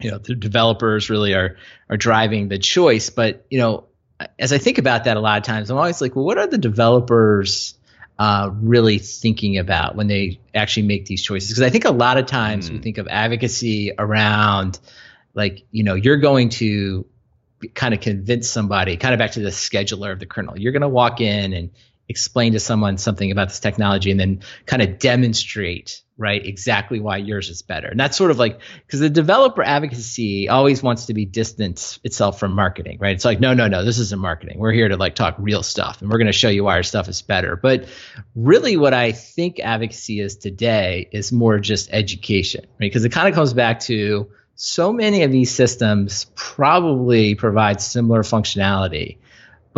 you 0.00 0.10
know 0.10 0.18
the 0.18 0.34
developers 0.34 1.10
really 1.10 1.34
are 1.34 1.56
are 1.88 1.96
driving 1.96 2.48
the 2.48 2.58
choice. 2.58 3.10
But 3.10 3.46
you 3.50 3.58
know, 3.58 3.88
as 4.38 4.52
I 4.52 4.58
think 4.58 4.78
about 4.78 5.04
that 5.04 5.16
a 5.16 5.20
lot 5.20 5.38
of 5.38 5.44
times, 5.44 5.70
I'm 5.70 5.76
always 5.76 6.00
like, 6.00 6.16
well, 6.16 6.24
what 6.24 6.38
are 6.38 6.46
the 6.46 6.58
developers 6.58 7.74
uh, 8.18 8.50
really 8.52 8.98
thinking 8.98 9.58
about 9.58 9.94
when 9.94 10.08
they 10.08 10.40
actually 10.54 10.86
make 10.86 11.06
these 11.06 11.22
choices. 11.22 11.50
Because 11.50 11.62
I 11.62 11.70
think 11.70 11.84
a 11.84 11.92
lot 11.92 12.18
of 12.18 12.26
times 12.26 12.66
mm. 12.66 12.72
we 12.72 12.76
hmm. 12.78 12.82
think 12.82 12.98
of 12.98 13.08
advocacy 13.08 13.92
around, 13.96 14.78
like, 15.34 15.64
you 15.70 15.84
know, 15.84 15.94
you're 15.94 16.16
going 16.16 16.48
to 16.50 17.06
kind 17.74 17.94
of 17.94 18.00
convince 18.00 18.48
somebody, 18.48 18.96
kind 18.96 19.14
of 19.14 19.18
back 19.18 19.32
to 19.32 19.40
the 19.40 19.50
scheduler 19.50 20.12
of 20.12 20.18
the 20.18 20.26
kernel. 20.26 20.58
You're 20.58 20.72
going 20.72 20.82
to 20.82 20.88
walk 20.88 21.20
in 21.20 21.52
and 21.52 21.70
explain 22.08 22.52
to 22.52 22.60
someone 22.60 22.98
something 22.98 23.30
about 23.30 23.48
this 23.48 23.60
technology 23.60 24.10
and 24.10 24.18
then 24.18 24.40
kind 24.66 24.82
of 24.82 24.98
demonstrate 24.98 26.02
right? 26.18 26.44
Exactly 26.44 27.00
why 27.00 27.16
yours 27.16 27.48
is 27.48 27.62
better. 27.62 27.88
And 27.88 27.98
that's 27.98 28.16
sort 28.16 28.30
of 28.30 28.38
like 28.38 28.60
because 28.84 29.00
the 29.00 29.08
developer 29.08 29.62
advocacy 29.62 30.48
always 30.48 30.82
wants 30.82 31.06
to 31.06 31.14
be 31.14 31.24
distance 31.24 31.98
itself 32.04 32.38
from 32.38 32.52
marketing 32.52 32.98
right? 33.00 33.14
It's 33.14 33.24
like 33.24 33.40
no 33.40 33.54
no 33.54 33.68
no 33.68 33.84
this 33.84 33.98
isn't 33.98 34.20
marketing. 34.20 34.58
We're 34.58 34.72
here 34.72 34.88
to 34.88 34.96
like 34.96 35.14
talk 35.14 35.36
real 35.38 35.62
stuff 35.62 36.02
and 36.02 36.10
we're 36.10 36.18
going 36.18 36.26
to 36.26 36.32
show 36.32 36.48
you 36.48 36.64
why 36.64 36.76
our 36.76 36.82
stuff 36.82 37.08
is 37.08 37.22
better. 37.22 37.56
But 37.56 37.86
really 38.34 38.76
what 38.76 38.94
i 38.94 39.12
think 39.12 39.60
advocacy 39.60 40.20
is 40.20 40.36
today 40.36 41.08
is 41.12 41.32
more 41.32 41.58
just 41.58 41.88
education 41.92 42.62
right? 42.62 42.78
Because 42.80 43.04
it 43.04 43.12
kind 43.12 43.28
of 43.28 43.34
comes 43.34 43.52
back 43.52 43.80
to 43.80 44.30
so 44.54 44.92
many 44.92 45.22
of 45.22 45.30
these 45.30 45.54
systems 45.54 46.26
probably 46.34 47.34
provide 47.34 47.80
similar 47.80 48.22
functionality 48.22 49.18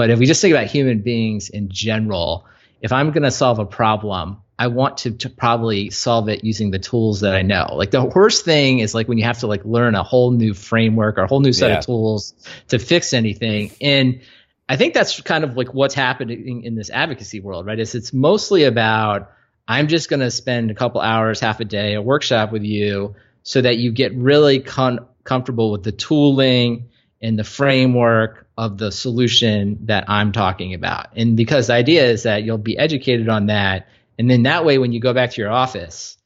but 0.01 0.09
if 0.09 0.19
we 0.19 0.25
just 0.25 0.41
think 0.41 0.55
about 0.55 0.67
human 0.67 1.01
beings 1.01 1.51
in 1.51 1.69
general, 1.69 2.47
if 2.81 2.91
I'm 2.91 3.11
going 3.11 3.25
to 3.25 3.31
solve 3.31 3.59
a 3.59 3.67
problem, 3.67 4.39
I 4.61 4.67
want 4.67 4.99
to, 4.99 5.13
to 5.13 5.31
probably 5.31 5.89
solve 5.89 6.29
it 6.29 6.45
using 6.45 6.71
the 6.71 6.79
tools 6.79 7.21
that 7.23 7.35
I 7.35 7.41
know. 7.41 7.75
Like 7.75 7.91
the 7.91 8.05
worst 8.05 8.45
thing 8.45 8.81
is 8.81 8.95
like 8.95 9.09
when 9.09 9.17
you 9.17 9.25
have 9.25 9.39
to 9.39 9.47
like 9.47 9.65
learn 9.65 9.95
a 9.95 10.03
whole 10.03 10.33
new 10.33 10.53
framework 10.53 11.17
or 11.17 11.23
a 11.23 11.27
whole 11.27 11.41
new 11.41 11.55
set 11.55 11.71
Yeah. 11.71 11.79
of 11.79 11.87
tools 11.87 12.35
to 12.69 12.79
fix 12.79 13.15
anything. 13.15 13.71
And 13.81 14.21
I 14.69 14.77
think 14.77 14.93
that's 14.93 15.19
kind 15.23 15.45
of 15.45 15.57
like 15.57 15.73
what's 15.73 15.95
happening 15.95 16.63
in 16.63 16.75
this 16.75 16.91
advocacy 16.91 17.41
world, 17.41 17.65
right? 17.65 17.79
Is 17.79 17.95
it's 17.95 18.13
mostly 18.13 18.65
about 18.65 19.33
I'm 19.67 19.89
just 19.89 20.11
going 20.11 20.21
to 20.21 20.31
spend 20.31 20.71
a 20.71 20.75
couple 20.75 21.01
hours, 21.01 21.41
half 21.41 21.61
a 21.61 21.65
day, 21.65 21.95
a 21.95 22.03
workshop 22.03 22.53
with 22.53 22.63
you 22.63 23.15
so 23.43 23.63
that 23.63 23.79
you 23.79 23.93
get 23.93 24.15
really 24.15 24.61
con- 24.61 25.07
comfortable 25.25 25.71
with 25.73 25.85
the 25.85 25.93
tooling 25.93 26.91
and 27.23 27.39
the 27.39 27.45
framework 27.45 28.47
of 28.59 28.77
the 28.77 28.93
solution 28.93 29.87
that 29.87 30.05
I'm 30.11 30.33
talking 30.33 30.75
about. 30.75 31.17
And 31.17 31.35
because 31.35 31.69
the 31.69 31.73
idea 31.73 32.05
is 32.05 32.25
that 32.25 32.43
you'll 32.43 32.59
be 32.59 32.77
educated 32.77 33.31
on 33.31 33.47
that. 33.47 33.89
And 34.21 34.31
then 34.31 34.43
that 34.43 34.67
way, 34.67 34.77
when 34.77 34.93
you 34.93 35.01
go 35.01 35.15
back 35.15 35.31
to 35.31 35.41
your 35.41 35.51
office, 35.51 36.19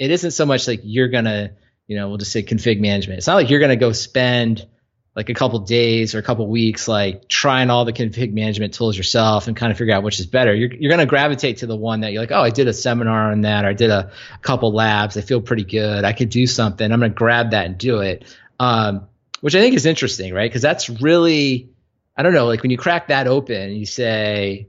it 0.00 0.10
isn't 0.10 0.32
so 0.32 0.46
much 0.46 0.66
like 0.66 0.80
you're 0.82 1.06
going 1.06 1.26
to, 1.26 1.52
you 1.86 1.96
know, 1.96 2.08
we'll 2.08 2.18
just 2.18 2.32
say 2.32 2.42
config 2.42 2.80
management. 2.80 3.18
It's 3.18 3.28
not 3.28 3.36
like 3.36 3.50
you're 3.50 3.60
going 3.60 3.70
to 3.70 3.76
go 3.76 3.92
spend 3.92 4.66
like 5.14 5.28
a 5.28 5.34
couple 5.34 5.60
days 5.60 6.16
or 6.16 6.18
a 6.18 6.24
couple 6.24 6.48
weeks, 6.48 6.88
like 6.88 7.28
trying 7.28 7.70
all 7.70 7.84
the 7.84 7.92
config 7.92 8.32
management 8.32 8.74
tools 8.74 8.96
yourself 8.96 9.46
and 9.46 9.56
kind 9.56 9.70
of 9.70 9.78
figure 9.78 9.94
out 9.94 10.02
which 10.02 10.18
is 10.18 10.26
better. 10.26 10.52
You're, 10.56 10.74
you're 10.74 10.90
going 10.90 10.98
to 10.98 11.06
gravitate 11.06 11.58
to 11.58 11.68
the 11.68 11.76
one 11.76 12.00
that 12.00 12.12
you're 12.12 12.20
like, 12.20 12.32
oh, 12.32 12.42
I 12.42 12.50
did 12.50 12.66
a 12.66 12.72
seminar 12.72 13.30
on 13.30 13.42
that, 13.42 13.64
or 13.64 13.68
I 13.68 13.74
did 13.74 13.90
a, 13.90 14.10
a 14.34 14.38
couple 14.38 14.72
labs. 14.72 15.16
I 15.16 15.20
feel 15.20 15.40
pretty 15.40 15.64
good. 15.64 16.04
I 16.04 16.14
could 16.14 16.30
do 16.30 16.48
something. 16.48 16.90
I'm 16.90 16.98
going 16.98 17.12
to 17.12 17.16
grab 17.16 17.52
that 17.52 17.66
and 17.66 17.78
do 17.78 18.00
it. 18.00 18.24
Um, 18.58 19.06
which 19.40 19.54
I 19.54 19.60
think 19.60 19.76
is 19.76 19.86
interesting, 19.86 20.34
right? 20.34 20.50
Because 20.50 20.62
that's 20.62 20.90
really, 20.90 21.70
I 22.16 22.24
don't 22.24 22.34
know, 22.34 22.46
like 22.46 22.62
when 22.62 22.72
you 22.72 22.76
crack 22.76 23.06
that 23.06 23.28
open, 23.28 23.70
you 23.76 23.86
say 23.86 24.66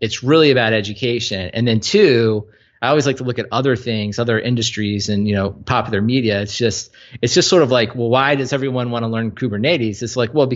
it's 0.00 0.22
really 0.22 0.50
about 0.50 0.72
education. 0.72 1.50
And 1.52 1.66
then 1.68 1.80
two, 1.80 2.48
I 2.82 2.88
always 2.88 3.06
like 3.06 3.18
to 3.18 3.24
look 3.24 3.38
at 3.38 3.46
other 3.52 3.76
things, 3.76 4.18
other 4.18 4.40
industries 4.40 5.08
and, 5.10 5.28
you 5.28 5.34
know, 5.34 5.50
popular 5.50 6.00
media. 6.00 6.40
It's 6.40 6.56
just, 6.56 6.90
it's 7.20 7.34
just 7.34 7.48
sort 7.48 7.62
of 7.62 7.70
like, 7.70 7.94
well, 7.94 8.08
why 8.08 8.36
does 8.36 8.52
everyone 8.52 8.90
want 8.90 9.02
to 9.02 9.08
learn 9.08 9.32
Kubernetes? 9.32 10.02
It's 10.02 10.16
like, 10.16 10.32
well, 10.32 10.50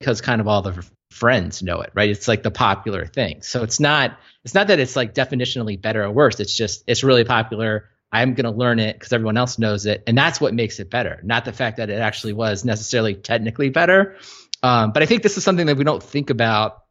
because 0.00 0.20
kind 0.20 0.40
of 0.40 0.48
all 0.48 0.62
the 0.62 0.84
friends 1.12 1.62
know 1.62 1.80
it, 1.80 1.90
right? 1.94 2.10
It's 2.10 2.26
like 2.26 2.42
the 2.42 2.50
popular 2.50 3.06
thing. 3.06 3.42
So 3.42 3.62
it's 3.62 3.78
not, 3.78 4.18
it's 4.44 4.54
not 4.54 4.68
that 4.68 4.80
it's 4.80 4.96
like 4.96 5.14
definitionally 5.14 5.80
better 5.80 6.02
or 6.02 6.10
worse. 6.10 6.40
It's 6.40 6.56
just, 6.56 6.82
it's 6.86 7.04
really 7.04 7.24
popular. 7.24 7.88
I'm 8.10 8.34
going 8.34 8.44
to 8.44 8.58
learn 8.58 8.80
it 8.80 8.94
because 8.94 9.12
everyone 9.12 9.36
else 9.36 9.58
knows 9.58 9.86
it. 9.86 10.02
And 10.06 10.18
that's 10.18 10.40
what 10.40 10.54
makes 10.54 10.80
it 10.80 10.90
better, 10.90 11.20
not 11.22 11.44
the 11.44 11.52
fact 11.52 11.76
that 11.76 11.90
it 11.90 12.00
actually 12.00 12.32
was 12.32 12.64
necessarily 12.64 13.14
technically 13.14 13.68
better. 13.68 14.16
Um, 14.62 14.92
but 14.92 15.02
I 15.02 15.06
think 15.06 15.22
this 15.22 15.36
is 15.36 15.44
something 15.44 15.66
that 15.66 15.76
we 15.76 15.84
don't 15.84 16.02
think 16.02 16.30
about 16.30 16.82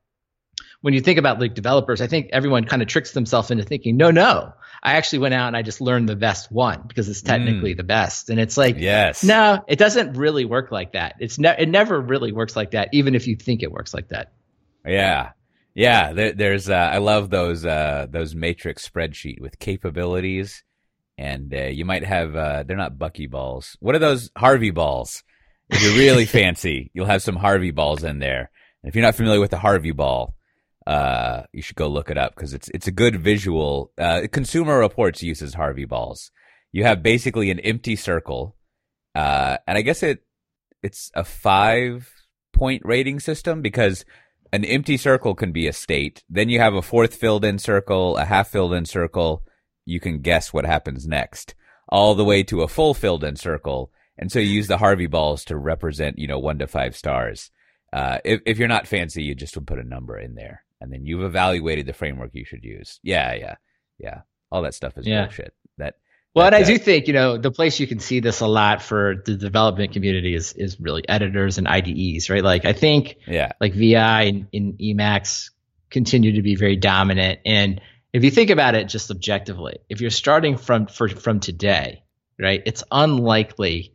when 0.81 0.93
you 0.93 1.01
think 1.01 1.17
about 1.19 1.39
like 1.39 1.53
developers. 1.53 2.01
I 2.01 2.07
think 2.07 2.29
everyone 2.31 2.65
kind 2.65 2.81
of 2.81 2.87
tricks 2.87 3.11
themselves 3.11 3.51
into 3.51 3.63
thinking, 3.63 3.97
no, 3.97 4.11
no, 4.11 4.53
I 4.83 4.93
actually 4.93 5.19
went 5.19 5.33
out 5.33 5.47
and 5.47 5.57
I 5.57 5.61
just 5.63 5.81
learned 5.81 6.07
the 6.07 6.15
best 6.15 6.51
one 6.51 6.83
because 6.87 7.09
it's 7.09 7.21
technically 7.21 7.73
the 7.73 7.83
best. 7.83 8.29
And 8.29 8.39
it's 8.39 8.57
like, 8.57 8.75
Yes. 8.77 9.23
no, 9.23 9.63
it 9.67 9.79
doesn't 9.79 10.13
really 10.13 10.45
work 10.45 10.71
like 10.71 10.93
that. 10.93 11.15
It's 11.19 11.39
ne- 11.39 11.55
it 11.57 11.67
never 11.69 11.99
really 11.99 12.31
works 12.31 12.55
like 12.55 12.71
that, 12.71 12.89
even 12.93 13.15
if 13.15 13.27
you 13.27 13.35
think 13.35 13.63
it 13.63 13.71
works 13.71 13.93
like 13.93 14.09
that. 14.09 14.33
Yeah. 14.85 15.31
Yeah. 15.73 16.13
There, 16.13 16.33
there's, 16.33 16.69
uh, 16.69 16.73
I 16.75 16.99
love 16.99 17.29
those, 17.29 17.65
uh, 17.65 18.07
those 18.09 18.35
matrix 18.35 18.87
spreadsheet 18.87 19.41
with 19.41 19.59
capabilities. 19.59 20.63
And, 21.17 21.53
uh, 21.53 21.63
you 21.65 21.83
might 21.83 22.03
have, 22.05 22.35
uh, 22.35 22.63
they're 22.63 22.77
not 22.77 22.99
Bucky 22.99 23.25
balls. 23.25 23.75
What 23.79 23.95
are 23.95 23.99
those 23.99 24.29
Harvey 24.37 24.69
balls? 24.71 25.23
If 25.69 25.81
you're 25.81 25.97
really 25.97 26.25
fancy, 26.39 26.91
you'll 26.93 27.07
have 27.07 27.23
some 27.23 27.35
Harvey 27.35 27.71
balls 27.71 28.03
in 28.03 28.19
there. 28.19 28.51
And 28.83 28.89
if 28.89 28.95
you're 28.95 29.03
not 29.03 29.15
familiar 29.15 29.39
with 29.39 29.49
the 29.51 29.57
Harvey 29.57 29.91
ball, 29.91 30.35
uh, 30.87 31.43
you 31.51 31.61
should 31.61 31.75
go 31.75 31.89
look 31.89 32.09
it 32.09 32.17
up 32.17 32.33
because 32.33 32.53
it's, 32.53 32.69
it's 32.69 32.87
a 32.87 32.91
good 32.91 33.17
visual. 33.17 33.91
Uh, 33.97 34.21
Consumer 34.31 34.79
Reports 34.79 35.21
uses 35.21 35.53
Harvey 35.53 35.83
balls. 35.83 36.31
You 36.71 36.85
have 36.85 37.03
basically 37.03 37.51
an 37.51 37.59
empty 37.59 37.97
circle. 37.97 38.55
Uh, 39.13 39.57
and 39.67 39.77
I 39.77 39.81
guess 39.81 40.01
it, 40.01 40.23
it's 40.81 41.11
a 41.13 41.25
five 41.25 42.09
point 42.53 42.83
rating 42.85 43.19
system 43.19 43.61
because 43.61 44.05
an 44.53 44.63
empty 44.63 44.95
circle 44.95 45.35
can 45.35 45.51
be 45.51 45.67
a 45.67 45.73
state. 45.73 46.23
Then 46.29 46.47
you 46.47 46.61
have 46.61 46.73
a 46.73 46.81
fourth 46.81 47.15
filled 47.15 47.43
in 47.43 47.59
circle, 47.59 48.15
a 48.15 48.23
half 48.23 48.47
filled 48.47 48.73
in 48.73 48.85
circle. 48.85 49.43
You 49.83 49.99
can 49.99 50.21
guess 50.21 50.53
what 50.53 50.65
happens 50.65 51.05
next, 51.05 51.53
all 51.89 52.15
the 52.15 52.23
way 52.23 52.43
to 52.43 52.61
a 52.61 52.67
full 52.69 52.93
filled 52.93 53.25
in 53.25 53.35
circle. 53.35 53.91
And 54.17 54.31
so 54.31 54.39
you 54.39 54.47
use 54.47 54.67
the 54.67 54.77
Harvey 54.77 55.07
balls 55.07 55.43
to 55.45 55.57
represent, 55.57 56.17
you 56.17 56.27
know, 56.27 56.39
one 56.39 56.59
to 56.59 56.67
five 56.67 56.95
stars. 56.95 57.51
Uh, 57.91 58.19
if, 58.23 58.39
if 58.45 58.57
you're 58.57 58.69
not 58.69 58.87
fancy, 58.87 59.23
you 59.23 59.35
just 59.35 59.55
would 59.55 59.67
put 59.67 59.79
a 59.79 59.83
number 59.83 60.17
in 60.17 60.35
there 60.35 60.63
and 60.81 60.91
then 60.91 61.05
you've 61.05 61.23
evaluated 61.23 61.85
the 61.85 61.93
framework 61.93 62.31
you 62.33 62.45
should 62.45 62.63
use. 62.63 62.99
Yeah, 63.03 63.33
yeah, 63.33 63.55
yeah. 63.97 64.21
All 64.51 64.61
that 64.61 64.73
stuff 64.73 64.97
is 64.97 65.05
Yeah. 65.05 65.23
bullshit. 65.25 65.53
That 65.77 65.95
Well, 66.33 66.45
and 66.45 66.55
I 66.55 66.63
do 66.63 66.77
think 66.77 67.07
you 67.07 67.13
know 67.13 67.37
the 67.37 67.51
place 67.51 67.79
you 67.79 67.87
can 67.87 67.99
see 67.99 68.19
this 68.19 68.41
a 68.41 68.47
lot 68.47 68.81
for 68.81 69.21
the 69.25 69.35
development 69.35 69.93
community 69.93 70.35
is 70.35 70.53
is 70.53 70.79
really 70.79 71.07
editors 71.07 71.57
and 71.57 71.67
IDEs, 71.67 72.29
right? 72.29 72.43
Like 72.43 72.65
I 72.65 72.73
think 72.73 73.17
yeah, 73.27 73.51
like 73.59 73.73
VI 73.73 74.23
and, 74.23 74.47
and 74.53 74.77
Emacs 74.79 75.49
continue 75.89 76.33
to 76.33 76.41
be 76.41 76.55
very 76.55 76.75
dominant. 76.75 77.39
And 77.45 77.81
if 78.13 78.23
you 78.23 78.31
think 78.31 78.49
about 78.49 78.75
it 78.75 78.85
just 78.87 79.11
objectively, 79.11 79.79
if 79.89 80.01
you're 80.01 80.09
starting 80.09 80.57
from 80.57 80.87
for, 80.87 81.07
from 81.07 81.39
today, 81.39 82.03
right, 82.39 82.61
it's 82.65 82.83
unlikely 82.91 83.93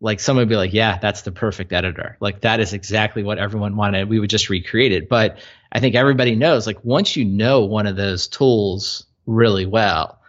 like 0.00 0.20
someone 0.20 0.42
would 0.42 0.48
be 0.50 0.56
like, 0.56 0.74
yeah, 0.74 0.98
that's 0.98 1.22
the 1.22 1.32
perfect 1.32 1.72
editor. 1.72 2.16
Like 2.20 2.42
that 2.42 2.60
is 2.60 2.72
exactly 2.74 3.22
what 3.22 3.38
everyone 3.38 3.76
wanted. 3.76 4.08
We 4.08 4.18
would 4.18 4.28
just 4.30 4.50
recreate 4.50 4.92
it. 4.92 5.08
But 5.08 5.38
I 5.72 5.80
think 5.80 5.94
everybody 5.94 6.34
knows 6.34 6.66
like 6.66 6.84
once 6.84 7.16
you 7.16 7.24
know 7.24 7.64
one 7.64 7.86
of 7.86 7.96
those 7.96 8.28
tools 8.28 9.06
really 9.26 9.66
well, 9.66 10.20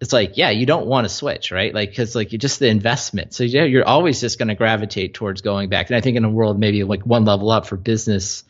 it's 0.00 0.12
like, 0.12 0.36
yeah, 0.36 0.50
you 0.50 0.66
don't 0.66 0.86
want 0.86 1.06
to 1.06 1.08
switch, 1.08 1.50
right? 1.50 1.74
Like, 1.74 1.94
cause 1.96 2.14
like 2.14 2.32
you 2.32 2.38
just 2.38 2.58
the 2.58 2.68
investment. 2.68 3.32
So 3.32 3.44
yeah, 3.44 3.64
you're 3.64 3.86
always 3.86 4.20
just 4.20 4.38
going 4.38 4.48
to 4.48 4.54
gravitate 4.54 5.14
towards 5.14 5.40
going 5.40 5.70
back. 5.70 5.88
And 5.88 5.96
I 5.96 6.00
think 6.00 6.16
in 6.16 6.24
a 6.24 6.30
world 6.30 6.58
maybe 6.58 6.84
like 6.84 7.02
one 7.04 7.24
level 7.24 7.50
up 7.50 7.66
for 7.66 7.76
business 7.76 8.44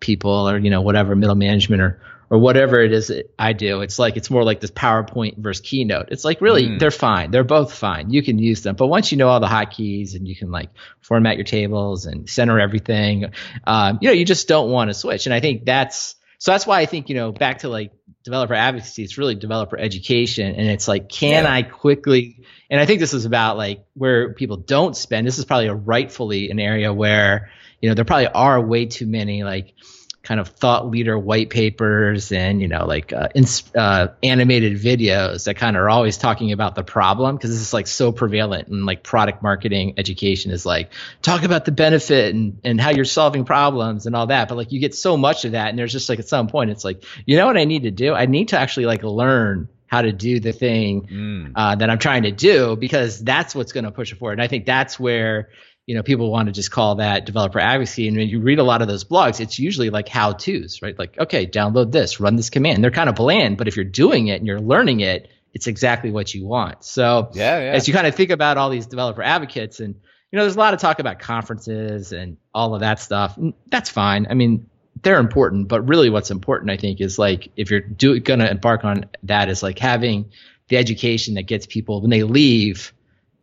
people 0.00 0.48
or, 0.48 0.58
you 0.58 0.70
know, 0.70 0.80
whatever 0.80 1.14
middle 1.14 1.34
management 1.34 1.82
or, 1.82 2.00
or 2.28 2.38
whatever 2.38 2.80
it 2.80 2.92
is 2.92 3.08
that 3.08 3.32
I 3.38 3.52
do, 3.52 3.82
it's 3.82 3.98
like, 3.98 4.16
it's 4.16 4.30
more 4.30 4.42
like 4.44 4.60
this 4.60 4.70
PowerPoint 4.70 5.38
versus 5.38 5.60
Keynote. 5.60 6.08
It's 6.10 6.24
like 6.24 6.40
really, 6.40 6.66
Mm. 6.66 6.78
they're 6.78 6.90
fine. 6.90 7.30
They're 7.30 7.44
both 7.44 7.72
fine. 7.72 8.10
You 8.10 8.22
can 8.22 8.38
use 8.38 8.62
them. 8.62 8.74
But 8.76 8.88
once 8.88 9.12
you 9.12 9.18
know 9.18 9.28
all 9.28 9.40
the 9.40 9.46
hotkeys 9.46 10.14
and 10.14 10.26
you 10.26 10.34
can 10.34 10.50
like 10.50 10.70
format 11.00 11.36
your 11.36 11.44
tables 11.44 12.06
and 12.06 12.28
center 12.28 12.58
everything, 12.58 13.32
um, 13.66 13.98
you 14.00 14.08
know, 14.08 14.14
you 14.14 14.24
just 14.24 14.48
don't 14.48 14.70
want 14.70 14.90
to 14.90 14.94
switch. 14.94 15.26
And 15.26 15.34
I 15.34 15.40
think 15.40 15.64
that's, 15.64 16.16
so 16.38 16.50
that's 16.50 16.66
why 16.66 16.80
I 16.80 16.86
think, 16.86 17.08
you 17.08 17.14
know, 17.14 17.32
back 17.32 17.58
to 17.60 17.68
like 17.68 17.92
developer 18.24 18.54
advocacy, 18.54 19.04
it's 19.04 19.16
really 19.18 19.36
developer 19.36 19.78
education. 19.78 20.54
And 20.56 20.68
it's 20.68 20.88
like, 20.88 21.08
can 21.08 21.44
Yeah. 21.44 21.52
I 21.52 21.62
quickly, 21.62 22.44
and 22.68 22.80
I 22.80 22.86
think 22.86 22.98
this 23.00 23.14
is 23.14 23.24
about 23.24 23.56
like 23.56 23.84
where 23.94 24.34
people 24.34 24.56
don't 24.56 24.96
spend. 24.96 25.26
This 25.26 25.38
is 25.38 25.44
probably 25.44 25.68
a 25.68 25.74
rightfully 25.74 26.50
an 26.50 26.58
area 26.58 26.92
where, 26.92 27.50
you 27.80 27.88
know, 27.88 27.94
there 27.94 28.04
probably 28.04 28.26
are 28.26 28.60
way 28.60 28.86
too 28.86 29.06
many 29.06 29.44
like 29.44 29.74
kind 30.26 30.40
of 30.40 30.48
thought 30.48 30.88
leader 30.90 31.16
white 31.16 31.50
papers 31.50 32.32
and, 32.32 32.60
you 32.60 32.66
know, 32.66 32.84
like 32.84 33.12
uh, 33.12 33.28
ins- 33.32 33.62
uh, 33.76 34.08
animated 34.24 34.74
videos 34.74 35.44
that 35.44 35.54
kind 35.54 35.76
of 35.76 35.82
are 35.82 35.88
always 35.88 36.18
talking 36.18 36.50
about 36.50 36.74
the 36.74 36.82
problem 36.82 37.36
because 37.36 37.50
this 37.50 37.60
is 37.60 37.72
like 37.72 37.86
so 37.86 38.10
prevalent 38.10 38.66
and 38.66 38.84
like 38.86 39.04
product 39.04 39.40
marketing 39.40 39.94
education 39.98 40.50
is 40.50 40.66
like 40.66 40.92
talk 41.22 41.44
about 41.44 41.64
the 41.64 41.70
benefit 41.70 42.34
and, 42.34 42.58
and 42.64 42.80
how 42.80 42.90
you're 42.90 43.04
solving 43.04 43.44
problems 43.44 44.06
and 44.06 44.16
all 44.16 44.26
that. 44.26 44.48
But 44.48 44.56
like 44.56 44.72
you 44.72 44.80
get 44.80 44.96
so 44.96 45.16
much 45.16 45.44
of 45.44 45.52
that. 45.52 45.68
And 45.68 45.78
there's 45.78 45.92
just 45.92 46.08
like 46.08 46.18
at 46.18 46.26
some 46.26 46.48
point, 46.48 46.70
it's 46.70 46.84
like, 46.84 47.04
you 47.24 47.36
know 47.36 47.46
what 47.46 47.56
I 47.56 47.64
need 47.64 47.84
to 47.84 47.92
do? 47.92 48.12
I 48.12 48.26
need 48.26 48.48
to 48.48 48.58
actually 48.58 48.86
like 48.86 49.04
learn 49.04 49.68
how 49.86 50.02
to 50.02 50.10
do 50.10 50.40
the 50.40 50.52
thing 50.52 51.06
Mm. 51.06 51.52
uh, 51.54 51.76
that 51.76 51.88
I'm 51.88 51.98
trying 52.00 52.24
to 52.24 52.32
do 52.32 52.74
because 52.74 53.22
that's 53.22 53.54
what's 53.54 53.70
going 53.70 53.84
to 53.84 53.92
push 53.92 54.10
it 54.10 54.18
forward. 54.18 54.32
And 54.32 54.42
I 54.42 54.48
think 54.48 54.66
that's 54.66 54.98
where 54.98 55.50
you 55.86 55.94
know 55.94 56.02
people 56.02 56.30
want 56.30 56.46
to 56.46 56.52
just 56.52 56.70
call 56.70 56.96
that 56.96 57.24
developer 57.24 57.58
advocacy. 57.58 58.08
And 58.08 58.16
when 58.16 58.28
you 58.28 58.40
read 58.40 58.58
a 58.58 58.64
lot 58.64 58.82
of 58.82 58.88
those 58.88 59.04
blogs, 59.04 59.40
it's 59.40 59.58
usually 59.58 59.90
like 59.90 60.08
how 60.08 60.32
tos, 60.32 60.82
right? 60.82 60.98
Like 60.98 61.18
okay, 61.18 61.46
download 61.46 61.92
this, 61.92 62.20
run 62.20 62.36
this 62.36 62.50
command. 62.50 62.82
They're 62.82 62.90
kind 62.90 63.08
of 63.08 63.14
bland, 63.14 63.56
but 63.56 63.68
if 63.68 63.76
you're 63.76 63.84
doing 63.84 64.26
it 64.28 64.36
and 64.36 64.46
you're 64.46 64.60
learning 64.60 65.00
it, 65.00 65.30
it's 65.54 65.66
exactly 65.66 66.10
what 66.10 66.34
you 66.34 66.44
want. 66.44 66.84
So 66.84 67.30
yeah, 67.32 67.60
yeah. 67.60 67.72
as 67.72 67.88
you 67.88 67.94
kind 67.94 68.06
of 68.06 68.14
think 68.14 68.30
about 68.30 68.58
all 68.58 68.68
these 68.68 68.86
developer 68.86 69.22
advocates 69.22 69.80
and 69.80 69.94
you 70.30 70.36
know 70.36 70.42
there's 70.42 70.56
a 70.56 70.58
lot 70.58 70.74
of 70.74 70.80
talk 70.80 70.98
about 70.98 71.18
conferences 71.18 72.12
and 72.12 72.36
all 72.52 72.74
of 72.74 72.80
that 72.80 73.00
stuff 73.00 73.38
that's 73.68 73.90
fine 73.90 74.26
i 74.28 74.34
mean 74.34 74.68
they're 75.02 75.18
important 75.18 75.68
but 75.68 75.82
really 75.88 76.10
what's 76.10 76.30
important 76.30 76.70
i 76.70 76.76
think 76.76 77.00
is 77.00 77.18
like 77.18 77.50
if 77.56 77.70
you're 77.70 77.80
do, 77.80 78.18
gonna 78.20 78.46
embark 78.46 78.84
on 78.84 79.06
that 79.22 79.48
is 79.48 79.62
like 79.62 79.78
having 79.78 80.30
the 80.68 80.76
education 80.76 81.34
that 81.34 81.44
gets 81.44 81.66
people 81.66 82.00
when 82.00 82.10
they 82.10 82.22
leave 82.22 82.92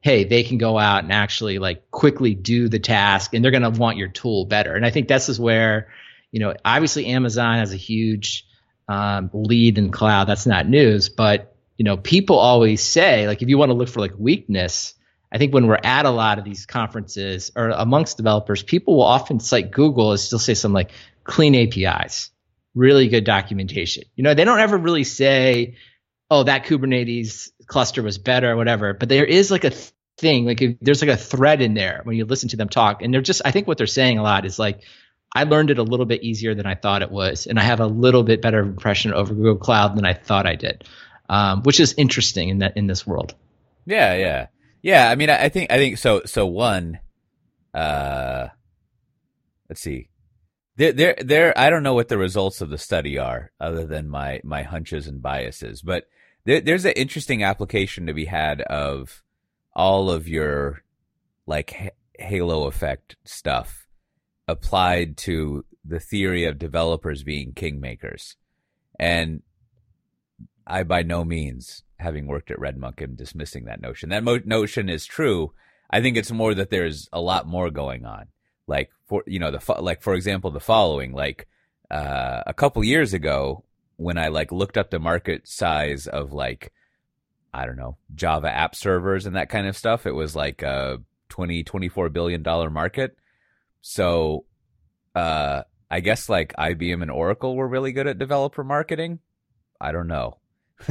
hey 0.04 0.24
they 0.24 0.43
can 0.43 0.58
go 0.58 0.78
out 0.78 1.04
and 1.04 1.12
actually 1.12 1.58
like 1.58 1.89
quickly 1.89 2.36
do 2.36 2.70
the 2.70 2.80
task 2.80 3.34
and 3.34 3.43
they're 3.43 3.51
gonna 3.51 3.70
want 3.70 3.97
your 3.97 4.10
tool 4.10 4.45
better 4.45 4.76
and 4.76 4.86
i 4.86 4.91
think 4.91 5.08
this 5.08 5.30
is 5.30 5.39
where 5.39 5.89
you 6.32 6.39
know 6.39 6.54
obviously 6.64 7.08
amazon 7.08 7.58
has 7.58 7.74
a 7.74 7.78
huge 7.78 8.45
um, 8.89 9.30
lead 9.34 9.78
in 9.78 9.91
cloud 9.91 10.26
that's 10.26 10.45
not 10.45 10.68
news 10.68 11.10
but 11.10 11.56
you 11.78 11.86
know 11.86 11.97
people 11.97 12.38
always 12.38 12.84
say 12.84 13.28
like 13.28 13.41
if 13.41 13.49
you 13.49 13.58
want 13.58 13.70
to 13.70 13.74
look 13.74 13.89
for 13.89 14.01
like 14.01 14.14
weakness 14.18 14.93
I 15.34 15.39
think 15.39 15.51
when 15.51 15.66
we're 15.66 15.80
at 15.84 16.06
a 16.06 16.12
lot 16.12 16.38
of 16.38 16.45
these 16.45 16.68
conferences 16.68 17.51
or 17.56 17.70
amongst 17.70 18.18
developers, 18.18 18.62
people 18.62 18.97
will 18.97 19.04
often 19.04 19.39
cite 19.39 19.72
Google 19.72 20.12
as 20.12 20.24
still 20.24 20.38
say 20.38 20.54
something 20.54 20.76
like 20.76 20.91
clean 21.24 21.56
APIs, 21.56 22.30
really 22.76 23.08
good 23.08 23.24
documentation. 23.24 24.04
You 24.16 24.24
know, 24.24 24.36
they 24.36 24.45
don't 24.45 24.60
ever 24.60 24.78
really 24.78 25.04
say 25.04 25.76
oh, 26.30 26.43
that 26.43 26.65
Kubernetes 26.65 27.51
cluster 27.67 28.01
was 28.01 28.17
better 28.17 28.51
or 28.51 28.55
whatever. 28.55 28.93
But 28.93 29.09
there 29.09 29.26
is 29.26 29.51
like 29.51 29.63
a 29.63 29.71
thing, 30.17 30.45
like 30.45 30.61
there's 30.82 31.01
like 31.01 31.11
a 31.11 31.17
thread 31.17 31.61
in 31.61 31.74
there 31.74 32.01
when 32.03 32.15
you 32.15 32.26
listen 32.26 32.49
to 32.49 32.57
them 32.57 32.69
talk. 32.69 33.01
And 33.01 33.13
they're 33.13 33.21
just, 33.21 33.41
I 33.45 33.51
think 33.51 33.67
what 33.67 33.78
they're 33.78 33.88
saying 33.88 34.17
a 34.17 34.24
lot 34.24 34.45
is 34.45 34.59
like, 34.59 34.82
I 35.36 35.43
learned 35.45 35.71
it 35.71 35.80
a 35.80 35.84
little 35.84 36.05
bit 36.05 36.24
easier 36.24 36.53
than 36.53 36.65
I 36.65 36.76
thought 36.76 37.01
it 37.01 37.11
was. 37.11 37.47
And 37.47 37.59
I 37.59 37.63
have 37.63 37.80
a 37.80 37.88
little 37.88 38.24
bit 38.24 38.41
better 38.41 38.59
impression 38.59 39.13
over 39.13 39.34
Google 39.34 39.57
Cloud 39.57 39.97
than 39.97 40.05
I 40.05 40.13
thought 40.13 40.45
I 40.45 40.55
did, 40.55 40.84
um, 41.30 41.63
which 41.63 41.80
is 41.80 41.93
interesting 41.97 42.49
in 42.49 42.59
that, 42.59 42.78
in 42.78 42.88
this 42.88 43.05
world. 43.05 43.34
Yeah. 43.86 44.15
Yeah. 44.15 44.47
Yeah. 44.82 45.09
I 45.09 45.15
mean, 45.15 45.30
I 45.30 45.49
think, 45.49 45.71
I 45.71 45.78
think 45.78 45.97
so. 45.97 46.21
So 46.26 46.45
one, 46.45 46.99
uh, 47.74 48.49
let's 49.69 49.82
see. 49.82 50.09
There, 50.76 50.91
there, 50.91 51.15
there. 51.19 51.57
I 51.57 51.69
don't 51.69 51.84
know 51.84 51.93
what 51.93 52.07
the 52.07 52.17
results 52.17 52.61
of 52.61 52.69
the 52.69 52.78
study 52.78 53.17
are, 53.17 53.51
other 53.59 53.86
than 53.86 54.09
my 54.09 54.41
my 54.43 54.63
hunches 54.63 55.07
and 55.07 55.21
biases. 55.21 55.82
But 55.82 56.07
there, 56.45 56.61
there's 56.61 56.86
an 56.86 56.93
interesting 56.93 57.43
application 57.43 58.07
to 58.07 58.13
be 58.13 58.26
had 58.26 58.61
of 58.61 59.21
all 59.76 60.09
of 60.09 60.28
your 60.28 60.84
like 61.45 61.93
halo 62.17 62.65
effect 62.65 63.15
stuff 63.24 63.88
applied 64.47 65.17
to 65.17 65.63
the 65.86 65.99
theory 65.99 66.45
of 66.45 66.57
developers 66.57 67.24
being 67.24 67.53
kingmakers, 67.53 68.36
and 68.99 69.43
I 70.65 70.82
by 70.84 71.03
no 71.03 71.24
means, 71.24 71.84
having 71.97 72.26
worked 72.26 72.49
at 72.49 72.57
RedMonk, 72.57 72.99
am 72.99 73.15
dismissing 73.15 73.65
that 73.65 73.82
notion. 73.82 74.09
That 74.09 74.24
mo- 74.24 74.39
notion 74.43 74.89
is 74.89 75.05
true. 75.05 75.53
I 75.91 76.01
think 76.01 76.17
it's 76.17 76.32
more 76.32 76.55
that 76.55 76.71
there's 76.71 77.09
a 77.13 77.21
lot 77.21 77.45
more 77.45 77.69
going 77.69 78.05
on 78.05 78.30
like 78.68 78.89
for 79.07 79.24
you 79.28 79.39
know 79.39 79.51
the 79.51 79.82
like 79.82 80.01
for 80.01 80.14
example 80.14 80.51
the 80.51 80.59
following 80.59 81.14
like 81.14 81.47
uh, 81.91 82.41
a 82.45 82.53
couple 82.53 82.84
years 82.84 83.14
ago 83.14 83.64
when 83.97 84.18
I 84.18 84.30
like 84.30 84.51
looked 84.51 84.78
up 84.78 84.89
the 84.89 84.99
market 84.99 85.47
size 85.47 86.07
of 86.07 86.32
like 86.32 86.74
I 87.53 87.66
don't 87.66 87.76
know 87.76 87.97
Java 88.16 88.49
app 88.49 88.76
servers 88.76 89.26
and 89.26 89.36
that 89.36 89.49
kind 89.49 89.68
of 89.68 89.78
stuff, 89.78 90.05
it 90.05 90.11
was 90.11 90.36
like 90.36 90.61
a 90.61 90.99
20 91.30 91.64
24 91.64 92.09
billion 92.09 92.43
dollar 92.43 92.70
market. 92.70 93.18
So 93.82 94.45
uh, 95.16 95.64
I 95.89 95.99
guess 95.99 96.30
like 96.30 96.53
IBM 96.57 97.01
and 97.01 97.11
Oracle 97.11 97.55
were 97.55 97.68
really 97.68 97.91
good 97.91 98.07
at 98.07 98.18
developer 98.18 98.64
marketing. 98.64 99.20
I 99.80 99.91
don't 99.91 100.07
know. 100.07 100.38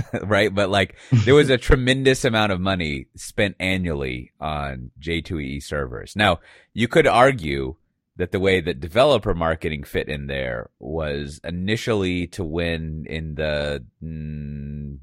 right? 0.22 0.54
But 0.54 0.70
like 0.70 0.96
there 1.10 1.34
was 1.34 1.50
a 1.50 1.58
tremendous 1.58 2.24
amount 2.24 2.52
of 2.52 2.60
money 2.60 3.06
spent 3.16 3.56
annually 3.58 4.32
on 4.40 4.90
J2EE 5.00 5.62
servers. 5.62 6.14
Now, 6.16 6.40
you 6.74 6.88
could 6.88 7.06
argue 7.06 7.76
that 8.16 8.32
the 8.32 8.40
way 8.40 8.60
that 8.60 8.80
developer 8.80 9.34
marketing 9.34 9.84
fit 9.84 10.08
in 10.08 10.26
there 10.26 10.70
was 10.78 11.40
initially 11.44 12.26
to 12.28 12.44
win 12.44 13.06
in 13.08 13.34
the 13.34 13.84
mm, 14.02 14.98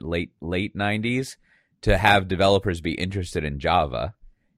late 0.00 0.32
late 0.40 0.76
90s 0.76 1.36
to 1.82 1.96
have 1.96 2.28
developers 2.28 2.80
be 2.80 2.94
interested 2.94 3.44
in 3.44 3.58
Java 3.60 4.14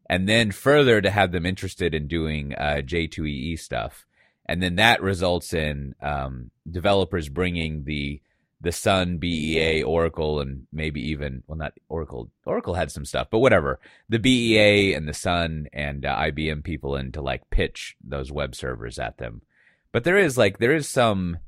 and 0.08 0.28
then 0.28 0.52
further 0.52 1.00
to 1.00 1.10
have 1.10 1.32
them 1.32 1.44
interested 1.44 1.94
in 1.94 2.06
doing 2.06 2.54
uh, 2.54 2.80
J2EE 2.84 3.58
stuff. 3.58 4.06
And 4.46 4.62
then 4.62 4.76
that 4.76 5.02
results 5.02 5.52
in 5.52 5.94
um, 6.00 6.50
developers 6.70 7.28
bringing 7.28 7.84
the 7.84 8.20
the 8.60 8.72
Sun, 8.72 9.18
BEA, 9.18 9.82
Oracle, 9.82 10.40
and 10.40 10.66
maybe 10.72 11.00
even 11.10 11.42
well, 11.46 11.58
not 11.58 11.74
Oracle. 11.88 12.30
Oracle 12.44 12.74
had 12.74 12.90
some 12.90 13.04
stuff, 13.04 13.28
but 13.30 13.40
whatever. 13.40 13.78
The 14.08 14.18
BEA 14.18 14.94
and 14.94 15.06
the 15.06 15.14
Sun 15.14 15.68
and 15.72 16.04
uh, 16.04 16.16
IBM 16.16 16.64
people 16.64 16.96
in 16.96 17.12
to 17.12 17.20
like 17.20 17.48
pitch 17.50 17.96
those 18.02 18.32
web 18.32 18.54
servers 18.54 18.98
at 18.98 19.18
them. 19.18 19.42
But 19.92 20.04
there 20.04 20.16
is 20.16 20.38
like 20.38 20.58
there 20.58 20.74
is 20.74 20.88
some 20.88 21.38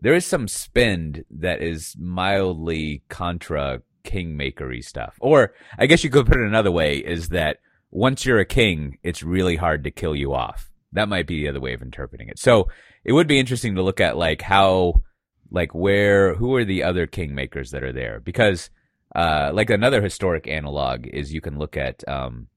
there 0.00 0.14
is 0.14 0.26
some 0.26 0.48
spend 0.48 1.24
that 1.30 1.62
is 1.62 1.94
mildly 1.98 3.02
contra 3.08 3.82
kingmakery 4.04 4.82
stuff. 4.82 5.16
Or 5.20 5.54
I 5.78 5.86
guess 5.86 6.04
you 6.04 6.10
could 6.10 6.26
put 6.26 6.40
it 6.40 6.46
another 6.46 6.72
way: 6.72 6.96
is 6.96 7.28
that 7.28 7.58
once 7.90 8.26
you're 8.26 8.40
a 8.40 8.44
king, 8.44 8.98
it's 9.02 9.22
really 9.22 9.56
hard 9.56 9.84
to 9.84 9.90
kill 9.90 10.16
you 10.16 10.34
off. 10.34 10.70
That 10.92 11.08
might 11.08 11.26
be 11.26 11.42
the 11.42 11.48
other 11.48 11.60
way 11.60 11.74
of 11.74 11.82
interpreting 11.82 12.28
it. 12.28 12.38
So 12.38 12.68
it 13.04 13.12
would 13.12 13.28
be 13.28 13.38
interesting 13.38 13.76
to 13.76 13.82
look 13.82 14.00
at 14.00 14.16
like 14.16 14.42
how 14.42 15.02
like 15.50 15.74
where 15.74 16.34
who 16.34 16.54
are 16.56 16.64
the 16.64 16.82
other 16.82 17.06
kingmakers 17.06 17.70
that 17.70 17.82
are 17.82 17.92
there? 17.92 18.20
Because 18.20 18.70
uh, 19.14 19.50
like 19.54 19.70
another 19.70 20.02
historic 20.02 20.46
analog 20.46 21.06
is 21.06 21.32
you 21.32 21.40
can 21.40 21.58
look 21.58 21.76
at 21.76 22.06
um, 22.08 22.48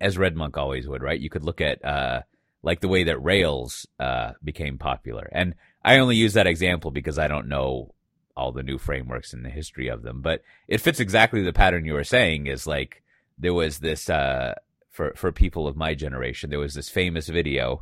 as 0.00 0.16
RedMonk 0.16 0.56
always 0.56 0.88
would 0.88 1.02
right? 1.02 1.20
You 1.20 1.30
could 1.30 1.44
look 1.44 1.60
at 1.60 1.84
uh, 1.84 2.22
like 2.62 2.80
the 2.80 2.88
way 2.88 3.04
that 3.04 3.22
rails 3.22 3.86
uh, 4.00 4.32
became 4.42 4.78
popular. 4.78 5.28
And 5.32 5.54
i 5.86 5.98
only 5.98 6.16
use 6.16 6.34
that 6.34 6.48
example 6.48 6.90
because 6.90 7.18
i 7.18 7.28
don't 7.28 7.48
know 7.48 7.94
all 8.36 8.52
the 8.52 8.62
new 8.62 8.76
frameworks 8.76 9.32
and 9.32 9.42
the 9.44 9.50
history 9.50 9.88
of 9.88 10.02
them 10.02 10.20
but 10.20 10.42
it 10.68 10.82
fits 10.82 11.00
exactly 11.00 11.42
the 11.42 11.52
pattern 11.52 11.86
you 11.86 11.94
were 11.94 12.04
saying 12.04 12.46
is 12.46 12.66
like 12.66 13.02
there 13.38 13.54
was 13.54 13.78
this 13.78 14.10
uh, 14.10 14.52
for 14.90 15.14
for 15.14 15.32
people 15.32 15.66
of 15.66 15.76
my 15.76 15.94
generation 15.94 16.50
there 16.50 16.58
was 16.58 16.74
this 16.74 16.90
famous 16.90 17.28
video 17.28 17.80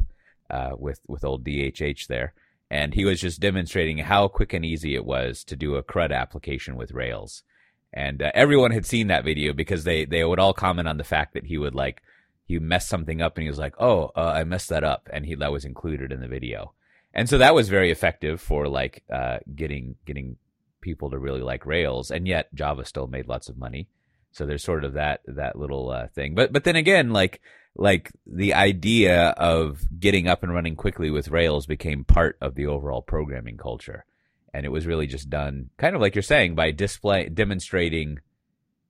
uh, 0.50 0.72
with 0.78 1.00
with 1.08 1.24
old 1.24 1.42
dhh 1.44 2.06
there 2.06 2.34
and 2.74 2.92
he 2.92 3.04
was 3.04 3.20
just 3.20 3.38
demonstrating 3.38 3.98
how 3.98 4.26
quick 4.26 4.52
and 4.52 4.64
easy 4.64 4.96
it 4.96 5.04
was 5.04 5.44
to 5.44 5.54
do 5.54 5.76
a 5.76 5.82
CRUD 5.82 6.10
application 6.10 6.74
with 6.74 6.90
Rails. 6.90 7.44
And 7.92 8.20
uh, 8.20 8.32
everyone 8.34 8.72
had 8.72 8.84
seen 8.84 9.06
that 9.06 9.24
video 9.24 9.52
because 9.52 9.84
they 9.84 10.04
they 10.04 10.24
would 10.24 10.40
all 10.40 10.52
comment 10.52 10.88
on 10.88 10.96
the 10.96 11.04
fact 11.04 11.34
that 11.34 11.46
he 11.46 11.56
would 11.56 11.76
like 11.76 12.02
he 12.44 12.58
messed 12.58 12.88
something 12.88 13.22
up 13.22 13.36
and 13.36 13.44
he 13.44 13.48
was 13.48 13.60
like, 13.60 13.76
"Oh, 13.78 14.10
uh, 14.16 14.32
I 14.34 14.42
messed 14.42 14.70
that 14.70 14.82
up," 14.82 15.08
and 15.12 15.24
he 15.24 15.36
that 15.36 15.52
was 15.52 15.64
included 15.64 16.10
in 16.10 16.20
the 16.20 16.26
video. 16.26 16.72
And 17.14 17.28
so 17.28 17.38
that 17.38 17.54
was 17.54 17.68
very 17.68 17.92
effective 17.92 18.40
for 18.40 18.66
like 18.66 19.04
uh, 19.08 19.38
getting 19.54 19.94
getting 20.04 20.36
people 20.80 21.10
to 21.10 21.18
really 21.20 21.42
like 21.42 21.64
Rails, 21.66 22.10
and 22.10 22.26
yet 22.26 22.52
Java 22.56 22.84
still 22.84 23.06
made 23.06 23.28
lots 23.28 23.48
of 23.48 23.56
money. 23.56 23.86
So 24.32 24.46
there's 24.46 24.64
sort 24.64 24.84
of 24.84 24.94
that 24.94 25.20
that 25.28 25.54
little 25.54 25.90
uh, 25.90 26.08
thing. 26.08 26.34
But 26.34 26.52
but 26.52 26.64
then 26.64 26.74
again, 26.74 27.12
like 27.12 27.40
like 27.76 28.12
the 28.26 28.54
idea 28.54 29.30
of 29.30 29.82
getting 29.98 30.28
up 30.28 30.42
and 30.42 30.54
running 30.54 30.76
quickly 30.76 31.10
with 31.10 31.28
Rails 31.28 31.66
became 31.66 32.04
part 32.04 32.38
of 32.40 32.54
the 32.54 32.66
overall 32.66 33.02
programming 33.02 33.56
culture. 33.56 34.04
And 34.52 34.64
it 34.64 34.70
was 34.70 34.86
really 34.86 35.08
just 35.08 35.28
done 35.28 35.70
kind 35.76 35.96
of 35.96 36.00
like 36.00 36.14
you're 36.14 36.22
saying 36.22 36.54
by 36.54 36.70
display 36.70 37.28
demonstrating 37.28 38.20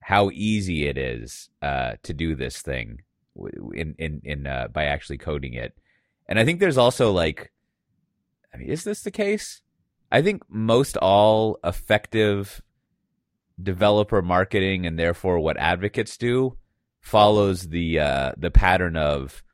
how 0.01 0.29
easy 0.31 0.87
it 0.87 0.99
is 0.99 1.49
uh, 1.63 1.95
to 2.03 2.13
do 2.13 2.35
this 2.35 2.61
thing 2.61 3.01
in 3.73 3.95
in 3.99 4.21
in 4.23 4.47
uh, 4.47 4.69
by 4.69 4.85
actually 4.85 5.17
coding 5.17 5.55
it. 5.55 5.75
And 6.29 6.39
I 6.39 6.45
think 6.45 6.61
there's 6.61 6.79
also 6.79 7.13
like, 7.13 7.53
I 8.53 8.59
mean, 8.59 8.69
is 8.69 8.85
this 8.85 9.03
the 9.03 9.11
case? 9.11 9.63
I 10.13 10.21
think 10.21 10.43
most 10.49 10.99
all 10.99 11.59
effective 11.65 12.61
developer 13.63 14.21
marketing 14.21 14.85
and 14.87 14.99
therefore 14.99 15.39
what 15.39 15.57
advocates 15.57 16.19
do 16.19 16.59
follows 17.05 17.69
the 17.69 18.01
uh, 18.01 18.33
the 18.39 18.51
pattern 18.51 18.97
of 18.97 19.45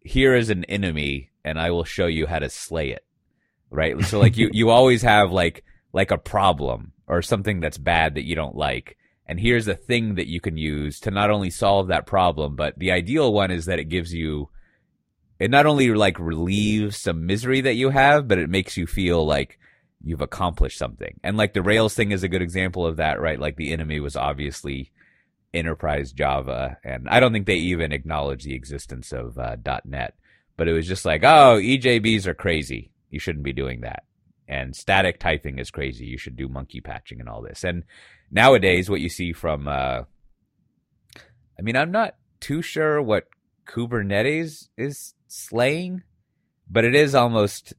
here 0.00 0.34
is 0.34 0.48
an 0.48 0.64
enemy 0.64 1.30
and 1.44 1.60
I 1.60 1.70
will 1.70 1.84
show 1.84 2.06
you 2.06 2.26
how 2.26 2.38
to 2.38 2.48
slay 2.48 2.90
it. 2.90 3.04
Right? 3.70 4.02
So 4.04 4.18
like 4.18 4.36
you 4.36 4.50
you 4.52 4.70
always 4.78 5.02
have 5.02 5.30
like 5.30 5.62
like 5.92 6.10
a 6.10 6.18
problem 6.18 6.92
or 7.06 7.22
something 7.22 7.60
that's 7.60 7.78
bad 7.78 8.14
that 8.14 8.24
you 8.24 8.34
don't 8.34 8.56
like. 8.56 8.96
And 9.26 9.38
here's 9.38 9.68
a 9.68 9.74
thing 9.74 10.14
that 10.14 10.26
you 10.26 10.40
can 10.40 10.56
use 10.56 10.98
to 11.00 11.10
not 11.10 11.30
only 11.30 11.50
solve 11.50 11.88
that 11.88 12.06
problem, 12.06 12.56
but 12.56 12.78
the 12.78 12.92
ideal 12.92 13.32
one 13.32 13.50
is 13.50 13.66
that 13.66 13.78
it 13.78 13.90
gives 13.90 14.14
you 14.14 14.48
it 15.38 15.50
not 15.50 15.66
only 15.66 15.90
like 15.90 16.18
relieves 16.18 16.96
some 16.96 17.26
misery 17.26 17.60
that 17.60 17.74
you 17.74 17.90
have, 17.90 18.26
but 18.26 18.38
it 18.38 18.48
makes 18.48 18.78
you 18.78 18.86
feel 18.86 19.26
like 19.26 19.58
you've 20.02 20.22
accomplished 20.22 20.78
something. 20.78 21.20
And 21.22 21.36
like 21.36 21.52
the 21.52 21.62
Rails 21.62 21.92
thing 21.92 22.10
is 22.10 22.22
a 22.22 22.28
good 22.28 22.40
example 22.40 22.86
of 22.86 22.96
that, 22.96 23.20
right? 23.20 23.38
Like 23.38 23.56
the 23.56 23.72
enemy 23.72 24.00
was 24.00 24.16
obviously 24.16 24.92
enterprise 25.54 26.12
Java, 26.12 26.78
and 26.84 27.08
I 27.08 27.20
don't 27.20 27.32
think 27.32 27.46
they 27.46 27.56
even 27.56 27.92
acknowledge 27.92 28.44
the 28.44 28.54
existence 28.54 29.12
of 29.12 29.38
uh, 29.38 29.56
.NET. 29.84 30.14
But 30.56 30.68
it 30.68 30.72
was 30.72 30.86
just 30.86 31.04
like, 31.04 31.22
oh, 31.22 31.58
EJBs 31.60 32.26
are 32.26 32.34
crazy. 32.34 32.90
You 33.10 33.20
shouldn't 33.20 33.44
be 33.44 33.52
doing 33.52 33.82
that. 33.82 34.04
And 34.48 34.74
static 34.74 35.18
typing 35.18 35.58
is 35.58 35.70
crazy. 35.70 36.06
You 36.06 36.18
should 36.18 36.36
do 36.36 36.48
monkey 36.48 36.80
patching 36.80 37.20
and 37.20 37.28
all 37.28 37.42
this. 37.42 37.64
And 37.64 37.84
nowadays, 38.30 38.88
what 38.88 39.00
you 39.00 39.08
see 39.08 39.32
from, 39.32 39.68
uh, 39.68 40.02
I 41.58 41.62
mean, 41.62 41.76
I'm 41.76 41.90
not 41.90 42.16
too 42.40 42.62
sure 42.62 43.02
what 43.02 43.28
Kubernetes 43.66 44.68
is 44.78 45.14
slaying, 45.26 46.04
but 46.70 46.84
it 46.84 46.94
is 46.94 47.14
almost 47.14 47.74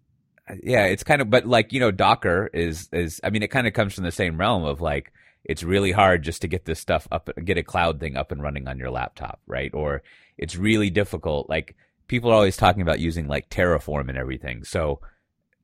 yeah, 0.64 0.86
it's 0.86 1.04
kind 1.04 1.22
of, 1.22 1.30
but 1.30 1.46
like, 1.46 1.74
you 1.74 1.80
know, 1.80 1.92
Docker 1.92 2.50
is, 2.54 2.90
is, 2.92 3.20
I 3.24 3.30
mean, 3.30 3.44
it 3.44 3.50
kind 3.50 3.68
of 3.68 3.74
comes 3.74 3.94
from 3.94 4.04
the 4.04 4.12
same 4.12 4.38
realm 4.38 4.64
of 4.64 4.82
like, 4.82 5.12
it's 5.48 5.64
really 5.64 5.94
hard 5.94 6.24
just 6.24 6.42
to 6.42 6.48
get 6.48 6.66
this 6.66 6.80
stuff 6.80 7.08
up, 7.10 7.30
get 7.44 7.58
a 7.58 7.64
cloud 7.64 8.00
thing 8.02 8.18
up 8.18 8.32
and 8.32 8.44
running 8.44 8.68
on 8.68 8.78
your 8.78 8.92
laptop, 8.92 9.40
right? 9.48 9.74
Or 9.74 10.04
it's 10.38 10.58
really 10.58 10.90
difficult. 10.90 11.50
Like 11.50 11.78
people 12.08 12.30
are 12.30 12.36
always 12.36 12.58
talking 12.58 12.82
about 12.82 13.00
using 13.00 13.28
like 13.28 13.50
Terraform 13.50 14.10
and 14.10 14.18
everything. 14.18 14.66
So 14.66 15.00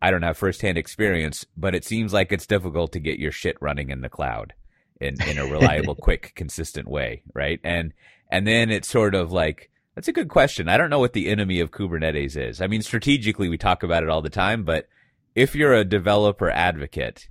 I 0.02 0.10
don't 0.10 0.22
have 0.22 0.38
firsthand 0.38 0.78
experience, 0.78 1.46
but 1.58 1.76
it 1.76 1.84
seems 1.84 2.14
like 2.14 2.32
it's 2.32 2.48
difficult 2.48 2.94
to 2.94 3.00
get 3.02 3.20
your 3.20 3.34
shit 3.34 3.58
running 3.60 3.90
in 3.90 4.00
the 4.00 4.10
cloud 4.10 4.54
in, 5.02 5.22
in 5.24 5.38
a 5.38 5.46
reliable, 5.46 5.96
quick, 6.02 6.32
consistent 6.34 6.88
way, 6.88 7.24
right? 7.34 7.60
And, 7.62 7.94
and 8.32 8.48
then 8.48 8.72
it's 8.72 8.88
sort 8.88 9.16
of 9.16 9.34
like, 9.34 9.70
that's 9.96 10.08
a 10.08 10.14
good 10.14 10.30
question. 10.30 10.70
I 10.70 10.78
don't 10.78 10.90
know 10.90 11.00
what 11.00 11.14
the 11.14 11.28
enemy 11.28 11.60
of 11.60 11.72
Kubernetes 11.72 12.38
is. 12.38 12.62
I 12.62 12.68
mean, 12.68 12.82
strategically, 12.82 13.50
we 13.50 13.58
talk 13.58 13.84
about 13.84 14.02
it 14.02 14.10
all 14.10 14.22
the 14.22 14.30
time, 14.30 14.64
but 14.64 14.88
if 15.36 15.56
you're 15.56 15.74
a 15.74 15.84
developer 15.84 16.50
advocate 16.50 17.28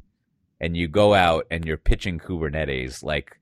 and 0.63 0.77
you 0.77 0.87
go 0.87 1.13
out 1.13 1.49
and 1.51 1.67
you're 1.67 1.77
pitching 1.77 2.21
Kubernetes, 2.21 3.03
like 3.03 3.37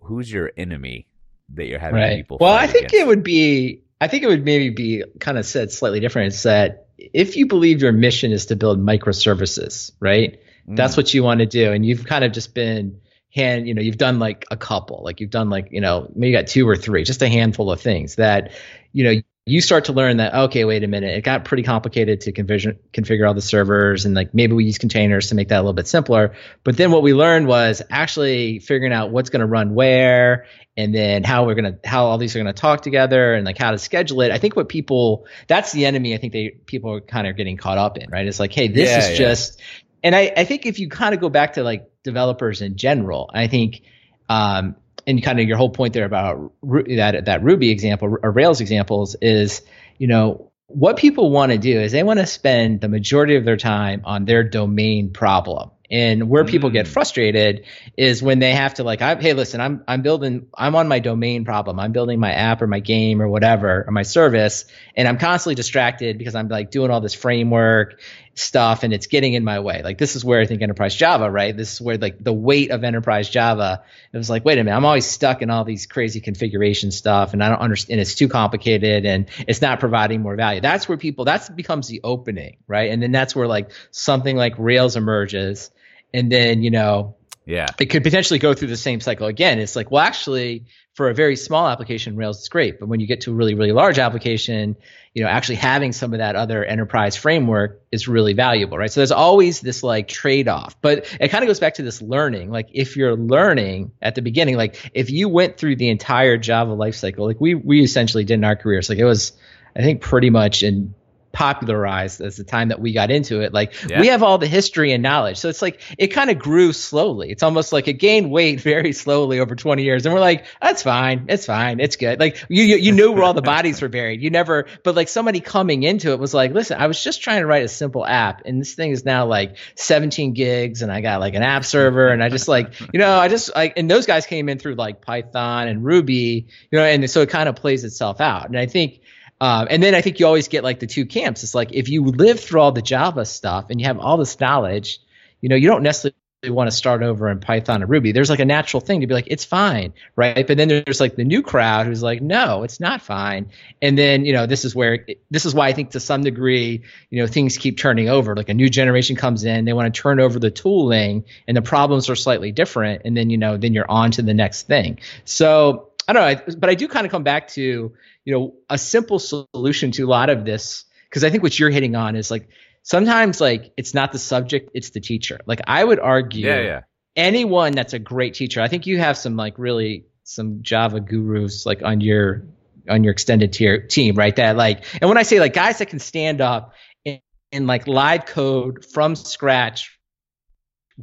who's 0.00 0.32
your 0.32 0.50
enemy 0.56 1.06
that 1.54 1.66
you're 1.66 1.78
having 1.78 2.00
right. 2.00 2.16
people? 2.16 2.38
Well, 2.40 2.52
I 2.52 2.66
think 2.66 2.86
against? 2.86 2.94
it 2.94 3.06
would 3.06 3.22
be. 3.22 3.82
I 4.00 4.08
think 4.08 4.24
it 4.24 4.26
would 4.26 4.44
maybe 4.44 4.70
be 4.70 5.04
kind 5.20 5.38
of 5.38 5.46
said 5.46 5.70
slightly 5.70 6.00
different. 6.00 6.32
It's 6.32 6.42
that 6.42 6.88
if 6.96 7.36
you 7.36 7.46
believe 7.46 7.82
your 7.82 7.92
mission 7.92 8.32
is 8.32 8.46
to 8.46 8.56
build 8.56 8.80
microservices, 8.80 9.92
right? 10.00 10.40
Mm. 10.68 10.76
That's 10.76 10.96
what 10.96 11.12
you 11.14 11.22
want 11.22 11.40
to 11.40 11.46
do, 11.46 11.70
and 11.72 11.84
you've 11.84 12.06
kind 12.06 12.24
of 12.24 12.32
just 12.32 12.54
been 12.54 13.00
hand. 13.32 13.68
You 13.68 13.74
know, 13.74 13.82
you've 13.82 13.98
done 13.98 14.18
like 14.18 14.46
a 14.50 14.56
couple, 14.56 15.02
like 15.04 15.20
you've 15.20 15.30
done 15.30 15.50
like 15.50 15.68
you 15.70 15.82
know 15.82 16.10
maybe 16.14 16.30
you 16.30 16.36
got 16.36 16.46
two 16.46 16.66
or 16.66 16.74
three, 16.74 17.04
just 17.04 17.22
a 17.22 17.28
handful 17.28 17.70
of 17.70 17.80
things 17.80 18.16
that 18.16 18.52
you 18.92 19.04
know 19.04 19.22
you 19.44 19.60
start 19.60 19.86
to 19.86 19.92
learn 19.92 20.18
that 20.18 20.32
okay 20.34 20.64
wait 20.64 20.84
a 20.84 20.86
minute 20.86 21.16
it 21.18 21.24
got 21.24 21.44
pretty 21.44 21.64
complicated 21.64 22.20
to 22.20 22.32
configure 22.32 22.76
configure 22.92 23.26
all 23.26 23.34
the 23.34 23.42
servers 23.42 24.04
and 24.04 24.14
like 24.14 24.32
maybe 24.32 24.52
we 24.52 24.64
use 24.64 24.78
containers 24.78 25.28
to 25.30 25.34
make 25.34 25.48
that 25.48 25.56
a 25.56 25.62
little 25.62 25.72
bit 25.72 25.88
simpler. 25.88 26.34
But 26.62 26.76
then 26.76 26.92
what 26.92 27.02
we 27.02 27.12
learned 27.12 27.48
was 27.48 27.82
actually 27.90 28.60
figuring 28.60 28.92
out 28.92 29.10
what's 29.10 29.30
going 29.30 29.40
to 29.40 29.46
run 29.46 29.74
where 29.74 30.46
and 30.76 30.94
then 30.94 31.24
how 31.24 31.44
we're 31.44 31.56
going 31.56 31.76
to 31.76 31.88
how 31.88 32.04
all 32.06 32.18
these 32.18 32.36
are 32.36 32.38
going 32.42 32.54
to 32.54 32.60
talk 32.60 32.82
together 32.82 33.34
and 33.34 33.44
like 33.44 33.58
how 33.58 33.72
to 33.72 33.78
schedule 33.78 34.20
it. 34.20 34.30
I 34.30 34.38
think 34.38 34.54
what 34.54 34.68
people 34.68 35.26
that's 35.48 35.72
the 35.72 35.86
enemy 35.86 36.14
i 36.14 36.18
think 36.18 36.32
they 36.32 36.50
people 36.50 36.92
are 36.92 37.00
kind 37.00 37.26
of 37.26 37.36
getting 37.36 37.56
caught 37.56 37.78
up 37.78 37.98
in 37.98 38.10
right? 38.10 38.26
It's 38.26 38.38
like 38.40 38.52
hey 38.52 38.68
this 38.68 38.90
Yeah, 38.90 38.98
is 38.98 39.10
yeah. 39.10 39.16
just 39.16 39.60
and 40.04 40.14
I, 40.14 40.32
I 40.36 40.44
think 40.44 40.66
if 40.66 40.78
you 40.78 40.88
kind 40.88 41.14
of 41.14 41.20
go 41.20 41.28
back 41.28 41.54
to 41.54 41.64
like 41.64 41.90
developers 42.04 42.62
in 42.62 42.76
general 42.76 43.30
i 43.34 43.48
think 43.48 43.82
um, 44.28 44.76
and 45.06 45.22
kind 45.22 45.40
of 45.40 45.46
your 45.48 45.56
whole 45.56 45.70
point 45.70 45.94
there 45.94 46.04
about 46.04 46.52
that 46.62 47.24
that 47.26 47.42
Ruby 47.42 47.70
example 47.70 48.16
or 48.22 48.30
Rails 48.30 48.60
examples 48.60 49.16
is, 49.20 49.62
you 49.98 50.06
know, 50.06 50.50
what 50.66 50.96
people 50.96 51.30
want 51.30 51.52
to 51.52 51.58
do 51.58 51.80
is 51.80 51.92
they 51.92 52.02
want 52.02 52.20
to 52.20 52.26
spend 52.26 52.80
the 52.80 52.88
majority 52.88 53.36
of 53.36 53.44
their 53.44 53.56
time 53.56 54.02
on 54.04 54.24
their 54.24 54.42
domain 54.42 55.12
problem. 55.12 55.70
And 55.90 56.30
where 56.30 56.46
people 56.46 56.70
get 56.70 56.86
Mm. 56.86 56.88
frustrated 56.88 57.66
is 57.98 58.22
when 58.22 58.38
they 58.38 58.52
have 58.52 58.74
to 58.74 58.82
like, 58.82 59.02
I, 59.02 59.14
hey, 59.16 59.34
listen, 59.34 59.60
I'm 59.60 59.84
I'm 59.86 60.00
building, 60.00 60.46
I'm 60.56 60.74
on 60.74 60.88
my 60.88 61.00
domain 61.00 61.44
problem. 61.44 61.78
I'm 61.78 61.92
building 61.92 62.18
my 62.18 62.32
app 62.32 62.62
or 62.62 62.66
my 62.66 62.80
game 62.80 63.20
or 63.20 63.28
whatever 63.28 63.84
or 63.86 63.90
my 63.90 64.02
service, 64.02 64.64
and 64.96 65.06
I'm 65.06 65.18
constantly 65.18 65.54
distracted 65.54 66.16
because 66.16 66.34
I'm 66.34 66.48
like 66.48 66.70
doing 66.70 66.90
all 66.90 67.02
this 67.02 67.12
framework 67.12 68.00
stuff 68.34 68.82
and 68.82 68.92
it's 68.92 69.06
getting 69.06 69.34
in 69.34 69.44
my 69.44 69.60
way. 69.60 69.82
Like 69.82 69.98
this 69.98 70.16
is 70.16 70.24
where 70.24 70.40
I 70.40 70.46
think 70.46 70.62
enterprise 70.62 70.94
Java, 70.94 71.30
right? 71.30 71.56
This 71.56 71.74
is 71.74 71.80
where 71.80 71.98
like 71.98 72.22
the 72.22 72.32
weight 72.32 72.70
of 72.70 72.82
enterprise 72.84 73.28
Java. 73.28 73.82
It 74.12 74.16
was 74.16 74.30
like, 74.30 74.44
wait 74.44 74.58
a 74.58 74.64
minute, 74.64 74.76
I'm 74.76 74.84
always 74.84 75.06
stuck 75.06 75.42
in 75.42 75.50
all 75.50 75.64
these 75.64 75.86
crazy 75.86 76.20
configuration 76.20 76.90
stuff 76.90 77.34
and 77.34 77.44
I 77.44 77.48
don't 77.48 77.60
understand. 77.60 78.00
It's 78.00 78.14
too 78.14 78.28
complicated 78.28 79.04
and 79.04 79.28
it's 79.46 79.60
not 79.60 79.80
providing 79.80 80.22
more 80.22 80.36
value. 80.36 80.60
That's 80.60 80.88
where 80.88 80.98
people, 80.98 81.26
that 81.26 81.54
becomes 81.54 81.88
the 81.88 82.00
opening, 82.04 82.56
right? 82.66 82.90
And 82.90 83.02
then 83.02 83.12
that's 83.12 83.36
where 83.36 83.46
like 83.46 83.70
something 83.90 84.36
like 84.36 84.54
Rails 84.58 84.96
emerges. 84.96 85.70
And 86.14 86.30
then, 86.30 86.62
you 86.62 86.70
know, 86.70 87.16
yeah, 87.44 87.66
it 87.80 87.86
could 87.86 88.04
potentially 88.04 88.38
go 88.38 88.54
through 88.54 88.68
the 88.68 88.76
same 88.76 89.00
cycle 89.00 89.26
again. 89.26 89.58
It's 89.58 89.74
like, 89.74 89.90
well, 89.90 90.02
actually, 90.02 90.66
for 90.94 91.08
a 91.08 91.14
very 91.14 91.36
small 91.36 91.66
application, 91.66 92.16
Rails 92.16 92.40
is 92.40 92.48
great, 92.48 92.78
but 92.78 92.88
when 92.88 93.00
you 93.00 93.06
get 93.06 93.22
to 93.22 93.32
a 93.32 93.34
really, 93.34 93.54
really 93.54 93.72
large 93.72 93.98
application, 93.98 94.76
you 95.14 95.22
know, 95.22 95.28
actually 95.28 95.56
having 95.56 95.92
some 95.92 96.14
of 96.14 96.18
that 96.20 96.36
other 96.36 96.64
enterprise 96.64 97.16
framework 97.16 97.82
is 97.92 98.08
really 98.08 98.32
valuable, 98.32 98.78
right? 98.78 98.90
So 98.90 99.00
there's 99.00 99.12
always 99.12 99.60
this 99.60 99.82
like 99.82 100.08
trade-off, 100.08 100.80
but 100.80 101.14
it 101.20 101.28
kind 101.28 101.44
of 101.44 101.48
goes 101.48 101.60
back 101.60 101.74
to 101.74 101.82
this 101.82 102.00
learning. 102.00 102.50
Like 102.50 102.70
if 102.72 102.96
you're 102.96 103.14
learning 103.14 103.92
at 104.00 104.14
the 104.14 104.22
beginning, 104.22 104.56
like 104.56 104.90
if 104.94 105.10
you 105.10 105.28
went 105.28 105.58
through 105.58 105.76
the 105.76 105.90
entire 105.90 106.38
Java 106.38 106.72
lifecycle, 106.72 107.26
like 107.26 107.40
we 107.40 107.54
we 107.54 107.82
essentially 107.82 108.24
did 108.24 108.34
in 108.34 108.44
our 108.44 108.56
careers, 108.56 108.88
like 108.88 108.98
it 108.98 109.04
was, 109.04 109.32
I 109.76 109.82
think, 109.82 110.00
pretty 110.00 110.30
much 110.30 110.62
in 110.62 110.94
popularized 111.32 112.20
as 112.20 112.36
the 112.36 112.44
time 112.44 112.68
that 112.68 112.80
we 112.80 112.92
got 112.92 113.10
into 113.10 113.40
it. 113.40 113.52
Like 113.52 113.72
Yeah. 113.88 114.00
we 114.00 114.08
have 114.08 114.22
all 114.22 114.38
the 114.38 114.46
history 114.46 114.92
and 114.92 115.02
knowledge. 115.02 115.38
So 115.38 115.48
it's 115.48 115.62
like 115.62 115.80
it 115.98 116.08
kind 116.08 116.30
of 116.30 116.38
grew 116.38 116.72
slowly. 116.72 117.30
It's 117.30 117.42
almost 117.42 117.72
like 117.72 117.88
it 117.88 117.94
gained 117.94 118.30
weight 118.30 118.60
very 118.72 118.92
slowly 118.92 119.40
over 119.40 119.54
20 119.54 119.82
years. 119.82 120.04
And 120.06 120.14
we're 120.14 120.20
like, 120.20 120.44
that's 120.60 120.82
fine. 120.82 121.26
It's 121.28 121.46
fine. 121.46 121.80
It's 121.80 121.96
good. 121.96 122.20
Like 122.20 122.44
you 122.48 122.64
you, 122.64 122.76
you 122.76 122.92
knew 122.92 123.12
where 123.12 123.22
all 123.24 123.34
the 123.34 123.42
bodies 123.42 123.80
were 123.82 123.88
buried. 123.88 124.22
You 124.22 124.30
never 124.30 124.66
but 124.84 124.94
like 124.94 125.08
somebody 125.08 125.40
coming 125.40 125.82
into 125.82 126.12
it 126.12 126.18
was 126.18 126.34
like, 126.34 126.52
listen, 126.52 126.80
I 126.80 126.86
was 126.86 127.02
just 127.02 127.22
trying 127.22 127.40
to 127.40 127.46
write 127.46 127.64
a 127.64 127.68
simple 127.68 128.06
app 128.06 128.42
and 128.44 128.60
this 128.60 128.74
thing 128.74 128.90
is 128.90 129.04
now 129.04 129.26
like 129.26 129.56
17 129.76 130.32
gigs 130.34 130.82
and 130.82 130.92
I 130.92 131.00
got 131.00 131.20
like 131.20 131.34
an 131.34 131.42
app 131.42 131.64
server 131.64 132.08
and 132.08 132.22
I 132.22 132.28
just 132.28 132.48
like, 132.48 132.78
you 132.92 132.98
know, 133.00 133.14
I 133.18 133.28
just 133.28 133.54
like 133.54 133.74
and 133.76 133.90
those 133.90 134.06
guys 134.06 134.26
came 134.26 134.48
in 134.48 134.58
through 134.58 134.74
like 134.74 135.00
Python 135.00 135.68
and 135.68 135.84
Ruby, 135.84 136.46
you 136.70 136.78
know, 136.78 136.84
and 136.84 137.10
so 137.10 137.22
it 137.22 137.28
kind 137.30 137.48
of 137.48 137.56
plays 137.56 137.84
itself 137.84 138.20
out. 138.20 138.46
And 138.48 138.58
I 138.58 138.66
think 138.66 139.00
um, 139.42 139.66
and 139.68 139.82
then 139.82 139.96
I 139.96 140.02
think 140.02 140.20
you 140.20 140.26
always 140.26 140.46
get 140.46 140.62
like 140.62 140.78
the 140.78 140.86
two 140.86 141.04
camps. 141.04 141.42
It's 141.42 141.52
like 141.52 141.72
if 141.72 141.88
you 141.88 142.04
live 142.04 142.38
through 142.38 142.60
all 142.60 142.70
the 142.70 142.80
Java 142.80 143.24
stuff 143.24 143.70
and 143.70 143.80
you 143.80 143.88
have 143.88 143.98
all 143.98 144.16
this 144.16 144.38
knowledge, 144.38 145.00
you 145.40 145.48
know, 145.48 145.56
you 145.56 145.66
don't 145.66 145.82
necessarily 145.82 146.14
want 146.44 146.70
to 146.70 146.76
start 146.76 147.02
over 147.02 147.28
in 147.28 147.40
Python 147.40 147.82
or 147.82 147.86
Ruby. 147.86 148.12
There's 148.12 148.30
like 148.30 148.38
a 148.38 148.44
natural 148.44 148.80
thing 148.80 149.00
to 149.00 149.08
be 149.08 149.14
like, 149.14 149.26
it's 149.26 149.44
fine, 149.44 149.94
right? 150.14 150.46
But 150.46 150.58
then 150.58 150.68
there's 150.68 151.00
like 151.00 151.16
the 151.16 151.24
new 151.24 151.42
crowd 151.42 151.86
who's 151.86 152.04
like, 152.04 152.22
no, 152.22 152.62
it's 152.62 152.78
not 152.78 153.02
fine. 153.02 153.50
And 153.80 153.98
then, 153.98 154.24
you 154.24 154.32
know, 154.32 154.46
this 154.46 154.64
is 154.64 154.76
where, 154.76 155.06
this 155.28 155.44
is 155.44 155.56
why 155.56 155.66
I 155.66 155.72
think 155.72 155.90
to 155.90 156.00
some 156.00 156.22
degree, 156.22 156.84
you 157.10 157.20
know, 157.20 157.26
things 157.26 157.58
keep 157.58 157.78
turning 157.78 158.08
over. 158.08 158.36
Like 158.36 158.48
a 158.48 158.54
new 158.54 158.68
generation 158.68 159.16
comes 159.16 159.42
in, 159.42 159.64
they 159.64 159.72
want 159.72 159.92
to 159.92 160.00
turn 160.02 160.20
over 160.20 160.38
the 160.38 160.52
tooling 160.52 161.24
and 161.48 161.56
the 161.56 161.62
problems 161.62 162.08
are 162.08 162.14
slightly 162.14 162.52
different. 162.52 163.02
And 163.04 163.16
then, 163.16 163.28
you 163.28 163.38
know, 163.38 163.56
then 163.56 163.72
you're 163.72 163.90
on 163.90 164.12
to 164.12 164.22
the 164.22 164.34
next 164.34 164.68
thing. 164.68 165.00
So 165.24 165.91
I 166.12 166.14
don't 166.14 166.46
know, 166.46 166.52
I, 166.52 166.56
but 166.56 166.68
I 166.70 166.74
do 166.74 166.88
kind 166.88 167.06
of 167.06 167.10
come 167.10 167.22
back 167.22 167.48
to, 167.48 167.92
you 168.24 168.32
know, 168.34 168.54
a 168.68 168.76
simple 168.76 169.18
solution 169.18 169.92
to 169.92 170.02
a 170.02 170.06
lot 170.10 170.28
of 170.28 170.44
this, 170.44 170.84
because 171.08 171.24
I 171.24 171.30
think 171.30 171.42
what 171.42 171.58
you're 171.58 171.70
hitting 171.70 171.96
on 171.96 172.16
is 172.16 172.30
like 172.30 172.48
sometimes 172.82 173.40
like 173.40 173.72
it's 173.76 173.94
not 173.94 174.12
the 174.12 174.18
subject, 174.18 174.70
it's 174.74 174.90
the 174.90 175.00
teacher. 175.00 175.40
Like 175.46 175.60
I 175.66 175.82
would 175.82 176.00
argue 176.00 176.46
yeah, 176.46 176.60
yeah. 176.60 176.80
anyone 177.16 177.72
that's 177.72 177.94
a 177.94 177.98
great 177.98 178.34
teacher, 178.34 178.60
I 178.60 178.68
think 178.68 178.86
you 178.86 178.98
have 178.98 179.16
some 179.16 179.36
like 179.36 179.58
really 179.58 180.04
some 180.24 180.62
Java 180.62 181.00
gurus 181.00 181.64
like 181.64 181.82
on 181.82 182.00
your 182.00 182.44
on 182.88 183.04
your 183.04 183.12
extended 183.12 183.52
tier 183.52 183.86
team, 183.86 184.14
right? 184.14 184.36
That 184.36 184.56
like, 184.56 184.84
and 185.00 185.08
when 185.08 185.16
I 185.16 185.22
say 185.22 185.40
like 185.40 185.54
guys 185.54 185.78
that 185.78 185.86
can 185.86 185.98
stand 185.98 186.40
up 186.40 186.74
and, 187.06 187.20
and 187.52 187.66
like 187.66 187.86
live 187.86 188.26
code 188.26 188.84
from 188.84 189.16
scratch, 189.16 189.98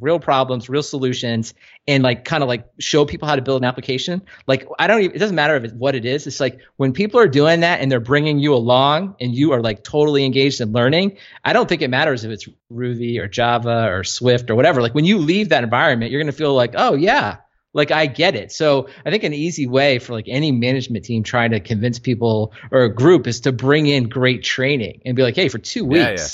real 0.02 0.20
problems, 0.20 0.70
real 0.70 0.84
solutions, 0.84 1.54
and 1.88 2.04
like 2.04 2.26
kind 2.26 2.44
of 2.44 2.50
like 2.50 2.66
show 2.80 3.06
people 3.06 3.28
how 3.28 3.36
to 3.36 3.42
build 3.42 3.62
an 3.62 3.66
application. 3.66 4.22
Like 4.48 4.68
I 4.78 4.88
don't 4.88 5.02
even, 5.02 5.16
it 5.16 5.20
doesn't 5.20 5.36
matter 5.36 5.56
if 5.56 5.64
it's 5.64 5.74
what 5.74 5.96
it 5.96 6.06
is. 6.06 6.28
It's 6.28 6.40
like 6.40 6.60
when 6.78 6.94
people 6.94 7.20
are 7.20 7.28
doing 7.28 7.62
that 7.62 7.82
and 7.82 7.92
they're 7.92 8.00
bringing 8.00 8.40
you 8.40 8.54
along 8.54 9.16
and 9.20 9.34
you 9.34 9.54
are 9.54 9.62
like 9.62 9.84
totally 9.84 10.26
engaged 10.26 10.62
in 10.62 10.72
learning, 10.72 11.18
I 11.44 11.54
don't 11.54 11.68
think 11.68 11.82
it 11.82 11.90
matters 11.90 12.24
if 12.24 12.32
it's 12.32 12.48
Ruby 12.70 13.20
or 13.20 13.28
Java 13.28 13.88
or 13.90 14.04
Swift 14.04 14.50
or 14.50 14.56
whatever. 14.56 14.82
Like 14.82 14.94
when 14.94 15.06
you 15.06 15.18
leave 15.18 15.50
that 15.50 15.64
environment, 15.64 16.12
you're 16.12 16.22
going 16.22 16.32
to 16.32 16.38
feel 16.38 16.54
like, 16.54 16.74
oh 16.76 16.96
yeah, 16.96 17.38
like 17.74 17.92
I 17.92 18.08
get 18.08 18.36
it. 18.36 18.52
So 18.52 18.90
I 19.06 19.12
think 19.12 19.24
an 19.24 19.34
easy 19.34 19.68
way 19.68 20.00
for 20.00 20.14
like 20.14 20.26
any 20.28 20.52
management 20.52 21.06
team 21.06 21.24
trying 21.24 21.52
to 21.52 21.60
convince 21.60 22.00
people 22.00 22.54
or 22.72 22.84
a 22.84 22.94
group 22.94 23.28
is 23.28 23.42
to 23.42 23.52
bring 23.52 23.86
in 23.88 24.10
great 24.10 24.44
training 24.44 25.02
and 25.06 25.16
be 25.16 25.24
like, 25.24 25.36
hey, 25.36 25.50
for 25.50 25.60
two 25.60 25.86
weeks, 25.86 26.02
Yeah, 26.02 26.10
yeah. 26.12 26.28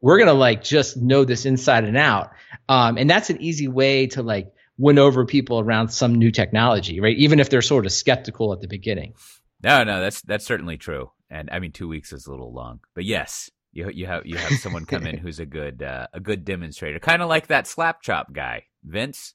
We're 0.00 0.18
gonna 0.18 0.32
like 0.32 0.62
just 0.62 0.96
know 0.96 1.24
this 1.24 1.46
inside 1.46 1.84
and 1.84 1.96
out. 1.96 2.32
Um, 2.68 2.96
and 2.96 3.08
that's 3.08 3.30
an 3.30 3.40
easy 3.40 3.68
way 3.68 4.06
to 4.08 4.22
like 4.22 4.52
win 4.78 4.98
over 4.98 5.26
people 5.26 5.60
around 5.60 5.88
some 5.88 6.14
new 6.14 6.30
technology, 6.30 7.00
right? 7.00 7.16
Even 7.16 7.38
if 7.38 7.50
they're 7.50 7.62
sort 7.62 7.86
of 7.86 7.92
skeptical 7.92 8.52
at 8.52 8.60
the 8.60 8.68
beginning. 8.68 9.14
No, 9.62 9.84
no, 9.84 10.00
that's 10.00 10.22
that's 10.22 10.46
certainly 10.46 10.78
true. 10.78 11.10
And 11.28 11.50
I 11.52 11.58
mean, 11.58 11.72
two 11.72 11.88
weeks 11.88 12.12
is 12.12 12.26
a 12.26 12.30
little 12.30 12.52
long, 12.52 12.80
but 12.94 13.04
yes, 13.04 13.50
you 13.72 13.90
you 13.90 14.06
have 14.06 14.26
you 14.26 14.36
have 14.36 14.52
someone 14.58 14.86
come 14.86 15.06
in 15.06 15.18
who's 15.18 15.38
a 15.38 15.46
good 15.46 15.82
uh, 15.82 16.06
a 16.12 16.20
good 16.20 16.44
demonstrator, 16.44 16.98
kind 16.98 17.22
of 17.22 17.28
like 17.28 17.48
that 17.48 17.66
slap 17.66 18.02
chop 18.02 18.32
guy, 18.32 18.64
Vince. 18.82 19.34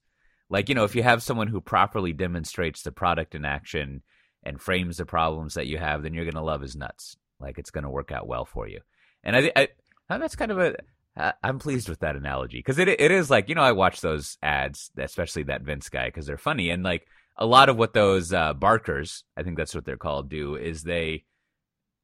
Like 0.50 0.70
you 0.70 0.76
know, 0.76 0.84
if 0.84 0.96
you 0.96 1.04
have 1.04 1.24
someone 1.24 1.48
who 1.48 1.62
properly 1.62 2.14
demonstrates 2.14 2.82
the 2.82 2.92
product 2.92 3.36
in 3.36 3.46
action 3.46 4.02
and 4.44 4.62
frames 4.62 4.98
the 4.98 5.06
problems 5.06 5.56
that 5.56 5.68
you 5.68 5.78
have, 5.78 6.04
then 6.04 6.14
you're 6.14 6.30
gonna 6.30 6.44
love 6.44 6.62
his 6.62 6.76
nuts. 6.76 7.18
Like 7.40 7.58
it's 7.58 7.72
gonna 7.72 7.90
work 7.90 8.12
out 8.12 8.28
well 8.28 8.46
for 8.46 8.68
you. 8.68 8.82
And 9.24 9.36
I, 9.36 9.52
I 9.56 9.68
that's 10.10 10.36
kind 10.36 10.52
of 10.52 10.60
a 10.60 10.76
uh, 11.18 11.32
I'm 11.44 11.60
pleased 11.60 11.88
with 11.88 12.00
that 12.00 12.16
analogy 12.16 12.60
because 12.60 12.78
it 12.78 12.88
it 12.88 13.12
is 13.12 13.30
like 13.30 13.50
you 13.50 13.56
know 13.56 13.62
I 13.62 13.72
watch 13.72 14.02
those 14.02 14.38
ads, 14.42 14.92
especially 14.98 15.44
that 15.44 15.64
Vince 15.64 15.90
guy, 15.90 16.08
because 16.08 16.26
they're 16.26 16.38
funny 16.38 16.70
and 16.70 16.84
like 16.84 17.08
a 17.38 17.46
lot 17.46 17.70
of 17.70 17.78
what 17.78 17.94
those 17.94 18.32
uh, 18.32 18.54
barkers, 18.54 19.24
I 19.36 19.44
think 19.44 19.58
that's 19.58 19.76
what 19.76 19.86
they're 19.86 19.98
called, 19.98 20.30
do 20.30 20.56
is 20.56 20.84
they. 20.84 21.26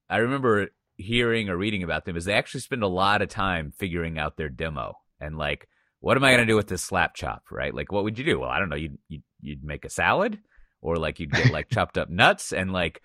I 0.10 0.18
remember 0.18 0.70
hearing 0.98 1.50
or 1.50 1.56
reading 1.56 1.84
about 1.84 2.06
them 2.06 2.18
is 2.18 2.26
they 2.26 2.34
actually 2.34 2.60
spend 2.62 2.84
a 2.84 2.88
lot 2.88 3.22
of 3.22 3.30
time 3.30 3.72
figuring 3.78 4.20
out 4.20 4.36
their 4.36 4.50
demo 4.50 4.96
and 5.22 5.38
like, 5.38 5.68
what 6.02 6.18
am 6.18 6.24
I 6.24 6.32
going 6.32 6.46
to 6.46 6.52
do 6.52 6.58
with 6.58 6.68
this 6.68 6.84
slap 6.84 7.16
chop, 7.16 7.44
right? 7.50 7.74
Like, 7.74 7.94
what 7.94 8.04
would 8.04 8.20
you 8.20 8.26
do? 8.26 8.40
Well, 8.40 8.50
I 8.50 8.60
don't 8.60 8.70
know. 8.70 8.76
You'd 8.76 8.98
you'd, 9.08 9.24
you'd 9.40 9.64
make 9.64 9.86
a 9.86 9.90
salad, 9.90 10.40
or 10.82 10.98
like 10.98 11.20
you'd 11.20 11.32
get 11.32 11.52
like 11.52 11.70
chopped 11.70 11.98
up 11.98 12.10
nuts 12.10 12.52
and 12.52 12.74
like, 12.74 13.02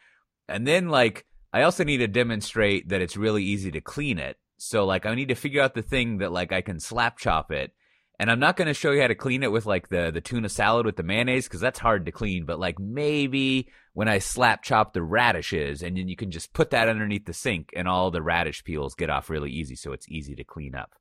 and 0.49 0.67
then 0.67 0.89
like 0.89 1.27
I 1.53 1.63
also 1.63 1.85
need 1.85 1.99
to 1.99 2.09
demonstrate 2.09 2.89
that 2.89 3.01
it's 3.01 3.17
really 3.17 3.45
easy 3.45 3.71
to 3.71 3.81
clean 3.81 4.19
it. 4.19 4.37
So 4.59 4.85
like 4.87 5.07
I 5.07 5.15
need 5.15 5.29
to 5.29 5.35
figure 5.35 5.63
out 5.63 5.75
the 5.75 5.83
thing 5.83 6.19
that 6.19 6.33
like 6.33 6.53
I 6.53 6.61
can 6.63 6.81
slap 6.81 7.19
chop 7.19 7.51
it 7.53 7.73
and 8.19 8.31
I'm 8.31 8.41
not 8.41 8.57
going 8.57 8.69
to 8.69 8.73
show 8.75 8.93
you 8.93 9.03
how 9.03 9.09
to 9.09 9.15
clean 9.15 9.43
it 9.43 9.53
with 9.53 9.67
like 9.67 9.89
the 9.91 10.11
the 10.11 10.23
tuna 10.23 10.49
salad 10.49 10.87
with 10.87 10.97
the 10.97 11.03
mayonnaise 11.03 11.45
because 11.47 11.61
that's 11.61 11.79
hard 11.79 12.07
to 12.07 12.13
clean. 12.13 12.47
But 12.47 12.59
like 12.59 12.79
maybe 12.79 13.69
when 13.93 14.09
I 14.09 14.19
slap 14.21 14.63
chop 14.63 14.95
the 14.95 15.03
radishes, 15.03 15.83
and 15.83 15.97
then 15.99 16.09
you 16.09 16.17
can 16.17 16.31
just 16.31 16.55
put 16.55 16.71
that 16.71 16.89
underneath 16.89 17.27
the 17.27 17.35
sink, 17.35 17.71
and 17.77 17.87
all 17.87 18.11
the 18.11 18.23
radish 18.23 18.65
peels 18.65 18.95
get 18.95 19.11
off 19.11 19.29
really 19.29 19.51
easy, 19.51 19.75
so 19.77 19.93
it's 19.93 20.09
easy 20.09 20.35
to 20.37 20.45
clean 20.45 20.75
up. 20.75 20.93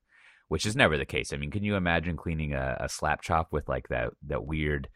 which 0.48 0.64
is 0.66 0.76
never 0.76 0.96
the 0.96 1.04
case. 1.06 1.32
I 1.32 1.38
mean, 1.38 1.50
can 1.50 1.64
you 1.64 1.74
imagine 1.74 2.16
cleaning 2.16 2.52
a, 2.52 2.76
a 2.80 2.88
slap 2.88 3.20
chop 3.22 3.52
with 3.52 3.66
like 3.68 3.88
that 3.88 4.10
that 4.28 4.44
weird 4.44 4.88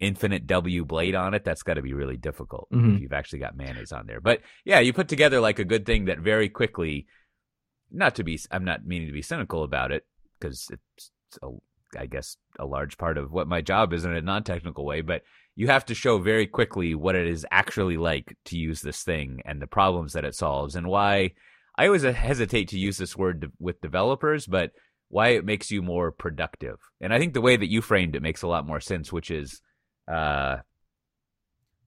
infinite 0.00 0.46
W 0.46 0.84
blade 0.84 1.14
on 1.14 1.34
it? 1.34 1.44
That's 1.44 1.62
got 1.62 1.74
to 1.74 1.82
be 1.82 1.92
really 1.94 2.16
difficult 2.16 2.68
Mhm. 2.72 2.94
if 2.96 3.00
you've 3.02 3.12
actually 3.12 3.38
got 3.40 3.56
mayonnaise 3.56 3.92
on 3.92 4.06
there. 4.06 4.20
But 4.22 4.40
yeah, 4.64 4.80
you 4.80 4.92
put 4.92 5.08
together 5.08 5.40
like 5.40 5.58
a 5.58 5.64
good 5.64 5.84
thing 5.86 6.06
that 6.06 6.18
very 6.20 6.48
quickly. 6.48 7.06
Not 7.90 8.14
to 8.16 8.24
be, 8.24 8.38
I'm 8.50 8.64
not 8.64 8.86
meaning 8.86 9.08
to 9.08 9.12
be 9.12 9.22
cynical 9.22 9.62
about 9.62 9.92
it 9.92 10.06
because 10.38 10.68
it's, 10.70 11.10
a, 11.42 11.48
I 11.98 12.06
guess, 12.06 12.36
a 12.58 12.66
large 12.66 12.98
part 12.98 13.18
of 13.18 13.32
what 13.32 13.48
my 13.48 13.60
job 13.60 13.92
is 13.92 14.04
in 14.04 14.12
a 14.12 14.20
non-technical 14.20 14.84
way. 14.84 15.00
But 15.00 15.22
you 15.54 15.68
have 15.68 15.86
to 15.86 15.94
show 15.94 16.18
very 16.18 16.46
quickly 16.46 16.94
what 16.94 17.14
it 17.14 17.26
is 17.26 17.46
actually 17.50 17.96
like 17.96 18.36
to 18.46 18.58
use 18.58 18.80
this 18.80 19.02
thing 19.02 19.40
and 19.44 19.60
the 19.60 19.66
problems 19.66 20.12
that 20.12 20.24
it 20.24 20.34
solves 20.34 20.76
and 20.76 20.86
why 20.88 21.32
I 21.78 21.86
always 21.86 22.02
hesitate 22.02 22.68
to 22.68 22.78
use 22.78 22.98
this 22.98 23.16
word 23.16 23.52
with 23.58 23.80
developers, 23.80 24.46
but 24.46 24.72
why 25.08 25.28
it 25.28 25.44
makes 25.44 25.70
you 25.70 25.82
more 25.82 26.10
productive. 26.10 26.78
And 27.00 27.12
I 27.12 27.18
think 27.18 27.34
the 27.34 27.40
way 27.40 27.56
that 27.56 27.70
you 27.70 27.82
framed 27.82 28.16
it 28.16 28.22
makes 28.22 28.42
a 28.42 28.48
lot 28.48 28.66
more 28.66 28.80
sense, 28.80 29.12
which 29.12 29.30
is, 29.30 29.60
uh, 30.10 30.58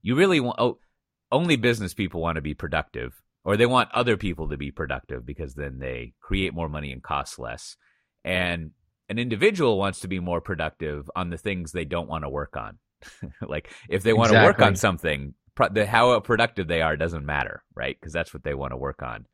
you 0.02 0.14
really 0.14 0.40
want, 0.40 0.58
oh, 0.58 0.78
only 1.30 1.56
business 1.56 1.92
people 1.92 2.20
want 2.20 2.36
to 2.36 2.42
be 2.42 2.54
productive 2.54 3.20
or 3.44 3.56
they 3.56 3.66
want 3.66 3.90
other 3.92 4.16
people 4.16 4.48
to 4.48 4.56
be 4.56 4.70
productive 4.70 5.24
because 5.24 5.54
then 5.54 5.78
they 5.78 6.12
create 6.20 6.54
more 6.54 6.68
money 6.68 6.92
and 6.92 7.02
cost 7.02 7.38
less. 7.38 7.76
And 8.24 8.72
an 9.08 9.18
individual 9.18 9.78
wants 9.78 10.00
to 10.00 10.08
be 10.08 10.20
more 10.20 10.40
productive 10.40 11.10
on 11.16 11.30
the 11.30 11.38
things 11.38 11.72
they 11.72 11.84
don't 11.84 12.08
want 12.08 12.24
to 12.24 12.28
work 12.28 12.56
on. 12.56 12.78
like 13.46 13.70
if 13.88 14.02
they 14.02 14.12
want 14.12 14.30
to 14.32 14.44
work 14.44 14.60
on 14.60 14.76
something, 14.76 15.34
pro- 15.54 15.70
the, 15.70 15.86
how 15.86 16.20
productive 16.20 16.68
they 16.68 16.82
are 16.82 16.96
doesn't 16.96 17.24
matter, 17.24 17.62
right? 17.74 17.96
Because 17.98 18.12
that's 18.12 18.34
what 18.34 18.44
they 18.44 18.54
want 18.54 18.72
to 18.72 18.76
work 18.76 19.02
on. 19.02 19.26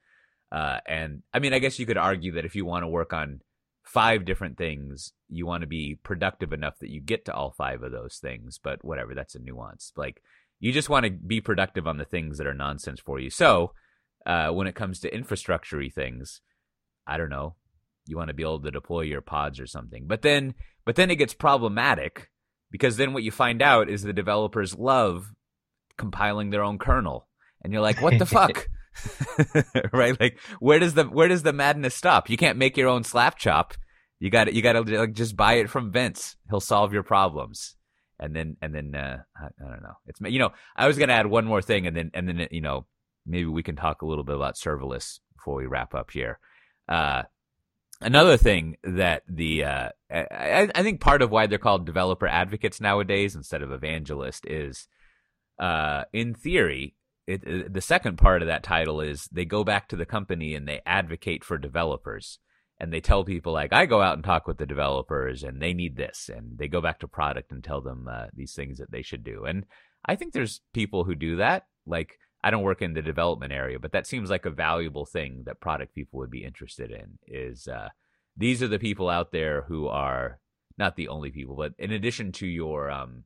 Uh, 0.52 0.78
and 0.86 1.22
I 1.34 1.40
mean, 1.40 1.52
I 1.52 1.58
guess 1.58 1.78
you 1.78 1.86
could 1.86 1.98
argue 1.98 2.32
that 2.32 2.44
if 2.44 2.54
you 2.54 2.64
want 2.64 2.84
to 2.84 2.88
work 2.88 3.12
on 3.12 3.40
five 3.82 4.24
different 4.24 4.56
things, 4.56 5.12
you 5.28 5.46
want 5.46 5.62
to 5.62 5.66
be 5.66 5.98
productive 6.02 6.52
enough 6.52 6.78
that 6.80 6.90
you 6.90 7.00
get 7.00 7.24
to 7.24 7.34
all 7.34 7.50
five 7.50 7.82
of 7.82 7.92
those 7.92 8.18
things. 8.18 8.60
But 8.62 8.84
whatever, 8.84 9.14
that's 9.14 9.34
a 9.34 9.40
nuance. 9.40 9.92
Like 9.96 10.22
you 10.60 10.72
just 10.72 10.88
want 10.88 11.04
to 11.04 11.10
be 11.10 11.40
productive 11.40 11.86
on 11.86 11.98
the 11.98 12.04
things 12.04 12.38
that 12.38 12.46
are 12.46 12.54
nonsense 12.54 13.00
for 13.00 13.18
you. 13.18 13.30
So 13.30 13.72
uh, 14.26 14.50
when 14.50 14.66
it 14.66 14.74
comes 14.74 15.00
to 15.00 15.14
infrastructure 15.14 15.82
things, 15.88 16.40
I 17.06 17.16
don't 17.16 17.30
know, 17.30 17.54
you 18.06 18.16
want 18.16 18.28
to 18.28 18.34
be 18.34 18.42
able 18.42 18.60
to 18.60 18.70
deploy 18.70 19.02
your 19.02 19.20
pods 19.20 19.60
or 19.60 19.66
something. 19.66 20.06
But 20.06 20.22
then, 20.22 20.54
but 20.84 20.96
then 20.96 21.10
it 21.10 21.16
gets 21.16 21.34
problematic 21.34 22.30
because 22.70 22.96
then 22.96 23.12
what 23.12 23.22
you 23.22 23.30
find 23.30 23.62
out 23.62 23.88
is 23.88 24.02
the 24.02 24.12
developers 24.12 24.76
love 24.76 25.32
compiling 25.96 26.50
their 26.50 26.64
own 26.64 26.78
kernel, 26.78 27.28
and 27.62 27.72
you're 27.72 27.82
like, 27.82 28.02
what 28.02 28.18
the 28.18 28.26
fuck? 28.26 28.68
right? 29.92 30.18
Like, 30.20 30.38
where 30.58 30.78
does 30.78 30.94
the 30.94 31.04
where 31.04 31.28
does 31.28 31.42
the 31.42 31.52
madness 31.52 31.94
stop? 31.94 32.28
You 32.28 32.36
can't 32.36 32.58
make 32.58 32.76
your 32.76 32.88
own 32.88 33.04
slap 33.04 33.38
chop. 33.38 33.74
You 34.18 34.30
got 34.30 34.52
you 34.52 34.62
got 34.62 34.72
to 34.72 34.98
like, 34.98 35.12
just 35.12 35.36
buy 35.36 35.54
it 35.54 35.70
from 35.70 35.92
Vince. 35.92 36.36
He'll 36.48 36.60
solve 36.60 36.92
your 36.92 37.02
problems. 37.02 37.76
And 38.18 38.34
then 38.34 38.56
and 38.62 38.74
then 38.74 38.94
uh, 38.94 39.18
I, 39.36 39.44
I 39.44 39.70
don't 39.70 39.82
know. 39.82 39.94
It's 40.06 40.20
you 40.22 40.38
know 40.38 40.50
I 40.74 40.86
was 40.86 40.98
gonna 40.98 41.12
add 41.12 41.26
one 41.26 41.44
more 41.44 41.60
thing, 41.60 41.86
and 41.86 41.94
then 41.96 42.10
and 42.14 42.26
then 42.26 42.48
you 42.50 42.62
know 42.62 42.86
maybe 43.26 43.46
we 43.46 43.62
can 43.62 43.76
talk 43.76 44.02
a 44.02 44.06
little 44.06 44.24
bit 44.24 44.36
about 44.36 44.54
serverless 44.56 45.20
before 45.34 45.56
we 45.56 45.66
wrap 45.66 45.94
up 45.94 46.10
here. 46.10 46.38
Uh, 46.88 47.22
another 48.00 48.36
thing 48.36 48.76
that 48.84 49.22
the 49.28 49.64
uh, 49.64 49.88
I, 50.10 50.68
I 50.74 50.82
think 50.82 51.00
part 51.00 51.22
of 51.22 51.30
why 51.30 51.46
they're 51.46 51.58
called 51.58 51.86
developer 51.86 52.26
advocates 52.28 52.80
nowadays 52.80 53.34
instead 53.34 53.62
of 53.62 53.72
evangelist 53.72 54.46
is 54.46 54.88
uh, 55.58 56.04
in 56.12 56.34
theory 56.34 56.94
it, 57.26 57.42
it- 57.44 57.72
the 57.72 57.80
second 57.80 58.16
part 58.18 58.42
of 58.42 58.48
that 58.48 58.62
title 58.62 59.00
is 59.00 59.28
they 59.32 59.44
go 59.44 59.64
back 59.64 59.88
to 59.88 59.96
the 59.96 60.06
company 60.06 60.54
and 60.54 60.66
they 60.66 60.80
advocate 60.86 61.44
for 61.44 61.58
developers. 61.58 62.38
And 62.78 62.92
they 62.92 63.00
tell 63.00 63.24
people 63.24 63.54
like 63.54 63.72
I 63.72 63.86
go 63.86 64.02
out 64.02 64.14
and 64.14 64.22
talk 64.24 64.46
with 64.46 64.58
the 64.58 64.66
developers 64.66 65.42
and 65.42 65.62
they 65.62 65.72
need 65.72 65.96
this. 65.96 66.28
And 66.34 66.58
they 66.58 66.68
go 66.68 66.82
back 66.82 67.00
to 67.00 67.08
product 67.08 67.50
and 67.50 67.64
tell 67.64 67.80
them 67.80 68.06
uh, 68.06 68.26
these 68.34 68.52
things 68.52 68.78
that 68.78 68.90
they 68.90 69.00
should 69.00 69.24
do. 69.24 69.44
And 69.44 69.64
I 70.04 70.14
think 70.14 70.32
there's 70.34 70.60
people 70.74 71.04
who 71.04 71.14
do 71.14 71.36
that. 71.36 71.66
Like 71.86 72.18
I 72.42 72.50
don't 72.50 72.62
work 72.62 72.82
in 72.82 72.94
the 72.94 73.02
development 73.02 73.52
area 73.52 73.78
but 73.78 73.92
that 73.92 74.06
seems 74.06 74.30
like 74.30 74.46
a 74.46 74.50
valuable 74.50 75.06
thing 75.06 75.42
that 75.46 75.60
product 75.60 75.94
people 75.94 76.18
would 76.18 76.30
be 76.30 76.44
interested 76.44 76.90
in 76.90 77.18
is 77.26 77.68
uh, 77.68 77.88
these 78.36 78.62
are 78.62 78.68
the 78.68 78.78
people 78.78 79.08
out 79.08 79.32
there 79.32 79.62
who 79.62 79.88
are 79.88 80.38
not 80.78 80.96
the 80.96 81.08
only 81.08 81.30
people 81.30 81.56
but 81.56 81.72
in 81.78 81.92
addition 81.92 82.32
to 82.32 82.46
your 82.46 82.90
um, 82.90 83.24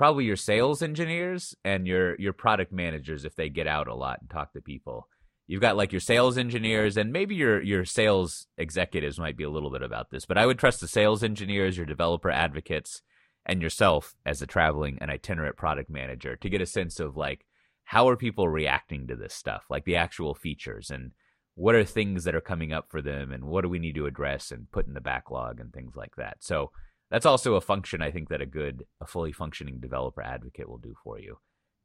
probably 0.00 0.24
your 0.24 0.34
sales 0.34 0.80
engineers 0.80 1.54
and 1.62 1.86
your 1.86 2.18
your 2.18 2.32
product 2.32 2.72
managers 2.72 3.26
if 3.26 3.36
they 3.36 3.50
get 3.50 3.66
out 3.66 3.86
a 3.86 3.94
lot 3.94 4.18
and 4.18 4.30
talk 4.30 4.50
to 4.50 4.58
people. 4.62 5.06
You've 5.46 5.60
got 5.60 5.76
like 5.76 5.92
your 5.92 6.00
sales 6.00 6.38
engineers 6.38 6.96
and 6.96 7.12
maybe 7.12 7.34
your 7.34 7.60
your 7.60 7.84
sales 7.84 8.46
executives 8.56 9.20
might 9.20 9.36
be 9.36 9.44
a 9.44 9.50
little 9.50 9.70
bit 9.70 9.82
about 9.82 10.08
this, 10.08 10.24
but 10.24 10.38
I 10.38 10.46
would 10.46 10.58
trust 10.58 10.80
the 10.80 10.88
sales 10.88 11.22
engineers, 11.22 11.76
your 11.76 11.84
developer 11.84 12.30
advocates, 12.30 13.02
and 13.44 13.60
yourself 13.60 14.14
as 14.24 14.40
a 14.40 14.46
traveling 14.46 14.96
and 15.02 15.10
itinerant 15.10 15.58
product 15.58 15.90
manager 15.90 16.34
to 16.34 16.48
get 16.48 16.62
a 16.62 16.66
sense 16.66 16.98
of 16.98 17.18
like 17.18 17.44
how 17.90 18.08
are 18.08 18.16
people 18.16 18.48
reacting 18.48 19.08
to 19.08 19.16
this 19.16 19.34
stuff, 19.34 19.64
like 19.68 19.84
the 19.84 19.96
actual 19.96 20.32
features 20.32 20.90
and 20.90 21.10
what 21.56 21.74
are 21.74 21.84
things 21.84 22.22
that 22.22 22.36
are 22.36 22.40
coming 22.40 22.72
up 22.72 22.86
for 22.88 23.02
them 23.02 23.32
and 23.32 23.42
what 23.42 23.62
do 23.62 23.68
we 23.68 23.80
need 23.80 23.96
to 23.96 24.06
address 24.06 24.52
and 24.52 24.70
put 24.70 24.86
in 24.86 24.94
the 24.94 25.00
backlog 25.00 25.58
and 25.58 25.72
things 25.72 25.96
like 25.96 26.14
that. 26.16 26.36
So 26.38 26.70
that's 27.10 27.26
also 27.26 27.56
a 27.56 27.60
function 27.60 28.00
I 28.00 28.12
think 28.12 28.28
that 28.28 28.40
a 28.40 28.46
good, 28.46 28.84
a 29.00 29.06
fully 29.08 29.32
functioning 29.32 29.80
developer 29.80 30.22
advocate 30.22 30.68
will 30.68 30.78
do 30.78 30.94
for 31.02 31.18
you, 31.18 31.38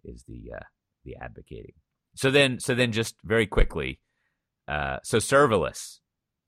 is 0.04 0.24
the 0.28 0.52
uh, 0.56 0.66
the 1.06 1.16
advocating. 1.16 1.74
So 2.16 2.30
then, 2.30 2.60
so 2.60 2.76
then, 2.76 2.92
just 2.92 3.16
very 3.24 3.48
quickly, 3.48 4.00
uh, 4.68 4.98
so 5.04 5.18
serverless, 5.18 6.02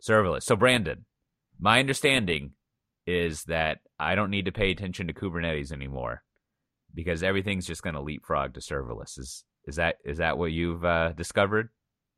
serverless. 0.07 0.43
So 0.43 0.55
Brandon, 0.55 1.05
my 1.59 1.79
understanding 1.79 2.51
is 3.07 3.45
that 3.45 3.79
I 3.99 4.13
don't 4.13 4.29
need 4.29 4.45
to 4.45 4.51
pay 4.51 4.69
attention 4.69 5.07
to 5.07 5.13
Kubernetes 5.13 5.71
anymore 5.71 6.21
because 6.97 7.21
everything's 7.21 7.67
just 7.67 7.83
going 7.83 7.93
to 7.93 8.01
leapfrog 8.01 8.55
to 8.55 8.59
serverless. 8.59 9.19
Is 9.19 9.43
is 9.65 9.75
that 9.75 9.97
is 10.03 10.17
that 10.17 10.37
what 10.37 10.51
you've 10.51 10.83
uh, 10.83 11.13
discovered 11.13 11.69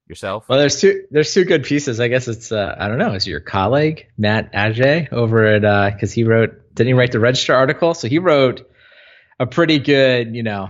yourself? 0.07 0.47
Well, 0.47 0.57
there's 0.57 0.80
two 0.80 1.03
there's 1.11 1.34
two 1.34 1.43
good 1.43 1.65
pieces. 1.65 1.99
I 1.99 2.07
guess 2.07 2.30
it's 2.30 2.51
uh, 2.51 2.75
I 2.80 2.88
don't 2.88 2.97
know. 2.97 3.13
Is 3.13 3.27
your 3.27 3.41
colleague 3.41 4.07
Matt 4.17 4.53
Asay 4.53 5.11
over 5.11 5.45
at 5.45 5.93
because 5.93 6.13
he 6.13 6.23
wrote 6.23 6.73
didn't 6.73 6.88
he 6.88 6.93
write 6.93 7.11
the 7.11 7.19
Register 7.19 7.53
article? 7.53 7.93
So 7.93 8.07
he 8.07 8.19
wrote 8.19 8.71
a 9.38 9.45
pretty 9.45 9.80
good 9.80 10.34
you 10.34 10.43
know 10.43 10.69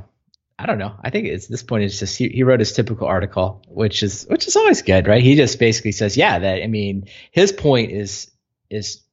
I 0.57 0.65
don't 0.65 0.79
know. 0.79 0.95
I 1.01 1.11
think 1.11 1.27
it's 1.27 1.45
this 1.45 1.61
point 1.61 1.83
it's 1.83 1.99
just 1.99 2.17
he, 2.17 2.29
he 2.29 2.41
wrote 2.41 2.59
his 2.59 2.73
typical 2.73 3.07
article, 3.07 3.61
which 3.67 4.01
is 4.01 4.25
which 4.27 4.47
is 4.47 4.55
always 4.55 4.81
good, 4.81 5.07
right? 5.07 5.21
He 5.21 5.35
just 5.35 5.59
basically 5.59 5.91
says, 5.91 6.17
yeah, 6.17 6.39
that 6.39 6.63
I 6.63 6.67
mean 6.67 7.09
his 7.31 7.51
point 7.51 7.91
is 7.91 8.31
is 8.71 9.03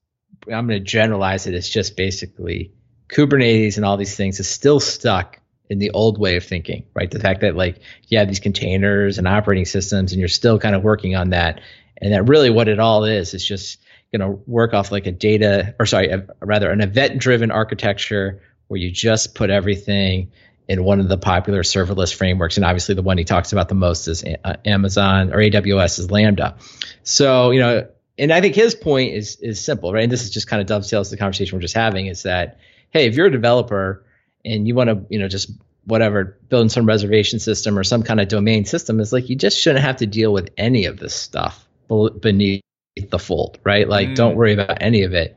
I'm 0.47 0.67
going 0.67 0.81
to 0.81 0.81
generalize 0.81 1.47
it. 1.47 1.55
It's 1.55 1.69
just 1.69 1.97
basically 1.97 2.73
Kubernetes 3.09 3.77
and 3.77 3.85
all 3.85 3.97
these 3.97 4.17
things 4.17 4.41
is 4.41 4.49
still 4.49 4.81
stuck 4.81 5.41
in 5.69 5.79
the 5.79 5.91
old 5.91 6.19
way 6.19 6.37
of 6.37 6.45
thinking, 6.45 6.85
right? 6.95 7.11
The 7.11 7.19
fact 7.19 7.41
that 7.41 7.57
like 7.57 7.81
you 8.09 8.19
have 8.19 8.29
these 8.29 8.41
containers 8.41 9.19
and 9.19 9.27
operating 9.27 9.65
systems 9.65 10.13
and 10.13 10.21
you're 10.21 10.29
still 10.29 10.59
kind 10.59 10.75
of 10.75 10.83
working 10.83 11.17
on 11.17 11.31
that. 11.31 11.61
And 11.99 12.13
that 12.13 12.29
really 12.29 12.51
what 12.51 12.69
it 12.69 12.79
all 12.79 13.05
is 13.05 13.35
is 13.35 13.45
just 13.45 13.81
going 14.13 14.21
to 14.21 14.41
work 14.47 14.75
off 14.75 14.93
like 14.93 15.07
a 15.07 15.13
data 15.13 15.75
or 15.79 15.87
sorry, 15.87 16.11
a, 16.11 16.27
rather 16.41 16.71
an 16.71 16.81
event 16.81 17.19
driven 17.19 17.51
architecture 17.51 18.43
where 18.69 18.79
you 18.79 18.91
just 18.91 19.35
put 19.35 19.51
everything 19.51 20.31
in 20.69 20.83
one 20.83 21.01
of 21.01 21.09
the 21.09 21.19
popular 21.19 21.63
serverless 21.63 22.15
frameworks. 22.15 22.57
And 22.57 22.67
obviously 22.67 22.95
the 22.95 23.03
one 23.03 23.19
he 23.19 23.25
talks 23.25 23.53
about 23.53 23.69
the 23.69 23.75
most 23.75 24.09
is 24.09 24.25
uh, 24.25 24.57
Amazon 24.65 25.33
or 25.33 25.39
AWS 25.39 25.99
is 26.01 26.11
Lambda. 26.11 26.57
So, 27.03 27.51
you 27.51 27.61
know, 27.61 27.89
and 28.19 28.33
I 28.33 28.41
think 28.41 28.55
his 28.55 28.75
point 28.75 29.15
is 29.15 29.37
is 29.37 29.65
simple, 29.65 29.93
right? 29.93 30.03
And 30.03 30.13
this 30.13 30.25
is 30.25 30.31
just 30.31 30.49
kind 30.49 30.61
of 30.61 30.67
dovetails 30.67 31.11
the 31.11 31.17
conversation 31.17 31.57
we're 31.57 31.63
just 31.63 31.75
having 31.75 32.07
is 32.07 32.23
that, 32.23 32.59
hey, 32.97 33.07
if 33.07 33.15
you're 33.15 33.27
a 33.27 33.31
developer 33.31 34.03
and 34.45 34.67
you 34.67 34.75
want 34.75 34.89
to, 34.89 35.05
you 35.11 35.19
know, 35.19 35.29
just 35.29 35.51
whatever, 35.85 36.39
build 36.49 36.73
some 36.73 36.87
reservation 36.87 37.39
system 37.39 37.79
or 37.79 37.85
some 37.85 38.03
kind 38.03 38.21
of 38.21 38.29
domain 38.29 38.65
system, 38.65 38.99
it's 39.01 39.13
like 39.13 39.29
you 39.29 39.37
just 39.37 39.59
shouldn't 39.59 39.85
have 39.85 39.97
to 39.97 40.07
deal 40.07 40.33
with 40.33 40.49
any 40.57 40.87
of 40.87 40.99
this 40.99 41.15
stuff 41.15 41.69
beneath 42.21 42.63
the 43.11 43.19
fold, 43.19 43.59
right? 43.65 43.87
Like, 43.87 44.09
Mm. 44.09 44.15
don't 44.15 44.37
worry 44.37 44.55
about 44.55 44.79
any 44.81 45.03
of 45.03 45.13
it, 45.13 45.37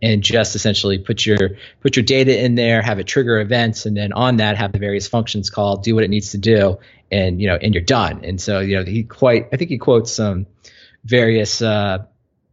and 0.00 0.22
just 0.22 0.54
essentially 0.54 0.98
put 0.98 1.26
your 1.26 1.38
put 1.80 1.96
your 1.96 2.04
data 2.04 2.42
in 2.44 2.54
there, 2.54 2.80
have 2.80 2.98
it 3.00 3.06
trigger 3.08 3.40
events, 3.40 3.86
and 3.86 3.96
then 3.96 4.12
on 4.12 4.36
that 4.36 4.56
have 4.56 4.70
the 4.72 4.78
various 4.78 5.08
functions 5.08 5.50
called, 5.50 5.82
do 5.82 5.94
what 5.96 6.04
it 6.04 6.10
needs 6.10 6.30
to 6.30 6.38
do, 6.38 6.78
and 7.10 7.40
you 7.40 7.48
know, 7.48 7.58
and 7.60 7.74
you're 7.74 7.82
done. 7.82 8.24
And 8.24 8.40
so, 8.40 8.60
you 8.60 8.76
know, 8.76 8.84
he 8.84 9.02
quite, 9.02 9.48
I 9.52 9.56
think 9.56 9.70
he 9.70 9.78
quotes 9.78 10.12
some 10.12 10.46
various. 11.04 11.60
uh 11.60 12.04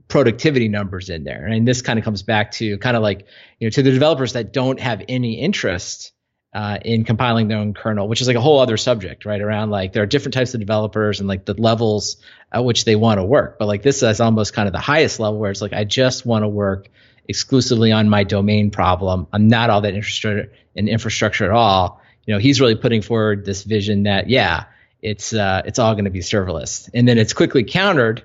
productivity 0.07 0.67
numbers 0.67 1.09
in 1.09 1.23
there. 1.23 1.45
And 1.45 1.67
this 1.67 1.81
kind 1.81 1.99
of 1.99 2.05
comes 2.05 2.23
back 2.23 2.51
to 2.53 2.77
kind 2.77 2.95
of 2.95 3.03
like, 3.03 3.25
you 3.59 3.67
know, 3.67 3.71
to 3.71 3.83
the 3.83 3.91
developers 3.91 4.33
that 4.33 4.53
don't 4.53 4.79
have 4.79 5.03
any 5.07 5.39
interest 5.39 6.13
uh, 6.53 6.79
in 6.83 7.03
compiling 7.03 7.47
their 7.47 7.57
own 7.57 7.73
kernel, 7.73 8.07
which 8.07 8.21
is 8.21 8.27
like 8.27 8.37
a 8.37 8.41
whole 8.41 8.59
other 8.59 8.77
subject, 8.77 9.25
right? 9.25 9.41
Around 9.41 9.69
like 9.69 9.93
there 9.93 10.03
are 10.03 10.07
different 10.07 10.33
types 10.33 10.53
of 10.53 10.59
developers 10.59 11.19
and 11.19 11.27
like 11.27 11.45
the 11.45 11.53
levels 11.53 12.17
at 12.51 12.63
which 12.63 12.85
they 12.85 12.95
want 12.95 13.19
to 13.19 13.23
work. 13.23 13.59
But 13.59 13.67
like 13.67 13.83
this 13.83 14.01
is 14.01 14.21
almost 14.21 14.53
kind 14.53 14.67
of 14.67 14.73
the 14.73 14.79
highest 14.79 15.19
level 15.19 15.39
where 15.39 15.51
it's 15.51 15.61
like, 15.61 15.73
I 15.73 15.83
just 15.83 16.25
want 16.25 16.43
to 16.43 16.47
work 16.47 16.89
exclusively 17.27 17.91
on 17.91 18.07
my 18.07 18.23
domain 18.23 18.71
problem. 18.71 19.27
I'm 19.33 19.49
not 19.49 19.69
all 19.69 19.81
that 19.81 19.93
interested 19.93 20.51
in 20.73 20.87
infrastructure 20.87 21.45
at 21.45 21.51
all. 21.51 22.01
You 22.25 22.33
know, 22.33 22.39
he's 22.39 22.61
really 22.61 22.75
putting 22.75 23.01
forward 23.01 23.45
this 23.45 23.63
vision 23.63 24.03
that, 24.03 24.29
yeah, 24.29 24.65
it's 25.01 25.33
uh, 25.33 25.61
it's 25.65 25.79
all 25.79 25.93
going 25.93 26.05
to 26.05 26.11
be 26.11 26.19
serverless. 26.19 26.89
And 26.93 27.07
then 27.07 27.17
it's 27.17 27.33
quickly 27.33 27.63
countered 27.63 28.23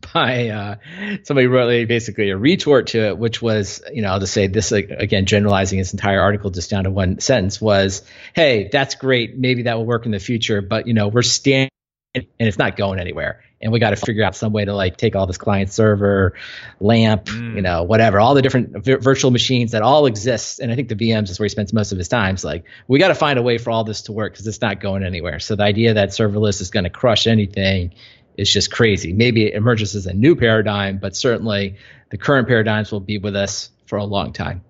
by 0.14 0.48
uh, 0.48 0.76
somebody 1.24 1.46
wrote 1.46 1.88
basically 1.88 2.30
a 2.30 2.36
retort 2.36 2.88
to 2.88 3.08
it, 3.08 3.18
which 3.18 3.40
was, 3.42 3.82
you 3.92 4.02
know, 4.02 4.10
I'll 4.10 4.20
just 4.20 4.32
say 4.32 4.46
this 4.46 4.72
again, 4.72 5.26
generalizing 5.26 5.78
his 5.78 5.92
entire 5.92 6.20
article 6.20 6.50
just 6.50 6.70
down 6.70 6.84
to 6.84 6.90
one 6.90 7.20
sentence 7.20 7.60
was, 7.60 8.02
"Hey, 8.34 8.68
that's 8.70 8.94
great. 8.94 9.36
Maybe 9.36 9.64
that 9.64 9.76
will 9.76 9.86
work 9.86 10.06
in 10.06 10.12
the 10.12 10.18
future, 10.18 10.60
but 10.62 10.86
you 10.86 10.94
know, 10.94 11.08
we're 11.08 11.22
standing 11.22 11.70
and 12.14 12.26
it's 12.38 12.58
not 12.58 12.76
going 12.76 12.98
anywhere, 12.98 13.40
and 13.60 13.70
we 13.70 13.78
got 13.78 13.90
to 13.90 13.96
figure 13.96 14.24
out 14.24 14.34
some 14.34 14.52
way 14.52 14.64
to 14.64 14.74
like 14.74 14.96
take 14.96 15.14
all 15.14 15.26
this 15.26 15.38
client 15.38 15.70
server, 15.70 16.34
LAMP, 16.80 17.26
mm. 17.26 17.54
you 17.54 17.62
know, 17.62 17.84
whatever, 17.84 18.18
all 18.18 18.34
the 18.34 18.42
different 18.42 18.84
virtual 18.84 19.30
machines 19.30 19.72
that 19.72 19.82
all 19.82 20.06
exist. 20.06 20.58
And 20.58 20.72
I 20.72 20.74
think 20.74 20.88
the 20.88 20.96
VMs 20.96 21.30
is 21.30 21.38
where 21.38 21.44
he 21.44 21.50
spends 21.50 21.72
most 21.72 21.92
of 21.92 21.98
his 21.98 22.08
time. 22.08 22.34
It's 22.34 22.42
like 22.42 22.64
we 22.88 22.98
got 22.98 23.08
to 23.08 23.14
find 23.14 23.38
a 23.38 23.42
way 23.42 23.58
for 23.58 23.70
all 23.70 23.84
this 23.84 24.02
to 24.02 24.12
work 24.12 24.32
because 24.32 24.46
it's 24.48 24.60
not 24.60 24.80
going 24.80 25.04
anywhere. 25.04 25.38
So 25.38 25.54
the 25.54 25.62
idea 25.62 25.94
that 25.94 26.08
serverless 26.08 26.60
is 26.60 26.70
going 26.70 26.84
to 26.84 26.90
crush 26.90 27.28
anything 27.28 27.92
is 28.40 28.50
just 28.50 28.72
crazy. 28.72 29.12
Maybe 29.12 29.46
it 29.46 29.54
emerges 29.54 29.94
as 29.94 30.06
a 30.06 30.14
new 30.14 30.34
paradigm, 30.34 30.98
but 30.98 31.14
certainly 31.14 31.76
the 32.10 32.16
current 32.16 32.48
paradigms 32.48 32.90
will 32.90 33.00
be 33.00 33.18
with 33.18 33.36
us 33.36 33.70
for 33.86 33.98
a 33.98 34.04
long 34.04 34.32
time. 34.32 34.62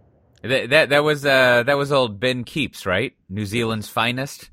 That 0.43 0.71
that, 0.71 0.89
that 0.89 1.05
was 1.05 1.25
uh, 1.25 1.63
that 1.63 1.77
was 1.77 1.93
old 1.93 2.19
Ben 2.19 2.45
Kepes, 2.45 2.85
right? 2.85 3.13
New 3.29 3.47
Zealand's 3.47 3.89
finest. 3.89 4.51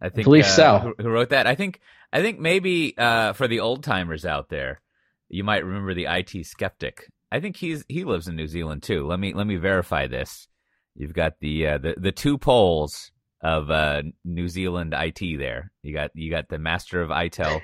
I 0.00 0.10
think. 0.10 0.26
I 0.26 0.28
believe 0.28 0.44
uh, 0.44 0.48
so. 0.48 0.78
Who, 0.78 1.02
who, 1.02 1.08
wrote 1.08 1.30
that? 1.30 1.46
I 1.46 1.54
think. 1.54 1.80
I 2.12 2.20
think 2.20 2.40
maybe 2.40 2.94
uh, 2.98 3.32
for 3.32 3.46
the 3.46 3.60
old 3.60 3.84
timers 3.84 4.26
out 4.26 4.48
there, 4.48 4.80
you 5.28 5.44
might 5.44 5.64
remember 5.64 5.94
the 5.94 6.06
IT 6.06 6.44
skeptic. 6.44 7.06
I 7.32 7.40
think 7.40 7.56
he's 7.56 7.84
he 7.88 8.04
lives 8.04 8.28
in 8.28 8.36
New 8.36 8.48
Zealand 8.48 8.82
too. 8.82 9.06
Let 9.06 9.20
me 9.20 9.32
let 9.32 9.46
me 9.46 9.56
verify 9.56 10.06
this. 10.08 10.48
You've 10.96 11.14
got 11.14 11.34
the 11.40 11.66
uh, 11.66 11.78
the 11.78 11.94
the 11.96 12.12
two 12.12 12.36
poles 12.36 13.12
of 13.40 13.70
uh, 13.70 14.02
New 14.24 14.48
Zealand 14.48 14.94
IT 14.96 15.38
there. 15.38 15.70
You 15.82 15.94
got 15.94 16.10
you 16.14 16.30
got 16.30 16.48
the 16.48 16.58
master 16.58 17.00
of 17.00 17.10
ITIL 17.10 17.60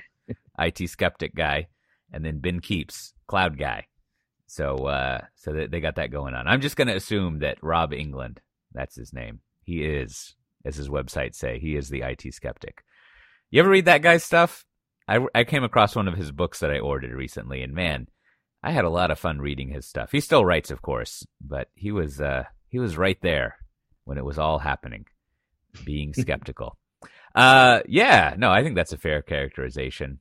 IT 0.59 0.89
skeptic 0.89 1.35
guy, 1.35 1.67
and 2.11 2.23
then 2.23 2.39
Ben 2.39 2.59
Kepes, 2.59 3.13
cloud 3.27 3.57
guy. 3.57 3.85
So 4.47 4.87
uh, 4.87 5.21
so 5.35 5.51
they, 5.53 5.67
they 5.67 5.79
got 5.79 5.95
that 5.95 6.11
going 6.11 6.33
on. 6.33 6.47
I'm 6.47 6.61
just 6.61 6.75
going 6.75 6.87
to 6.87 6.95
assume 6.95 7.39
that 7.39 7.57
Rob 7.61 7.93
England, 7.93 8.41
that's 8.73 8.95
his 8.95 9.13
name. 9.13 9.41
He 9.63 9.83
is, 9.83 10.35
as 10.65 10.75
his 10.75 10.89
website 10.89 11.35
say, 11.35 11.59
he 11.59 11.75
is 11.75 11.89
the 11.89 12.01
IT 12.01 12.33
skeptic. 12.33 12.83
You 13.51 13.59
ever 13.61 13.69
read 13.69 13.85
that 13.85 14.01
guy's 14.01 14.23
stuff? 14.23 14.65
I, 15.07 15.19
I 15.33 15.43
came 15.43 15.63
across 15.63 15.95
one 15.95 16.07
of 16.07 16.17
his 16.17 16.31
books 16.31 16.59
that 16.59 16.71
I 16.71 16.79
ordered 16.79 17.11
recently, 17.13 17.61
and 17.61 17.73
man, 17.73 18.07
I 18.63 18.71
had 18.71 18.85
a 18.85 18.89
lot 18.89 19.11
of 19.11 19.19
fun 19.19 19.39
reading 19.39 19.69
his 19.69 19.85
stuff. 19.85 20.11
He 20.11 20.19
still 20.19 20.43
writes, 20.43 20.71
of 20.71 20.81
course, 20.81 21.25
but 21.39 21.69
he 21.75 21.91
was 21.91 22.19
uh, 22.19 22.43
he 22.69 22.79
was 22.79 22.97
right 22.97 23.19
there 23.21 23.57
when 24.03 24.17
it 24.17 24.25
was 24.25 24.37
all 24.37 24.59
happening, 24.59 25.05
being 25.85 26.13
skeptical. 26.17 26.77
uh, 27.35 27.81
yeah, 27.87 28.35
no, 28.37 28.51
I 28.51 28.63
think 28.63 28.75
that's 28.75 28.93
a 28.93 28.97
fair 28.97 29.21
characterization. 29.21 30.19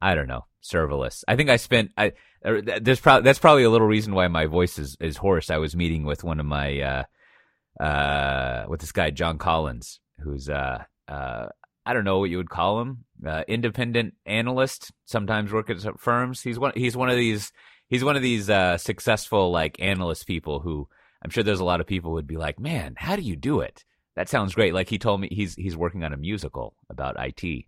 I 0.00 0.14
don't 0.14 0.28
know, 0.28 0.46
serverless. 0.62 1.24
I 1.28 1.36
think 1.36 1.50
I 1.50 1.56
spent 1.56 1.92
I 1.96 2.12
er, 2.44 2.62
there's 2.62 3.00
probably 3.00 3.24
that's 3.24 3.38
probably 3.38 3.64
a 3.64 3.70
little 3.70 3.86
reason 3.86 4.14
why 4.14 4.28
my 4.28 4.46
voice 4.46 4.78
is 4.78 4.96
is 5.00 5.16
hoarse. 5.16 5.50
I 5.50 5.58
was 5.58 5.76
meeting 5.76 6.04
with 6.04 6.24
one 6.24 6.40
of 6.40 6.46
my 6.46 6.80
uh 6.80 7.82
uh 7.82 8.64
with 8.68 8.80
this 8.80 8.92
guy 8.92 9.10
John 9.10 9.38
Collins, 9.38 10.00
who's 10.22 10.48
uh 10.48 10.84
uh 11.08 11.48
I 11.86 11.92
don't 11.92 12.04
know 12.04 12.18
what 12.18 12.30
you 12.30 12.36
would 12.36 12.50
call 12.50 12.80
him, 12.80 13.04
uh, 13.26 13.42
independent 13.48 14.14
analyst. 14.26 14.92
Sometimes 15.06 15.52
work 15.52 15.70
at 15.70 15.80
firms. 15.98 16.42
He's 16.42 16.58
one. 16.58 16.72
He's 16.76 16.96
one 16.96 17.08
of 17.08 17.16
these. 17.16 17.52
He's 17.88 18.04
one 18.04 18.14
of 18.14 18.22
these 18.22 18.48
uh, 18.48 18.78
successful 18.78 19.50
like 19.50 19.80
analyst 19.80 20.26
people 20.26 20.60
who 20.60 20.88
I'm 21.22 21.30
sure 21.30 21.42
there's 21.42 21.60
a 21.60 21.64
lot 21.64 21.80
of 21.80 21.86
people 21.86 22.12
would 22.12 22.26
be 22.26 22.36
like, 22.36 22.60
man, 22.60 22.94
how 22.96 23.16
do 23.16 23.22
you 23.22 23.36
do 23.36 23.60
it? 23.60 23.84
That 24.16 24.28
sounds 24.28 24.54
great. 24.54 24.74
Like 24.74 24.88
he 24.88 24.98
told 24.98 25.20
me 25.20 25.28
he's 25.30 25.54
he's 25.54 25.76
working 25.76 26.04
on 26.04 26.12
a 26.12 26.16
musical 26.16 26.74
about 26.88 27.16
IT 27.18 27.64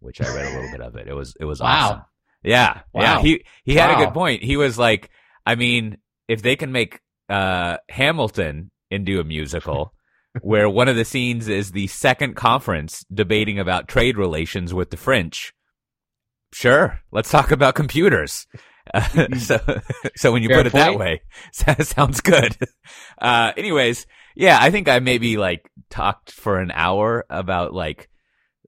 which 0.00 0.20
I 0.20 0.34
read 0.34 0.52
a 0.52 0.54
little 0.54 0.70
bit 0.70 0.80
of 0.80 0.96
it. 0.96 1.08
It 1.08 1.14
was 1.14 1.36
it 1.40 1.44
was 1.44 1.60
wow. 1.60 1.66
awesome. 1.68 2.02
Yeah, 2.42 2.80
wow. 2.92 3.02
yeah. 3.02 3.20
He 3.20 3.44
he 3.64 3.74
had 3.74 3.90
wow. 3.90 4.02
a 4.02 4.04
good 4.04 4.14
point. 4.14 4.42
He 4.42 4.56
was 4.56 4.78
like, 4.78 5.10
I 5.46 5.54
mean, 5.54 5.98
if 6.28 6.42
they 6.42 6.56
can 6.56 6.72
make 6.72 7.00
uh, 7.28 7.78
Hamilton 7.88 8.70
into 8.90 9.20
a 9.20 9.24
musical, 9.24 9.94
where 10.42 10.68
one 10.68 10.88
of 10.88 10.96
the 10.96 11.04
scenes 11.04 11.48
is 11.48 11.72
the 11.72 11.86
second 11.88 12.34
conference 12.34 13.04
debating 13.12 13.58
about 13.58 13.88
trade 13.88 14.16
relations 14.16 14.72
with 14.72 14.90
the 14.90 14.96
French, 14.96 15.52
sure, 16.52 17.00
let's 17.12 17.30
talk 17.30 17.50
about 17.50 17.74
computers. 17.74 18.46
Uh, 18.92 19.26
so, 19.38 19.60
so 20.16 20.32
when 20.32 20.42
you 20.42 20.48
Fair 20.48 20.58
put 20.58 20.66
it 20.66 20.72
point. 20.72 20.84
that 20.84 20.98
way, 20.98 21.22
that 21.66 21.86
sounds 21.86 22.20
good. 22.20 22.56
Uh, 23.20 23.52
anyways, 23.56 24.06
yeah, 24.34 24.58
I 24.60 24.70
think 24.70 24.88
I 24.88 25.00
maybe 25.00 25.36
like 25.36 25.70
talked 25.90 26.30
for 26.30 26.58
an 26.58 26.70
hour 26.72 27.24
about 27.28 27.74
like 27.74 28.08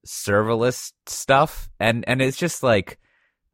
serverless 0.07 0.93
stuff, 1.07 1.71
and 1.79 2.05
and 2.09 2.21
it's 2.23 2.37
just 2.37 2.63
like, 2.63 2.99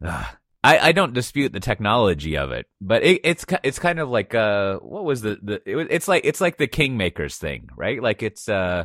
I 0.02 0.28
I 0.62 0.92
don't 0.92 1.14
dispute 1.14 1.52
the 1.52 1.60
technology 1.60 2.36
of 2.36 2.52
it, 2.52 2.66
but 2.80 3.02
it, 3.02 3.20
it's 3.24 3.44
it's 3.62 3.78
kind 3.78 3.98
of 3.98 4.08
like 4.08 4.34
uh 4.34 4.78
what 4.78 5.04
was 5.04 5.22
the 5.22 5.38
the 5.42 5.54
it, 5.64 5.88
it's 5.90 6.08
like 6.08 6.24
it's 6.24 6.40
like 6.40 6.58
the 6.58 6.68
kingmakers 6.68 7.36
thing, 7.36 7.68
right? 7.76 8.02
Like 8.02 8.22
it's 8.22 8.48
uh 8.48 8.84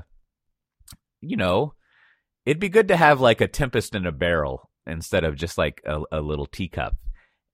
you 1.22 1.38
know 1.38 1.74
it'd 2.45 2.59
be 2.59 2.70
good 2.70 2.89
to 2.89 2.97
have 2.97 3.22
like 3.22 3.41
a 3.41 3.47
tempest 3.47 3.95
in 3.95 4.05
a 4.05 4.11
barrel 4.11 4.70
instead 4.86 5.24
of 5.24 5.36
just 5.36 5.57
like 5.57 5.82
a, 5.86 6.01
a 6.11 6.22
little 6.22 6.45
teacup, 6.45 6.95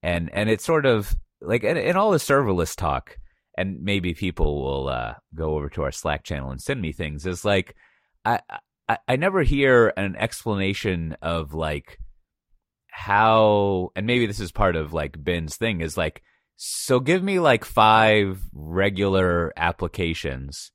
and 0.04 0.30
and 0.34 0.50
it's 0.50 0.66
sort 0.66 0.86
of 0.86 1.16
like 1.42 1.64
in, 1.64 1.78
in 1.78 1.96
all 1.96 2.12
the 2.12 2.18
serverless 2.18 2.76
talk 2.76 3.18
and 3.60 3.82
maybe 3.82 4.14
people 4.14 4.64
will 4.64 4.88
uh, 4.88 5.16
go 5.36 5.56
over 5.56 5.68
to 5.68 5.84
our 5.84 5.92
Slack 5.92 6.24
channel 6.24 6.50
and 6.50 6.62
send 6.62 6.82
me 6.82 6.94
things. 6.94 7.26
Is 7.26 7.44
like 7.44 7.76
I 8.24 8.40
I, 8.90 8.98
I 9.08 9.16
never 9.16 9.44
hear 9.44 9.94
an 9.96 10.16
explanation 10.18 11.16
of 11.22 11.54
like 11.54 12.00
how, 12.90 13.92
and 13.96 14.08
maybe 14.08 14.26
this 14.26 14.40
is 14.42 14.52
part 14.52 14.76
of 14.76 14.92
like 14.92 15.24
Ben's 15.24 15.56
thing 15.56 15.80
is 15.80 15.96
like, 15.96 16.24
so 16.58 17.00
give 17.00 17.24
me 17.24 17.40
like 17.40 17.64
five 17.64 18.42
regular 18.52 19.54
applications 19.56 20.72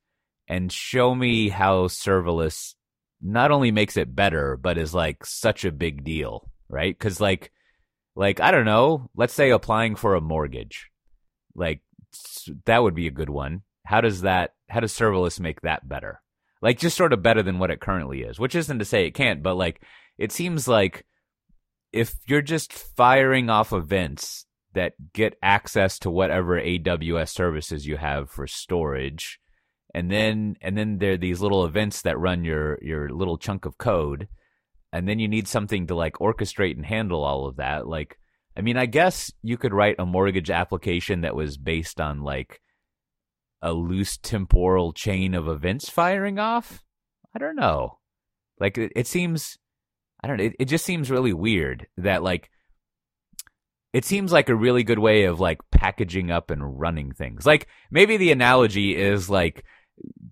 and 0.49 0.73
show 0.73 1.15
me 1.15 1.51
how 1.51 1.89
serverless 1.89 2.75
not 3.21 3.51
only 3.51 3.71
makes 3.71 3.97
it 3.97 4.15
better, 4.15 4.57
but 4.57 4.79
is 4.79 4.95
like 4.95 5.27
such 5.27 5.65
a 5.65 5.73
big 5.73 6.05
deal, 6.05 6.51
right? 6.69 6.99
Cause 6.99 7.21
like, 7.21 7.53
like, 8.17 8.41
I 8.41 8.53
don't 8.53 8.65
know, 8.65 9.11
let's 9.17 9.35
say 9.35 9.51
applying 9.51 9.97
for 9.97 10.15
a 10.15 10.21
mortgage, 10.21 10.91
like 11.55 11.81
that 12.65 12.83
would 12.83 12.95
be 12.95 13.09
a 13.09 13.11
good 13.13 13.31
one. 13.31 13.63
How 13.85 14.01
does 14.01 14.23
that, 14.23 14.55
how 14.71 14.81
does 14.81 14.93
serverless 14.95 15.41
make 15.41 15.63
that 15.63 15.87
better? 15.87 16.23
Like 16.65 16.79
just 16.79 16.97
sort 16.97 17.13
of 17.13 17.23
better 17.23 17.43
than 17.43 17.59
what 17.59 17.71
it 17.71 17.79
currently 17.79 18.23
is, 18.23 18.41
which 18.41 18.55
isn't 18.55 18.79
to 18.79 18.87
say 18.87 19.05
it 19.05 19.11
can't, 19.11 19.43
but 19.43 19.55
like 19.55 19.83
it 20.17 20.33
seems 20.33 20.67
like 20.67 21.05
if 21.93 22.15
you're 22.27 22.41
just 22.41 22.73
firing 22.73 23.51
off 23.51 23.71
events 23.71 24.47
that 24.73 24.95
get 25.13 25.37
access 25.43 25.99
to 25.99 26.11
whatever 26.11 26.59
AWS 26.59 27.29
services 27.29 27.87
you 27.87 27.99
have 27.99 28.31
for 28.31 28.47
storage, 28.47 29.39
and 29.95 30.11
then 30.11 30.57
and 30.63 30.77
then 30.77 30.97
there 30.97 31.13
are 31.13 31.19
these 31.19 31.43
little 31.43 31.67
events 31.67 32.01
that 32.01 32.19
run 32.19 32.45
your 32.45 32.79
your 32.81 33.11
little 33.11 33.37
chunk 33.37 33.67
of 33.67 33.77
code, 33.77 34.27
and 34.91 35.07
then 35.07 35.19
you 35.19 35.29
need 35.29 35.47
something 35.47 35.87
to 35.89 35.95
like 35.95 36.15
orchestrate 36.15 36.77
and 36.77 36.87
handle 36.87 37.25
all 37.25 37.47
of 37.47 37.57
that. 37.57 37.87
Like, 37.87 38.19
I 38.57 38.63
mean, 38.63 38.79
I 38.79 38.87
guess 38.87 39.31
you 39.43 39.59
could 39.59 39.75
write 39.75 39.97
a 39.99 40.07
mortgage 40.07 40.49
application 40.49 41.21
that 41.21 41.37
was 41.37 41.59
based 41.59 42.01
on 42.01 42.23
like 42.23 42.63
a 43.65 43.73
loose 43.73 44.19
temporal 44.19 44.93
chain 44.93 45.35
of 45.35 45.49
events 45.49 45.89
firing 45.89 46.39
off? 46.39 46.85
I 47.35 47.39
don't 47.39 47.57
know. 47.57 47.99
Like 48.61 48.79
it, 48.79 48.93
it 48.95 49.07
seems 49.09 49.59
I 50.23 50.29
don't 50.29 50.37
know, 50.37 50.45
it, 50.45 50.57
it 50.61 50.65
just 50.67 50.85
seems 50.85 51.11
really 51.11 51.33
weird 51.33 51.87
that 51.97 52.23
like 52.23 52.51
it 53.93 54.05
seems 54.05 54.33
like 54.33 54.49
a 54.49 54.55
really 54.55 54.85
good 54.85 54.99
way 54.99 55.25
of 55.25 55.41
like 55.41 55.59
packaging 55.71 56.31
up 56.31 56.51
and 56.51 56.79
running 56.79 57.13
things. 57.13 57.47
Like 57.47 57.67
maybe 57.91 58.17
the 58.17 58.33
analogy 58.33 58.97
is 58.97 59.31
like 59.31 59.65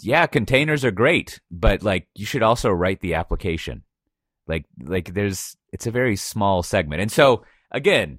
yeah, 0.01 0.27
containers 0.27 0.85
are 0.85 0.91
great, 0.91 1.41
but 1.51 1.83
like 1.83 2.09
you 2.15 2.27
should 2.27 2.43
also 2.43 2.71
write 2.71 3.01
the 3.01 3.15
application. 3.15 3.83
Like 4.47 4.67
like 4.81 5.15
there's 5.15 5.57
it's 5.73 5.87
a 5.87 5.93
very 5.93 6.17
small 6.17 6.63
segment. 6.63 7.01
And 7.01 7.11
so 7.11 7.45
again, 7.71 8.19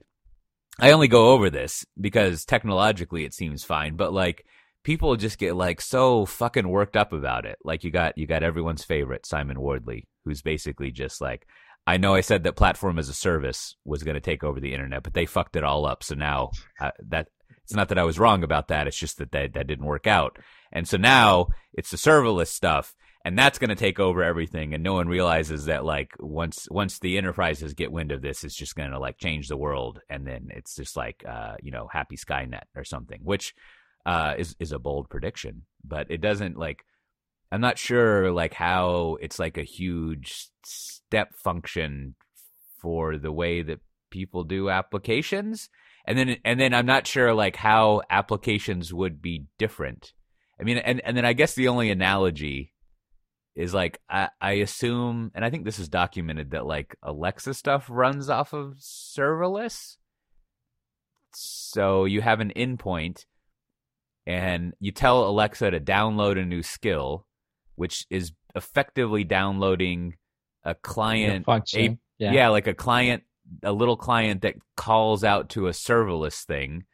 I 0.80 0.92
only 0.92 1.08
go 1.08 1.32
over 1.32 1.50
this 1.50 1.86
because 2.00 2.46
technologically 2.46 3.26
it 3.26 3.34
seems 3.34 3.64
fine, 3.64 3.96
but 3.96 4.12
like 4.12 4.46
people 4.84 5.16
just 5.16 5.38
get 5.38 5.56
like 5.56 5.82
so 5.82 6.26
fucking 6.26 6.68
worked 6.68 6.96
up 6.96 7.14
about 7.14 7.46
it. 7.46 7.58
Like 7.64 7.84
you 7.84 7.92
got 7.92 8.18
you 8.18 8.28
got 8.28 8.44
everyone's 8.44 8.84
favorite 8.84 9.26
Simon 9.26 9.60
Wardley, 9.60 10.08
who's 10.26 10.42
basically 10.42 10.92
just 10.92 11.22
like, 11.22 11.48
I 11.88 11.98
know 11.98 12.16
I 12.16 12.22
said 12.22 12.44
that 12.44 12.56
platform 12.56 13.00
as 13.00 13.10
a 13.10 13.14
service 13.14 13.76
was 13.86 14.04
going 14.04 14.16
to 14.16 14.22
take 14.22 14.44
over 14.44 14.60
the 14.60 14.74
internet, 14.74 15.04
but 15.04 15.14
they 15.14 15.26
fucked 15.26 15.56
it 15.56 15.64
all 15.64 15.86
up. 15.86 16.04
So 16.04 16.16
now 16.16 16.52
uh, 16.80 16.92
that 17.10 17.28
it's 17.64 17.74
not 17.74 17.90
that 17.90 18.00
I 18.00 18.04
was 18.04 18.20
wrong 18.20 18.44
about 18.44 18.68
that. 18.68 18.88
It's 18.88 18.98
just 18.98 19.18
that 19.18 19.32
that, 19.32 19.54
that 19.54 19.68
didn't 19.68 19.86
work 19.86 20.08
out. 20.08 20.38
And 20.72 20.88
so 20.88 20.98
now 20.98 21.48
it's 21.74 21.92
the 21.92 21.98
serverless 21.98 22.48
stuff 22.48 22.94
and 23.26 23.38
that's 23.38 23.60
going 23.60 23.70
to 23.70 23.76
take 23.76 24.00
over 24.00 24.24
everything 24.24 24.74
and 24.74 24.84
no 24.84 24.94
one 24.94 25.08
realizes 25.08 25.66
that 25.66 25.86
like 25.86 26.12
once 26.20 26.68
once 26.70 27.00
the 27.00 27.18
enterprises 27.18 27.74
get 27.74 27.92
wind 27.92 28.12
of 28.12 28.22
this 28.22 28.44
it's 28.44 28.56
just 28.56 28.76
going 28.76 28.92
to 28.92 29.00
like 29.00 29.18
change 29.18 29.48
the 29.48 29.58
world 29.58 30.02
and 30.10 30.28
then 30.28 30.50
it's 30.52 30.76
just 30.76 30.96
like 30.96 31.24
uh 31.28 31.56
you 31.62 31.72
know 31.72 31.88
happy 31.92 32.18
skynet 32.18 32.64
or 32.76 32.84
something 32.84 33.20
which 33.24 33.54
uh, 34.06 34.36
is 34.38 34.56
is 34.60 34.72
a 34.72 34.80
bold 34.80 35.10
prediction, 35.10 35.64
but 35.84 36.08
it 36.10 36.22
doesn't 36.22 36.58
like. 36.58 36.86
I'm 37.52 37.62
not 37.62 37.78
sure 37.78 38.32
like 38.32 38.56
how 38.56 39.18
it's 39.22 39.38
like 39.38 39.58
a 39.58 39.64
huge 39.64 40.50
step 40.66 41.36
function 41.36 42.16
for 42.82 43.18
the 43.18 43.32
way 43.32 43.62
that 43.62 43.80
people 44.10 44.44
do 44.44 44.70
applications. 44.70 45.70
And 46.06 46.18
then 46.18 46.38
and 46.44 46.60
then 46.60 46.74
I'm 46.74 46.86
not 46.86 47.08
sure 47.08 47.34
like 47.34 47.56
how 47.56 48.02
applications 48.10 48.94
would 48.94 49.22
be 49.22 49.46
different. 49.58 50.14
I 50.60 50.64
mean, 50.64 50.78
and 50.78 51.02
and 51.06 51.16
then 51.16 51.26
I 51.26 51.34
guess 51.34 51.54
the 51.54 51.70
only 51.70 51.92
analogy 51.92 52.74
is 53.56 53.74
like 53.74 54.00
I, 54.10 54.30
I 54.42 54.52
assume, 54.54 55.32
and 55.36 55.46
I 55.46 55.50
think 55.50 55.64
this 55.64 55.80
is 55.80 55.90
documented 55.90 56.52
that 56.52 56.66
like 56.66 56.96
Alexa 57.04 57.54
stuff 57.54 57.88
runs 57.90 58.30
off 58.30 58.54
of 58.54 58.76
serverless. 58.80 59.98
So 61.34 62.06
you 62.06 62.22
have 62.22 62.40
an 62.40 62.52
endpoint, 62.56 63.26
and 64.26 64.74
you 64.80 64.92
tell 64.92 65.28
Alexa 65.28 65.72
to 65.72 65.80
download 65.80 66.40
a 66.40 66.46
new 66.46 66.64
skill, 66.64 67.26
which 67.76 68.06
is 68.10 68.32
effectively 68.56 69.24
downloading 69.24 70.16
a 70.64 70.76
client 70.76 71.46
a 71.48 71.62
a, 71.76 71.98
yeah. 72.18 72.32
yeah, 72.32 72.48
like 72.50 72.68
a 72.68 72.74
client, 72.74 73.24
a 73.64 73.72
little 73.72 73.98
client 73.98 74.42
that 74.44 74.56
calls 74.78 75.24
out 75.24 75.50
to 75.50 75.68
a 75.68 75.72
serverless 75.72 76.46
thing, 76.46 76.86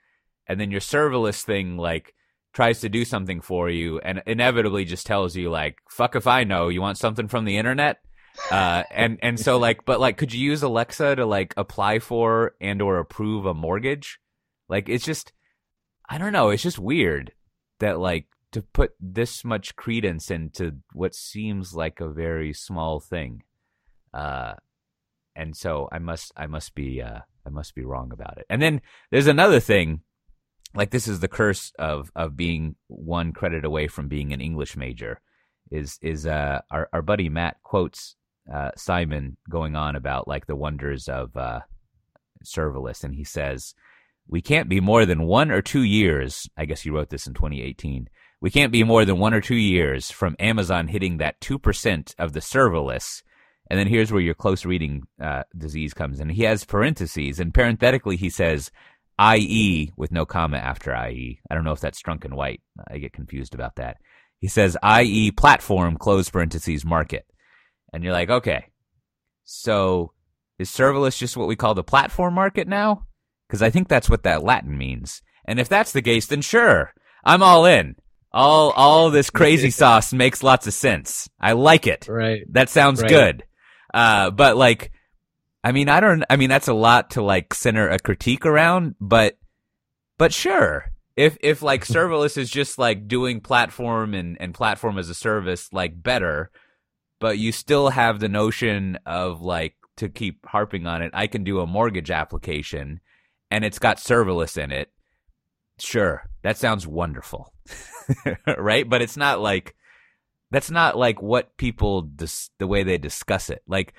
and 0.47 0.59
then 0.59 0.71
your 0.71 0.81
serverless 0.81 1.43
thing 1.43 1.77
like 1.77 2.13
tries 2.53 2.81
to 2.81 2.89
do 2.89 3.05
something 3.05 3.41
for 3.41 3.69
you 3.69 3.99
and 3.99 4.23
inevitably 4.25 4.83
just 4.83 5.05
tells 5.05 5.35
you 5.35 5.49
like 5.49 5.77
fuck 5.89 6.15
if 6.15 6.25
i 6.27 6.43
know. 6.43 6.67
You 6.69 6.81
want 6.81 6.97
something 6.97 7.27
from 7.27 7.45
the 7.45 7.57
internet? 7.57 7.97
Uh 8.49 8.83
and 8.91 9.19
and 9.21 9.39
so 9.39 9.57
like 9.65 9.85
but 9.85 9.99
like 9.99 10.17
could 10.17 10.33
you 10.33 10.41
use 10.41 10.63
alexa 10.63 11.15
to 11.15 11.25
like 11.25 11.53
apply 11.57 11.99
for 11.99 12.55
and 12.59 12.81
or 12.81 12.97
approve 12.97 13.45
a 13.45 13.53
mortgage? 13.53 14.19
Like 14.67 14.89
it's 14.89 15.05
just 15.05 15.31
i 16.09 16.17
don't 16.17 16.33
know 16.33 16.49
it's 16.49 16.63
just 16.63 16.79
weird 16.79 17.31
that 17.79 17.99
like 17.99 18.27
to 18.51 18.61
put 18.61 18.91
this 18.99 19.45
much 19.45 19.75
credence 19.75 20.31
into 20.31 20.77
what 20.93 21.13
seems 21.13 21.73
like 21.73 21.99
a 21.99 22.09
very 22.09 22.51
small 22.53 22.99
thing 22.99 23.43
uh 24.13 24.53
and 25.35 25.55
so 25.55 25.87
i 25.91 25.99
must 25.99 26.31
i 26.35 26.47
must 26.47 26.75
be 26.75 27.01
uh 27.01 27.19
i 27.45 27.49
must 27.49 27.75
be 27.75 27.85
wrong 27.85 28.11
about 28.11 28.37
it 28.37 28.45
and 28.49 28.61
then 28.61 28.81
there's 29.11 29.27
another 29.27 29.59
thing 29.59 30.01
like 30.73 30.91
this 30.91 31.07
is 31.07 31.19
the 31.19 31.27
curse 31.27 31.71
of 31.79 32.11
of 32.15 32.35
being 32.35 32.75
one 32.87 33.33
credit 33.33 33.65
away 33.65 33.87
from 33.87 34.07
being 34.07 34.33
an 34.33 34.41
English 34.41 34.77
major. 34.77 35.21
Is 35.71 35.97
is 36.01 36.25
uh 36.25 36.61
our 36.71 36.89
our 36.93 37.01
buddy 37.01 37.29
Matt 37.29 37.57
quotes 37.63 38.15
uh, 38.51 38.71
Simon 38.75 39.37
going 39.49 39.75
on 39.75 39.95
about 39.95 40.27
like 40.27 40.47
the 40.47 40.55
wonders 40.55 41.07
of 41.07 41.35
uh, 41.37 41.59
serverless, 42.43 43.03
and 43.03 43.13
he 43.13 43.23
says, 43.23 43.75
"We 44.29 44.41
can't 44.41 44.69
be 44.69 44.79
more 44.79 45.05
than 45.05 45.23
one 45.23 45.51
or 45.51 45.61
two 45.61 45.83
years." 45.83 46.47
I 46.55 46.65
guess 46.65 46.81
he 46.81 46.89
wrote 46.89 47.09
this 47.09 47.27
in 47.27 47.33
2018. 47.33 48.07
We 48.41 48.49
can't 48.49 48.71
be 48.71 48.83
more 48.83 49.03
than 49.03 49.19
one 49.19 49.33
or 49.33 49.41
two 49.41 49.55
years 49.55 50.11
from 50.11 50.35
Amazon 50.39 50.87
hitting 50.87 51.17
that 51.17 51.41
two 51.41 51.59
percent 51.59 52.15
of 52.17 52.33
the 52.33 52.39
serverless. 52.39 53.23
And 53.69 53.77
then 53.77 53.87
here's 53.87 54.11
where 54.11 54.21
your 54.21 54.33
close 54.33 54.65
reading 54.65 55.03
uh, 55.21 55.43
disease 55.55 55.93
comes 55.93 56.19
in. 56.19 56.29
He 56.29 56.43
has 56.43 56.63
parentheses, 56.63 57.39
and 57.39 57.53
parenthetically 57.53 58.15
he 58.15 58.29
says, 58.29 58.71
IE 59.19 59.91
with 59.97 60.11
no 60.11 60.25
comma 60.25 60.57
after 60.57 60.95
IE. 61.07 61.39
I 61.49 61.55
don't 61.55 61.65
know 61.65 61.73
if 61.73 61.81
that's 61.81 62.01
Strunk 62.01 62.27
White. 62.31 62.61
I 62.89 62.97
get 62.99 63.13
confused 63.13 63.53
about 63.53 63.75
that. 63.75 63.97
He 64.39 64.47
says 64.47 64.77
IE 64.83 65.31
platform 65.31 65.97
close 65.97 66.29
parentheses 66.29 66.85
market. 66.85 67.25
And 67.91 68.03
you're 68.03 68.13
like, 68.13 68.29
okay. 68.29 68.67
So 69.43 70.13
is 70.57 70.69
serverless 70.69 71.17
just 71.17 71.35
what 71.35 71.47
we 71.47 71.55
call 71.55 71.73
the 71.73 71.83
platform 71.83 72.33
market 72.33 72.67
now? 72.67 73.07
Because 73.49 73.61
I 73.61 73.71
think 73.71 73.87
that's 73.87 74.09
what 74.09 74.23
that 74.23 74.43
Latin 74.43 74.77
means. 74.77 75.21
And 75.45 75.59
if 75.59 75.67
that's 75.67 75.91
the 75.91 76.03
case, 76.03 76.27
then 76.27 76.41
sure, 76.41 76.93
I'm 77.23 77.43
all 77.43 77.65
in. 77.65 77.95
All 78.31 78.69
all 78.71 79.09
this 79.09 79.31
crazy 79.31 79.71
sauce 79.71 80.13
makes 80.13 80.43
lots 80.43 80.67
of 80.67 80.73
sense. 80.73 81.27
I 81.39 81.53
like 81.53 81.87
it. 81.87 82.07
Right. 82.07 82.43
That 82.51 82.69
sounds 82.69 83.01
right. 83.01 83.09
good. 83.09 83.43
Uh, 83.91 84.29
but 84.29 84.55
like 84.55 84.91
I 85.63 85.71
mean, 85.71 85.89
I 85.89 85.99
don't. 85.99 86.23
I 86.29 86.35
mean, 86.37 86.49
that's 86.49 86.67
a 86.67 86.73
lot 86.73 87.11
to 87.11 87.21
like 87.21 87.53
center 87.53 87.89
a 87.89 87.99
critique 87.99 88.45
around, 88.45 88.95
but 88.99 89.37
but 90.17 90.33
sure. 90.33 90.91
If 91.15 91.37
if 91.41 91.61
like 91.61 91.85
serverless 91.85 92.37
is 92.37 92.49
just 92.49 92.77
like 92.77 93.07
doing 93.07 93.41
platform 93.41 94.13
and 94.13 94.37
and 94.39 94.53
platform 94.53 94.97
as 94.97 95.09
a 95.09 95.15
service 95.15 95.71
like 95.73 96.01
better, 96.01 96.49
but 97.19 97.37
you 97.37 97.51
still 97.51 97.89
have 97.89 98.19
the 98.19 98.29
notion 98.29 98.97
of 99.05 99.41
like 99.41 99.75
to 99.97 100.07
keep 100.07 100.45
harping 100.45 100.87
on 100.87 101.01
it. 101.01 101.11
I 101.13 101.27
can 101.27 101.43
do 101.43 101.59
a 101.59 101.67
mortgage 101.67 102.09
application, 102.09 103.01
and 103.51 103.63
it's 103.63 103.79
got 103.79 103.97
serverless 103.97 104.57
in 104.57 104.71
it. 104.71 104.91
Sure, 105.79 106.29
that 106.41 106.57
sounds 106.57 106.85
wonderful, 106.85 107.53
right? 108.57 108.87
But 108.87 109.01
it's 109.01 109.17
not 109.17 109.39
like 109.39 109.75
that's 110.51 110.71
not 110.71 110.97
like 110.97 111.21
what 111.21 111.55
people 111.57 112.01
dis- 112.01 112.49
the 112.57 112.67
way 112.67 112.83
they 112.83 112.97
discuss 112.97 113.49
it. 113.49 113.61
Like 113.67 113.93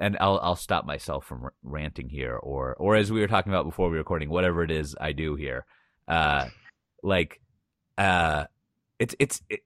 and 0.00 0.16
I'll 0.20 0.38
I'll 0.42 0.56
stop 0.56 0.84
myself 0.84 1.24
from 1.24 1.48
ranting 1.62 2.08
here, 2.08 2.36
or 2.36 2.74
or 2.74 2.96
as 2.96 3.12
we 3.12 3.20
were 3.20 3.26
talking 3.26 3.52
about 3.52 3.64
before 3.64 3.88
we 3.88 3.92
were 3.92 3.98
recording, 3.98 4.28
whatever 4.28 4.62
it 4.62 4.70
is 4.70 4.96
I 5.00 5.12
do 5.12 5.34
here, 5.34 5.64
uh, 6.08 6.46
like, 7.02 7.40
uh, 7.96 8.44
it's 8.98 9.14
it's. 9.18 9.40
It, 9.48 9.60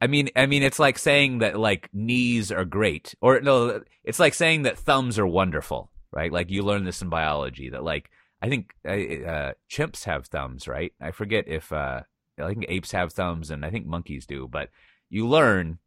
I 0.00 0.08
mean, 0.08 0.28
I 0.36 0.46
mean, 0.46 0.62
it's 0.62 0.78
like 0.78 0.98
saying 0.98 1.38
that 1.38 1.58
like 1.58 1.88
knees 1.92 2.52
are 2.52 2.64
great, 2.64 3.14
or 3.20 3.40
no, 3.40 3.82
it's 4.04 4.20
like 4.20 4.34
saying 4.34 4.62
that 4.62 4.78
thumbs 4.78 5.18
are 5.18 5.26
wonderful, 5.26 5.90
right? 6.12 6.30
Like 6.30 6.50
you 6.50 6.62
learn 6.62 6.84
this 6.84 7.02
in 7.02 7.08
biology 7.08 7.70
that 7.70 7.82
like 7.82 8.10
I 8.42 8.48
think 8.48 8.74
uh, 8.84 8.90
uh 8.90 9.52
chimps 9.70 10.04
have 10.04 10.26
thumbs, 10.26 10.68
right? 10.68 10.92
I 11.00 11.10
forget 11.10 11.48
if 11.48 11.72
uh, 11.72 12.02
I 12.38 12.48
think 12.48 12.66
apes 12.68 12.92
have 12.92 13.12
thumbs, 13.12 13.50
and 13.50 13.64
I 13.64 13.70
think 13.70 13.86
monkeys 13.86 14.26
do, 14.26 14.48
but 14.48 14.70
you 15.08 15.26
learn 15.26 15.78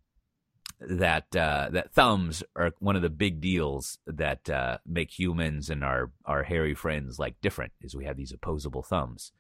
that 0.80 1.36
uh, 1.36 1.70
that 1.72 1.92
thumbs 1.94 2.44
are 2.56 2.72
one 2.80 2.96
of 2.96 3.02
the 3.02 3.10
big 3.10 3.42
deals 3.42 3.98
that 4.08 4.50
uh, 4.50 4.78
make 4.86 5.18
humans 5.18 5.70
and 5.70 5.84
our 5.84 6.12
our 6.26 6.44
hairy 6.44 6.74
friends 6.74 7.20
like 7.20 7.40
different. 7.42 7.74
Is 7.82 7.96
we 7.96 8.06
have 8.06 8.18
these 8.18 8.32
opposable 8.32 8.84
thumbs, 8.84 9.32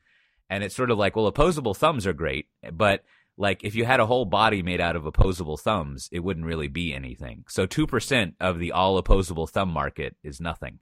and 0.49 0.63
it's 0.63 0.75
sort 0.75 0.91
of 0.91 0.97
like 0.97 1.15
well, 1.15 1.27
opposable 1.27 1.73
thumbs 1.73 2.05
are 2.05 2.13
great, 2.13 2.47
but 2.73 3.03
like 3.37 3.63
if 3.63 3.73
you 3.73 3.85
had 3.85 4.01
a 4.01 4.05
whole 4.05 4.25
body 4.25 4.61
made 4.61 4.81
out 4.81 4.97
of 4.97 5.05
opposable 5.05 5.57
thumbs, 5.57 6.09
it 6.11 6.19
wouldn't 6.19 6.45
really 6.45 6.67
be 6.67 6.93
anything. 6.93 7.45
So 7.47 7.65
two 7.65 7.87
percent 7.87 8.35
of 8.39 8.59
the 8.59 8.73
all 8.73 8.97
opposable 8.97 9.47
thumb 9.47 9.69
market 9.69 10.15
is 10.23 10.41
nothing, 10.41 10.79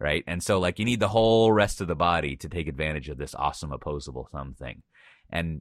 right? 0.00 0.24
And 0.26 0.42
so 0.42 0.58
like 0.58 0.78
you 0.78 0.84
need 0.84 1.00
the 1.00 1.08
whole 1.08 1.52
rest 1.52 1.80
of 1.80 1.86
the 1.88 1.94
body 1.94 2.36
to 2.36 2.48
take 2.48 2.66
advantage 2.66 3.08
of 3.08 3.18
this 3.18 3.34
awesome 3.34 3.72
opposable 3.72 4.28
thumb 4.32 4.54
thing, 4.58 4.82
and 5.30 5.60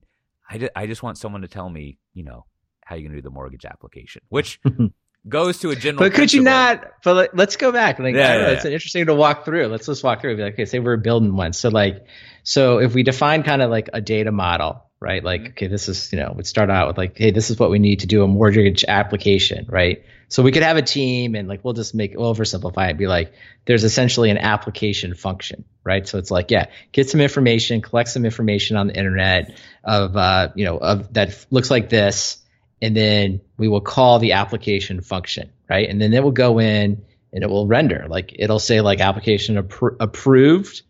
I, 0.50 0.70
I 0.76 0.88
just 0.88 1.04
want 1.04 1.18
someone 1.18 1.42
to 1.42 1.48
tell 1.48 1.70
me, 1.70 2.00
you 2.14 2.24
know, 2.24 2.46
how 2.84 2.96
you 2.96 3.04
going 3.04 3.12
to 3.12 3.18
do 3.18 3.22
the 3.22 3.30
mortgage 3.30 3.66
application, 3.66 4.24
which 4.30 4.60
goes 5.28 5.60
to 5.60 5.70
a 5.70 5.76
general. 5.76 6.00
But 6.00 6.12
could 6.14 6.30
principle. 6.30 6.40
you 6.40 6.44
not? 6.46 6.92
But 7.04 7.36
let's 7.36 7.56
go 7.56 7.72
back. 7.72 8.00
Like, 8.00 8.16
yeah, 8.16 8.34
yeah, 8.34 8.42
yeah, 8.42 8.48
it's 8.54 8.66
interesting 8.66 9.06
to 9.06 9.14
walk 9.14 9.46
through. 9.46 9.68
Let's 9.68 9.86
just 9.86 10.04
walk 10.04 10.22
through. 10.22 10.38
Be 10.38 10.44
like, 10.44 10.54
okay, 10.54 10.66
say 10.66 10.80
we're 10.80 10.98
building 10.98 11.36
one. 11.36 11.54
So 11.54 11.70
like, 11.70 12.06
so 12.44 12.80
if 12.80 12.96
we 12.96 13.04
define 13.04 13.44
kind 13.44 13.62
of 13.62 13.70
like 13.70 13.90
a 13.94 14.02
data 14.02 14.32
model, 14.32 14.84
right? 15.00 15.24
Like, 15.24 15.42
mm-hmm. 15.42 15.52
okay, 15.52 15.68
this 15.68 15.88
is 15.88 16.12
you 16.12 16.20
know, 16.20 16.34
we 16.36 16.44
start 16.44 16.72
out 16.72 16.88
with 16.88 16.98
like, 16.98 17.18
hey, 17.18 17.32
this 17.32 17.52
is 17.52 17.60
what 17.60 17.70
we 17.70 17.78
need 17.78 18.00
to 18.00 18.08
do 18.08 18.24
a 18.24 18.28
mortgage 18.28 18.84
application, 18.88 19.68
right? 19.70 20.04
So 20.30 20.44
we 20.44 20.52
could 20.52 20.64
have 20.64 20.78
a 20.78 20.82
team 20.82 21.36
and 21.36 21.48
like 21.48 21.66
we'll 21.66 21.74
just 21.74 21.96
make 21.96 22.16
we'll 22.16 22.34
oversimplify 22.34 22.92
it. 22.92 22.98
Be 22.98 23.08
like, 23.08 23.34
there's 23.66 23.84
essentially 23.84 24.30
an 24.30 24.38
application 24.38 25.16
function, 25.16 25.66
right? 25.84 26.08
So 26.08 26.20
it's 26.20 26.30
like, 26.30 26.52
yeah, 26.52 26.68
get 26.92 27.10
some 27.10 27.20
information, 27.20 27.82
collect 27.82 28.10
some 28.10 28.26
information 28.26 28.78
on 28.78 28.88
the 28.88 28.96
internet 28.96 29.58
of 29.84 30.16
uh, 30.16 30.50
you 30.56 30.66
know, 30.66 30.78
of 30.78 31.12
that 31.14 31.46
looks 31.50 31.72
like 31.72 31.90
this 31.90 32.38
and 32.82 32.96
then 32.96 33.42
we 33.58 33.68
will 33.68 33.82
call 33.82 34.20
the 34.20 34.34
application 34.34 35.02
function, 35.02 35.52
right? 35.70 35.90
And 35.90 36.02
then 36.02 36.14
it 36.14 36.24
will 36.24 36.32
go 36.32 36.60
in 36.60 37.04
and 37.34 37.44
it 37.44 37.50
will 37.50 37.68
render. 37.68 38.06
Like 38.08 38.36
it'll 38.38 38.60
say 38.60 38.82
like 38.82 39.00
application 39.00 39.62
appro- 39.62 39.98
approved 40.00 40.84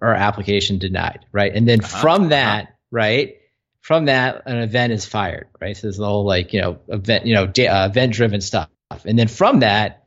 or 0.00 0.14
application 0.14 0.78
denied, 0.78 1.26
right? 1.32 1.54
And 1.54 1.66
then 1.68 1.80
uh-huh. 1.80 2.00
from 2.00 2.20
uh-huh. 2.22 2.30
that, 2.30 2.76
right? 2.90 3.36
From 3.80 4.06
that, 4.06 4.42
an 4.46 4.58
event 4.58 4.92
is 4.92 5.06
fired, 5.06 5.48
right? 5.60 5.76
So 5.76 5.82
there's 5.82 5.98
the 5.98 6.06
whole 6.06 6.24
like 6.24 6.52
you 6.52 6.60
know 6.60 6.78
event, 6.88 7.26
you 7.26 7.34
know, 7.34 7.46
da- 7.46 7.68
uh, 7.68 7.86
event-driven 7.86 8.40
stuff. 8.40 8.68
And 9.04 9.18
then 9.18 9.28
from 9.28 9.60
that, 9.60 10.04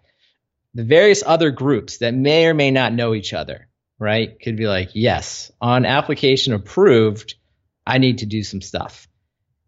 the 0.73 0.83
various 0.83 1.23
other 1.25 1.51
groups 1.51 1.97
that 1.97 2.13
may 2.13 2.45
or 2.47 2.53
may 2.53 2.71
not 2.71 2.93
know 2.93 3.13
each 3.13 3.33
other, 3.33 3.67
right, 3.97 4.39
could 4.41 4.55
be 4.55 4.67
like, 4.67 4.91
yes, 4.93 5.51
on 5.59 5.85
application 5.85 6.53
approved, 6.53 7.35
I 7.85 7.97
need 7.97 8.19
to 8.19 8.25
do 8.25 8.43
some 8.43 8.61
stuff. 8.61 9.07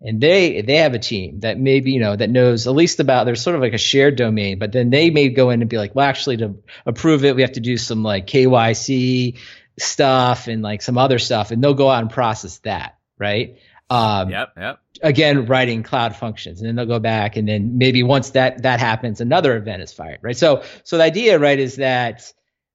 And 0.04 0.20
they 0.20 0.62
they 0.62 0.78
have 0.78 0.96
a 0.96 1.00
team 1.00 1.42
that 1.42 1.60
maybe 1.60 1.92
you 1.92 2.00
know 2.00 2.16
that 2.16 2.30
knows 2.30 2.66
at 2.66 2.74
least 2.74 3.00
about 3.00 3.26
there's 3.26 3.42
sort 3.42 3.56
of 3.56 3.62
like 3.62 3.74
a 3.74 3.78
shared 3.78 4.16
domain 4.16 4.58
but 4.58 4.72
then 4.72 4.90
they 4.90 5.12
may 5.12 5.30
go 5.30 5.52
in 5.52 5.62
and 5.62 5.70
be 5.70 5.78
like 5.78 5.94
well 5.94 6.10
actually 6.10 6.38
to 6.38 6.56
approve 6.88 7.24
it 7.24 7.36
we 7.36 7.44
have 7.44 7.52
to 7.52 7.60
do 7.60 7.78
some 7.78 8.02
like 8.02 8.26
kyc 8.26 9.38
stuff 9.78 10.48
and 10.48 10.64
like 10.64 10.82
some 10.82 10.98
other 10.98 11.20
stuff 11.20 11.52
and 11.52 11.64
they'll 11.64 11.76
go 11.76 11.88
out 11.88 12.02
and 12.02 12.10
process 12.10 12.58
that 12.60 12.98
right 13.20 13.60
um, 13.92 14.30
yep 14.30 14.54
yep 14.58 14.80
again 15.02 15.46
writing 15.46 15.84
cloud 15.84 16.16
functions 16.16 16.60
and 16.60 16.68
then 16.68 16.76
they'll 16.76 16.86
go 16.86 17.00
back 17.00 17.36
and 17.36 17.48
then 17.48 17.78
maybe 17.78 18.04
once 18.04 18.32
that 18.32 18.64
that 18.64 18.80
happens 18.80 19.22
another 19.22 19.56
event 19.56 19.82
is 19.82 19.92
fired 19.92 20.20
right 20.22 20.38
so 20.38 20.64
so 20.84 20.98
the 20.98 21.04
idea 21.04 21.38
right 21.38 21.60
is 21.60 21.78
that 21.78 22.32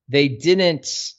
they 0.09 0.29
didn't 0.29 1.15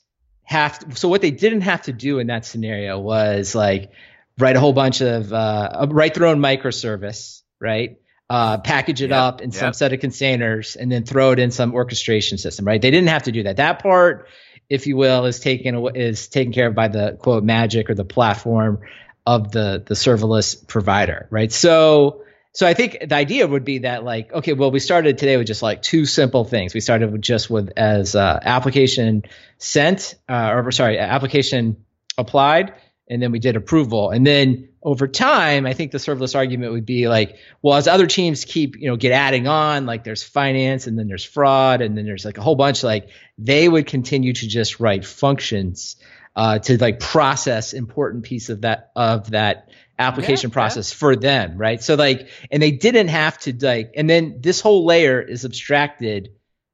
have 0.48 0.78
to, 0.78 0.96
so 0.96 1.08
what 1.08 1.20
they 1.20 1.30
didn't 1.30 1.60
have 1.62 1.82
to 1.82 1.92
do 1.92 2.18
in 2.18 2.28
that 2.28 2.46
scenario 2.46 2.98
was 2.98 3.54
like 3.54 3.92
write 4.38 4.56
a 4.56 4.60
whole 4.60 4.72
bunch 4.72 5.02
of 5.02 5.32
uh, 5.32 5.86
write 5.90 6.14
their 6.14 6.26
own 6.26 6.38
microservice, 6.38 7.42
right? 7.60 7.98
Uh, 8.30 8.58
package 8.58 9.02
it 9.02 9.10
yep, 9.10 9.18
up 9.18 9.40
in 9.40 9.50
yep. 9.50 9.58
some 9.58 9.72
set 9.72 9.92
of 9.92 10.00
containers 10.00 10.76
and 10.76 10.92
then 10.92 11.04
throw 11.04 11.32
it 11.32 11.38
in 11.38 11.50
some 11.50 11.74
orchestration 11.74 12.38
system, 12.38 12.66
right? 12.66 12.80
They 12.80 12.90
didn't 12.90 13.08
have 13.08 13.24
to 13.24 13.32
do 13.32 13.42
that. 13.44 13.56
That 13.56 13.82
part 13.82 14.28
if 14.68 14.86
you 14.86 14.96
will, 14.96 15.24
is 15.24 15.40
taken 15.40 15.86
is 15.94 16.28
taken 16.28 16.52
care 16.52 16.68
of 16.68 16.74
by 16.74 16.88
the 16.88 17.16
quote 17.18 17.42
magic 17.42 17.88
or 17.90 17.94
the 17.94 18.04
platform 18.04 18.80
of 19.28 19.52
the 19.52 19.82
the 19.84 19.94
serverless 19.94 20.66
provider, 20.66 21.28
right? 21.30 21.52
So 21.52 22.22
so 22.52 22.66
I 22.66 22.72
think 22.72 22.96
the 23.06 23.14
idea 23.14 23.46
would 23.46 23.64
be 23.64 23.78
that 23.80 24.02
like 24.02 24.32
okay, 24.32 24.54
well 24.54 24.70
we 24.70 24.80
started 24.80 25.18
today 25.18 25.36
with 25.36 25.46
just 25.46 25.62
like 25.62 25.82
two 25.82 26.06
simple 26.06 26.44
things. 26.44 26.72
We 26.72 26.80
started 26.80 27.12
with 27.12 27.20
just 27.20 27.50
with 27.50 27.70
as 27.76 28.14
uh, 28.14 28.40
application 28.42 29.24
sent 29.58 30.14
uh, 30.30 30.52
or 30.54 30.72
sorry 30.72 30.98
application 30.98 31.84
applied, 32.16 32.72
and 33.06 33.22
then 33.22 33.30
we 33.30 33.38
did 33.38 33.56
approval, 33.56 34.08
and 34.10 34.26
then 34.26 34.70
over 34.82 35.06
time, 35.06 35.66
I 35.66 35.74
think 35.74 35.90
the 35.90 35.98
serverless 35.98 36.34
argument 36.34 36.72
would 36.72 36.86
be 36.86 37.08
like, 37.08 37.36
well, 37.60 37.76
as 37.76 37.88
other 37.88 38.06
teams 38.06 38.44
keep, 38.44 38.76
you 38.76 38.88
know, 38.88 38.96
get 38.96 39.10
adding 39.12 39.48
on, 39.48 39.86
like 39.86 40.04
there's 40.04 40.22
finance 40.22 40.86
and 40.86 40.96
then 40.96 41.08
there's 41.08 41.24
fraud 41.24 41.82
and 41.82 41.98
then 41.98 42.06
there's 42.06 42.24
like 42.24 42.38
a 42.38 42.42
whole 42.42 42.54
bunch, 42.54 42.84
like 42.84 43.08
they 43.36 43.68
would 43.68 43.86
continue 43.88 44.32
to 44.32 44.46
just 44.46 44.78
write 44.78 45.04
functions 45.04 45.96
uh, 46.36 46.58
to 46.58 46.78
like 46.78 47.00
process 47.00 47.72
important 47.72 48.24
piece 48.24 48.48
of 48.48 48.62
that 48.62 48.90
of 48.94 49.30
that 49.30 49.68
application 49.98 50.50
yeah, 50.50 50.54
process 50.54 50.92
yeah. 50.92 50.98
for 50.98 51.16
them, 51.16 51.58
right? 51.58 51.82
So 51.82 51.94
like, 51.94 52.28
and 52.50 52.62
they 52.62 52.70
didn't 52.70 53.08
have 53.08 53.38
to 53.40 53.54
like, 53.60 53.92
and 53.96 54.08
then 54.08 54.40
this 54.40 54.60
whole 54.60 54.86
layer 54.86 55.20
is 55.20 55.44
abstracted 55.44 56.30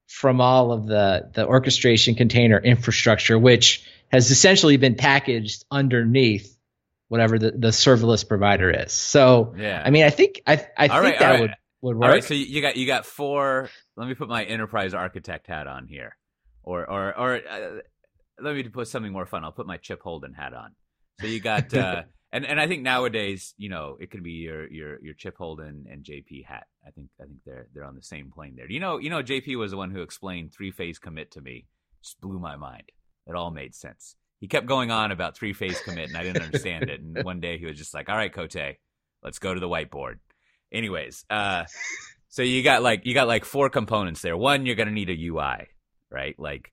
from 0.06 0.40
all 0.40 0.72
of 0.72 0.86
the 0.86 1.30
the 1.32 1.46
orchestration 1.46 2.14
container 2.14 2.58
infrastructure, 2.58 3.38
which 3.38 3.88
has 4.08 4.30
essentially 4.30 4.76
been 4.76 4.94
packaged 4.94 5.64
underneath 5.70 6.56
whatever 7.08 7.38
the, 7.38 7.50
the 7.50 7.68
serverless 7.68 8.26
provider 8.26 8.70
is. 8.70 8.92
So 8.92 9.54
yeah, 9.56 9.82
I 9.84 9.90
mean, 9.90 10.04
I 10.04 10.10
think 10.10 10.42
I 10.46 10.66
I 10.76 10.88
think 10.88 11.02
right, 11.02 11.18
that 11.18 11.30
right. 11.30 11.40
would 11.40 11.54
would 11.80 11.96
work. 11.96 12.04
All 12.04 12.10
right, 12.10 12.24
so 12.24 12.34
you 12.34 12.60
got 12.60 12.76
you 12.76 12.86
got 12.86 13.06
four. 13.06 13.70
Let 13.96 14.08
me 14.08 14.14
put 14.14 14.28
my 14.28 14.44
enterprise 14.44 14.94
architect 14.94 15.46
hat 15.46 15.66
on 15.66 15.86
here, 15.86 16.16
or 16.62 16.88
or 16.88 17.18
or 17.18 17.34
uh, 17.36 17.80
let 18.40 18.54
me 18.54 18.62
put 18.64 18.88
something 18.88 19.12
more 19.12 19.26
fun. 19.26 19.44
I'll 19.44 19.52
put 19.52 19.66
my 19.66 19.76
Chip 19.76 20.02
Holden 20.02 20.32
hat 20.34 20.54
on. 20.54 20.74
So 21.20 21.26
you 21.26 21.40
got. 21.40 21.72
uh 21.74 22.02
And, 22.32 22.44
and 22.44 22.60
I 22.60 22.66
think 22.66 22.82
nowadays, 22.82 23.54
you 23.58 23.68
know, 23.68 23.96
it 24.00 24.10
could 24.10 24.24
be 24.24 24.32
your 24.32 24.68
your 24.68 25.00
your 25.00 25.14
Chip 25.14 25.36
Holden 25.38 25.86
and 25.88 26.02
JP 26.02 26.44
hat. 26.44 26.66
I 26.84 26.90
think 26.90 27.08
I 27.20 27.26
think 27.26 27.38
they're 27.46 27.68
they're 27.72 27.84
on 27.84 27.94
the 27.94 28.02
same 28.02 28.32
plane 28.32 28.56
there. 28.56 28.68
You 28.68 28.80
know, 28.80 28.98
you 28.98 29.08
know, 29.08 29.22
JP 29.22 29.56
was 29.56 29.70
the 29.70 29.76
one 29.76 29.92
who 29.92 30.02
explained 30.02 30.52
three 30.52 30.72
phase 30.72 30.98
commit 30.98 31.30
to 31.32 31.40
me. 31.40 31.66
Just 32.02 32.20
blew 32.20 32.40
my 32.40 32.56
mind. 32.56 32.90
It 33.28 33.36
all 33.36 33.52
made 33.52 33.72
sense 33.76 34.16
he 34.44 34.48
kept 34.48 34.66
going 34.66 34.90
on 34.90 35.10
about 35.10 35.34
three 35.34 35.54
phase 35.54 35.80
commit, 35.80 36.08
and 36.08 36.18
I 36.18 36.22
didn't 36.22 36.42
understand 36.42 36.90
it. 36.90 37.00
And 37.00 37.24
one 37.24 37.40
day 37.40 37.56
he 37.56 37.64
was 37.64 37.78
just 37.78 37.94
like, 37.94 38.10
"All 38.10 38.16
right, 38.16 38.30
Cote, 38.30 38.76
let's 39.22 39.38
go 39.38 39.54
to 39.54 39.58
the 39.58 39.66
whiteboard." 39.66 40.18
Anyways, 40.70 41.24
uh, 41.30 41.64
so 42.28 42.42
you 42.42 42.62
got 42.62 42.82
like 42.82 43.06
you 43.06 43.14
got 43.14 43.26
like 43.26 43.46
four 43.46 43.70
components 43.70 44.20
there. 44.20 44.36
One, 44.36 44.66
you're 44.66 44.76
gonna 44.76 44.90
need 44.90 45.08
a 45.08 45.18
UI, 45.18 45.68
right? 46.10 46.38
Like 46.38 46.72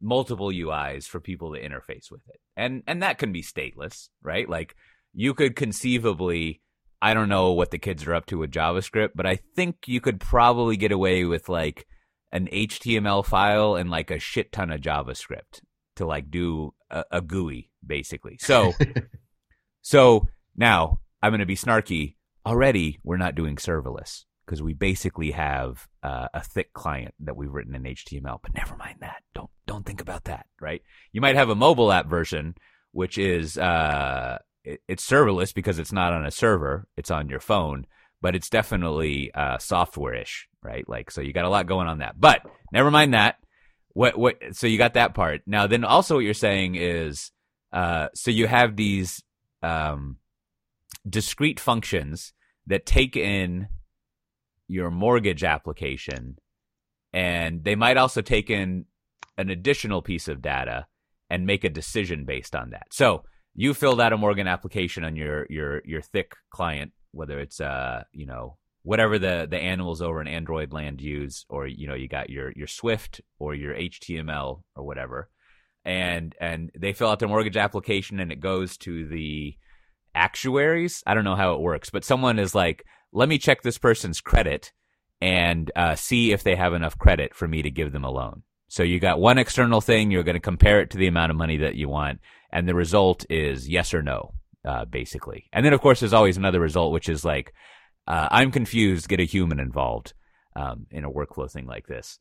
multiple 0.00 0.48
UIs 0.48 1.04
for 1.04 1.20
people 1.20 1.54
to 1.54 1.60
interface 1.60 2.10
with 2.10 2.22
it, 2.28 2.40
and 2.56 2.82
and 2.86 3.02
that 3.02 3.18
can 3.18 3.32
be 3.32 3.42
stateless, 3.42 4.08
right? 4.22 4.48
Like 4.48 4.74
you 5.12 5.34
could 5.34 5.56
conceivably. 5.56 6.62
I 7.02 7.14
don't 7.14 7.30
know 7.30 7.52
what 7.52 7.70
the 7.70 7.78
kids 7.78 8.06
are 8.06 8.14
up 8.14 8.26
to 8.26 8.36
with 8.36 8.50
JavaScript, 8.50 9.12
but 9.14 9.24
I 9.24 9.36
think 9.56 9.76
you 9.86 10.02
could 10.02 10.20
probably 10.20 10.76
get 10.76 10.92
away 10.92 11.24
with 11.24 11.48
like 11.48 11.86
an 12.30 12.46
HTML 12.52 13.24
file 13.24 13.74
and 13.74 13.88
like 13.88 14.10
a 14.10 14.18
shit 14.18 14.52
ton 14.52 14.70
of 14.70 14.82
JavaScript 14.82 15.62
to 15.96 16.04
like 16.04 16.30
do 16.30 16.74
a, 16.90 17.04
a 17.10 17.20
GUI 17.22 17.70
basically. 17.84 18.36
So, 18.38 18.74
so 19.80 20.28
now 20.54 21.00
I'm 21.22 21.30
going 21.30 21.40
to 21.40 21.46
be 21.46 21.56
snarky. 21.56 22.16
Already, 22.44 23.00
we're 23.02 23.16
not 23.16 23.34
doing 23.34 23.56
serverless 23.56 24.24
because 24.50 24.62
we 24.64 24.74
basically 24.74 25.30
have 25.30 25.86
uh, 26.02 26.26
a 26.34 26.42
thick 26.42 26.72
client 26.72 27.14
that 27.20 27.36
we've 27.36 27.52
written 27.52 27.76
in 27.76 27.84
HTML. 27.84 28.40
But 28.42 28.52
never 28.52 28.76
mind 28.76 28.96
that. 28.98 29.22
Don't 29.32 29.48
don't 29.64 29.86
think 29.86 30.00
about 30.00 30.24
that. 30.24 30.46
Right? 30.60 30.82
You 31.12 31.20
might 31.20 31.36
have 31.36 31.50
a 31.50 31.54
mobile 31.54 31.92
app 31.92 32.10
version, 32.10 32.56
which 32.90 33.16
is 33.16 33.56
uh, 33.56 34.38
it, 34.64 34.80
it's 34.88 35.08
serverless 35.08 35.54
because 35.54 35.78
it's 35.78 35.92
not 35.92 36.12
on 36.12 36.26
a 36.26 36.32
server. 36.32 36.88
It's 36.96 37.12
on 37.12 37.28
your 37.28 37.38
phone, 37.38 37.86
but 38.20 38.34
it's 38.34 38.50
definitely 38.50 39.32
uh, 39.32 39.58
software-ish, 39.58 40.48
right? 40.64 40.86
Like 40.88 41.12
so, 41.12 41.20
you 41.20 41.32
got 41.32 41.44
a 41.44 41.48
lot 41.48 41.68
going 41.68 41.86
on 41.86 41.98
that. 41.98 42.20
But 42.20 42.42
never 42.72 42.90
mind 42.90 43.14
that. 43.14 43.36
What 43.92 44.18
what? 44.18 44.36
So 44.50 44.66
you 44.66 44.78
got 44.78 44.94
that 44.94 45.14
part. 45.14 45.42
Now, 45.46 45.68
then 45.68 45.84
also 45.84 46.16
what 46.16 46.24
you're 46.24 46.34
saying 46.34 46.74
is, 46.74 47.30
uh, 47.72 48.08
so 48.16 48.32
you 48.32 48.48
have 48.48 48.74
these 48.74 49.22
um, 49.62 50.16
discrete 51.08 51.60
functions 51.60 52.32
that 52.66 52.84
take 52.84 53.16
in 53.16 53.68
your 54.70 54.90
mortgage 54.90 55.42
application, 55.42 56.36
and 57.12 57.64
they 57.64 57.74
might 57.74 57.96
also 57.96 58.22
take 58.22 58.50
in 58.50 58.86
an 59.36 59.50
additional 59.50 60.00
piece 60.00 60.28
of 60.28 60.40
data 60.40 60.86
and 61.28 61.46
make 61.46 61.64
a 61.64 61.70
decision 61.70 62.24
based 62.24 62.54
on 62.54 62.70
that. 62.70 62.86
So 62.92 63.24
you 63.54 63.74
filled 63.74 64.00
out 64.00 64.12
a 64.12 64.16
mortgage 64.16 64.46
application 64.46 65.04
on 65.04 65.16
your 65.16 65.46
your 65.50 65.82
your 65.84 66.02
thick 66.02 66.34
client, 66.50 66.92
whether 67.12 67.38
it's 67.38 67.60
uh 67.60 68.04
you 68.12 68.26
know 68.26 68.56
whatever 68.82 69.18
the 69.18 69.46
the 69.50 69.58
animals 69.58 70.00
over 70.00 70.20
in 70.20 70.28
Android 70.28 70.72
land 70.72 71.00
use, 71.00 71.44
or 71.48 71.66
you 71.66 71.88
know, 71.88 71.94
you 71.94 72.08
got 72.08 72.30
your 72.30 72.52
your 72.54 72.68
Swift 72.68 73.20
or 73.38 73.54
your 73.54 73.74
HTML 73.74 74.62
or 74.76 74.84
whatever, 74.84 75.28
and 75.84 76.34
and 76.40 76.70
they 76.78 76.92
fill 76.92 77.08
out 77.08 77.18
their 77.18 77.28
mortgage 77.28 77.56
application 77.56 78.20
and 78.20 78.30
it 78.30 78.40
goes 78.40 78.76
to 78.78 79.06
the 79.06 79.56
actuaries. 80.14 81.02
I 81.06 81.14
don't 81.14 81.24
know 81.24 81.36
how 81.36 81.54
it 81.54 81.60
works, 81.60 81.90
but 81.90 82.04
someone 82.04 82.38
is 82.38 82.54
like, 82.54 82.84
let 83.12 83.28
me 83.28 83.38
check 83.38 83.62
this 83.62 83.78
person's 83.78 84.20
credit 84.20 84.72
and 85.20 85.70
uh, 85.76 85.94
see 85.94 86.32
if 86.32 86.42
they 86.42 86.56
have 86.56 86.72
enough 86.72 86.98
credit 86.98 87.34
for 87.34 87.46
me 87.46 87.62
to 87.62 87.70
give 87.70 87.92
them 87.92 88.04
a 88.04 88.10
loan. 88.10 88.42
So 88.68 88.82
you 88.82 89.00
got 89.00 89.20
one 89.20 89.38
external 89.38 89.80
thing, 89.80 90.10
you're 90.10 90.22
going 90.22 90.34
to 90.34 90.40
compare 90.40 90.80
it 90.80 90.90
to 90.90 90.98
the 90.98 91.08
amount 91.08 91.30
of 91.30 91.36
money 91.36 91.58
that 91.58 91.74
you 91.74 91.88
want, 91.88 92.20
and 92.52 92.68
the 92.68 92.74
result 92.74 93.26
is 93.28 93.68
yes 93.68 93.92
or 93.92 94.02
no, 94.02 94.32
uh, 94.64 94.84
basically. 94.84 95.48
And 95.52 95.66
then, 95.66 95.72
of 95.72 95.80
course, 95.80 96.00
there's 96.00 96.12
always 96.12 96.36
another 96.36 96.60
result, 96.60 96.92
which 96.92 97.08
is 97.08 97.24
like, 97.24 97.52
uh, 98.06 98.28
I'm 98.30 98.52
confused, 98.52 99.08
get 99.08 99.20
a 99.20 99.24
human 99.24 99.58
involved 99.58 100.14
um, 100.54 100.86
in 100.90 101.04
a 101.04 101.10
workflow 101.10 101.50
thing 101.50 101.66
like 101.66 101.86
this. 101.86 102.18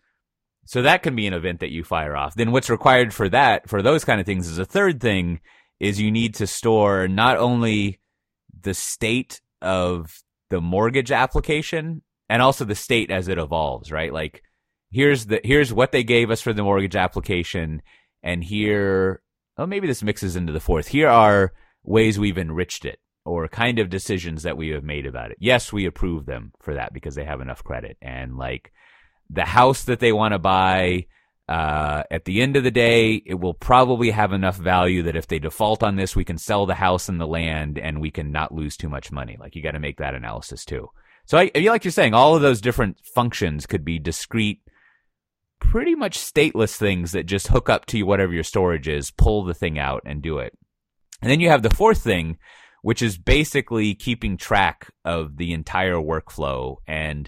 So 0.65 0.81
that 0.81 1.03
can 1.03 1.15
be 1.15 1.27
an 1.27 1.33
event 1.33 1.61
that 1.61 1.71
you 1.71 1.83
fire 1.83 2.15
off. 2.15 2.35
Then 2.35 2.51
what's 2.51 2.69
required 2.69 3.13
for 3.13 3.29
that, 3.29 3.69
for 3.69 3.81
those 3.81 4.03
kind 4.03 4.19
of 4.19 4.25
things, 4.25 4.47
is 4.47 4.59
a 4.59 4.65
third 4.65 4.99
thing 4.99 5.39
is 5.79 5.99
you 6.01 6.11
need 6.11 6.35
to 6.35 6.47
store 6.47 7.07
not 7.07 7.37
only 7.37 7.99
the 8.61 8.73
state 8.73 9.41
of 9.61 10.21
the 10.49 10.61
mortgage 10.61 11.11
application 11.11 12.01
and 12.27 12.41
also 12.41 12.65
the 12.65 12.75
state 12.75 13.11
as 13.11 13.27
it 13.27 13.37
evolves, 13.37 13.91
right? 13.91 14.13
Like 14.13 14.43
here's 14.91 15.27
the 15.27 15.41
here's 15.43 15.73
what 15.73 15.91
they 15.91 16.03
gave 16.03 16.31
us 16.31 16.41
for 16.41 16.53
the 16.53 16.63
mortgage 16.63 16.95
application 16.95 17.81
and 18.23 18.43
here 18.43 19.21
oh 19.57 19.65
maybe 19.65 19.87
this 19.87 20.03
mixes 20.03 20.35
into 20.35 20.53
the 20.53 20.59
fourth. 20.59 20.87
Here 20.87 21.09
are 21.09 21.53
ways 21.83 22.19
we've 22.19 22.37
enriched 22.37 22.85
it 22.85 22.99
or 23.25 23.47
kind 23.47 23.79
of 23.79 23.89
decisions 23.89 24.43
that 24.43 24.57
we 24.57 24.69
have 24.69 24.83
made 24.83 25.05
about 25.05 25.31
it. 25.31 25.37
Yes, 25.39 25.71
we 25.71 25.85
approve 25.85 26.25
them 26.25 26.51
for 26.61 26.73
that 26.73 26.93
because 26.93 27.15
they 27.15 27.25
have 27.25 27.41
enough 27.41 27.63
credit. 27.63 27.97
And 28.01 28.37
like 28.37 28.71
the 29.29 29.45
house 29.45 29.83
that 29.83 29.99
they 29.99 30.11
want 30.11 30.33
to 30.33 30.39
buy, 30.39 31.05
uh, 31.49 32.03
at 32.11 32.25
the 32.25 32.41
end 32.41 32.55
of 32.57 32.63
the 32.63 32.69
day, 32.69 33.23
it 33.25 33.39
will 33.39 33.55
probably 33.55 34.11
have 34.11 34.33
enough 34.33 34.55
value 34.55 35.01
that 35.01 35.15
if 35.15 35.25
they 35.25 35.39
default 35.39 35.81
on 35.81 35.95
this, 35.95 36.15
we 36.15 36.23
can 36.23 36.37
sell 36.37 36.67
the 36.67 36.75
house 36.75 37.09
and 37.09 37.19
the 37.19 37.25
land 37.25 37.79
and 37.79 37.99
we 37.99 38.11
can 38.11 38.31
not 38.31 38.53
lose 38.53 38.77
too 38.77 38.87
much 38.87 39.11
money. 39.11 39.35
Like 39.39 39.55
you 39.55 39.63
got 39.63 39.71
to 39.71 39.79
make 39.79 39.97
that 39.97 40.13
analysis 40.13 40.63
too. 40.63 40.91
So 41.25 41.39
I, 41.39 41.49
like 41.55 41.83
you're 41.83 41.91
saying, 41.91 42.13
all 42.13 42.35
of 42.35 42.43
those 42.43 42.61
different 42.61 42.99
functions 43.15 43.65
could 43.65 43.83
be 43.83 43.97
discrete, 43.97 44.61
pretty 45.59 45.95
much 45.95 46.19
stateless 46.19 46.75
things 46.75 47.13
that 47.13 47.25
just 47.25 47.47
hook 47.47 47.67
up 47.67 47.87
to 47.87 48.03
whatever 48.03 48.31
your 48.31 48.43
storage 48.43 48.87
is, 48.87 49.09
pull 49.09 49.43
the 49.43 49.55
thing 49.55 49.79
out 49.79 50.03
and 50.05 50.21
do 50.21 50.37
it. 50.37 50.53
And 51.19 51.31
then 51.31 51.39
you 51.39 51.49
have 51.49 51.63
the 51.63 51.71
fourth 51.71 52.03
thing, 52.03 52.37
which 52.83 53.01
is 53.01 53.17
basically 53.17 53.95
keeping 53.95 54.37
track 54.37 54.91
of 55.03 55.37
the 55.37 55.53
entire 55.53 55.95
workflow 55.95 56.75
and 56.87 57.27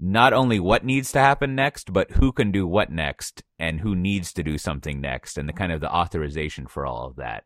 not 0.00 0.32
only 0.32 0.60
what 0.60 0.84
needs 0.84 1.12
to 1.12 1.18
happen 1.18 1.54
next, 1.54 1.92
but 1.92 2.10
who 2.12 2.32
can 2.32 2.52
do 2.52 2.66
what 2.66 2.90
next 2.90 3.42
and 3.58 3.80
who 3.80 3.94
needs 3.94 4.32
to 4.34 4.42
do 4.42 4.58
something 4.58 5.00
next 5.00 5.38
and 5.38 5.48
the 5.48 5.52
kind 5.52 5.72
of 5.72 5.80
the 5.80 5.92
authorization 5.92 6.66
for 6.66 6.86
all 6.86 7.06
of 7.06 7.16
that. 7.16 7.44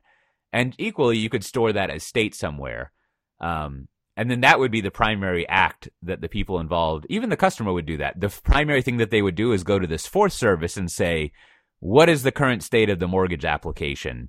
And 0.52 0.74
equally, 0.78 1.18
you 1.18 1.30
could 1.30 1.44
store 1.44 1.72
that 1.72 1.90
as 1.90 2.02
state 2.02 2.34
somewhere. 2.34 2.92
Um, 3.40 3.88
and 4.16 4.30
then 4.30 4.42
that 4.42 4.58
would 4.58 4.70
be 4.70 4.82
the 4.82 4.90
primary 4.90 5.48
act 5.48 5.88
that 6.02 6.20
the 6.20 6.28
people 6.28 6.60
involved, 6.60 7.06
even 7.08 7.30
the 7.30 7.36
customer 7.36 7.72
would 7.72 7.86
do 7.86 7.96
that. 7.96 8.20
The 8.20 8.28
primary 8.28 8.82
thing 8.82 8.98
that 8.98 9.10
they 9.10 9.22
would 9.22 9.34
do 9.34 9.52
is 9.52 9.64
go 9.64 9.78
to 9.78 9.86
this 9.86 10.06
fourth 10.06 10.34
service 10.34 10.76
and 10.76 10.90
say, 10.90 11.32
what 11.80 12.10
is 12.10 12.22
the 12.22 12.32
current 12.32 12.62
state 12.62 12.90
of 12.90 12.98
the 12.98 13.08
mortgage 13.08 13.46
application? 13.46 14.28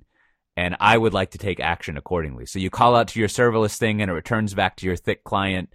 and 0.56 0.76
I 0.78 0.96
would 0.96 1.14
like 1.14 1.32
to 1.32 1.38
take 1.38 1.60
action 1.60 1.96
accordingly. 1.96 2.46
So 2.46 2.58
you 2.58 2.70
call 2.70 2.94
out 2.94 3.08
to 3.08 3.18
your 3.18 3.28
serverless 3.28 3.76
thing 3.76 4.00
and 4.00 4.10
it 4.10 4.14
returns 4.14 4.54
back 4.54 4.76
to 4.76 4.86
your 4.86 4.96
thick 4.96 5.24
client. 5.24 5.70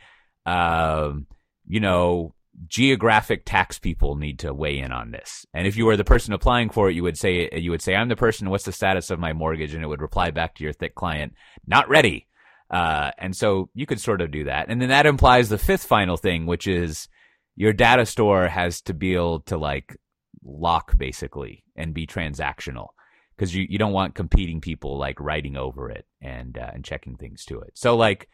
Um, 0.46 1.28
you 1.68 1.80
know, 1.80 2.34
geographic 2.68 3.44
tax 3.46 3.80
people 3.80 4.16
need 4.16 4.40
to 4.40 4.54
weigh 4.54 4.80
in 4.80 4.92
on 4.92 5.12
this. 5.12 5.46
And 5.54 5.66
if 5.66 5.78
you 5.78 5.86
were 5.86 5.98
the 5.98 6.04
person 6.04 6.34
applying 6.34 6.70
for 6.70 6.90
it, 6.90 6.96
you 6.96 7.04
would 7.04 7.18
say, 7.18 7.50
you 7.54 7.72
would 7.72 7.82
say, 7.82 7.96
I'm 7.96 8.10
the 8.10 8.16
person. 8.16 8.50
What's 8.50 8.66
the 8.66 8.72
status 8.72 9.10
of 9.10 9.20
my 9.20 9.34
mortgage? 9.34 9.74
And 9.74 9.84
it 9.84 9.88
would 9.88 10.02
reply 10.02 10.32
back 10.32 10.56
to 10.56 10.64
your 10.64 10.74
thick 10.74 10.96
client, 10.96 11.34
not 11.66 11.90
ready. 11.90 12.28
Uh, 12.70 13.12
and 13.18 13.36
so 13.36 13.70
you 13.74 13.86
could 13.86 14.00
sort 14.00 14.22
of 14.22 14.32
do 14.32 14.44
that. 14.44 14.68
And 14.70 14.82
then 14.82 14.90
that 14.90 15.06
implies 15.06 15.50
the 15.50 15.58
fifth 15.58 15.86
final 15.86 16.18
thing, 16.18 16.46
which 16.46 16.68
is 16.68 17.08
your 17.56 17.74
data 17.74 18.06
store 18.06 18.48
has 18.48 18.82
to 18.82 18.94
be 18.94 19.16
able 19.16 19.42
to 19.42 19.58
like 19.58 19.98
lock 20.44 20.98
basically 20.98 21.64
and 21.76 21.94
be 21.94 22.06
transactional 22.06 22.88
because 23.36 23.56
you, 23.56 23.66
you 23.70 23.78
don't 23.78 23.94
want 23.94 24.16
competing 24.16 24.62
people 24.62 24.98
like 24.98 25.20
writing 25.20 25.56
over 25.56 25.90
it 25.90 26.06
and 26.22 26.58
uh, 26.58 26.72
and 26.74 26.84
checking 26.84 27.16
things 27.16 27.46
to 27.46 27.60
it. 27.62 27.72
So 27.74 27.96
like, 27.96 28.30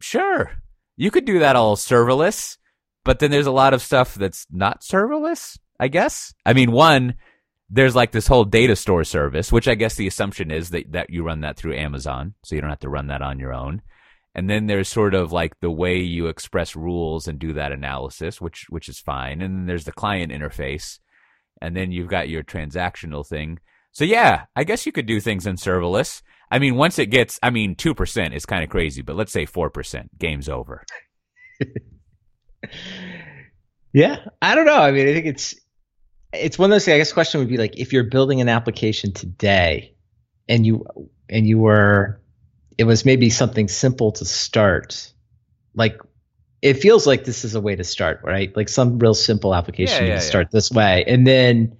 sure, 0.00 0.52
you 0.96 1.10
could 1.10 1.24
do 1.24 1.40
that 1.40 1.56
all 1.56 1.76
serverless, 1.76 2.58
but 3.04 3.18
then 3.18 3.30
there's 3.30 3.46
a 3.46 3.52
lot 3.52 3.74
of 3.74 3.82
stuff 3.82 4.14
that's 4.14 4.46
not 4.50 4.82
serverless. 4.82 5.58
I 5.80 5.88
guess. 5.88 6.34
I 6.44 6.52
mean, 6.52 6.72
one, 6.72 7.14
there's 7.70 7.96
like 7.96 8.12
this 8.12 8.26
whole 8.26 8.44
data 8.44 8.76
store 8.76 9.02
service, 9.02 9.50
which 9.50 9.66
I 9.66 9.74
guess 9.74 9.94
the 9.94 10.06
assumption 10.06 10.50
is 10.50 10.70
that 10.70 10.92
that 10.92 11.08
you 11.08 11.24
run 11.24 11.40
that 11.40 11.56
through 11.56 11.74
Amazon, 11.74 12.34
so 12.44 12.54
you 12.54 12.60
don't 12.60 12.70
have 12.70 12.80
to 12.80 12.90
run 12.90 13.06
that 13.06 13.22
on 13.22 13.38
your 13.38 13.54
own. 13.54 13.80
And 14.34 14.48
then 14.48 14.66
there's 14.66 14.88
sort 14.88 15.14
of 15.14 15.32
like 15.32 15.58
the 15.60 15.70
way 15.70 15.98
you 15.98 16.26
express 16.26 16.76
rules 16.76 17.26
and 17.26 17.38
do 17.38 17.54
that 17.54 17.72
analysis, 17.72 18.40
which 18.42 18.66
which 18.68 18.90
is 18.90 19.00
fine. 19.00 19.40
And 19.40 19.56
then 19.56 19.66
there's 19.66 19.84
the 19.84 19.92
client 19.92 20.32
interface, 20.32 20.98
and 21.62 21.74
then 21.74 21.92
you've 21.92 22.08
got 22.08 22.28
your 22.28 22.42
transactional 22.42 23.26
thing. 23.26 23.58
So 23.92 24.04
yeah, 24.04 24.44
I 24.54 24.64
guess 24.64 24.84
you 24.84 24.92
could 24.92 25.06
do 25.06 25.18
things 25.18 25.46
in 25.46 25.56
serverless. 25.56 26.20
I 26.50 26.58
mean, 26.58 26.74
once 26.76 26.98
it 26.98 27.06
gets, 27.06 27.38
I 27.42 27.48
mean, 27.48 27.74
two 27.74 27.94
percent 27.94 28.34
is 28.34 28.44
kind 28.44 28.62
of 28.62 28.68
crazy, 28.68 29.00
but 29.00 29.16
let's 29.16 29.32
say 29.32 29.46
four 29.46 29.70
percent, 29.70 30.18
game's 30.18 30.48
over. 30.48 30.84
yeah, 33.92 34.24
I 34.40 34.54
don't 34.54 34.66
know. 34.66 34.80
I 34.80 34.90
mean, 34.90 35.08
I 35.08 35.12
think 35.12 35.26
it's 35.26 35.54
it's 36.32 36.58
one 36.58 36.70
of 36.70 36.74
those. 36.74 36.84
Things, 36.84 36.94
I 36.94 36.98
guess 36.98 37.12
question 37.12 37.40
would 37.40 37.48
be 37.48 37.56
like 37.56 37.78
if 37.78 37.92
you're 37.92 38.04
building 38.04 38.40
an 38.40 38.48
application 38.48 39.12
today, 39.12 39.94
and 40.48 40.64
you 40.66 40.86
and 41.28 41.46
you 41.46 41.58
were, 41.58 42.20
it 42.78 42.84
was 42.84 43.04
maybe 43.04 43.30
something 43.30 43.68
simple 43.68 44.12
to 44.12 44.24
start, 44.24 45.12
like 45.74 46.00
it 46.62 46.74
feels 46.74 47.06
like 47.06 47.24
this 47.24 47.44
is 47.44 47.54
a 47.54 47.60
way 47.60 47.76
to 47.76 47.84
start, 47.84 48.20
right? 48.22 48.54
Like 48.56 48.68
some 48.68 48.98
real 48.98 49.14
simple 49.14 49.54
application 49.54 50.04
yeah, 50.04 50.12
yeah, 50.12 50.14
to 50.16 50.20
start 50.20 50.46
yeah. 50.46 50.56
this 50.56 50.70
way, 50.70 51.04
and 51.06 51.26
then, 51.26 51.76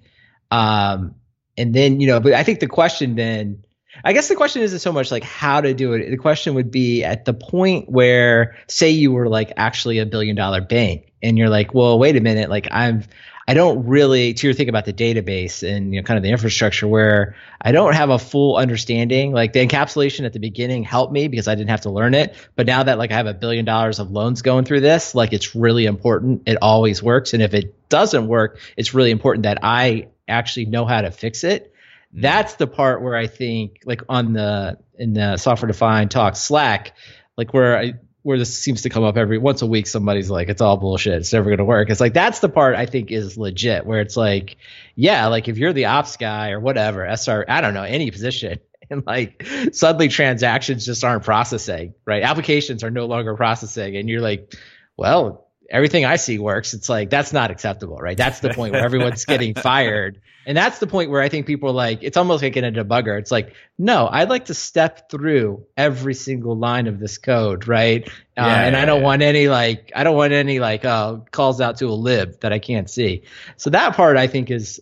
um, 0.49 1.15
and 1.57 1.73
then 1.73 1.99
you 1.99 2.07
know, 2.07 2.19
but 2.19 2.33
I 2.33 2.43
think 2.43 2.59
the 2.59 2.67
question 2.67 3.15
then. 3.15 3.65
I 4.03 4.13
guess 4.13 4.27
the 4.27 4.35
question 4.35 4.61
isn't 4.61 4.79
so 4.79 4.91
much 4.91 5.11
like 5.11 5.23
how 5.23 5.61
to 5.61 5.73
do 5.73 5.93
it. 5.93 6.09
The 6.09 6.17
question 6.17 6.55
would 6.55 6.71
be 6.71 7.03
at 7.03 7.25
the 7.25 7.33
point 7.33 7.89
where, 7.89 8.55
say, 8.67 8.89
you 8.89 9.11
were 9.11 9.27
like 9.27 9.53
actually 9.57 9.99
a 9.99 10.05
billion 10.05 10.35
dollar 10.35 10.61
bank, 10.61 11.11
and 11.21 11.37
you're 11.37 11.49
like, 11.49 11.73
well, 11.73 11.99
wait 11.99 12.15
a 12.15 12.21
minute, 12.21 12.49
like 12.49 12.67
I'm 12.71 13.03
I 13.47 13.53
don't 13.53 13.85
really 13.85 14.33
to 14.33 14.47
your 14.47 14.53
thing 14.53 14.69
about 14.69 14.85
the 14.85 14.93
database 14.93 15.67
and 15.67 15.93
you 15.93 15.99
know 15.99 16.05
kind 16.05 16.17
of 16.17 16.23
the 16.23 16.29
infrastructure 16.29 16.87
where 16.87 17.35
I 17.59 17.71
don't 17.71 17.93
have 17.93 18.09
a 18.09 18.19
full 18.19 18.55
understanding. 18.55 19.33
Like 19.33 19.53
the 19.53 19.65
encapsulation 19.65 20.25
at 20.25 20.33
the 20.33 20.39
beginning 20.39 20.83
helped 20.83 21.11
me 21.11 21.27
because 21.27 21.47
I 21.47 21.55
didn't 21.55 21.69
have 21.69 21.81
to 21.81 21.89
learn 21.89 22.13
it. 22.13 22.35
But 22.55 22.67
now 22.67 22.83
that 22.83 22.97
like 22.97 23.11
I 23.11 23.15
have 23.15 23.27
a 23.27 23.33
billion 23.33 23.65
dollars 23.65 23.99
of 23.99 24.11
loans 24.11 24.41
going 24.41 24.65
through 24.65 24.81
this, 24.81 25.15
like 25.15 25.33
it's 25.33 25.55
really 25.55 25.85
important. 25.85 26.43
It 26.45 26.59
always 26.61 27.01
works. 27.01 27.33
And 27.33 27.41
if 27.41 27.53
it 27.53 27.89
doesn't 27.89 28.27
work, 28.27 28.59
it's 28.77 28.93
really 28.93 29.11
important 29.11 29.43
that 29.43 29.59
I 29.63 30.07
actually 30.27 30.67
know 30.67 30.85
how 30.85 31.01
to 31.01 31.11
fix 31.11 31.43
it. 31.43 31.70
Mm. 32.15 32.21
That's 32.21 32.55
the 32.55 32.67
part 32.67 33.01
where 33.01 33.15
I 33.15 33.27
think 33.27 33.81
like 33.85 34.01
on 34.09 34.33
the 34.33 34.77
in 34.97 35.13
the 35.13 35.37
software 35.37 35.67
defined 35.67 36.11
talk 36.11 36.35
Slack, 36.35 36.95
like 37.37 37.53
where 37.53 37.77
I 37.77 37.93
where 38.23 38.37
this 38.37 38.55
seems 38.55 38.83
to 38.83 38.89
come 38.89 39.03
up 39.03 39.17
every 39.17 39.39
once 39.39 39.63
a 39.63 39.65
week 39.65 39.87
somebody's 39.87 40.29
like 40.29 40.49
it's 40.49 40.61
all 40.61 40.77
bullshit. 40.77 41.13
It's 41.13 41.33
never 41.33 41.45
going 41.45 41.57
to 41.57 41.65
work. 41.65 41.89
It's 41.89 41.99
like 41.99 42.13
that's 42.13 42.39
the 42.39 42.49
part 42.49 42.75
i 42.75 42.85
think 42.85 43.11
is 43.11 43.37
legit 43.37 43.85
where 43.85 44.01
it's 44.01 44.17
like 44.17 44.57
yeah 44.95 45.27
like 45.27 45.47
if 45.47 45.57
you're 45.57 45.73
the 45.73 45.85
ops 45.85 46.17
guy 46.17 46.51
or 46.51 46.59
whatever 46.59 47.15
sr 47.15 47.45
i 47.47 47.61
don't 47.61 47.73
know 47.73 47.83
any 47.83 48.11
position 48.11 48.59
and 48.89 49.05
like 49.05 49.43
suddenly 49.71 50.07
transactions 50.07 50.85
just 50.85 51.03
aren't 51.03 51.23
processing 51.23 51.93
right? 52.05 52.23
Applications 52.23 52.83
are 52.83 52.91
no 52.91 53.05
longer 53.05 53.35
processing 53.35 53.95
and 53.95 54.09
you're 54.09 54.21
like 54.21 54.53
well 54.97 55.47
everything 55.69 56.05
I 56.05 56.17
see 56.17 56.39
works. 56.39 56.73
It's 56.73 56.89
like 56.89 57.09
that's 57.09 57.33
not 57.33 57.51
acceptable, 57.51 57.97
right? 57.97 58.17
That's 58.17 58.39
the 58.39 58.53
point 58.53 58.73
where 58.73 58.83
everyone's 58.83 59.25
getting 59.25 59.53
fired. 59.55 60.21
And 60.45 60.57
that's 60.57 60.79
the 60.79 60.87
point 60.87 61.11
where 61.11 61.21
I 61.21 61.29
think 61.29 61.45
people 61.45 61.69
are 61.69 61.73
like, 61.73 61.99
it's 62.01 62.17
almost 62.17 62.41
like 62.41 62.57
in 62.57 62.63
a 62.63 62.71
debugger. 62.71 63.17
It's 63.19 63.31
like, 63.31 63.53
no, 63.77 64.07
I'd 64.11 64.29
like 64.29 64.45
to 64.45 64.53
step 64.55 65.09
through 65.09 65.65
every 65.77 66.15
single 66.15 66.57
line 66.57 66.87
of 66.87 66.99
this 66.99 67.19
code, 67.19 67.67
right? 67.67 68.07
Uh, 68.07 68.45
yeah, 68.45 68.63
and 68.63 68.75
I 68.75 68.85
don't 68.85 68.99
yeah. 68.99 69.05
want 69.05 69.21
any 69.21 69.47
like, 69.47 69.91
I 69.95 70.03
don't 70.03 70.15
want 70.15 70.33
any 70.33 70.59
like 70.59 70.83
uh, 70.83 71.17
calls 71.29 71.61
out 71.61 71.77
to 71.77 71.87
a 71.87 71.93
lib 71.93 72.41
that 72.41 72.51
I 72.51 72.59
can't 72.59 72.89
see. 72.89 73.23
So 73.57 73.69
that 73.69 73.95
part 73.95 74.17
I 74.17 74.27
think 74.27 74.49
is, 74.49 74.81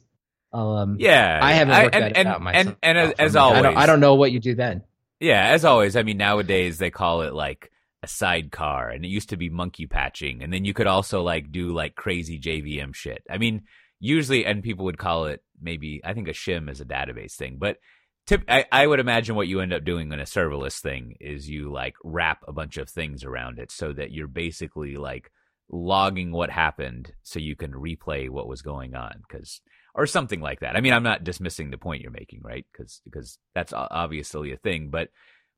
um, 0.53 0.95
yeah, 0.99 1.39
I 1.41 1.53
haven't 1.53 1.83
worked 1.83 1.95
I, 1.95 1.99
and, 1.99 2.15
that 2.15 2.27
out 2.27 2.41
myself. 2.41 2.67
And, 2.67 2.77
and, 2.81 2.97
and 2.97 3.11
as, 3.11 3.13
as 3.19 3.35
always, 3.35 3.59
I 3.59 3.61
don't, 3.61 3.77
I 3.77 3.85
don't 3.85 3.99
know 3.99 4.15
what 4.15 4.31
you 4.31 4.39
do 4.39 4.55
then. 4.55 4.83
Yeah, 5.19 5.45
as 5.49 5.65
always, 5.65 5.97
I 5.97 6.03
mean, 6.03 6.17
nowadays 6.17 6.77
they 6.77 6.89
call 6.89 7.23
it 7.23 7.33
like 7.33 7.69
a 8.01 8.07
sidecar 8.07 8.89
and 8.89 9.03
it 9.03 9.09
used 9.09 9.29
to 9.29 9.37
be 9.37 9.49
monkey 9.49 9.85
patching 9.85 10.41
and 10.41 10.53
then 10.53 10.63
you 10.63 10.73
could 10.73 10.87
also 10.87 11.21
like 11.21 11.51
do 11.51 11.73
like 11.73 11.95
crazy 11.95 12.39
JVM 12.39 12.95
shit. 12.95 13.23
I 13.29 13.37
mean, 13.37 13.63
usually 13.99 14.45
and 14.45 14.63
people 14.63 14.85
would 14.85 14.97
call 14.97 15.25
it 15.25 15.43
maybe 15.61 16.01
I 16.03 16.13
think 16.13 16.27
a 16.27 16.33
shim 16.33 16.69
is 16.69 16.79
a 16.79 16.85
database 16.85 17.35
thing, 17.35 17.57
but 17.59 17.77
tip 18.25 18.43
I, 18.47 18.65
I 18.71 18.87
would 18.87 18.99
imagine 18.99 19.35
what 19.35 19.47
you 19.47 19.59
end 19.59 19.73
up 19.73 19.83
doing 19.83 20.11
in 20.11 20.19
a 20.19 20.23
serverless 20.23 20.79
thing 20.79 21.15
is 21.19 21.49
you 21.49 21.71
like 21.71 21.95
wrap 22.03 22.39
a 22.47 22.53
bunch 22.53 22.77
of 22.77 22.89
things 22.89 23.23
around 23.23 23.59
it 23.59 23.71
so 23.71 23.91
that 23.93 24.11
you're 24.11 24.27
basically 24.27 24.95
like 24.95 25.31
logging 25.69 26.31
what 26.31 26.49
happened 26.49 27.13
so 27.23 27.37
you 27.37 27.55
can 27.55 27.71
replay 27.71 28.29
what 28.29 28.47
was 28.47 28.61
going 28.61 28.95
on 28.95 29.21
cuz 29.29 29.61
or 29.95 30.05
something 30.05 30.39
like 30.39 30.61
that. 30.61 30.77
I 30.77 30.81
mean, 30.81 30.93
I'm 30.93 31.03
not 31.03 31.23
dismissing 31.23 31.71
the 31.71 31.77
point 31.77 32.01
you're 32.01 32.11
making, 32.11 32.41
right? 32.43 32.65
Cuz 32.73 33.01
because 33.03 33.39
that's 33.53 33.73
obviously 33.73 34.53
a 34.53 34.57
thing, 34.57 34.89
but 34.89 35.09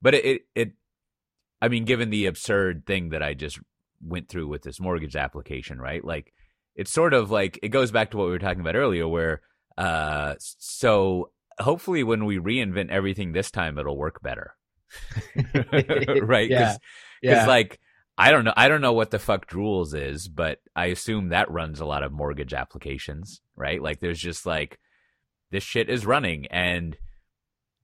but 0.01 0.15
it 0.15 0.43
it 0.55 0.73
I 1.61 1.67
mean, 1.67 1.85
given 1.85 2.09
the 2.09 2.25
absurd 2.25 2.85
thing 2.85 3.09
that 3.09 3.21
I 3.21 3.33
just 3.33 3.59
went 4.01 4.29
through 4.29 4.47
with 4.47 4.63
this 4.63 4.79
mortgage 4.79 5.15
application, 5.15 5.79
right? 5.79 6.03
Like, 6.03 6.33
it's 6.75 6.91
sort 6.91 7.13
of 7.13 7.29
like 7.29 7.59
it 7.61 7.69
goes 7.69 7.91
back 7.91 8.11
to 8.11 8.17
what 8.17 8.25
we 8.25 8.31
were 8.31 8.39
talking 8.39 8.61
about 8.61 8.75
earlier, 8.75 9.07
where 9.07 9.41
uh, 9.77 10.35
so 10.39 11.31
hopefully 11.59 12.03
when 12.03 12.25
we 12.25 12.37
reinvent 12.39 12.89
everything 12.89 13.31
this 13.31 13.51
time, 13.51 13.77
it'll 13.77 13.97
work 13.97 14.21
better, 14.21 14.55
right? 16.21 16.49
Because, 16.49 16.49
yeah. 16.49 16.77
yeah. 17.21 17.45
like. 17.45 17.79
I 18.17 18.29
don't 18.29 18.43
know. 18.43 18.53
I 18.55 18.67
don't 18.67 18.81
know 18.81 18.93
what 18.93 19.09
the 19.09 19.17
fuck 19.17 19.49
Drools 19.49 19.95
is, 19.95 20.27
but 20.27 20.59
I 20.75 20.87
assume 20.87 21.29
that 21.29 21.49
runs 21.49 21.79
a 21.79 21.85
lot 21.85 22.03
of 22.03 22.11
mortgage 22.11 22.53
applications, 22.53 23.41
right? 23.55 23.81
Like, 23.81 23.99
there's 23.99 24.19
just 24.19 24.45
like 24.45 24.79
this 25.49 25.63
shit 25.63 25.89
is 25.89 26.05
running, 26.05 26.45
and 26.47 26.97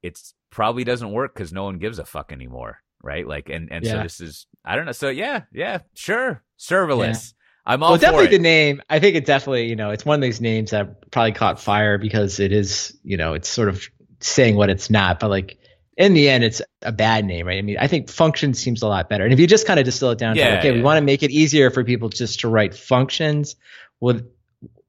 it's 0.04 0.36
probably 0.52 0.84
doesn't 0.84 1.12
work 1.12 1.34
because 1.34 1.54
no 1.54 1.64
one 1.64 1.80
gives 1.80 1.98
a 1.98 2.06
fuck 2.06 2.32
anymore 2.32 2.82
right? 3.08 3.26
Like, 3.26 3.50
and 3.50 3.72
and 3.72 3.84
yeah. 3.84 3.94
so 3.94 4.04
this 4.04 4.22
is 4.22 4.46
I 4.64 4.76
don't 4.76 4.86
know. 4.86 4.92
So 4.92 5.10
yeah, 5.10 5.44
yeah, 5.52 5.80
sure, 5.96 6.44
serverless. 6.60 7.34
Yeah. 7.34 7.74
I'm 7.74 7.84
all 7.84 7.92
well, 7.92 8.00
definitely 8.00 8.28
it. 8.28 8.32
the 8.32 8.40
name. 8.40 8.82
I 8.90 9.00
think 9.00 9.16
it 9.16 9.26
definitely, 9.26 9.68
you 9.68 9.76
know, 9.76 9.90
it's 9.90 10.06
one 10.06 10.16
of 10.16 10.22
these 10.22 10.40
names 10.40 10.72
that 10.72 11.12
probably 11.12 11.34
caught 11.34 11.60
fire 11.60 11.98
because 11.98 12.40
it 12.40 12.54
is, 12.54 12.98
you 13.04 13.18
know, 13.18 13.34
it's 13.34 13.50
sort 13.50 13.68
of 13.68 13.86
saying 14.22 14.56
what 14.56 14.70
it's 14.70 14.90
not, 14.90 15.20
but 15.20 15.30
like 15.30 15.58
in 15.98 16.14
the 16.14 16.30
end, 16.30 16.46
it's 16.46 16.62
a 16.84 16.94
bad 16.94 17.26
name, 17.26 17.46
right? 17.46 17.58
I 17.58 17.62
mean, 17.62 17.78
I 17.78 17.88
think 17.88 18.10
function 18.10 18.54
seems 18.54 18.84
a 18.84 18.88
lot 18.88 19.10
better. 19.10 19.26
And 19.26 19.34
if 19.34 19.40
you 19.40 19.48
just 19.48 19.68
kind 19.68 19.80
of 19.80 19.86
distill 19.86 20.12
it 20.12 20.18
down 20.18 20.36
yeah, 20.38 20.52
to, 20.52 20.60
okay, 20.60 20.70
yeah. 20.70 20.76
we 20.76 20.82
want 20.82 20.98
to 20.98 21.02
make 21.02 21.24
it 21.24 21.32
easier 21.32 21.70
for 21.70 21.84
people 21.84 22.08
just 22.08 22.40
to 22.42 22.48
write 22.48 22.74
functions 22.74 23.56
with 24.00 24.26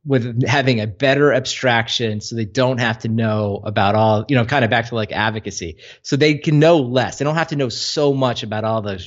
with 0.08 0.42
having 0.44 0.80
a 0.80 0.86
better 0.86 1.32
abstraction 1.32 2.20
so 2.20 2.34
they 2.34 2.46
don't 2.46 2.78
have 2.78 3.00
to 3.00 3.08
know 3.08 3.60
about 3.62 3.94
all 3.94 4.24
you 4.28 4.34
know 4.34 4.46
kind 4.46 4.64
of 4.64 4.70
back 4.70 4.88
to 4.88 4.94
like 4.94 5.12
advocacy. 5.12 5.76
So 6.02 6.16
they 6.16 6.38
can 6.38 6.58
know 6.58 6.78
less. 6.78 7.18
They 7.18 7.24
don't 7.24 7.36
have 7.36 7.48
to 7.48 7.56
know 7.56 7.68
so 7.68 8.14
much 8.14 8.42
about 8.42 8.64
all 8.64 8.82
the 8.82 9.04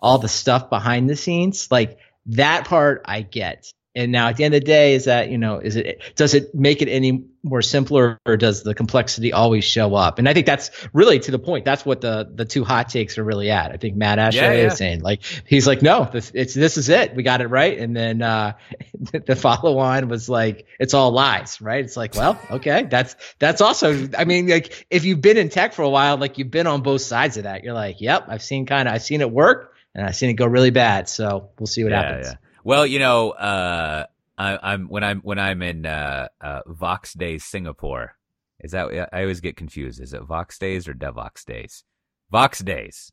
all 0.00 0.18
the 0.18 0.28
stuff 0.28 0.70
behind 0.70 1.10
the 1.10 1.16
scenes. 1.16 1.70
Like 1.70 1.98
that 2.26 2.66
part 2.66 3.02
i 3.04 3.22
get 3.22 3.72
and 3.94 4.10
now 4.10 4.28
at 4.28 4.36
the 4.36 4.44
end 4.44 4.54
of 4.54 4.62
the 4.62 4.66
day, 4.66 4.94
is 4.94 5.04
that, 5.04 5.28
you 5.30 5.36
know, 5.36 5.58
is 5.58 5.76
it, 5.76 6.00
does 6.16 6.32
it 6.32 6.54
make 6.54 6.80
it 6.80 6.88
any 6.88 7.26
more 7.42 7.60
simpler 7.60 8.18
or 8.24 8.38
does 8.38 8.62
the 8.62 8.74
complexity 8.74 9.34
always 9.34 9.64
show 9.64 9.94
up? 9.94 10.18
And 10.18 10.26
I 10.26 10.32
think 10.32 10.46
that's 10.46 10.70
really 10.94 11.18
to 11.18 11.30
the 11.30 11.38
point. 11.38 11.66
That's 11.66 11.84
what 11.84 12.00
the, 12.00 12.30
the 12.34 12.46
two 12.46 12.64
hot 12.64 12.88
takes 12.88 13.18
are 13.18 13.24
really 13.24 13.50
at. 13.50 13.70
I 13.70 13.76
think 13.76 13.94
Matt 13.96 14.18
Asay 14.18 14.34
yeah, 14.34 14.52
yeah. 14.52 14.66
is 14.68 14.78
saying 14.78 15.02
like, 15.02 15.22
he's 15.46 15.66
like, 15.66 15.82
no, 15.82 16.08
this, 16.10 16.32
it's, 16.34 16.54
this 16.54 16.78
is 16.78 16.88
it. 16.88 17.14
We 17.14 17.22
got 17.22 17.42
it 17.42 17.48
right. 17.48 17.78
And 17.78 17.94
then, 17.94 18.22
uh, 18.22 18.54
the 19.12 19.36
follow 19.36 19.76
on 19.78 20.08
was 20.08 20.26
like, 20.26 20.66
it's 20.80 20.94
all 20.94 21.10
lies, 21.10 21.60
right? 21.60 21.84
It's 21.84 21.96
like, 21.96 22.14
well, 22.14 22.40
okay. 22.50 22.84
That's, 22.84 23.14
that's 23.38 23.60
also, 23.60 24.08
I 24.16 24.24
mean, 24.24 24.48
like 24.48 24.86
if 24.88 25.04
you've 25.04 25.20
been 25.20 25.36
in 25.36 25.50
tech 25.50 25.74
for 25.74 25.82
a 25.82 25.90
while, 25.90 26.16
like 26.16 26.38
you've 26.38 26.50
been 26.50 26.66
on 26.66 26.80
both 26.80 27.02
sides 27.02 27.36
of 27.36 27.42
that. 27.42 27.62
You're 27.62 27.74
like, 27.74 28.00
yep, 28.00 28.24
I've 28.28 28.42
seen 28.42 28.64
kind 28.64 28.88
of, 28.88 28.94
I've 28.94 29.02
seen 29.02 29.20
it 29.20 29.30
work 29.30 29.74
and 29.94 30.06
I've 30.06 30.16
seen 30.16 30.30
it 30.30 30.34
go 30.34 30.46
really 30.46 30.70
bad. 30.70 31.10
So 31.10 31.50
we'll 31.58 31.66
see 31.66 31.82
what 31.84 31.92
yeah, 31.92 32.02
happens. 32.02 32.34
Well, 32.64 32.86
you 32.86 32.98
know, 32.98 33.30
uh, 33.30 34.06
I, 34.38 34.74
am 34.74 34.88
when 34.88 35.02
I'm 35.02 35.20
when 35.20 35.38
I'm 35.38 35.62
in 35.62 35.86
uh, 35.86 36.28
uh, 36.40 36.60
Voxxed 36.68 37.18
Days 37.18 37.44
Singapore. 37.44 38.16
Is 38.60 38.72
that 38.72 39.08
I 39.12 39.22
always 39.22 39.40
get 39.40 39.56
confused? 39.56 40.00
Is 40.00 40.12
it 40.12 40.22
Voxxed 40.22 40.58
Days 40.58 40.86
or 40.86 40.94
Devoxx 40.94 41.44
Days? 41.44 41.84
Voxxed 42.32 42.64
Days, 42.64 43.12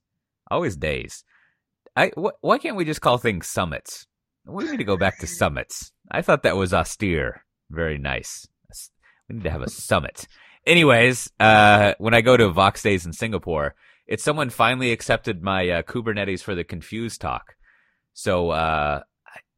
always 0.51 0.75
days. 0.75 1.23
I 1.95 2.11
wh- 2.15 2.41
why 2.41 2.59
can't 2.59 2.75
we 2.75 2.85
just 2.85 3.01
call 3.01 3.17
things 3.17 3.47
summits? 3.47 4.05
We 4.45 4.65
need 4.65 4.77
to 4.77 4.83
go 4.83 4.97
back 4.97 5.19
to 5.19 5.27
summits. 5.27 5.91
I 6.11 6.21
thought 6.21 6.43
that 6.43 6.57
was 6.57 6.73
austere. 6.73 7.43
Very 7.69 7.97
nice. 7.97 8.47
We 9.27 9.35
need 9.35 9.43
to 9.43 9.51
have 9.51 9.61
a 9.61 9.69
summit. 9.69 10.27
Anyways, 10.65 11.31
uh, 11.39 11.93
when 11.97 12.13
I 12.13 12.21
go 12.21 12.37
to 12.37 12.49
Voxxed 12.49 12.83
Days 12.83 13.05
in 13.05 13.13
Singapore, 13.13 13.75
it's 14.07 14.23
someone 14.23 14.49
finally 14.49 14.91
accepted 14.91 15.43
my 15.43 15.69
uh, 15.69 15.81
Kubernetes 15.83 16.41
for 16.41 16.55
the 16.55 16.63
Confused 16.63 17.21
talk. 17.21 17.55
So 18.13 18.49
uh, 18.49 19.01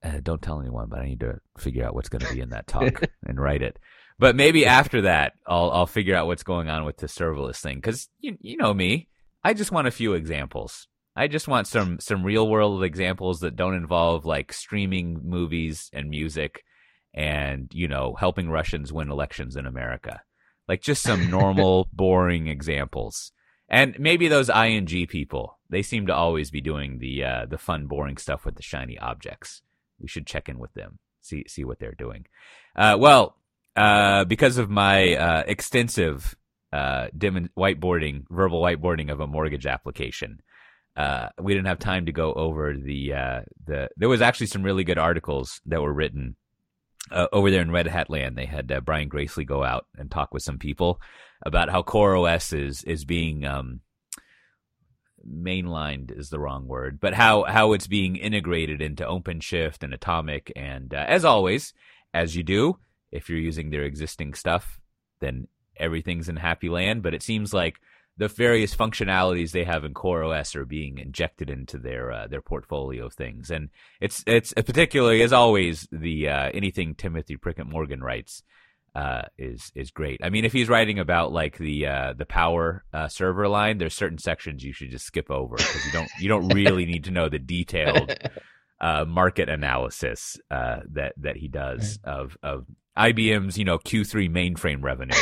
uh, 0.04 0.20
don't 0.22 0.42
tell 0.42 0.60
anyone, 0.60 0.88
but 0.90 1.00
I 1.00 1.06
need 1.06 1.20
to 1.20 1.40
figure 1.58 1.86
out 1.86 1.94
what's 1.94 2.10
going 2.10 2.26
to 2.26 2.34
be 2.34 2.42
in 2.42 2.50
that 2.50 2.68
talk 2.68 3.04
and 3.26 3.40
write 3.40 3.62
it. 3.62 3.78
But 4.18 4.36
maybe 4.36 4.66
after 4.66 5.02
that, 5.02 5.34
I'll 5.48 5.72
I'll 5.72 5.88
figure 5.88 6.16
out 6.16 6.28
what's 6.28 6.44
going 6.44 6.70
on 6.70 6.86
with 6.86 6.98
the 6.98 7.08
serverless 7.08 7.60
thing 7.60 7.78
because 7.78 8.08
you 8.20 8.38
you 8.40 8.58
know 8.58 8.74
me, 8.74 9.08
I 9.44 9.54
just 9.54 9.72
want 9.72 9.88
a 9.88 9.92
few 9.92 10.14
examples. 10.14 10.88
I 11.16 11.28
just 11.28 11.48
want 11.48 11.68
some 11.68 12.00
some 12.00 12.24
real 12.24 12.48
world 12.48 12.84
examples 12.84 13.40
that 13.40 13.56
don't 13.56 13.74
involve 13.76 14.26
like 14.26 14.54
streaming 14.54 15.22
movies 15.24 15.90
and 15.92 16.10
music 16.10 16.64
and 17.14 17.70
you 17.74 17.88
know 17.88 18.16
helping 18.18 18.50
Russians 18.50 18.94
win 18.94 19.12
elections 19.12 19.56
in 19.56 19.66
America. 19.66 20.22
Like 20.68 20.82
just 20.82 21.04
some 21.04 21.30
normal 21.30 21.90
boring 21.94 22.48
examples. 22.48 23.32
And 23.68 23.98
maybe 23.98 24.28
those 24.28 24.50
ING 24.50 25.08
people, 25.08 25.58
they 25.70 25.82
seem 25.82 26.08
to 26.08 26.14
always 26.14 26.52
be 26.52 26.62
doing 26.62 27.00
the 27.00 27.24
uh, 27.24 27.46
the 27.50 27.58
fun 27.58 27.88
boring 27.88 28.18
stuff 28.18 28.46
with 28.46 28.56
the 28.56 28.62
shiny 28.62 29.00
objects. 29.00 29.62
We 30.02 30.08
should 30.08 30.28
check 30.28 30.50
in 30.50 30.60
with 30.60 30.74
them, 30.74 31.00
see 31.22 31.46
see 31.48 31.64
what 31.64 31.80
they're 31.80 31.96
doing. 31.98 32.26
Uh, 32.76 32.98
well, 33.00 33.38
uh, 33.76 34.26
because 34.26 34.58
of 34.58 34.70
my 34.70 35.16
uh, 35.16 35.44
extensive 35.48 36.36
uh, 36.74 37.08
dim- 37.18 37.50
whiteboarding, 37.58 38.24
verbal 38.30 38.62
whiteboarding 38.62 39.12
of 39.12 39.20
a 39.20 39.28
mortgage 39.28 39.66
application, 39.66 40.42
uh, 40.96 41.30
we 41.40 41.54
didn't 41.54 41.68
have 41.68 41.80
time 41.80 42.06
to 42.06 42.12
go 42.12 42.34
over 42.34 42.76
the 42.76 43.14
uh, 43.14 43.42
the. 43.66 43.90
There 43.98 44.10
was 44.10 44.22
actually 44.22 44.48
some 44.48 44.64
really 44.64 44.84
good 44.84 44.98
articles 44.98 45.62
that 45.66 45.82
were 45.82 45.94
written 45.94 46.36
over 47.34 47.52
there 47.52 47.62
in 47.62 47.72
Red 47.72 47.88
Hat 47.88 48.10
Land. 48.10 48.38
They 48.38 48.46
had 48.46 48.72
Brian 48.86 49.10
Gracely 49.10 49.46
go 49.46 49.64
out 49.64 49.86
and 49.98 50.10
talk 50.10 50.34
with 50.34 50.44
some 50.44 50.58
people 50.58 51.02
about 51.46 51.70
how 51.70 51.82
CoreOS 51.82 52.58
is 52.58 52.84
is 52.84 53.06
being 53.06 53.46
um, 53.46 53.82
mainlined 55.28 56.18
is 56.18 56.30
the 56.30 56.40
wrong 56.40 56.68
word, 56.68 57.00
but 57.00 57.14
how 57.14 57.44
how 57.44 57.74
it's 57.74 57.88
being 57.88 58.16
integrated 58.16 58.82
into 58.82 59.06
OpenShift 59.06 59.84
and 59.84 59.94
Atomic. 59.94 60.52
And 60.56 60.94
uh, 60.94 61.06
as 61.08 61.26
always, 61.26 61.74
as 62.14 62.36
you 62.36 62.44
do, 62.44 62.78
if 63.12 63.30
you're 63.30 63.40
using 63.40 63.70
their 63.70 63.84
existing 63.84 64.34
stuff, 64.34 64.80
then 65.20 65.48
everything's 65.78 66.30
in 66.30 66.38
happy 66.38 66.70
land. 66.70 67.04
But 67.04 67.14
it 67.14 67.24
seems 67.24 67.54
like 67.54 67.80
the 68.18 68.28
various 68.28 68.76
functionalities 68.76 69.52
they 69.52 69.64
have 69.64 69.84
in 69.84 69.94
CoreOS 69.94 70.56
are 70.56 70.66
being 70.66 70.98
injected 70.98 71.50
into 71.50 71.78
their 71.78 72.12
uh, 72.12 72.28
their 72.28 72.42
portfolio 72.42 73.06
of 73.06 73.14
things, 73.14 73.50
and 73.50 73.70
it's 74.00 74.24
it's 74.28 74.54
particularly 74.54 75.22
as 75.22 75.34
always 75.34 75.88
the 75.92 76.30
uh, 76.30 76.50
anything 76.54 76.96
Timothy 76.96 77.38
Prickett 77.38 77.68
Morgan 77.68 78.04
writes 78.04 78.44
uh, 78.96 79.24
is 79.38 79.72
is 79.76 79.92
great. 79.92 80.20
I 80.24 80.30
mean, 80.30 80.46
if 80.46 80.54
he's 80.54 80.70
writing 80.70 81.00
about 81.00 81.32
like 81.32 81.58
the 81.58 81.88
uh, 81.88 82.14
the 82.18 82.26
power 82.26 82.84
uh, 82.94 83.08
server 83.08 83.48
line, 83.48 83.78
there's 83.78 83.94
certain 83.94 84.18
sections 84.18 84.64
you 84.64 84.74
should 84.74 84.92
just 84.92 85.06
skip 85.06 85.30
over 85.30 85.56
because 85.56 85.86
you 85.86 85.92
don't 85.92 86.10
you 86.20 86.28
don't 86.30 86.50
really 86.50 86.86
need 86.86 87.06
to 87.06 87.12
know 87.12 87.30
the 87.30 87.40
detailed 87.40 88.14
uh, 88.82 89.06
market 89.06 89.50
analysis 89.50 90.38
that 90.50 91.14
that 91.18 91.38
he 91.38 91.48
does 91.48 92.00
of 92.04 92.38
of 92.44 92.66
IBM's 92.98 93.58
you 93.58 93.66
know 93.66 93.78
Q3 93.78 94.30
mainframe 94.30 94.84
revenue, 94.84 95.16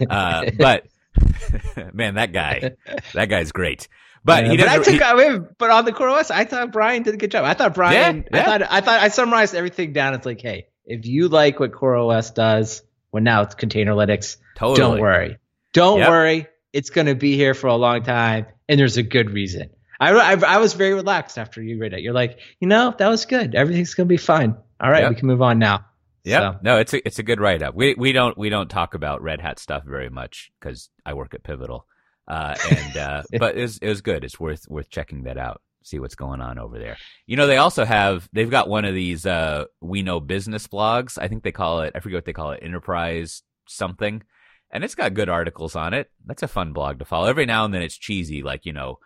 but 0.58 0.86
Man, 1.92 2.14
that 2.14 2.32
guy, 2.32 2.72
that 3.14 3.26
guy's 3.26 3.52
great. 3.52 3.88
But 4.24 4.44
yeah, 4.44 4.50
he 4.50 4.56
but 4.56 4.68
I 4.68 4.78
took, 4.78 5.02
I 5.02 5.14
mean, 5.14 5.48
but 5.58 5.70
on 5.70 5.84
the 5.84 5.92
CoreOS, 5.92 6.30
I 6.30 6.44
thought 6.44 6.72
Brian 6.72 7.02
did 7.02 7.14
a 7.14 7.16
good 7.16 7.30
job. 7.30 7.44
I 7.44 7.54
thought 7.54 7.74
Brian, 7.74 8.24
Yeah, 8.32 8.36
yeah. 8.36 8.40
I 8.40 8.44
thought, 8.44 8.62
I 8.62 8.80
thought 8.80 9.02
I 9.02 9.08
summarized 9.08 9.54
everything 9.54 9.92
down. 9.92 10.14
It's 10.14 10.24
like, 10.24 10.40
hey, 10.40 10.68
if 10.86 11.04
you 11.06 11.28
like 11.28 11.60
what 11.60 11.72
CoreOS 11.72 12.34
does, 12.34 12.82
well, 13.14 13.22
now 13.22 13.42
it's 13.42 13.54
Container 13.54 13.92
Linux. 13.92 14.36
Totally. 14.56 14.76
Don't 14.78 15.00
worry, 15.00 15.38
don't 15.72 16.00
Yep. 16.00 16.08
worry. 16.08 16.46
It's 16.72 16.90
going 16.90 17.06
to 17.06 17.14
be 17.14 17.36
here 17.36 17.54
for 17.54 17.68
a 17.68 17.76
long 17.76 18.02
time, 18.02 18.46
and 18.68 18.78
there's 18.80 18.96
a 18.96 19.02
good 19.04 19.30
reason. 19.30 19.70
I, 20.00 20.10
I, 20.10 20.32
I 20.32 20.58
was 20.58 20.74
very 20.74 20.92
relaxed 20.92 21.38
after 21.38 21.62
you 21.62 21.78
read 21.78 21.92
it. 21.94 22.00
You're 22.00 22.12
like, 22.12 22.40
you 22.58 22.66
know, 22.66 22.92
that 22.98 23.08
was 23.08 23.24
good. 23.26 23.54
Everything's 23.54 23.94
going 23.94 24.08
to 24.08 24.12
be 24.12 24.16
fine. 24.16 24.56
All 24.80 24.90
right, 24.90 25.02
Yep. 25.02 25.10
we 25.10 25.16
can 25.16 25.28
move 25.28 25.40
on 25.40 25.60
now. 25.60 25.86
Yeah, 26.24 26.54
So- 26.54 26.58
no, 26.62 26.78
it's 26.78 26.92
a 26.92 27.06
it's 27.06 27.18
a 27.20 27.22
good 27.22 27.38
write 27.40 27.62
up. 27.62 27.74
We 27.76 27.94
we 27.96 28.10
don't 28.12 28.36
we 28.36 28.48
don't 28.48 28.68
talk 28.68 28.94
about 28.94 29.22
Red 29.22 29.40
Hat 29.40 29.58
stuff 29.60 29.84
very 29.84 30.08
much 30.10 30.50
because 30.58 30.90
I 31.06 31.14
work 31.14 31.32
at 31.34 31.44
Pivotal, 31.44 31.86
uh, 32.26 32.56
and 32.70 32.96
uh, 32.96 33.22
but 33.38 33.56
it 33.56 33.60
was 33.62 33.78
it 33.78 33.88
was 33.88 34.00
good. 34.00 34.24
It's 34.24 34.40
worth 34.40 34.66
worth 34.68 34.90
checking 34.90 35.22
that 35.24 35.38
out. 35.38 35.60
See 35.84 35.98
what's 35.98 36.14
going 36.14 36.40
on 36.40 36.58
over 36.58 36.78
there. 36.78 36.96
You 37.26 37.36
know, 37.36 37.46
they 37.46 37.58
also 37.58 37.84
have 37.84 38.28
they've 38.32 38.50
got 38.50 38.68
one 38.68 38.84
of 38.84 38.94
these 38.94 39.26
uh, 39.26 39.66
we 39.80 40.02
know 40.02 40.18
business 40.18 40.66
blogs. 40.66 41.18
I 41.20 41.28
think 41.28 41.42
they 41.42 41.52
call 41.52 41.82
it 41.82 41.92
I 41.94 42.00
forget 42.00 42.16
what 42.16 42.24
they 42.24 42.32
call 42.32 42.52
it 42.52 42.62
Enterprise 42.62 43.42
something, 43.68 44.22
and 44.70 44.82
it's 44.82 44.94
got 44.94 45.14
good 45.14 45.28
articles 45.28 45.76
on 45.76 45.94
it. 45.94 46.10
That's 46.24 46.42
a 46.42 46.48
fun 46.48 46.72
blog 46.72 46.98
to 46.98 47.04
follow. 47.04 47.26
Every 47.26 47.46
now 47.46 47.64
and 47.64 47.72
then 47.72 47.82
it's 47.82 47.96
cheesy, 47.96 48.42
like 48.42 48.66
you 48.66 48.72
know. 48.72 48.98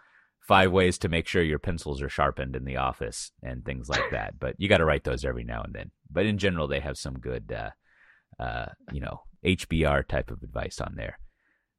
Five 0.46 0.72
ways 0.72 0.96
to 1.00 1.10
make 1.10 1.26
sure 1.28 1.42
your 1.42 1.58
pencils 1.58 2.00
are 2.00 2.08
sharpened 2.08 2.56
in 2.56 2.64
the 2.64 2.78
office 2.78 3.32
and 3.42 3.62
things 3.62 3.90
like 3.90 4.12
that. 4.12 4.38
But 4.40 4.54
you 4.56 4.66
got 4.66 4.78
to 4.78 4.86
write 4.86 5.04
those 5.04 5.22
every 5.22 5.44
now 5.44 5.60
and 5.60 5.74
then. 5.74 5.90
But 6.10 6.24
in 6.24 6.38
general, 6.38 6.66
they 6.66 6.80
have 6.80 6.96
some 6.96 7.18
good, 7.18 7.52
uh, 7.54 8.42
uh, 8.42 8.68
you 8.90 9.02
know, 9.02 9.24
HBR 9.44 10.08
type 10.08 10.30
of 10.30 10.42
advice 10.42 10.80
on 10.80 10.94
there. 10.96 11.18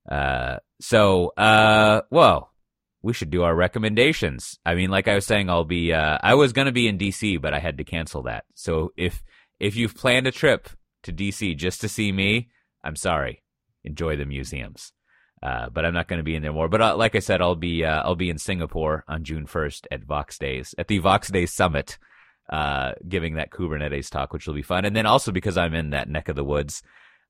Uh, 0.10 0.58
so, 0.80 1.34
uh, 1.38 2.02
well, 2.10 2.52
we 3.02 3.14
should 3.14 3.30
do 3.30 3.44
our 3.44 3.56
recommendations. 3.56 4.60
I 4.66 4.76
mean, 4.76 4.90
like 4.90 5.08
I 5.08 5.16
was 5.16 5.26
saying, 5.26 5.50
I'll 5.50 5.64
be, 5.64 5.94
uh, 5.94 6.18
I 6.22 6.36
was 6.36 6.54
to 6.54 6.72
be 6.72 6.88
in 6.88 6.98
DC, 6.98 7.42
but 7.42 7.54
I 7.54 7.60
had 7.60 7.78
to 7.78 7.84
cancel 7.84 8.24
that. 8.24 8.46
So 8.56 8.92
if, 8.98 9.24
if 9.60 9.76
you've 9.76 9.96
planned 9.96 10.28
a 10.28 10.32
trip 10.32 10.70
to 11.04 11.14
DC 11.14 11.56
just 11.58 11.82
to 11.82 11.90
see 11.90 12.12
me, 12.12 12.50
I'm 12.84 12.96
sorry. 12.96 13.44
Enjoy 13.84 14.16
the 14.18 14.26
museums. 14.26 14.92
Uh, 15.42 15.70
but 15.70 15.86
I'm 15.86 15.94
not 15.94 16.08
going 16.08 16.18
to 16.18 16.24
be 16.24 16.36
in 16.36 16.42
there 16.42 16.52
more. 16.52 16.68
But 16.68 16.82
uh, 16.82 16.98
like 16.98 17.16
I 17.16 17.20
said, 17.20 17.42
I'll 17.42 17.56
be 17.56 17.86
uh, 17.86 18.04
I'll 18.04 18.16
be 18.16 18.30
in 18.30 18.38
Singapore 18.38 19.06
on 19.08 19.24
June 19.24 19.46
1st 19.46 19.88
at 19.90 20.06
Voxxed 20.06 20.40
Days 20.40 20.76
at 20.78 20.90
the 20.90 21.00
Voxxed 21.00 21.32
Days 21.32 21.54
Summit, 21.54 21.98
uh, 22.50 22.92
giving 23.08 23.36
that 23.36 23.52
Kubernetes 23.52 24.10
talk, 24.10 24.34
which 24.34 24.48
will 24.48 24.54
be 24.54 24.62
fun. 24.62 24.84
And 24.84 24.96
then 24.96 25.06
also 25.06 25.32
because 25.32 25.58
I'm 25.58 25.74
in 25.74 25.92
that 25.92 26.10
neck 26.10 26.28
of 26.28 26.36
the 26.36 26.44
woods, 26.44 26.84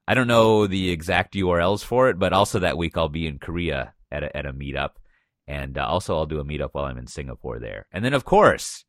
I 0.08 0.16
don't 0.16 0.28
know 0.28 0.66
the 0.66 0.90
exact 0.90 1.36
URLs 1.36 1.84
for 1.84 2.10
it, 2.10 2.18
but 2.18 2.34
also 2.34 2.60
that 2.60 2.78
week 2.80 2.98
I'll 2.98 3.10
be 3.10 3.28
in 3.28 3.38
Korea 3.38 3.94
at 4.12 4.24
a, 4.24 4.36
at 4.36 4.48
a 4.48 4.54
meetup, 4.54 4.94
and 5.50 5.80
uh, 5.80 5.86
also 5.86 6.16
I'll 6.16 6.28
do 6.28 6.40
a 6.40 6.46
meetup 6.46 6.70
while 6.74 6.86
I'm 6.86 7.00
in 7.00 7.08
Singapore 7.08 7.60
there. 7.60 7.88
And 7.92 8.06
then 8.06 8.14
of 8.14 8.24
course 8.24 8.86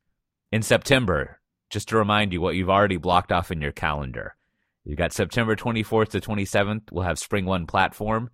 in 0.51 0.61
September, 0.61 1.39
just 1.69 1.89
to 1.89 1.97
remind 1.97 2.31
you 2.31 2.39
what 2.39 2.55
you've 2.55 2.69
already 2.69 2.97
blocked 2.97 3.31
off 3.31 3.51
in 3.51 3.61
your 3.61 3.71
calendar. 3.71 4.35
You've 4.83 4.97
got 4.97 5.13
September 5.13 5.55
24th 5.55 6.09
to 6.09 6.21
27th. 6.21 6.91
We'll 6.91 7.03
have 7.03 7.17
SpringOne 7.17 7.67
Platform 7.67 8.29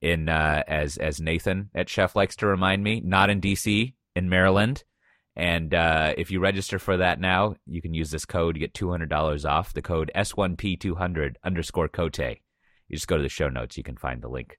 in 0.00 0.28
uh, 0.28 0.62
as 0.66 0.96
as 0.96 1.20
Nathan 1.20 1.70
at 1.74 1.88
Chef 1.88 2.16
likes 2.16 2.36
to 2.36 2.46
remind 2.46 2.82
me, 2.82 3.00
not 3.04 3.30
in 3.30 3.40
DC, 3.40 3.94
in 4.14 4.28
Maryland. 4.28 4.84
And 5.34 5.74
uh, 5.74 6.14
if 6.16 6.30
you 6.30 6.40
register 6.40 6.78
for 6.78 6.96
that 6.96 7.20
now, 7.20 7.56
you 7.66 7.82
can 7.82 7.92
use 7.92 8.10
this 8.10 8.24
code 8.24 8.54
to 8.54 8.60
get 8.60 8.74
two 8.74 8.90
hundred 8.90 9.10
dollars 9.10 9.44
off. 9.44 9.74
The 9.74 9.82
code 9.82 10.10
S1P 10.14 10.80
two 10.80 10.94
hundred 10.94 11.38
underscore 11.44 11.88
Cote. 11.88 12.18
You 12.18 12.94
just 12.94 13.08
go 13.08 13.16
to 13.16 13.22
the 13.22 13.28
show 13.28 13.48
notes, 13.48 13.76
you 13.76 13.82
can 13.82 13.96
find 13.96 14.22
the 14.22 14.28
link. 14.28 14.58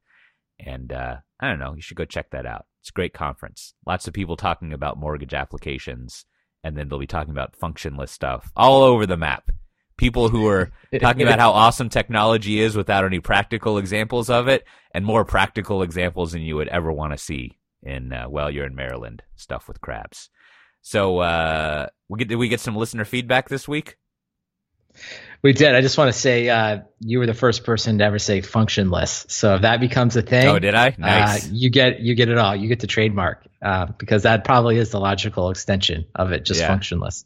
And 0.60 0.91
uh, 0.91 1.18
I 1.39 1.48
don't 1.49 1.60
know, 1.60 1.76
you 1.76 1.81
should 1.81 1.98
go 1.98 2.06
check 2.06 2.31
that 2.31 2.45
out. 2.45 2.65
It's 2.88 2.91
a 2.91 2.93
great 2.93 3.14
conference. 3.14 3.73
Lots 3.85 4.07
of 4.07 4.14
people 4.14 4.38
talking 4.38 4.72
about 4.72 4.97
mortgage 4.97 5.34
applications, 5.34 6.23
and 6.64 6.77
then 6.77 6.88
they'll 6.88 6.97
be 6.97 7.05
talking 7.05 7.31
about 7.31 7.53
functionless 7.59 8.11
stuff 8.11 8.49
all 8.55 8.81
over 8.81 9.05
the 9.05 9.18
map. 9.18 9.51
People 9.97 10.30
who 10.30 10.47
are 10.47 10.72
talking 11.01 11.23
about 11.23 11.39
how 11.39 11.51
awesome 11.51 11.89
technology 11.89 12.61
is 12.61 12.77
without 12.77 13.03
any 13.03 13.19
practical 13.19 13.77
examples 13.77 14.30
of 14.30 14.47
it, 14.47 14.64
and 14.91 15.05
more 15.05 15.26
practical 15.26 15.81
examples 15.81 16.31
than 16.31 16.43
you 16.43 16.55
would 16.55 16.69
ever 16.69 16.89
want 16.89 17.11
to 17.11 17.18
see 17.18 17.57
in 17.84 18.14
uh, 18.14 18.30
well, 18.30 18.49
you're 18.49 18.65
in 18.65 18.73
Maryland 18.73 19.22
stuff 19.35 19.68
with 19.68 19.81
crabs. 19.81 20.30
So 20.81 21.19
uh, 21.19 21.88
we 22.07 22.19
get 22.19 22.30
did 22.30 22.38
we 22.38 22.47
get 22.47 22.61
some 22.61 22.77
listener 22.77 23.03
feedback 23.03 23.49
this 23.49 23.68
week? 23.68 23.97
We 25.47 25.53
did. 25.53 25.73
I 25.75 25.79
just 25.79 25.97
want 25.97 26.11
to 26.13 26.19
say 26.19 26.49
uh, 26.49 26.79
you 26.99 27.19
were 27.19 27.25
the 27.25 27.33
first 27.33 27.63
person 27.63 27.99
to 27.99 28.03
ever 28.03 28.19
say 28.19 28.41
functionless. 28.41 29.31
So 29.31 29.55
if 29.55 29.61
that 29.61 29.79
becomes 29.79 30.17
a 30.17 30.21
thing, 30.21 30.45
Oh, 30.45 30.59
did 30.59 30.75
I? 30.75 30.93
Nice. 30.97 31.45
uh, 31.45 31.49
you 31.53 31.69
get 31.69 32.01
you 32.01 32.15
get 32.15 32.27
it 32.27 32.37
all. 32.37 32.53
You 32.53 32.67
get 32.67 32.81
the 32.81 32.87
trademark 32.87 33.47
uh, 33.61 33.85
because 33.97 34.23
that 34.23 34.43
probably 34.43 34.75
is 34.77 34.89
the 34.91 34.99
logical 34.99 35.49
extension 35.49 36.05
of 36.13 36.33
it, 36.33 36.43
just 36.43 36.59
Yeah. 36.59 36.67
functionless. 36.67 37.23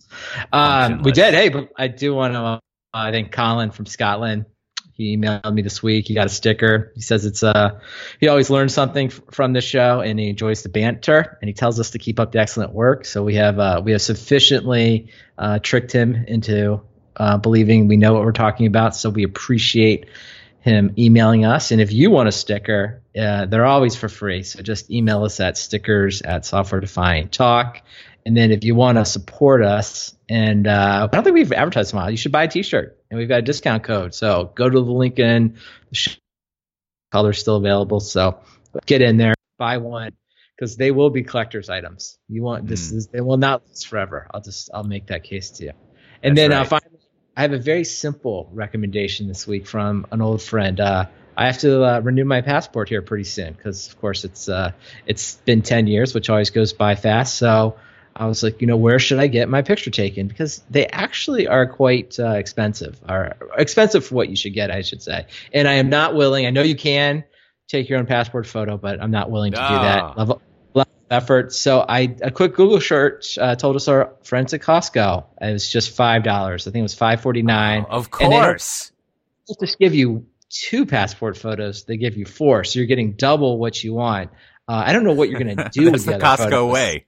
Um, 0.53 1.01
we 1.01 1.13
did. 1.13 1.33
Hey, 1.33 1.49
but 1.49 1.69
I 1.79 1.87
do 1.87 2.13
want 2.13 2.35
to. 2.35 2.39
Uh, 2.39 2.59
I 2.93 3.09
think 3.09 3.31
Colin 3.31 3.71
from 3.71 3.87
Scotland. 3.87 4.45
He 4.93 5.17
emailed 5.17 5.51
me 5.51 5.63
this 5.63 5.81
week. 5.81 6.07
He 6.07 6.13
got 6.13 6.27
a 6.27 6.29
sticker. 6.29 6.91
He 6.93 7.01
says 7.01 7.25
it's 7.25 7.41
uh 7.41 7.79
he 8.19 8.27
always 8.27 8.51
learns 8.51 8.71
something 8.75 9.07
f- 9.07 9.19
from 9.31 9.51
this 9.53 9.63
show 9.63 10.01
and 10.01 10.19
he 10.19 10.29
enjoys 10.29 10.61
the 10.61 10.69
banter 10.69 11.39
and 11.41 11.49
he 11.49 11.55
tells 11.55 11.79
us 11.79 11.89
to 11.91 11.97
keep 11.97 12.19
up 12.19 12.33
the 12.33 12.39
excellent 12.39 12.71
work. 12.71 13.05
So 13.05 13.23
we 13.23 13.33
have 13.37 13.57
uh 13.57 13.81
we 13.83 13.93
have 13.93 14.01
sufficiently 14.03 15.07
uh 15.39 15.57
tricked 15.57 15.91
him 15.91 16.13
into 16.27 16.81
uh 17.17 17.37
believing 17.37 17.87
we 17.87 17.97
know 17.97 18.13
what 18.13 18.23
we're 18.23 18.31
talking 18.31 18.67
about. 18.67 18.95
So 18.95 19.09
we 19.09 19.23
appreciate 19.23 20.05
him 20.61 20.93
emailing 20.97 21.43
us. 21.45 21.71
And 21.71 21.81
if 21.81 21.91
you 21.91 22.11
want 22.11 22.29
a 22.29 22.31
sticker, 22.31 23.01
uh, 23.19 23.45
they're 23.47 23.65
always 23.65 23.95
for 23.95 24.07
free. 24.07 24.43
So 24.43 24.61
just 24.61 24.91
email 24.91 25.23
us 25.23 25.39
at 25.39 25.57
stickers 25.57 26.21
at 26.21 26.45
software 26.45 26.79
defined 26.81 27.31
talk. 27.31 27.81
And 28.27 28.37
then 28.37 28.51
if 28.51 28.63
you 28.63 28.75
want 28.75 28.99
to 28.99 29.05
support 29.05 29.63
us, 29.63 30.15
and 30.29 30.67
uh, 30.67 31.07
I 31.11 31.15
don't 31.15 31.23
think 31.23 31.33
we've 31.33 31.51
advertised 31.51 31.91
them 31.91 31.99
out, 31.99 32.11
you 32.11 32.17
should 32.17 32.31
buy 32.31 32.43
a 32.43 32.47
T-shirt, 32.47 32.95
and 33.09 33.19
we've 33.19 33.27
got 33.27 33.39
a 33.39 33.41
discount 33.41 33.83
code. 33.83 34.13
So 34.13 34.51
go 34.53 34.69
to 34.69 34.79
the 34.79 34.91
link 34.91 35.17
in. 35.17 35.57
The 35.89 36.15
color's 37.11 37.39
still 37.39 37.55
available, 37.55 37.99
so 37.99 38.39
get 38.85 39.01
in 39.01 39.17
there, 39.17 39.33
buy 39.57 39.77
one, 39.77 40.13
because 40.55 40.77
they 40.77 40.91
will 40.91 41.09
be 41.09 41.23
collector's 41.23 41.69
items. 41.69 42.19
You 42.29 42.43
want 42.43 42.67
this 42.67 42.91
Mm. 42.91 42.95
is 42.97 43.07
they 43.07 43.21
will 43.21 43.37
not 43.37 43.63
last 43.67 43.87
forever. 43.87 44.27
I'll 44.31 44.41
just 44.41 44.69
I'll 44.73 44.83
make 44.83 45.07
that 45.07 45.23
case 45.23 45.49
to 45.57 45.63
you. 45.65 45.71
And 46.21 46.37
That's 46.37 46.47
then 46.47 46.53
uh, 46.53 46.59
right. 46.59 46.67
finally, 46.67 46.99
I 47.41 47.45
have 47.45 47.53
a 47.53 47.57
very 47.57 47.85
simple 47.85 48.47
recommendation 48.53 49.27
this 49.27 49.47
week 49.47 49.65
from 49.65 50.05
an 50.11 50.21
old 50.21 50.43
friend. 50.43 50.79
Uh, 50.79 51.07
I 51.35 51.47
have 51.47 51.57
to 51.61 51.83
uh, 51.83 51.99
renew 52.01 52.23
my 52.23 52.41
passport 52.41 52.87
here 52.87 53.01
pretty 53.01 53.23
soon 53.23 53.53
because, 53.53 53.87
of 53.87 53.99
course, 53.99 54.25
it's 54.25 54.47
uh, 54.47 54.73
it's 55.07 55.37
been 55.37 55.63
ten 55.63 55.87
years, 55.87 56.13
which 56.13 56.29
always 56.29 56.51
goes 56.51 56.71
by 56.73 56.93
fast. 56.93 57.39
So 57.39 57.77
I 58.15 58.27
was 58.27 58.43
like, 58.43 58.61
you 58.61 58.67
know, 58.67 58.77
where 58.77 58.99
should 58.99 59.17
I 59.17 59.25
get 59.25 59.49
my 59.49 59.63
picture 59.63 59.89
taken? 59.89 60.27
Because 60.27 60.61
they 60.69 60.85
actually 60.85 61.47
are 61.47 61.65
quite 61.65 62.19
uh, 62.19 62.33
expensive, 62.33 63.01
are 63.09 63.35
expensive 63.57 64.05
for 64.05 64.13
what 64.13 64.29
you 64.29 64.35
should 64.35 64.53
get, 64.53 64.69
I 64.69 64.83
should 64.83 65.01
say. 65.01 65.25
And 65.51 65.67
I 65.67 65.73
am 65.73 65.89
not 65.89 66.13
willing. 66.13 66.45
I 66.45 66.51
know 66.51 66.61
you 66.61 66.75
can 66.75 67.23
take 67.67 67.89
your 67.89 67.97
own 67.97 68.05
passport 68.05 68.45
photo, 68.45 68.77
but 68.77 69.01
I'm 69.01 69.09
not 69.09 69.31
willing 69.31 69.53
to 69.53 69.57
do 69.57 69.63
Ah. 69.63 69.81
that 69.81 70.17
level, 70.19 70.35
level 70.35 70.41
effort. 71.09 71.53
So 71.53 71.85
I 71.87 72.15
a 72.21 72.31
quick 72.31 72.55
Google 72.55 72.79
search 72.81 73.37
uh, 73.37 73.55
told 73.55 73.75
us 73.75 73.87
our 73.87 74.13
friends 74.23 74.53
at 74.53 74.61
Costco 74.61 75.25
it 75.41 75.51
was 75.51 75.69
just 75.69 75.91
five 75.95 76.23
dollars. 76.23 76.67
I 76.67 76.71
think 76.71 76.79
it 76.81 76.83
was 76.83 76.95
five 76.95 77.21
forty 77.21 77.41
nine. 77.41 77.85
of 77.89 78.09
course. 78.11 78.91
and 79.47 79.57
they. 79.59 79.65
Just 79.65 79.79
give 79.79 79.93
you 79.93 80.25
two 80.49 80.85
passport 80.85 81.37
photos. 81.37 81.83
They 81.83 81.97
give 81.97 82.15
you 82.15 82.25
four, 82.25 82.63
so 82.63 82.79
you're 82.79 82.87
getting 82.87 83.13
double 83.13 83.57
what 83.57 83.83
you 83.83 83.93
want. 83.93 84.31
Uh, 84.67 84.83
I 84.85 84.93
don't 84.93 85.03
know 85.03 85.13
what 85.13 85.29
you're 85.29 85.39
gonna 85.39 85.69
do 85.73 85.91
with 85.91 86.05
the 86.05 86.11
the 86.11 86.15
other 86.25 86.43
Costco 86.43 86.43
photos. 86.45 86.73
way. 86.73 87.05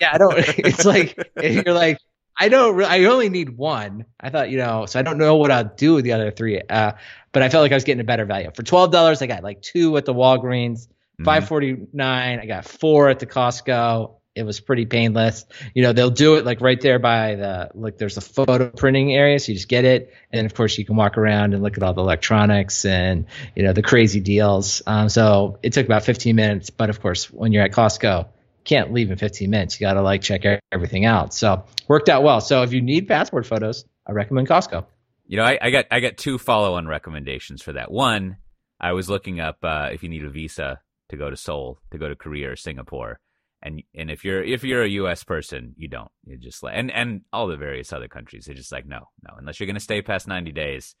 Yeah, 0.00 0.10
I 0.14 0.18
don't. 0.18 0.34
It's 0.58 0.84
like 0.86 1.18
you're 1.42 1.74
like, 1.74 1.98
I 2.38 2.48
don't. 2.48 2.76
Re- 2.76 2.86
I 2.86 3.04
only 3.04 3.28
need 3.28 3.50
one. 3.56 4.06
I 4.18 4.30
thought, 4.30 4.48
you 4.48 4.56
know, 4.56 4.86
so 4.86 4.98
I 4.98 5.02
don't 5.02 5.18
know 5.18 5.36
what 5.36 5.50
I'll 5.50 5.64
do 5.76 5.94
with 5.94 6.04
the 6.04 6.12
other 6.12 6.30
three. 6.30 6.62
Uh, 6.62 6.92
but 7.32 7.42
I 7.42 7.48
felt 7.50 7.62
like 7.62 7.72
I 7.72 7.74
was 7.74 7.84
getting 7.84 8.00
a 8.00 8.04
better 8.04 8.24
value 8.24 8.50
for 8.54 8.62
twelve 8.62 8.90
dollars. 8.92 9.20
I 9.20 9.26
got 9.26 9.42
like 9.42 9.60
two 9.60 9.96
at 9.98 10.04
the 10.06 10.14
Walgreens, 10.14 10.88
Mhm. 11.20 11.24
five 11.24 11.46
forty 11.48 11.76
nine. 11.92 12.40
I 12.40 12.46
got 12.46 12.64
four 12.64 13.08
at 13.08 13.18
the 13.18 13.26
Costco. 13.26 14.16
It 14.34 14.42
was 14.42 14.58
pretty 14.58 14.84
painless. 14.84 15.44
You 15.74 15.84
know, 15.84 15.92
they'll 15.92 16.10
do 16.10 16.34
it 16.34 16.44
like 16.44 16.60
right 16.60 16.80
there 16.80 16.98
by 16.98 17.36
the 17.36 17.70
like. 17.74 17.98
There's 17.98 18.16
a 18.16 18.20
photo 18.20 18.68
printing 18.68 19.14
area, 19.14 19.38
so 19.38 19.52
you 19.52 19.56
just 19.56 19.68
get 19.68 19.84
it, 19.84 20.12
and 20.32 20.38
then 20.38 20.46
of 20.46 20.54
course 20.54 20.76
you 20.76 20.84
can 20.84 20.96
walk 20.96 21.16
around 21.16 21.54
and 21.54 21.62
look 21.62 21.76
at 21.76 21.84
all 21.84 21.94
the 21.94 22.00
electronics 22.02 22.84
and 22.84 23.26
you 23.54 23.62
know 23.62 23.72
the 23.72 23.82
crazy 23.82 24.18
deals. 24.18 24.82
Um, 24.88 25.08
so 25.08 25.58
it 25.62 25.72
took 25.72 25.86
about 25.86 26.04
15 26.04 26.34
minutes, 26.34 26.70
but 26.70 26.90
of 26.90 27.00
course 27.00 27.30
when 27.30 27.52
you're 27.52 27.62
at 27.62 27.70
Costco, 27.70 28.26
can't 28.64 28.92
leave 28.92 29.10
in 29.12 29.18
15 29.18 29.48
minutes. 29.48 29.78
You 29.80 29.86
got 29.86 29.94
to 29.94 30.02
like 30.02 30.22
check 30.22 30.42
everything 30.72 31.04
out. 31.04 31.32
So 31.32 31.64
worked 31.86 32.08
out 32.08 32.24
well. 32.24 32.40
So 32.40 32.62
if 32.62 32.72
you 32.72 32.80
need 32.80 33.06
passport 33.06 33.46
photos, 33.46 33.84
I 34.04 34.12
recommend 34.12 34.48
Costco. 34.48 34.84
You 35.28 35.36
know, 35.36 35.44
I, 35.44 35.58
I 35.62 35.70
got 35.70 35.84
I 35.92 36.00
got 36.00 36.16
two 36.16 36.38
follow 36.38 36.74
on 36.74 36.88
recommendations 36.88 37.62
for 37.62 37.74
that. 37.74 37.88
One, 37.92 38.38
I 38.80 38.94
was 38.94 39.08
looking 39.08 39.38
up 39.38 39.58
uh, 39.62 39.90
if 39.92 40.02
you 40.02 40.08
need 40.08 40.24
a 40.24 40.28
visa 40.30 40.80
to 41.14 41.18
go 41.18 41.30
to 41.30 41.36
Seoul, 41.36 41.78
to 41.90 41.98
go 41.98 42.08
to 42.08 42.16
Korea 42.16 42.50
or 42.50 42.56
Singapore, 42.56 43.20
and 43.62 43.82
and 43.94 44.10
if 44.10 44.24
you're 44.24 44.42
if 44.42 44.62
you're 44.62 44.82
a 44.82 44.88
U.S. 44.88 45.24
person, 45.24 45.74
you 45.76 45.88
don't. 45.88 46.10
You 46.26 46.36
just 46.36 46.62
like 46.62 46.74
and 46.76 46.90
and 46.90 47.22
all 47.32 47.46
the 47.46 47.56
various 47.56 47.92
other 47.92 48.08
countries, 48.08 48.44
they're 48.44 48.54
just 48.54 48.72
like 48.72 48.86
no, 48.86 49.08
no, 49.22 49.34
unless 49.38 49.58
you're 49.58 49.66
gonna 49.66 49.80
stay 49.80 50.02
past 50.02 50.28
ninety 50.28 50.52
days, 50.52 50.94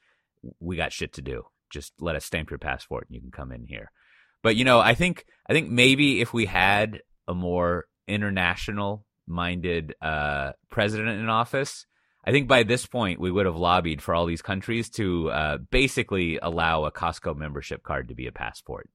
we 0.60 0.76
got 0.76 0.92
shit 0.92 1.12
to 1.14 1.22
do. 1.22 1.44
Just 1.70 1.92
let 2.00 2.16
us 2.16 2.24
stamp 2.24 2.50
your 2.50 2.58
passport 2.58 3.06
and 3.08 3.14
you 3.14 3.20
can 3.20 3.30
come 3.30 3.52
in 3.52 3.66
here. 3.66 3.90
But 4.42 4.56
you 4.56 4.64
know, 4.64 4.80
I 4.80 4.94
think 4.94 5.26
I 5.48 5.52
think 5.52 5.70
maybe 5.70 6.20
if 6.20 6.32
we 6.32 6.46
had 6.46 7.00
a 7.28 7.34
more 7.34 7.84
international 8.08 9.04
minded 9.26 9.94
uh, 10.00 10.52
president 10.70 11.20
in 11.20 11.28
office, 11.28 11.86
I 12.26 12.30
think 12.30 12.48
by 12.48 12.62
this 12.62 12.86
point 12.86 13.20
we 13.20 13.30
would 13.30 13.46
have 13.46 13.56
lobbied 13.56 14.02
for 14.02 14.14
all 14.14 14.26
these 14.26 14.42
countries 14.42 14.88
to 14.90 15.30
uh, 15.30 15.58
basically 15.70 16.38
allow 16.40 16.84
a 16.84 16.92
Costco 16.92 17.36
membership 17.36 17.82
card 17.82 18.08
to 18.08 18.14
be 18.14 18.26
a 18.26 18.32
passport. 18.32 18.88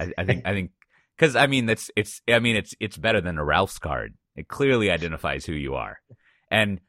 I, 0.00 0.12
I 0.18 0.24
think 0.24 0.46
I 0.46 0.52
think 0.52 0.70
because 1.16 1.36
I 1.36 1.46
mean 1.46 1.66
that's 1.66 1.90
it's 1.96 2.22
I 2.28 2.38
mean 2.38 2.56
it's 2.56 2.74
it's 2.80 2.96
better 2.96 3.20
than 3.20 3.38
a 3.38 3.44
Ralph's 3.44 3.78
card. 3.78 4.14
It 4.36 4.48
clearly 4.48 4.90
identifies 4.90 5.44
who 5.44 5.52
you 5.52 5.74
are, 5.74 5.98
and 6.50 6.80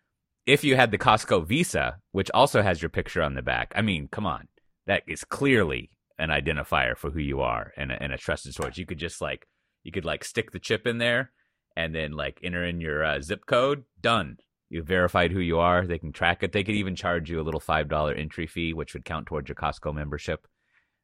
if 0.45 0.63
you 0.63 0.75
had 0.75 0.91
the 0.91 0.97
Costco 0.97 1.45
Visa, 1.45 1.97
which 2.11 2.31
also 2.31 2.61
has 2.61 2.81
your 2.81 2.89
picture 2.89 3.21
on 3.21 3.35
the 3.35 3.41
back, 3.41 3.73
I 3.75 3.81
mean, 3.81 4.07
come 4.07 4.25
on, 4.25 4.47
that 4.87 5.03
is 5.07 5.23
clearly 5.23 5.91
an 6.17 6.29
identifier 6.29 6.97
for 6.97 7.09
who 7.09 7.19
you 7.19 7.41
are 7.41 7.71
and 7.77 7.91
a, 7.91 8.01
and 8.01 8.13
a 8.13 8.17
trusted 8.17 8.53
source. 8.53 8.77
You 8.77 8.85
could 8.85 8.99
just 8.99 9.21
like 9.21 9.47
you 9.83 9.91
could 9.91 10.05
like 10.05 10.23
stick 10.23 10.51
the 10.51 10.59
chip 10.59 10.87
in 10.87 10.97
there 10.97 11.31
and 11.75 11.93
then 11.93 12.11
like 12.13 12.39
enter 12.43 12.65
in 12.65 12.79
your 12.79 13.03
uh, 13.03 13.21
zip 13.21 13.45
code. 13.45 13.83
Done. 13.99 14.37
You've 14.69 14.87
verified 14.87 15.31
who 15.31 15.41
you 15.41 15.59
are. 15.59 15.85
They 15.85 15.97
can 15.97 16.13
track 16.13 16.43
it. 16.43 16.53
They 16.53 16.63
could 16.63 16.75
even 16.75 16.95
charge 16.95 17.29
you 17.29 17.41
a 17.41 17.43
little 17.43 17.59
five 17.59 17.89
dollar 17.89 18.13
entry 18.13 18.47
fee, 18.47 18.73
which 18.73 18.93
would 18.93 19.05
count 19.05 19.27
towards 19.27 19.49
your 19.49 19.55
Costco 19.55 19.93
membership. 19.93 20.47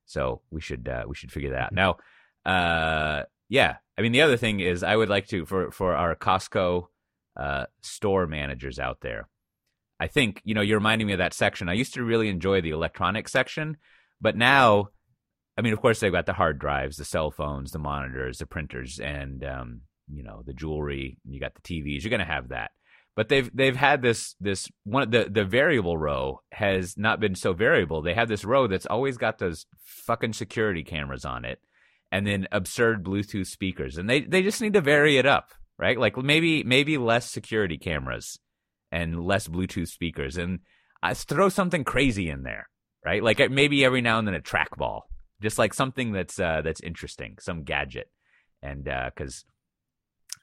So 0.08 0.42
we 0.50 0.62
should 0.62 0.88
uh, 0.88 1.04
we 1.08 1.16
should 1.16 1.32
figure 1.32 1.52
that 1.52 1.62
out. 1.62 1.74
Now, 1.74 1.98
uh, 2.46 3.24
yeah. 3.50 3.76
I 3.98 4.02
mean, 4.02 4.14
the 4.14 4.22
other 4.22 4.38
thing 4.38 4.60
is, 4.60 4.84
I 4.84 4.96
would 4.96 5.10
like 5.10 5.28
to 5.28 5.46
for 5.46 5.70
for 5.72 5.96
our 5.96 6.16
Costco 6.16 6.88
uh, 7.36 7.66
store 7.82 8.26
managers 8.26 8.80
out 8.80 9.02
there. 9.02 9.28
I 10.00 10.08
think 10.08 10.42
you 10.44 10.56
know 10.56 10.62
you're 10.62 10.80
reminding 10.80 11.08
me 11.08 11.14
of 11.14 11.20
that 11.20 11.34
section. 11.34 11.70
I 11.70 11.74
used 11.74 11.94
to 11.96 12.04
really 12.04 12.30
enjoy 12.30 12.62
the 12.62 12.72
electronics 12.72 13.32
section, 13.32 13.78
but 14.22 14.36
now, 14.36 14.90
I 15.58 15.62
mean, 15.62 15.74
of 15.74 15.82
course 15.82 16.00
they've 16.00 16.12
got 16.12 16.26
the 16.26 16.34
hard 16.34 16.58
drives, 16.58 16.98
the 16.98 17.06
cell 17.06 17.32
phones, 17.32 17.72
the 17.72 17.80
monitors, 17.80 18.38
the 18.38 18.46
printers, 18.46 19.00
and 19.00 19.44
um, 19.44 19.82
you 20.12 20.24
know 20.24 20.42
the 20.46 20.54
jewelry. 20.54 21.18
You 21.28 21.40
got 21.40 21.54
the 21.56 21.62
TVs. 21.62 22.04
You're 22.04 22.12
going 22.12 22.20
to 22.20 22.26
have 22.26 22.50
that 22.50 22.72
but 23.18 23.30
they've 23.30 23.50
they've 23.54 23.76
had 23.76 24.04
this 24.04 24.36
this 24.40 24.70
one 24.84 25.10
the 25.10 25.28
the 25.28 25.44
variable 25.44 25.98
row 25.98 26.40
has 26.52 26.96
not 26.98 27.20
been 27.20 27.34
so 27.34 27.52
variable. 27.52 28.04
They 28.04 28.14
have 28.14 28.30
this 28.30 28.46
row 28.46 28.68
that's 28.68 28.86
always 28.86 29.18
got 29.18 29.40
those 29.40 29.66
fucking 29.80 30.34
security 30.34 30.84
cameras 30.84 31.26
on 31.26 31.44
it, 31.44 31.60
and 32.12 32.28
then 32.28 32.48
absurd 32.52 33.04
Bluetooth 33.04 33.48
speakers, 33.48 33.98
and 33.98 34.08
they 34.08 34.22
they 34.22 34.44
just 34.44 34.62
need 34.62 34.74
to 34.74 34.82
vary 34.82 35.18
it 35.18 35.26
up, 35.26 35.50
right? 35.80 36.00
Like 36.00 36.16
maybe 36.16 36.64
maybe 36.64 37.00
less 37.00 37.30
security 37.30 37.80
cameras 37.80 38.38
and 38.92 39.26
less 39.26 39.48
Bluetooth 39.48 39.90
speakers, 39.90 40.38
and 40.38 40.60
uh, 41.02 41.16
throw 41.16 41.50
something 41.50 41.84
crazy 41.84 42.30
in 42.30 42.44
there, 42.44 42.70
right? 43.04 43.24
Like 43.24 43.40
uh, 43.40 43.48
maybe 43.50 43.84
every 43.84 44.02
now 44.02 44.20
and 44.20 44.28
then 44.28 44.36
a 44.36 44.42
trackball, 44.42 45.02
just 45.42 45.58
like 45.58 45.74
something 45.74 46.12
that's 46.12 46.40
uh, 46.40 46.62
that's 46.64 46.82
interesting, 46.82 47.38
some 47.40 47.64
gadget, 47.64 48.12
and 48.62 48.84
because 48.84 49.44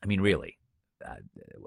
I 0.03 0.07
mean 0.07 0.21
really 0.21 0.59
uh, 1.07 1.15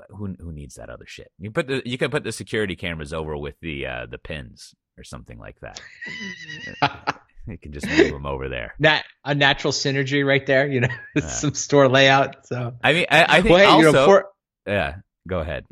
who 0.09 0.35
who 0.39 0.51
needs 0.51 0.75
that 0.75 0.89
other 0.89 1.05
shit? 1.07 1.31
You 1.39 1.51
put 1.51 1.67
the 1.67 1.81
you 1.85 1.97
can 1.97 2.09
put 2.11 2.23
the 2.23 2.31
security 2.31 2.75
cameras 2.75 3.13
over 3.13 3.37
with 3.37 3.55
the 3.61 3.85
uh, 3.85 4.05
the 4.09 4.17
pins 4.17 4.73
or 4.97 5.03
something 5.03 5.37
like 5.37 5.59
that. 5.61 5.79
you 7.47 7.57
can 7.57 7.71
just 7.71 7.87
move 7.87 8.11
them 8.11 8.25
over 8.25 8.49
there. 8.49 8.73
Nat- 8.79 9.03
a 9.23 9.35
natural 9.35 9.71
synergy 9.71 10.25
right 10.25 10.45
there. 10.45 10.67
You 10.67 10.81
know, 10.81 10.87
Yeah. 11.15 11.27
some 11.27 11.53
store 11.53 11.87
layout. 11.87 12.47
So 12.47 12.73
I 12.83 12.93
mean, 12.93 13.05
I, 13.09 13.25
I 13.37 13.41
think 13.41 13.53
Well, 13.53 13.57
hey, 13.59 13.65
also. 13.65 13.87
you 13.87 13.91
know, 13.93 14.05
for- 14.05 14.25
yeah, 14.67 14.95
go 15.27 15.39
ahead. 15.39 15.65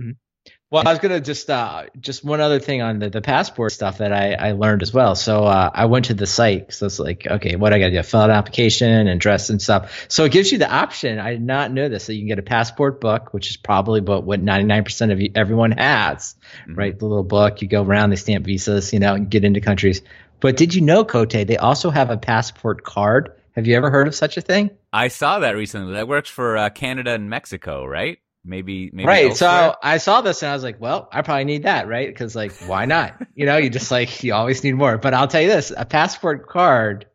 Well, 0.71 0.83
I 0.85 0.89
was 0.89 0.99
gonna 0.99 1.21
just 1.21 1.49
uh, 1.49 1.85
just 1.99 2.23
one 2.23 2.41
other 2.41 2.59
thing 2.59 2.81
on 2.81 2.99
the, 2.99 3.09
the 3.09 3.21
passport 3.21 3.71
stuff 3.71 3.99
that 3.99 4.11
I, 4.11 4.33
I 4.33 4.51
learned 4.53 4.81
as 4.81 4.91
well. 4.91 5.15
So 5.15 5.43
uh, 5.43 5.69
I 5.73 5.85
went 5.85 6.05
to 6.05 6.15
the 6.15 6.25
site 6.25 6.61
because 6.67 6.81
it's 6.81 6.99
like, 6.99 7.27
okay, 7.27 7.55
what 7.55 7.71
I 7.71 7.77
got 7.79 7.85
to 7.85 7.91
do? 7.91 8.01
Fill 8.03 8.21
out 8.21 8.29
an 8.31 8.35
application 8.35 9.07
and 9.07 9.21
dress 9.21 9.49
and 9.51 9.61
stuff. 9.61 10.05
So 10.09 10.25
it 10.25 10.31
gives 10.31 10.51
you 10.51 10.57
the 10.57 10.69
option. 10.69 11.19
I 11.19 11.31
did 11.31 11.43
not 11.43 11.71
know 11.71 11.87
this. 11.87 12.05
So 12.05 12.13
you 12.13 12.19
can 12.21 12.27
get 12.27 12.39
a 12.39 12.43
passport 12.43 12.99
book, 12.99 13.31
which 13.33 13.51
is 13.51 13.57
probably 13.57 14.01
what 14.01 14.41
ninety 14.41 14.65
nine 14.65 14.83
percent 14.83 15.11
of 15.11 15.21
you, 15.21 15.31
everyone 15.35 15.71
has, 15.71 16.35
Mhm. 16.67 16.77
right? 16.77 16.97
The 16.97 17.05
little 17.05 17.23
book. 17.23 17.61
You 17.61 17.67
go 17.67 17.83
around, 17.83 18.09
they 18.09 18.15
stamp 18.15 18.45
visas, 18.45 18.91
you 18.91 18.99
know, 18.99 19.13
and 19.13 19.29
get 19.29 19.45
into 19.45 19.61
countries. 19.61 20.01
But 20.39 20.57
did 20.57 20.73
you 20.73 20.81
know, 20.81 21.05
Cote, 21.05 21.29
they 21.29 21.57
also 21.57 21.91
have 21.91 22.09
a 22.09 22.17
passport 22.17 22.83
card? 22.83 23.31
Have 23.55 23.67
you 23.67 23.77
ever 23.77 23.89
heard 23.89 24.07
of 24.07 24.15
such 24.15 24.35
a 24.35 24.41
thing? 24.41 24.71
I 24.91 25.07
saw 25.07 25.39
that 25.39 25.55
recently. 25.55 25.93
That 25.93 26.07
works 26.07 26.29
for 26.29 26.57
uh, 26.57 26.69
Canada 26.71 27.11
and 27.11 27.29
Mexico, 27.29 27.85
right? 27.85 28.17
Maybe, 28.45 28.91
maybe 28.93 29.07
right. 29.07 29.25
elsewhere? 29.25 29.71
So 29.71 29.75
I 29.81 29.97
saw 29.97 30.21
this 30.21 30.43
and 30.43 30.51
I 30.51 30.53
was 30.53 30.63
like, 30.63 30.79
well, 30.79 31.09
I 31.11 31.23
probably 31.23 31.45
need 31.45 31.63
that, 31.63 31.87
right? 31.87 32.07
Because 32.07 32.35
like, 32.35 32.51
why 32.67 32.85
not? 32.85 33.19
You 33.33 33.45
know, 33.45 33.57
you 33.57 33.69
just 33.69 33.89
like 33.89 34.23
you 34.23 34.33
always 34.33 34.63
need 34.63 34.73
more. 34.73 34.97
But 34.97 35.13
I'll 35.13 35.27
tell 35.27 35.41
you 35.41 35.47
this: 35.47 35.73
a 35.75 35.85
passport 35.85 36.47
card 36.47 37.07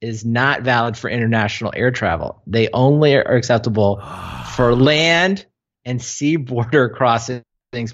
is 0.00 0.24
not 0.24 0.62
valid 0.62 0.96
for 0.96 1.10
international 1.10 1.72
air 1.76 1.90
travel. 1.90 2.42
They 2.46 2.68
only 2.72 3.14
are 3.16 3.22
acceptable 3.22 4.00
for 4.56 4.74
land 4.74 5.44
and 5.84 6.00
sea 6.02 6.36
border 6.36 6.88
crossings 6.88 7.44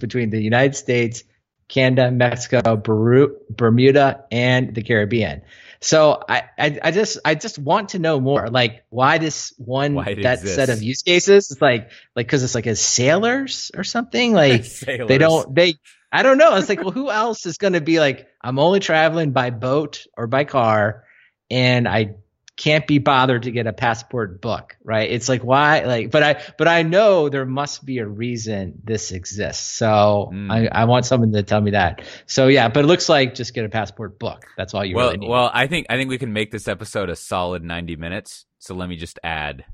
between 0.00 0.30
the 0.30 0.40
United 0.40 0.76
States, 0.76 1.24
Canada, 1.68 2.10
Mexico, 2.10 2.76
Beru- 2.76 3.36
Bermuda, 3.50 4.24
and 4.30 4.74
the 4.74 4.82
Caribbean. 4.82 5.42
So 5.84 6.22
I, 6.26 6.44
I, 6.58 6.78
I 6.82 6.90
just, 6.92 7.18
I 7.26 7.34
just 7.34 7.58
want 7.58 7.90
to 7.90 7.98
know 7.98 8.18
more. 8.18 8.48
Like, 8.48 8.84
why 8.88 9.18
this 9.18 9.52
one 9.58 9.92
Why 9.92 10.14
that 10.14 10.38
exists. 10.38 10.54
set 10.56 10.70
of 10.70 10.82
use 10.82 11.02
cases? 11.02 11.50
It's 11.50 11.60
like, 11.60 11.90
like, 12.16 12.26
because 12.26 12.42
it's 12.42 12.54
like 12.54 12.66
as 12.66 12.80
sailors 12.80 13.70
or 13.76 13.84
something. 13.84 14.32
Like, 14.44 14.64
they 14.64 15.18
don't, 15.18 15.54
they, 15.54 15.74
I 16.10 16.22
don't 16.22 16.38
know. 16.38 16.56
It's 16.56 16.70
like, 16.70 16.80
well, 16.80 16.90
who 16.90 17.10
else 17.10 17.44
is 17.44 17.58
going 17.58 17.74
to 17.74 17.82
be 17.82 18.00
like, 18.00 18.28
I'm 18.42 18.58
only 18.58 18.80
traveling 18.80 19.32
by 19.32 19.50
boat 19.50 20.06
or 20.16 20.26
by 20.26 20.44
car, 20.44 21.04
and 21.50 21.86
I 21.86 22.14
can't 22.56 22.86
be 22.86 22.98
bothered 22.98 23.42
to 23.44 23.50
get 23.50 23.66
a 23.66 23.72
passport 23.72 24.40
book, 24.40 24.76
right? 24.84 25.10
It's 25.10 25.28
like 25.28 25.42
why, 25.42 25.80
like, 25.84 26.10
but 26.12 26.22
I, 26.22 26.42
but 26.56 26.68
I 26.68 26.82
know 26.82 27.28
there 27.28 27.44
must 27.44 27.84
be 27.84 27.98
a 27.98 28.06
reason 28.06 28.74
this 28.84 29.10
exists. 29.10 29.76
So 29.76 30.30
Mm. 30.32 30.50
I, 30.50 30.82
I 30.82 30.84
want 30.84 31.04
someone 31.04 31.32
to 31.32 31.42
tell 31.42 31.60
me 31.60 31.72
that. 31.72 32.02
So 32.26 32.46
yeah, 32.46 32.68
but 32.68 32.84
it 32.84 32.86
looks 32.86 33.08
like 33.08 33.34
just 33.34 33.54
get 33.54 33.64
a 33.64 33.68
passport 33.68 34.18
book. 34.20 34.46
That's 34.56 34.72
all 34.72 34.84
you 34.84 34.94
well, 34.94 35.06
really 35.08 35.18
need. 35.18 35.28
well, 35.28 35.50
I 35.52 35.66
think 35.66 35.86
I 35.90 35.96
think 35.96 36.10
we 36.10 36.18
can 36.18 36.32
make 36.32 36.52
this 36.52 36.68
episode 36.68 37.10
a 37.10 37.16
solid 37.16 37.64
ninety 37.64 37.96
minutes. 37.96 38.46
So 38.58 38.74
let 38.74 38.88
me 38.88 38.96
just 38.96 39.18
add 39.24 39.64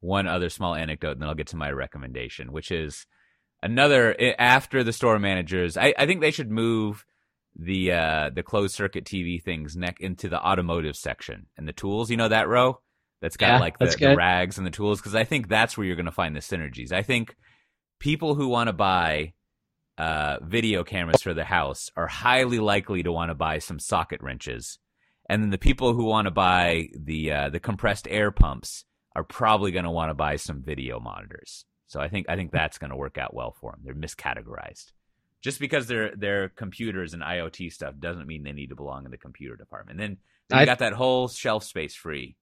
one 0.00 0.28
other 0.28 0.48
small 0.48 0.76
anecdote, 0.76 1.12
and 1.12 1.22
then 1.22 1.28
I'll 1.28 1.34
get 1.34 1.48
to 1.48 1.56
my 1.56 1.70
recommendation, 1.72 2.52
which 2.52 2.70
is 2.70 3.04
another 3.62 4.14
after 4.38 4.84
the 4.84 4.92
store 4.92 5.18
managers. 5.18 5.76
I, 5.76 5.92
I 5.98 6.06
think 6.06 6.20
they 6.20 6.30
should 6.30 6.50
move 6.50 7.04
the 7.58 7.92
uh, 7.92 8.30
the 8.34 8.42
closed 8.42 8.74
circuit 8.74 9.04
TV 9.04 9.42
things 9.42 9.76
neck 9.76 9.96
into 10.00 10.28
the 10.28 10.40
automotive 10.40 10.96
section 10.96 11.46
and 11.56 11.66
the 11.66 11.72
tools. 11.72 12.10
You 12.10 12.16
know 12.16 12.28
that 12.28 12.48
row 12.48 12.80
that's 13.20 13.36
got 13.36 13.54
Yeah, 13.54 13.58
like 13.58 13.78
the, 13.78 13.86
the 13.86 14.16
rags 14.16 14.58
and 14.58 14.66
the 14.66 14.70
tools 14.70 15.00
because 15.00 15.14
I 15.14 15.24
think 15.24 15.48
that's 15.48 15.76
where 15.76 15.86
you're 15.86 15.96
going 15.96 16.06
to 16.06 16.12
find 16.12 16.36
the 16.36 16.40
synergies. 16.40 16.92
I 16.92 17.02
think 17.02 17.34
people 17.98 18.34
who 18.34 18.48
want 18.48 18.68
to 18.68 18.72
buy 18.72 19.32
uh, 19.98 20.38
video 20.42 20.84
cameras 20.84 21.22
for 21.22 21.34
their 21.34 21.44
house 21.44 21.90
are 21.96 22.06
highly 22.06 22.60
likely 22.60 23.02
to 23.02 23.12
want 23.12 23.30
to 23.30 23.34
buy 23.34 23.58
some 23.58 23.80
socket 23.80 24.22
wrenches, 24.22 24.78
and 25.28 25.42
then 25.42 25.50
the 25.50 25.58
people 25.58 25.94
who 25.94 26.04
want 26.04 26.26
to 26.26 26.30
buy 26.30 26.88
the 26.94 27.32
uh, 27.32 27.48
the 27.50 27.60
compressed 27.60 28.06
air 28.08 28.30
pumps 28.30 28.84
are 29.16 29.24
probably 29.24 29.72
going 29.72 29.84
to 29.84 29.90
want 29.90 30.10
to 30.10 30.14
buy 30.14 30.36
some 30.36 30.62
video 30.62 31.00
monitors. 31.00 31.64
So 31.88 32.00
I 32.00 32.08
think 32.08 32.26
I 32.28 32.36
think 32.36 32.52
that's 32.52 32.78
going 32.78 32.90
to 32.90 32.96
work 32.96 33.18
out 33.18 33.34
well 33.34 33.56
for 33.60 33.72
them. 33.72 33.80
They're 33.82 33.94
miscategorized. 33.94 34.92
Just 35.42 35.60
because 35.60 35.86
they're 35.86 36.14
they're 36.16 36.48
computers 36.48 37.14
and 37.14 37.22
IoT 37.22 37.72
stuff 37.72 37.94
doesn't 37.98 38.26
mean 38.26 38.42
they 38.42 38.52
need 38.52 38.70
to 38.70 38.76
belong 38.76 39.04
in 39.04 39.10
the 39.10 39.16
computer 39.18 39.56
department. 39.56 40.00
And 40.00 40.10
then, 40.10 40.16
then 40.50 40.58
I- 40.58 40.64
got 40.64 40.80
that 40.80 40.92
whole 40.94 41.28
shelf 41.28 41.64
space 41.64 41.94
free. 41.94 42.36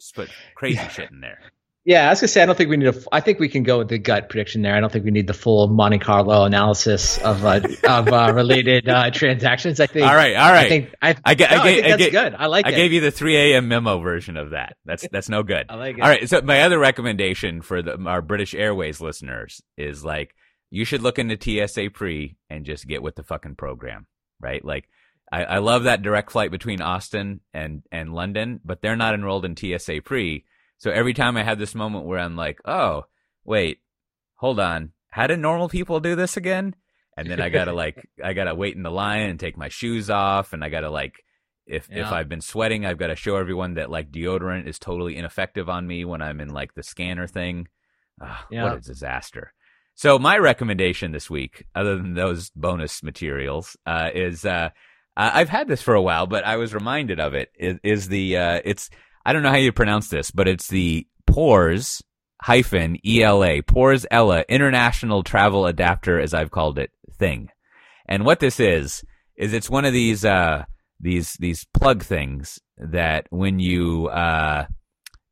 Just 0.00 0.14
put 0.14 0.30
crazy 0.54 0.80
shit 0.90 1.10
in 1.10 1.20
there. 1.20 1.40
Yeah, 1.84 2.06
I 2.06 2.10
was 2.10 2.20
gonna 2.20 2.28
say 2.28 2.42
I 2.42 2.46
don't 2.46 2.56
think 2.58 2.68
we 2.68 2.76
need 2.76 2.88
a. 2.88 2.94
I 3.10 3.20
think 3.20 3.38
we 3.40 3.48
can 3.48 3.62
go 3.62 3.78
with 3.78 3.88
the 3.88 3.98
gut 3.98 4.28
prediction 4.28 4.60
there. 4.60 4.74
I 4.76 4.80
don't 4.80 4.92
think 4.92 5.06
we 5.06 5.10
need 5.10 5.26
the 5.26 5.32
full 5.34 5.66
Monte 5.68 5.98
Carlo 5.98 6.44
analysis 6.44 7.16
of 7.18 7.42
uh, 7.44 7.60
of 7.88 8.08
uh, 8.08 8.32
related 8.34 8.86
uh, 8.86 9.10
transactions. 9.10 9.80
I 9.80 9.86
think. 9.86 10.06
All 10.06 10.14
right, 10.14 10.36
all 10.36 10.52
right. 10.52 10.66
I 10.66 10.68
think 10.68 10.94
I. 11.00 11.08
I, 11.08 11.12
no, 11.12 11.18
I, 11.24 11.30
I 11.30 11.34
ga- 11.34 11.62
think 11.62 11.84
I 11.84 11.88
that's 11.88 12.02
ga- 12.04 12.10
good. 12.10 12.34
I 12.38 12.46
like 12.46 12.66
I 12.66 12.70
it. 12.70 12.76
gave 12.76 12.92
you 12.92 13.00
the 13.00 13.10
3 13.10 13.34
a.m. 13.54 13.66
memo 13.68 13.98
version 13.98 14.36
of 14.36 14.50
that. 14.50 14.76
That's 14.84 15.08
that's 15.10 15.30
no 15.30 15.42
good. 15.42 15.66
I 15.70 15.74
like 15.76 15.96
it. 15.96 16.02
All 16.02 16.08
right. 16.08 16.28
So 16.28 16.42
my 16.42 16.60
other 16.62 16.78
recommendation 16.78 17.62
for 17.62 17.80
the, 17.80 17.98
our 18.04 18.20
British 18.20 18.54
Airways 18.54 19.00
listeners 19.00 19.62
is 19.78 20.04
like 20.04 20.34
you 20.70 20.84
should 20.84 21.02
look 21.02 21.18
into 21.18 21.36
TSA 21.68 21.90
pre 21.90 22.36
and 22.48 22.64
just 22.64 22.86
get 22.86 23.02
with 23.02 23.16
the 23.16 23.22
fucking 23.22 23.56
program, 23.56 24.06
right? 24.40 24.64
Like 24.64 24.88
I, 25.32 25.44
I 25.44 25.58
love 25.58 25.84
that 25.84 26.02
direct 26.02 26.32
flight 26.32 26.50
between 26.50 26.80
Austin 26.80 27.40
and 27.52 27.82
and 27.92 28.14
London, 28.14 28.60
but 28.64 28.80
they're 28.82 28.96
not 28.96 29.14
enrolled 29.14 29.44
in 29.44 29.56
TSA 29.56 30.02
pre. 30.04 30.44
So 30.78 30.90
every 30.90 31.12
time 31.14 31.36
I 31.36 31.42
have 31.42 31.58
this 31.58 31.74
moment 31.74 32.06
where 32.06 32.18
I'm 32.18 32.36
like, 32.36 32.60
oh 32.64 33.04
wait, 33.44 33.80
hold 34.36 34.60
on, 34.60 34.92
how 35.10 35.26
do 35.26 35.36
normal 35.36 35.68
people 35.68 36.00
do 36.00 36.14
this 36.14 36.36
again? 36.36 36.74
And 37.16 37.28
then 37.28 37.40
I 37.40 37.48
gotta 37.50 37.72
like 37.72 38.08
I 38.24 38.32
gotta 38.32 38.54
wait 38.54 38.76
in 38.76 38.82
the 38.82 38.90
line 38.90 39.28
and 39.28 39.38
take 39.38 39.56
my 39.58 39.68
shoes 39.68 40.08
off, 40.08 40.52
and 40.52 40.64
I 40.64 40.68
gotta 40.68 40.90
like 40.90 41.14
if 41.66 41.88
if 41.90 42.06
I've 42.12 42.28
been 42.28 42.40
sweating, 42.40 42.84
I've 42.84 42.98
got 42.98 43.08
to 43.08 43.16
show 43.16 43.36
everyone 43.36 43.74
that 43.74 43.90
like 43.90 44.10
deodorant 44.10 44.66
is 44.66 44.78
totally 44.80 45.16
ineffective 45.16 45.68
on 45.68 45.86
me 45.86 46.04
when 46.04 46.20
I'm 46.20 46.40
in 46.40 46.48
like 46.48 46.74
the 46.74 46.82
scanner 46.82 47.28
thing. 47.28 47.68
Ah, 48.20 48.44
Yeah. 48.50 48.64
What 48.64 48.78
a 48.78 48.80
disaster. 48.80 49.52
So 50.00 50.18
my 50.18 50.38
recommendation 50.38 51.12
this 51.12 51.28
week, 51.28 51.66
other 51.74 51.94
than 51.98 52.14
those 52.14 52.48
bonus 52.56 53.02
materials, 53.02 53.76
uh, 53.84 54.08
is 54.14 54.46
uh, 54.46 54.70
I've 55.14 55.50
had 55.50 55.68
this 55.68 55.82
for 55.82 55.92
a 55.92 56.00
while, 56.00 56.26
but 56.26 56.42
I 56.42 56.56
was 56.56 56.72
reminded 56.72 57.20
of 57.20 57.34
it. 57.34 57.50
Is, 57.54 57.76
is 57.82 58.08
the 58.08 58.38
uh, 58.38 58.60
it's 58.64 58.88
I 59.26 59.34
don't 59.34 59.42
know 59.42 59.50
how 59.50 59.56
you 59.56 59.72
pronounce 59.72 60.08
this, 60.08 60.30
but 60.30 60.48
it's 60.48 60.68
the 60.68 61.06
Pores 61.26 62.02
hyphen 62.40 62.96
ELA 63.06 63.62
Pores 63.62 64.06
Ella 64.10 64.42
International 64.48 65.22
Travel 65.22 65.66
Adapter, 65.66 66.18
as 66.18 66.32
I've 66.32 66.50
called 66.50 66.78
it, 66.78 66.92
thing. 67.18 67.50
And 68.06 68.24
what 68.24 68.40
this 68.40 68.58
is 68.58 69.04
is 69.36 69.52
it's 69.52 69.68
one 69.68 69.84
of 69.84 69.92
these 69.92 70.24
uh, 70.24 70.64
these 70.98 71.34
these 71.34 71.66
plug 71.74 72.02
things 72.04 72.58
that 72.78 73.26
when 73.28 73.58
you 73.58 74.06
uh, 74.06 74.64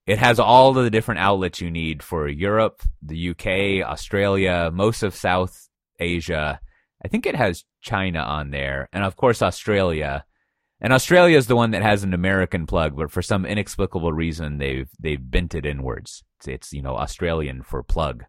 it 0.09 0.19
has 0.19 0.41
all 0.41 0.71
of 0.71 0.83
the 0.83 0.91
different 0.91 1.21
outlets 1.21 1.61
you 1.61 1.71
need 1.71 2.03
for 2.03 2.27
Europe, 2.27 2.81
the 3.03 3.31
UK, 3.31 3.87
Australia, 3.87 4.71
most 4.73 5.03
of 5.03 5.15
South 5.15 5.69
Asia. 6.01 6.59
I 7.05 7.09
think 7.09 7.27
it 7.27 7.37
has 7.37 7.65
China 7.83 8.21
on 8.21 8.51
there, 8.51 8.89
and 8.91 9.05
of 9.05 9.17
course 9.17 9.43
Australia. 9.43 10.25
And 10.81 10.95
Australia 10.95 11.37
is 11.37 11.47
the 11.47 11.57
one 11.57 11.73
that 11.73 11.83
has 11.83 12.05
an 12.05 12.15
American 12.15 12.65
plug, 12.65 12.97
but 12.97 13.11
for 13.11 13.21
some 13.21 13.45
inexplicable 13.45 14.15
reason 14.15 14.57
they've 14.57 14.89
they've 14.99 15.31
bent 15.31 15.55
it 15.55 15.67
inwards. 15.67 16.25
It's, 16.39 16.49
it's 16.49 16.73
you 16.73 16.81
know 16.81 16.97
Australian 16.97 17.63
for 17.63 17.83
plug, 17.83 18.25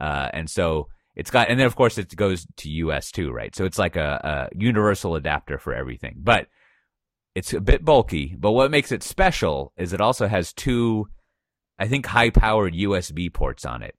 uh, 0.00 0.28
and 0.32 0.48
so 0.48 0.86
it's 1.16 1.32
got. 1.32 1.50
And 1.50 1.58
then 1.58 1.66
of 1.66 1.74
course 1.74 1.98
it 1.98 2.14
goes 2.14 2.46
to 2.58 2.70
US 2.70 3.10
too, 3.10 3.32
right? 3.32 3.54
So 3.56 3.64
it's 3.64 3.80
like 3.80 3.96
a, 3.96 4.48
a 4.52 4.56
universal 4.56 5.16
adapter 5.16 5.58
for 5.58 5.74
everything. 5.74 6.14
But 6.18 6.46
it's 7.36 7.52
a 7.52 7.60
bit 7.60 7.84
bulky. 7.84 8.34
But 8.38 8.52
what 8.52 8.70
makes 8.70 8.92
it 8.92 9.02
special 9.02 9.72
is 9.76 9.92
it 9.92 10.00
also 10.00 10.26
has 10.26 10.54
two, 10.54 11.08
I 11.78 11.88
think, 11.88 12.06
high 12.06 12.30
powered 12.30 12.74
USB 12.74 13.32
ports 13.32 13.64
on 13.64 13.82
it. 13.82 13.94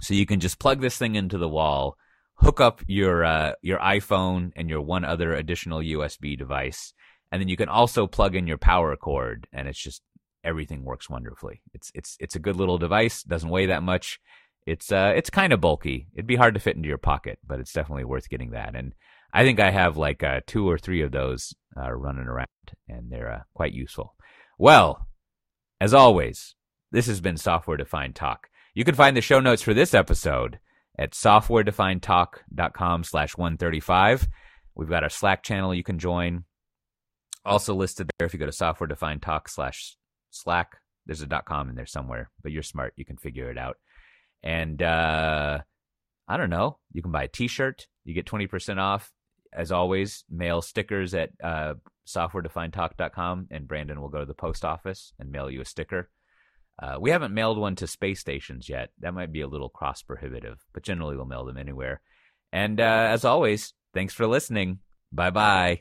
So 0.00 0.14
you 0.14 0.26
can 0.26 0.40
just 0.40 0.58
plug 0.58 0.80
this 0.80 0.96
thing 0.96 1.14
into 1.14 1.38
the 1.38 1.48
wall, 1.48 1.96
hook 2.36 2.60
up 2.60 2.80
your 2.86 3.24
uh, 3.24 3.52
your 3.62 3.78
iPhone 3.78 4.52
and 4.56 4.68
your 4.68 4.80
one 4.80 5.04
other 5.04 5.34
additional 5.34 5.80
USB 5.80 6.38
device, 6.38 6.94
and 7.30 7.40
then 7.40 7.48
you 7.48 7.56
can 7.56 7.68
also 7.68 8.06
plug 8.06 8.34
in 8.34 8.46
your 8.46 8.58
power 8.58 8.96
cord, 8.96 9.46
and 9.52 9.68
it's 9.68 9.78
just 9.78 10.02
everything 10.42 10.84
works 10.84 11.10
wonderfully. 11.10 11.62
It's 11.74 11.90
it's 11.94 12.16
it's 12.18 12.36
a 12.36 12.40
good 12.40 12.56
little 12.56 12.78
device. 12.78 13.22
Doesn't 13.22 13.50
weigh 13.50 13.66
that 13.66 13.82
much. 13.82 14.18
It's 14.66 14.90
uh 14.90 15.12
it's 15.14 15.30
kind 15.30 15.52
of 15.52 15.60
bulky. 15.60 16.08
It'd 16.14 16.26
be 16.26 16.36
hard 16.36 16.54
to 16.54 16.60
fit 16.60 16.76
into 16.76 16.88
your 16.88 16.98
pocket, 16.98 17.38
but 17.46 17.60
it's 17.60 17.72
definitely 17.72 18.04
worth 18.04 18.28
getting 18.28 18.50
that. 18.50 18.74
And 18.74 18.94
I 19.32 19.44
think 19.44 19.60
I 19.60 19.70
have 19.70 19.96
like 19.96 20.22
uh, 20.24 20.40
two 20.46 20.68
or 20.68 20.78
three 20.78 21.02
of 21.02 21.12
those 21.12 21.54
uh, 21.76 21.92
running 21.92 22.26
around, 22.26 22.48
and 22.88 23.10
they're 23.10 23.32
uh, 23.32 23.42
quite 23.54 23.72
useful. 23.72 24.14
Well, 24.58 25.06
as 25.80 25.94
always, 25.94 26.56
this 26.92 27.06
has 27.06 27.20
been 27.20 27.36
Software 27.36 27.76
Defined 27.76 28.14
Talk. 28.14 28.48
You 28.74 28.84
can 28.84 28.94
find 28.94 29.16
the 29.16 29.20
show 29.20 29.40
notes 29.40 29.62
for 29.62 29.74
this 29.74 29.94
episode 29.94 30.58
at 30.98 31.12
softwaredefinedtalk.com 31.12 33.04
slash 33.04 33.36
135. 33.36 34.28
We've 34.74 34.88
got 34.88 35.02
our 35.02 35.08
Slack 35.08 35.42
channel 35.42 35.74
you 35.74 35.82
can 35.82 35.98
join. 35.98 36.44
Also 37.44 37.74
listed 37.74 38.10
there 38.18 38.26
if 38.26 38.32
you 38.32 38.38
go 38.38 38.46
to 38.46 38.52
softwaredefined 38.52 39.22
talk 39.22 39.48
slash 39.48 39.96
Slack. 40.30 40.76
There's 41.06 41.22
a 41.22 41.26
.com 41.26 41.70
in 41.70 41.74
there 41.74 41.86
somewhere, 41.86 42.30
but 42.42 42.52
you're 42.52 42.62
smart. 42.62 42.92
You 42.96 43.04
can 43.04 43.16
figure 43.16 43.50
it 43.50 43.58
out. 43.58 43.78
And 44.42 44.82
uh, 44.82 45.58
I 46.28 46.36
don't 46.36 46.50
know. 46.50 46.78
You 46.92 47.02
can 47.02 47.12
buy 47.12 47.24
a 47.24 47.28
T-shirt. 47.28 47.86
You 48.04 48.14
get 48.14 48.26
20% 48.26 48.78
off. 48.78 49.10
As 49.52 49.72
always, 49.72 50.24
mail 50.30 50.62
stickers 50.62 51.12
at 51.14 51.30
uh, 51.42 51.74
softwaredefinedtalk.com, 52.06 53.48
and 53.50 53.66
Brandon 53.66 54.00
will 54.00 54.08
go 54.08 54.20
to 54.20 54.26
the 54.26 54.34
post 54.34 54.64
office 54.64 55.12
and 55.18 55.32
mail 55.32 55.50
you 55.50 55.60
a 55.60 55.64
sticker. 55.64 56.08
Uh, 56.80 56.96
we 56.98 57.10
haven't 57.10 57.34
mailed 57.34 57.58
one 57.58 57.76
to 57.76 57.86
space 57.86 58.20
stations 58.20 58.68
yet. 58.68 58.90
That 59.00 59.14
might 59.14 59.32
be 59.32 59.42
a 59.42 59.48
little 59.48 59.68
cross 59.68 60.02
prohibitive, 60.02 60.64
but 60.72 60.82
generally 60.82 61.16
we'll 61.16 61.26
mail 61.26 61.44
them 61.44 61.58
anywhere. 61.58 62.00
And 62.52 62.80
uh, 62.80 63.08
as 63.10 63.24
always, 63.24 63.74
thanks 63.92 64.14
for 64.14 64.26
listening. 64.26 64.80
Bye 65.12 65.30
bye. 65.30 65.78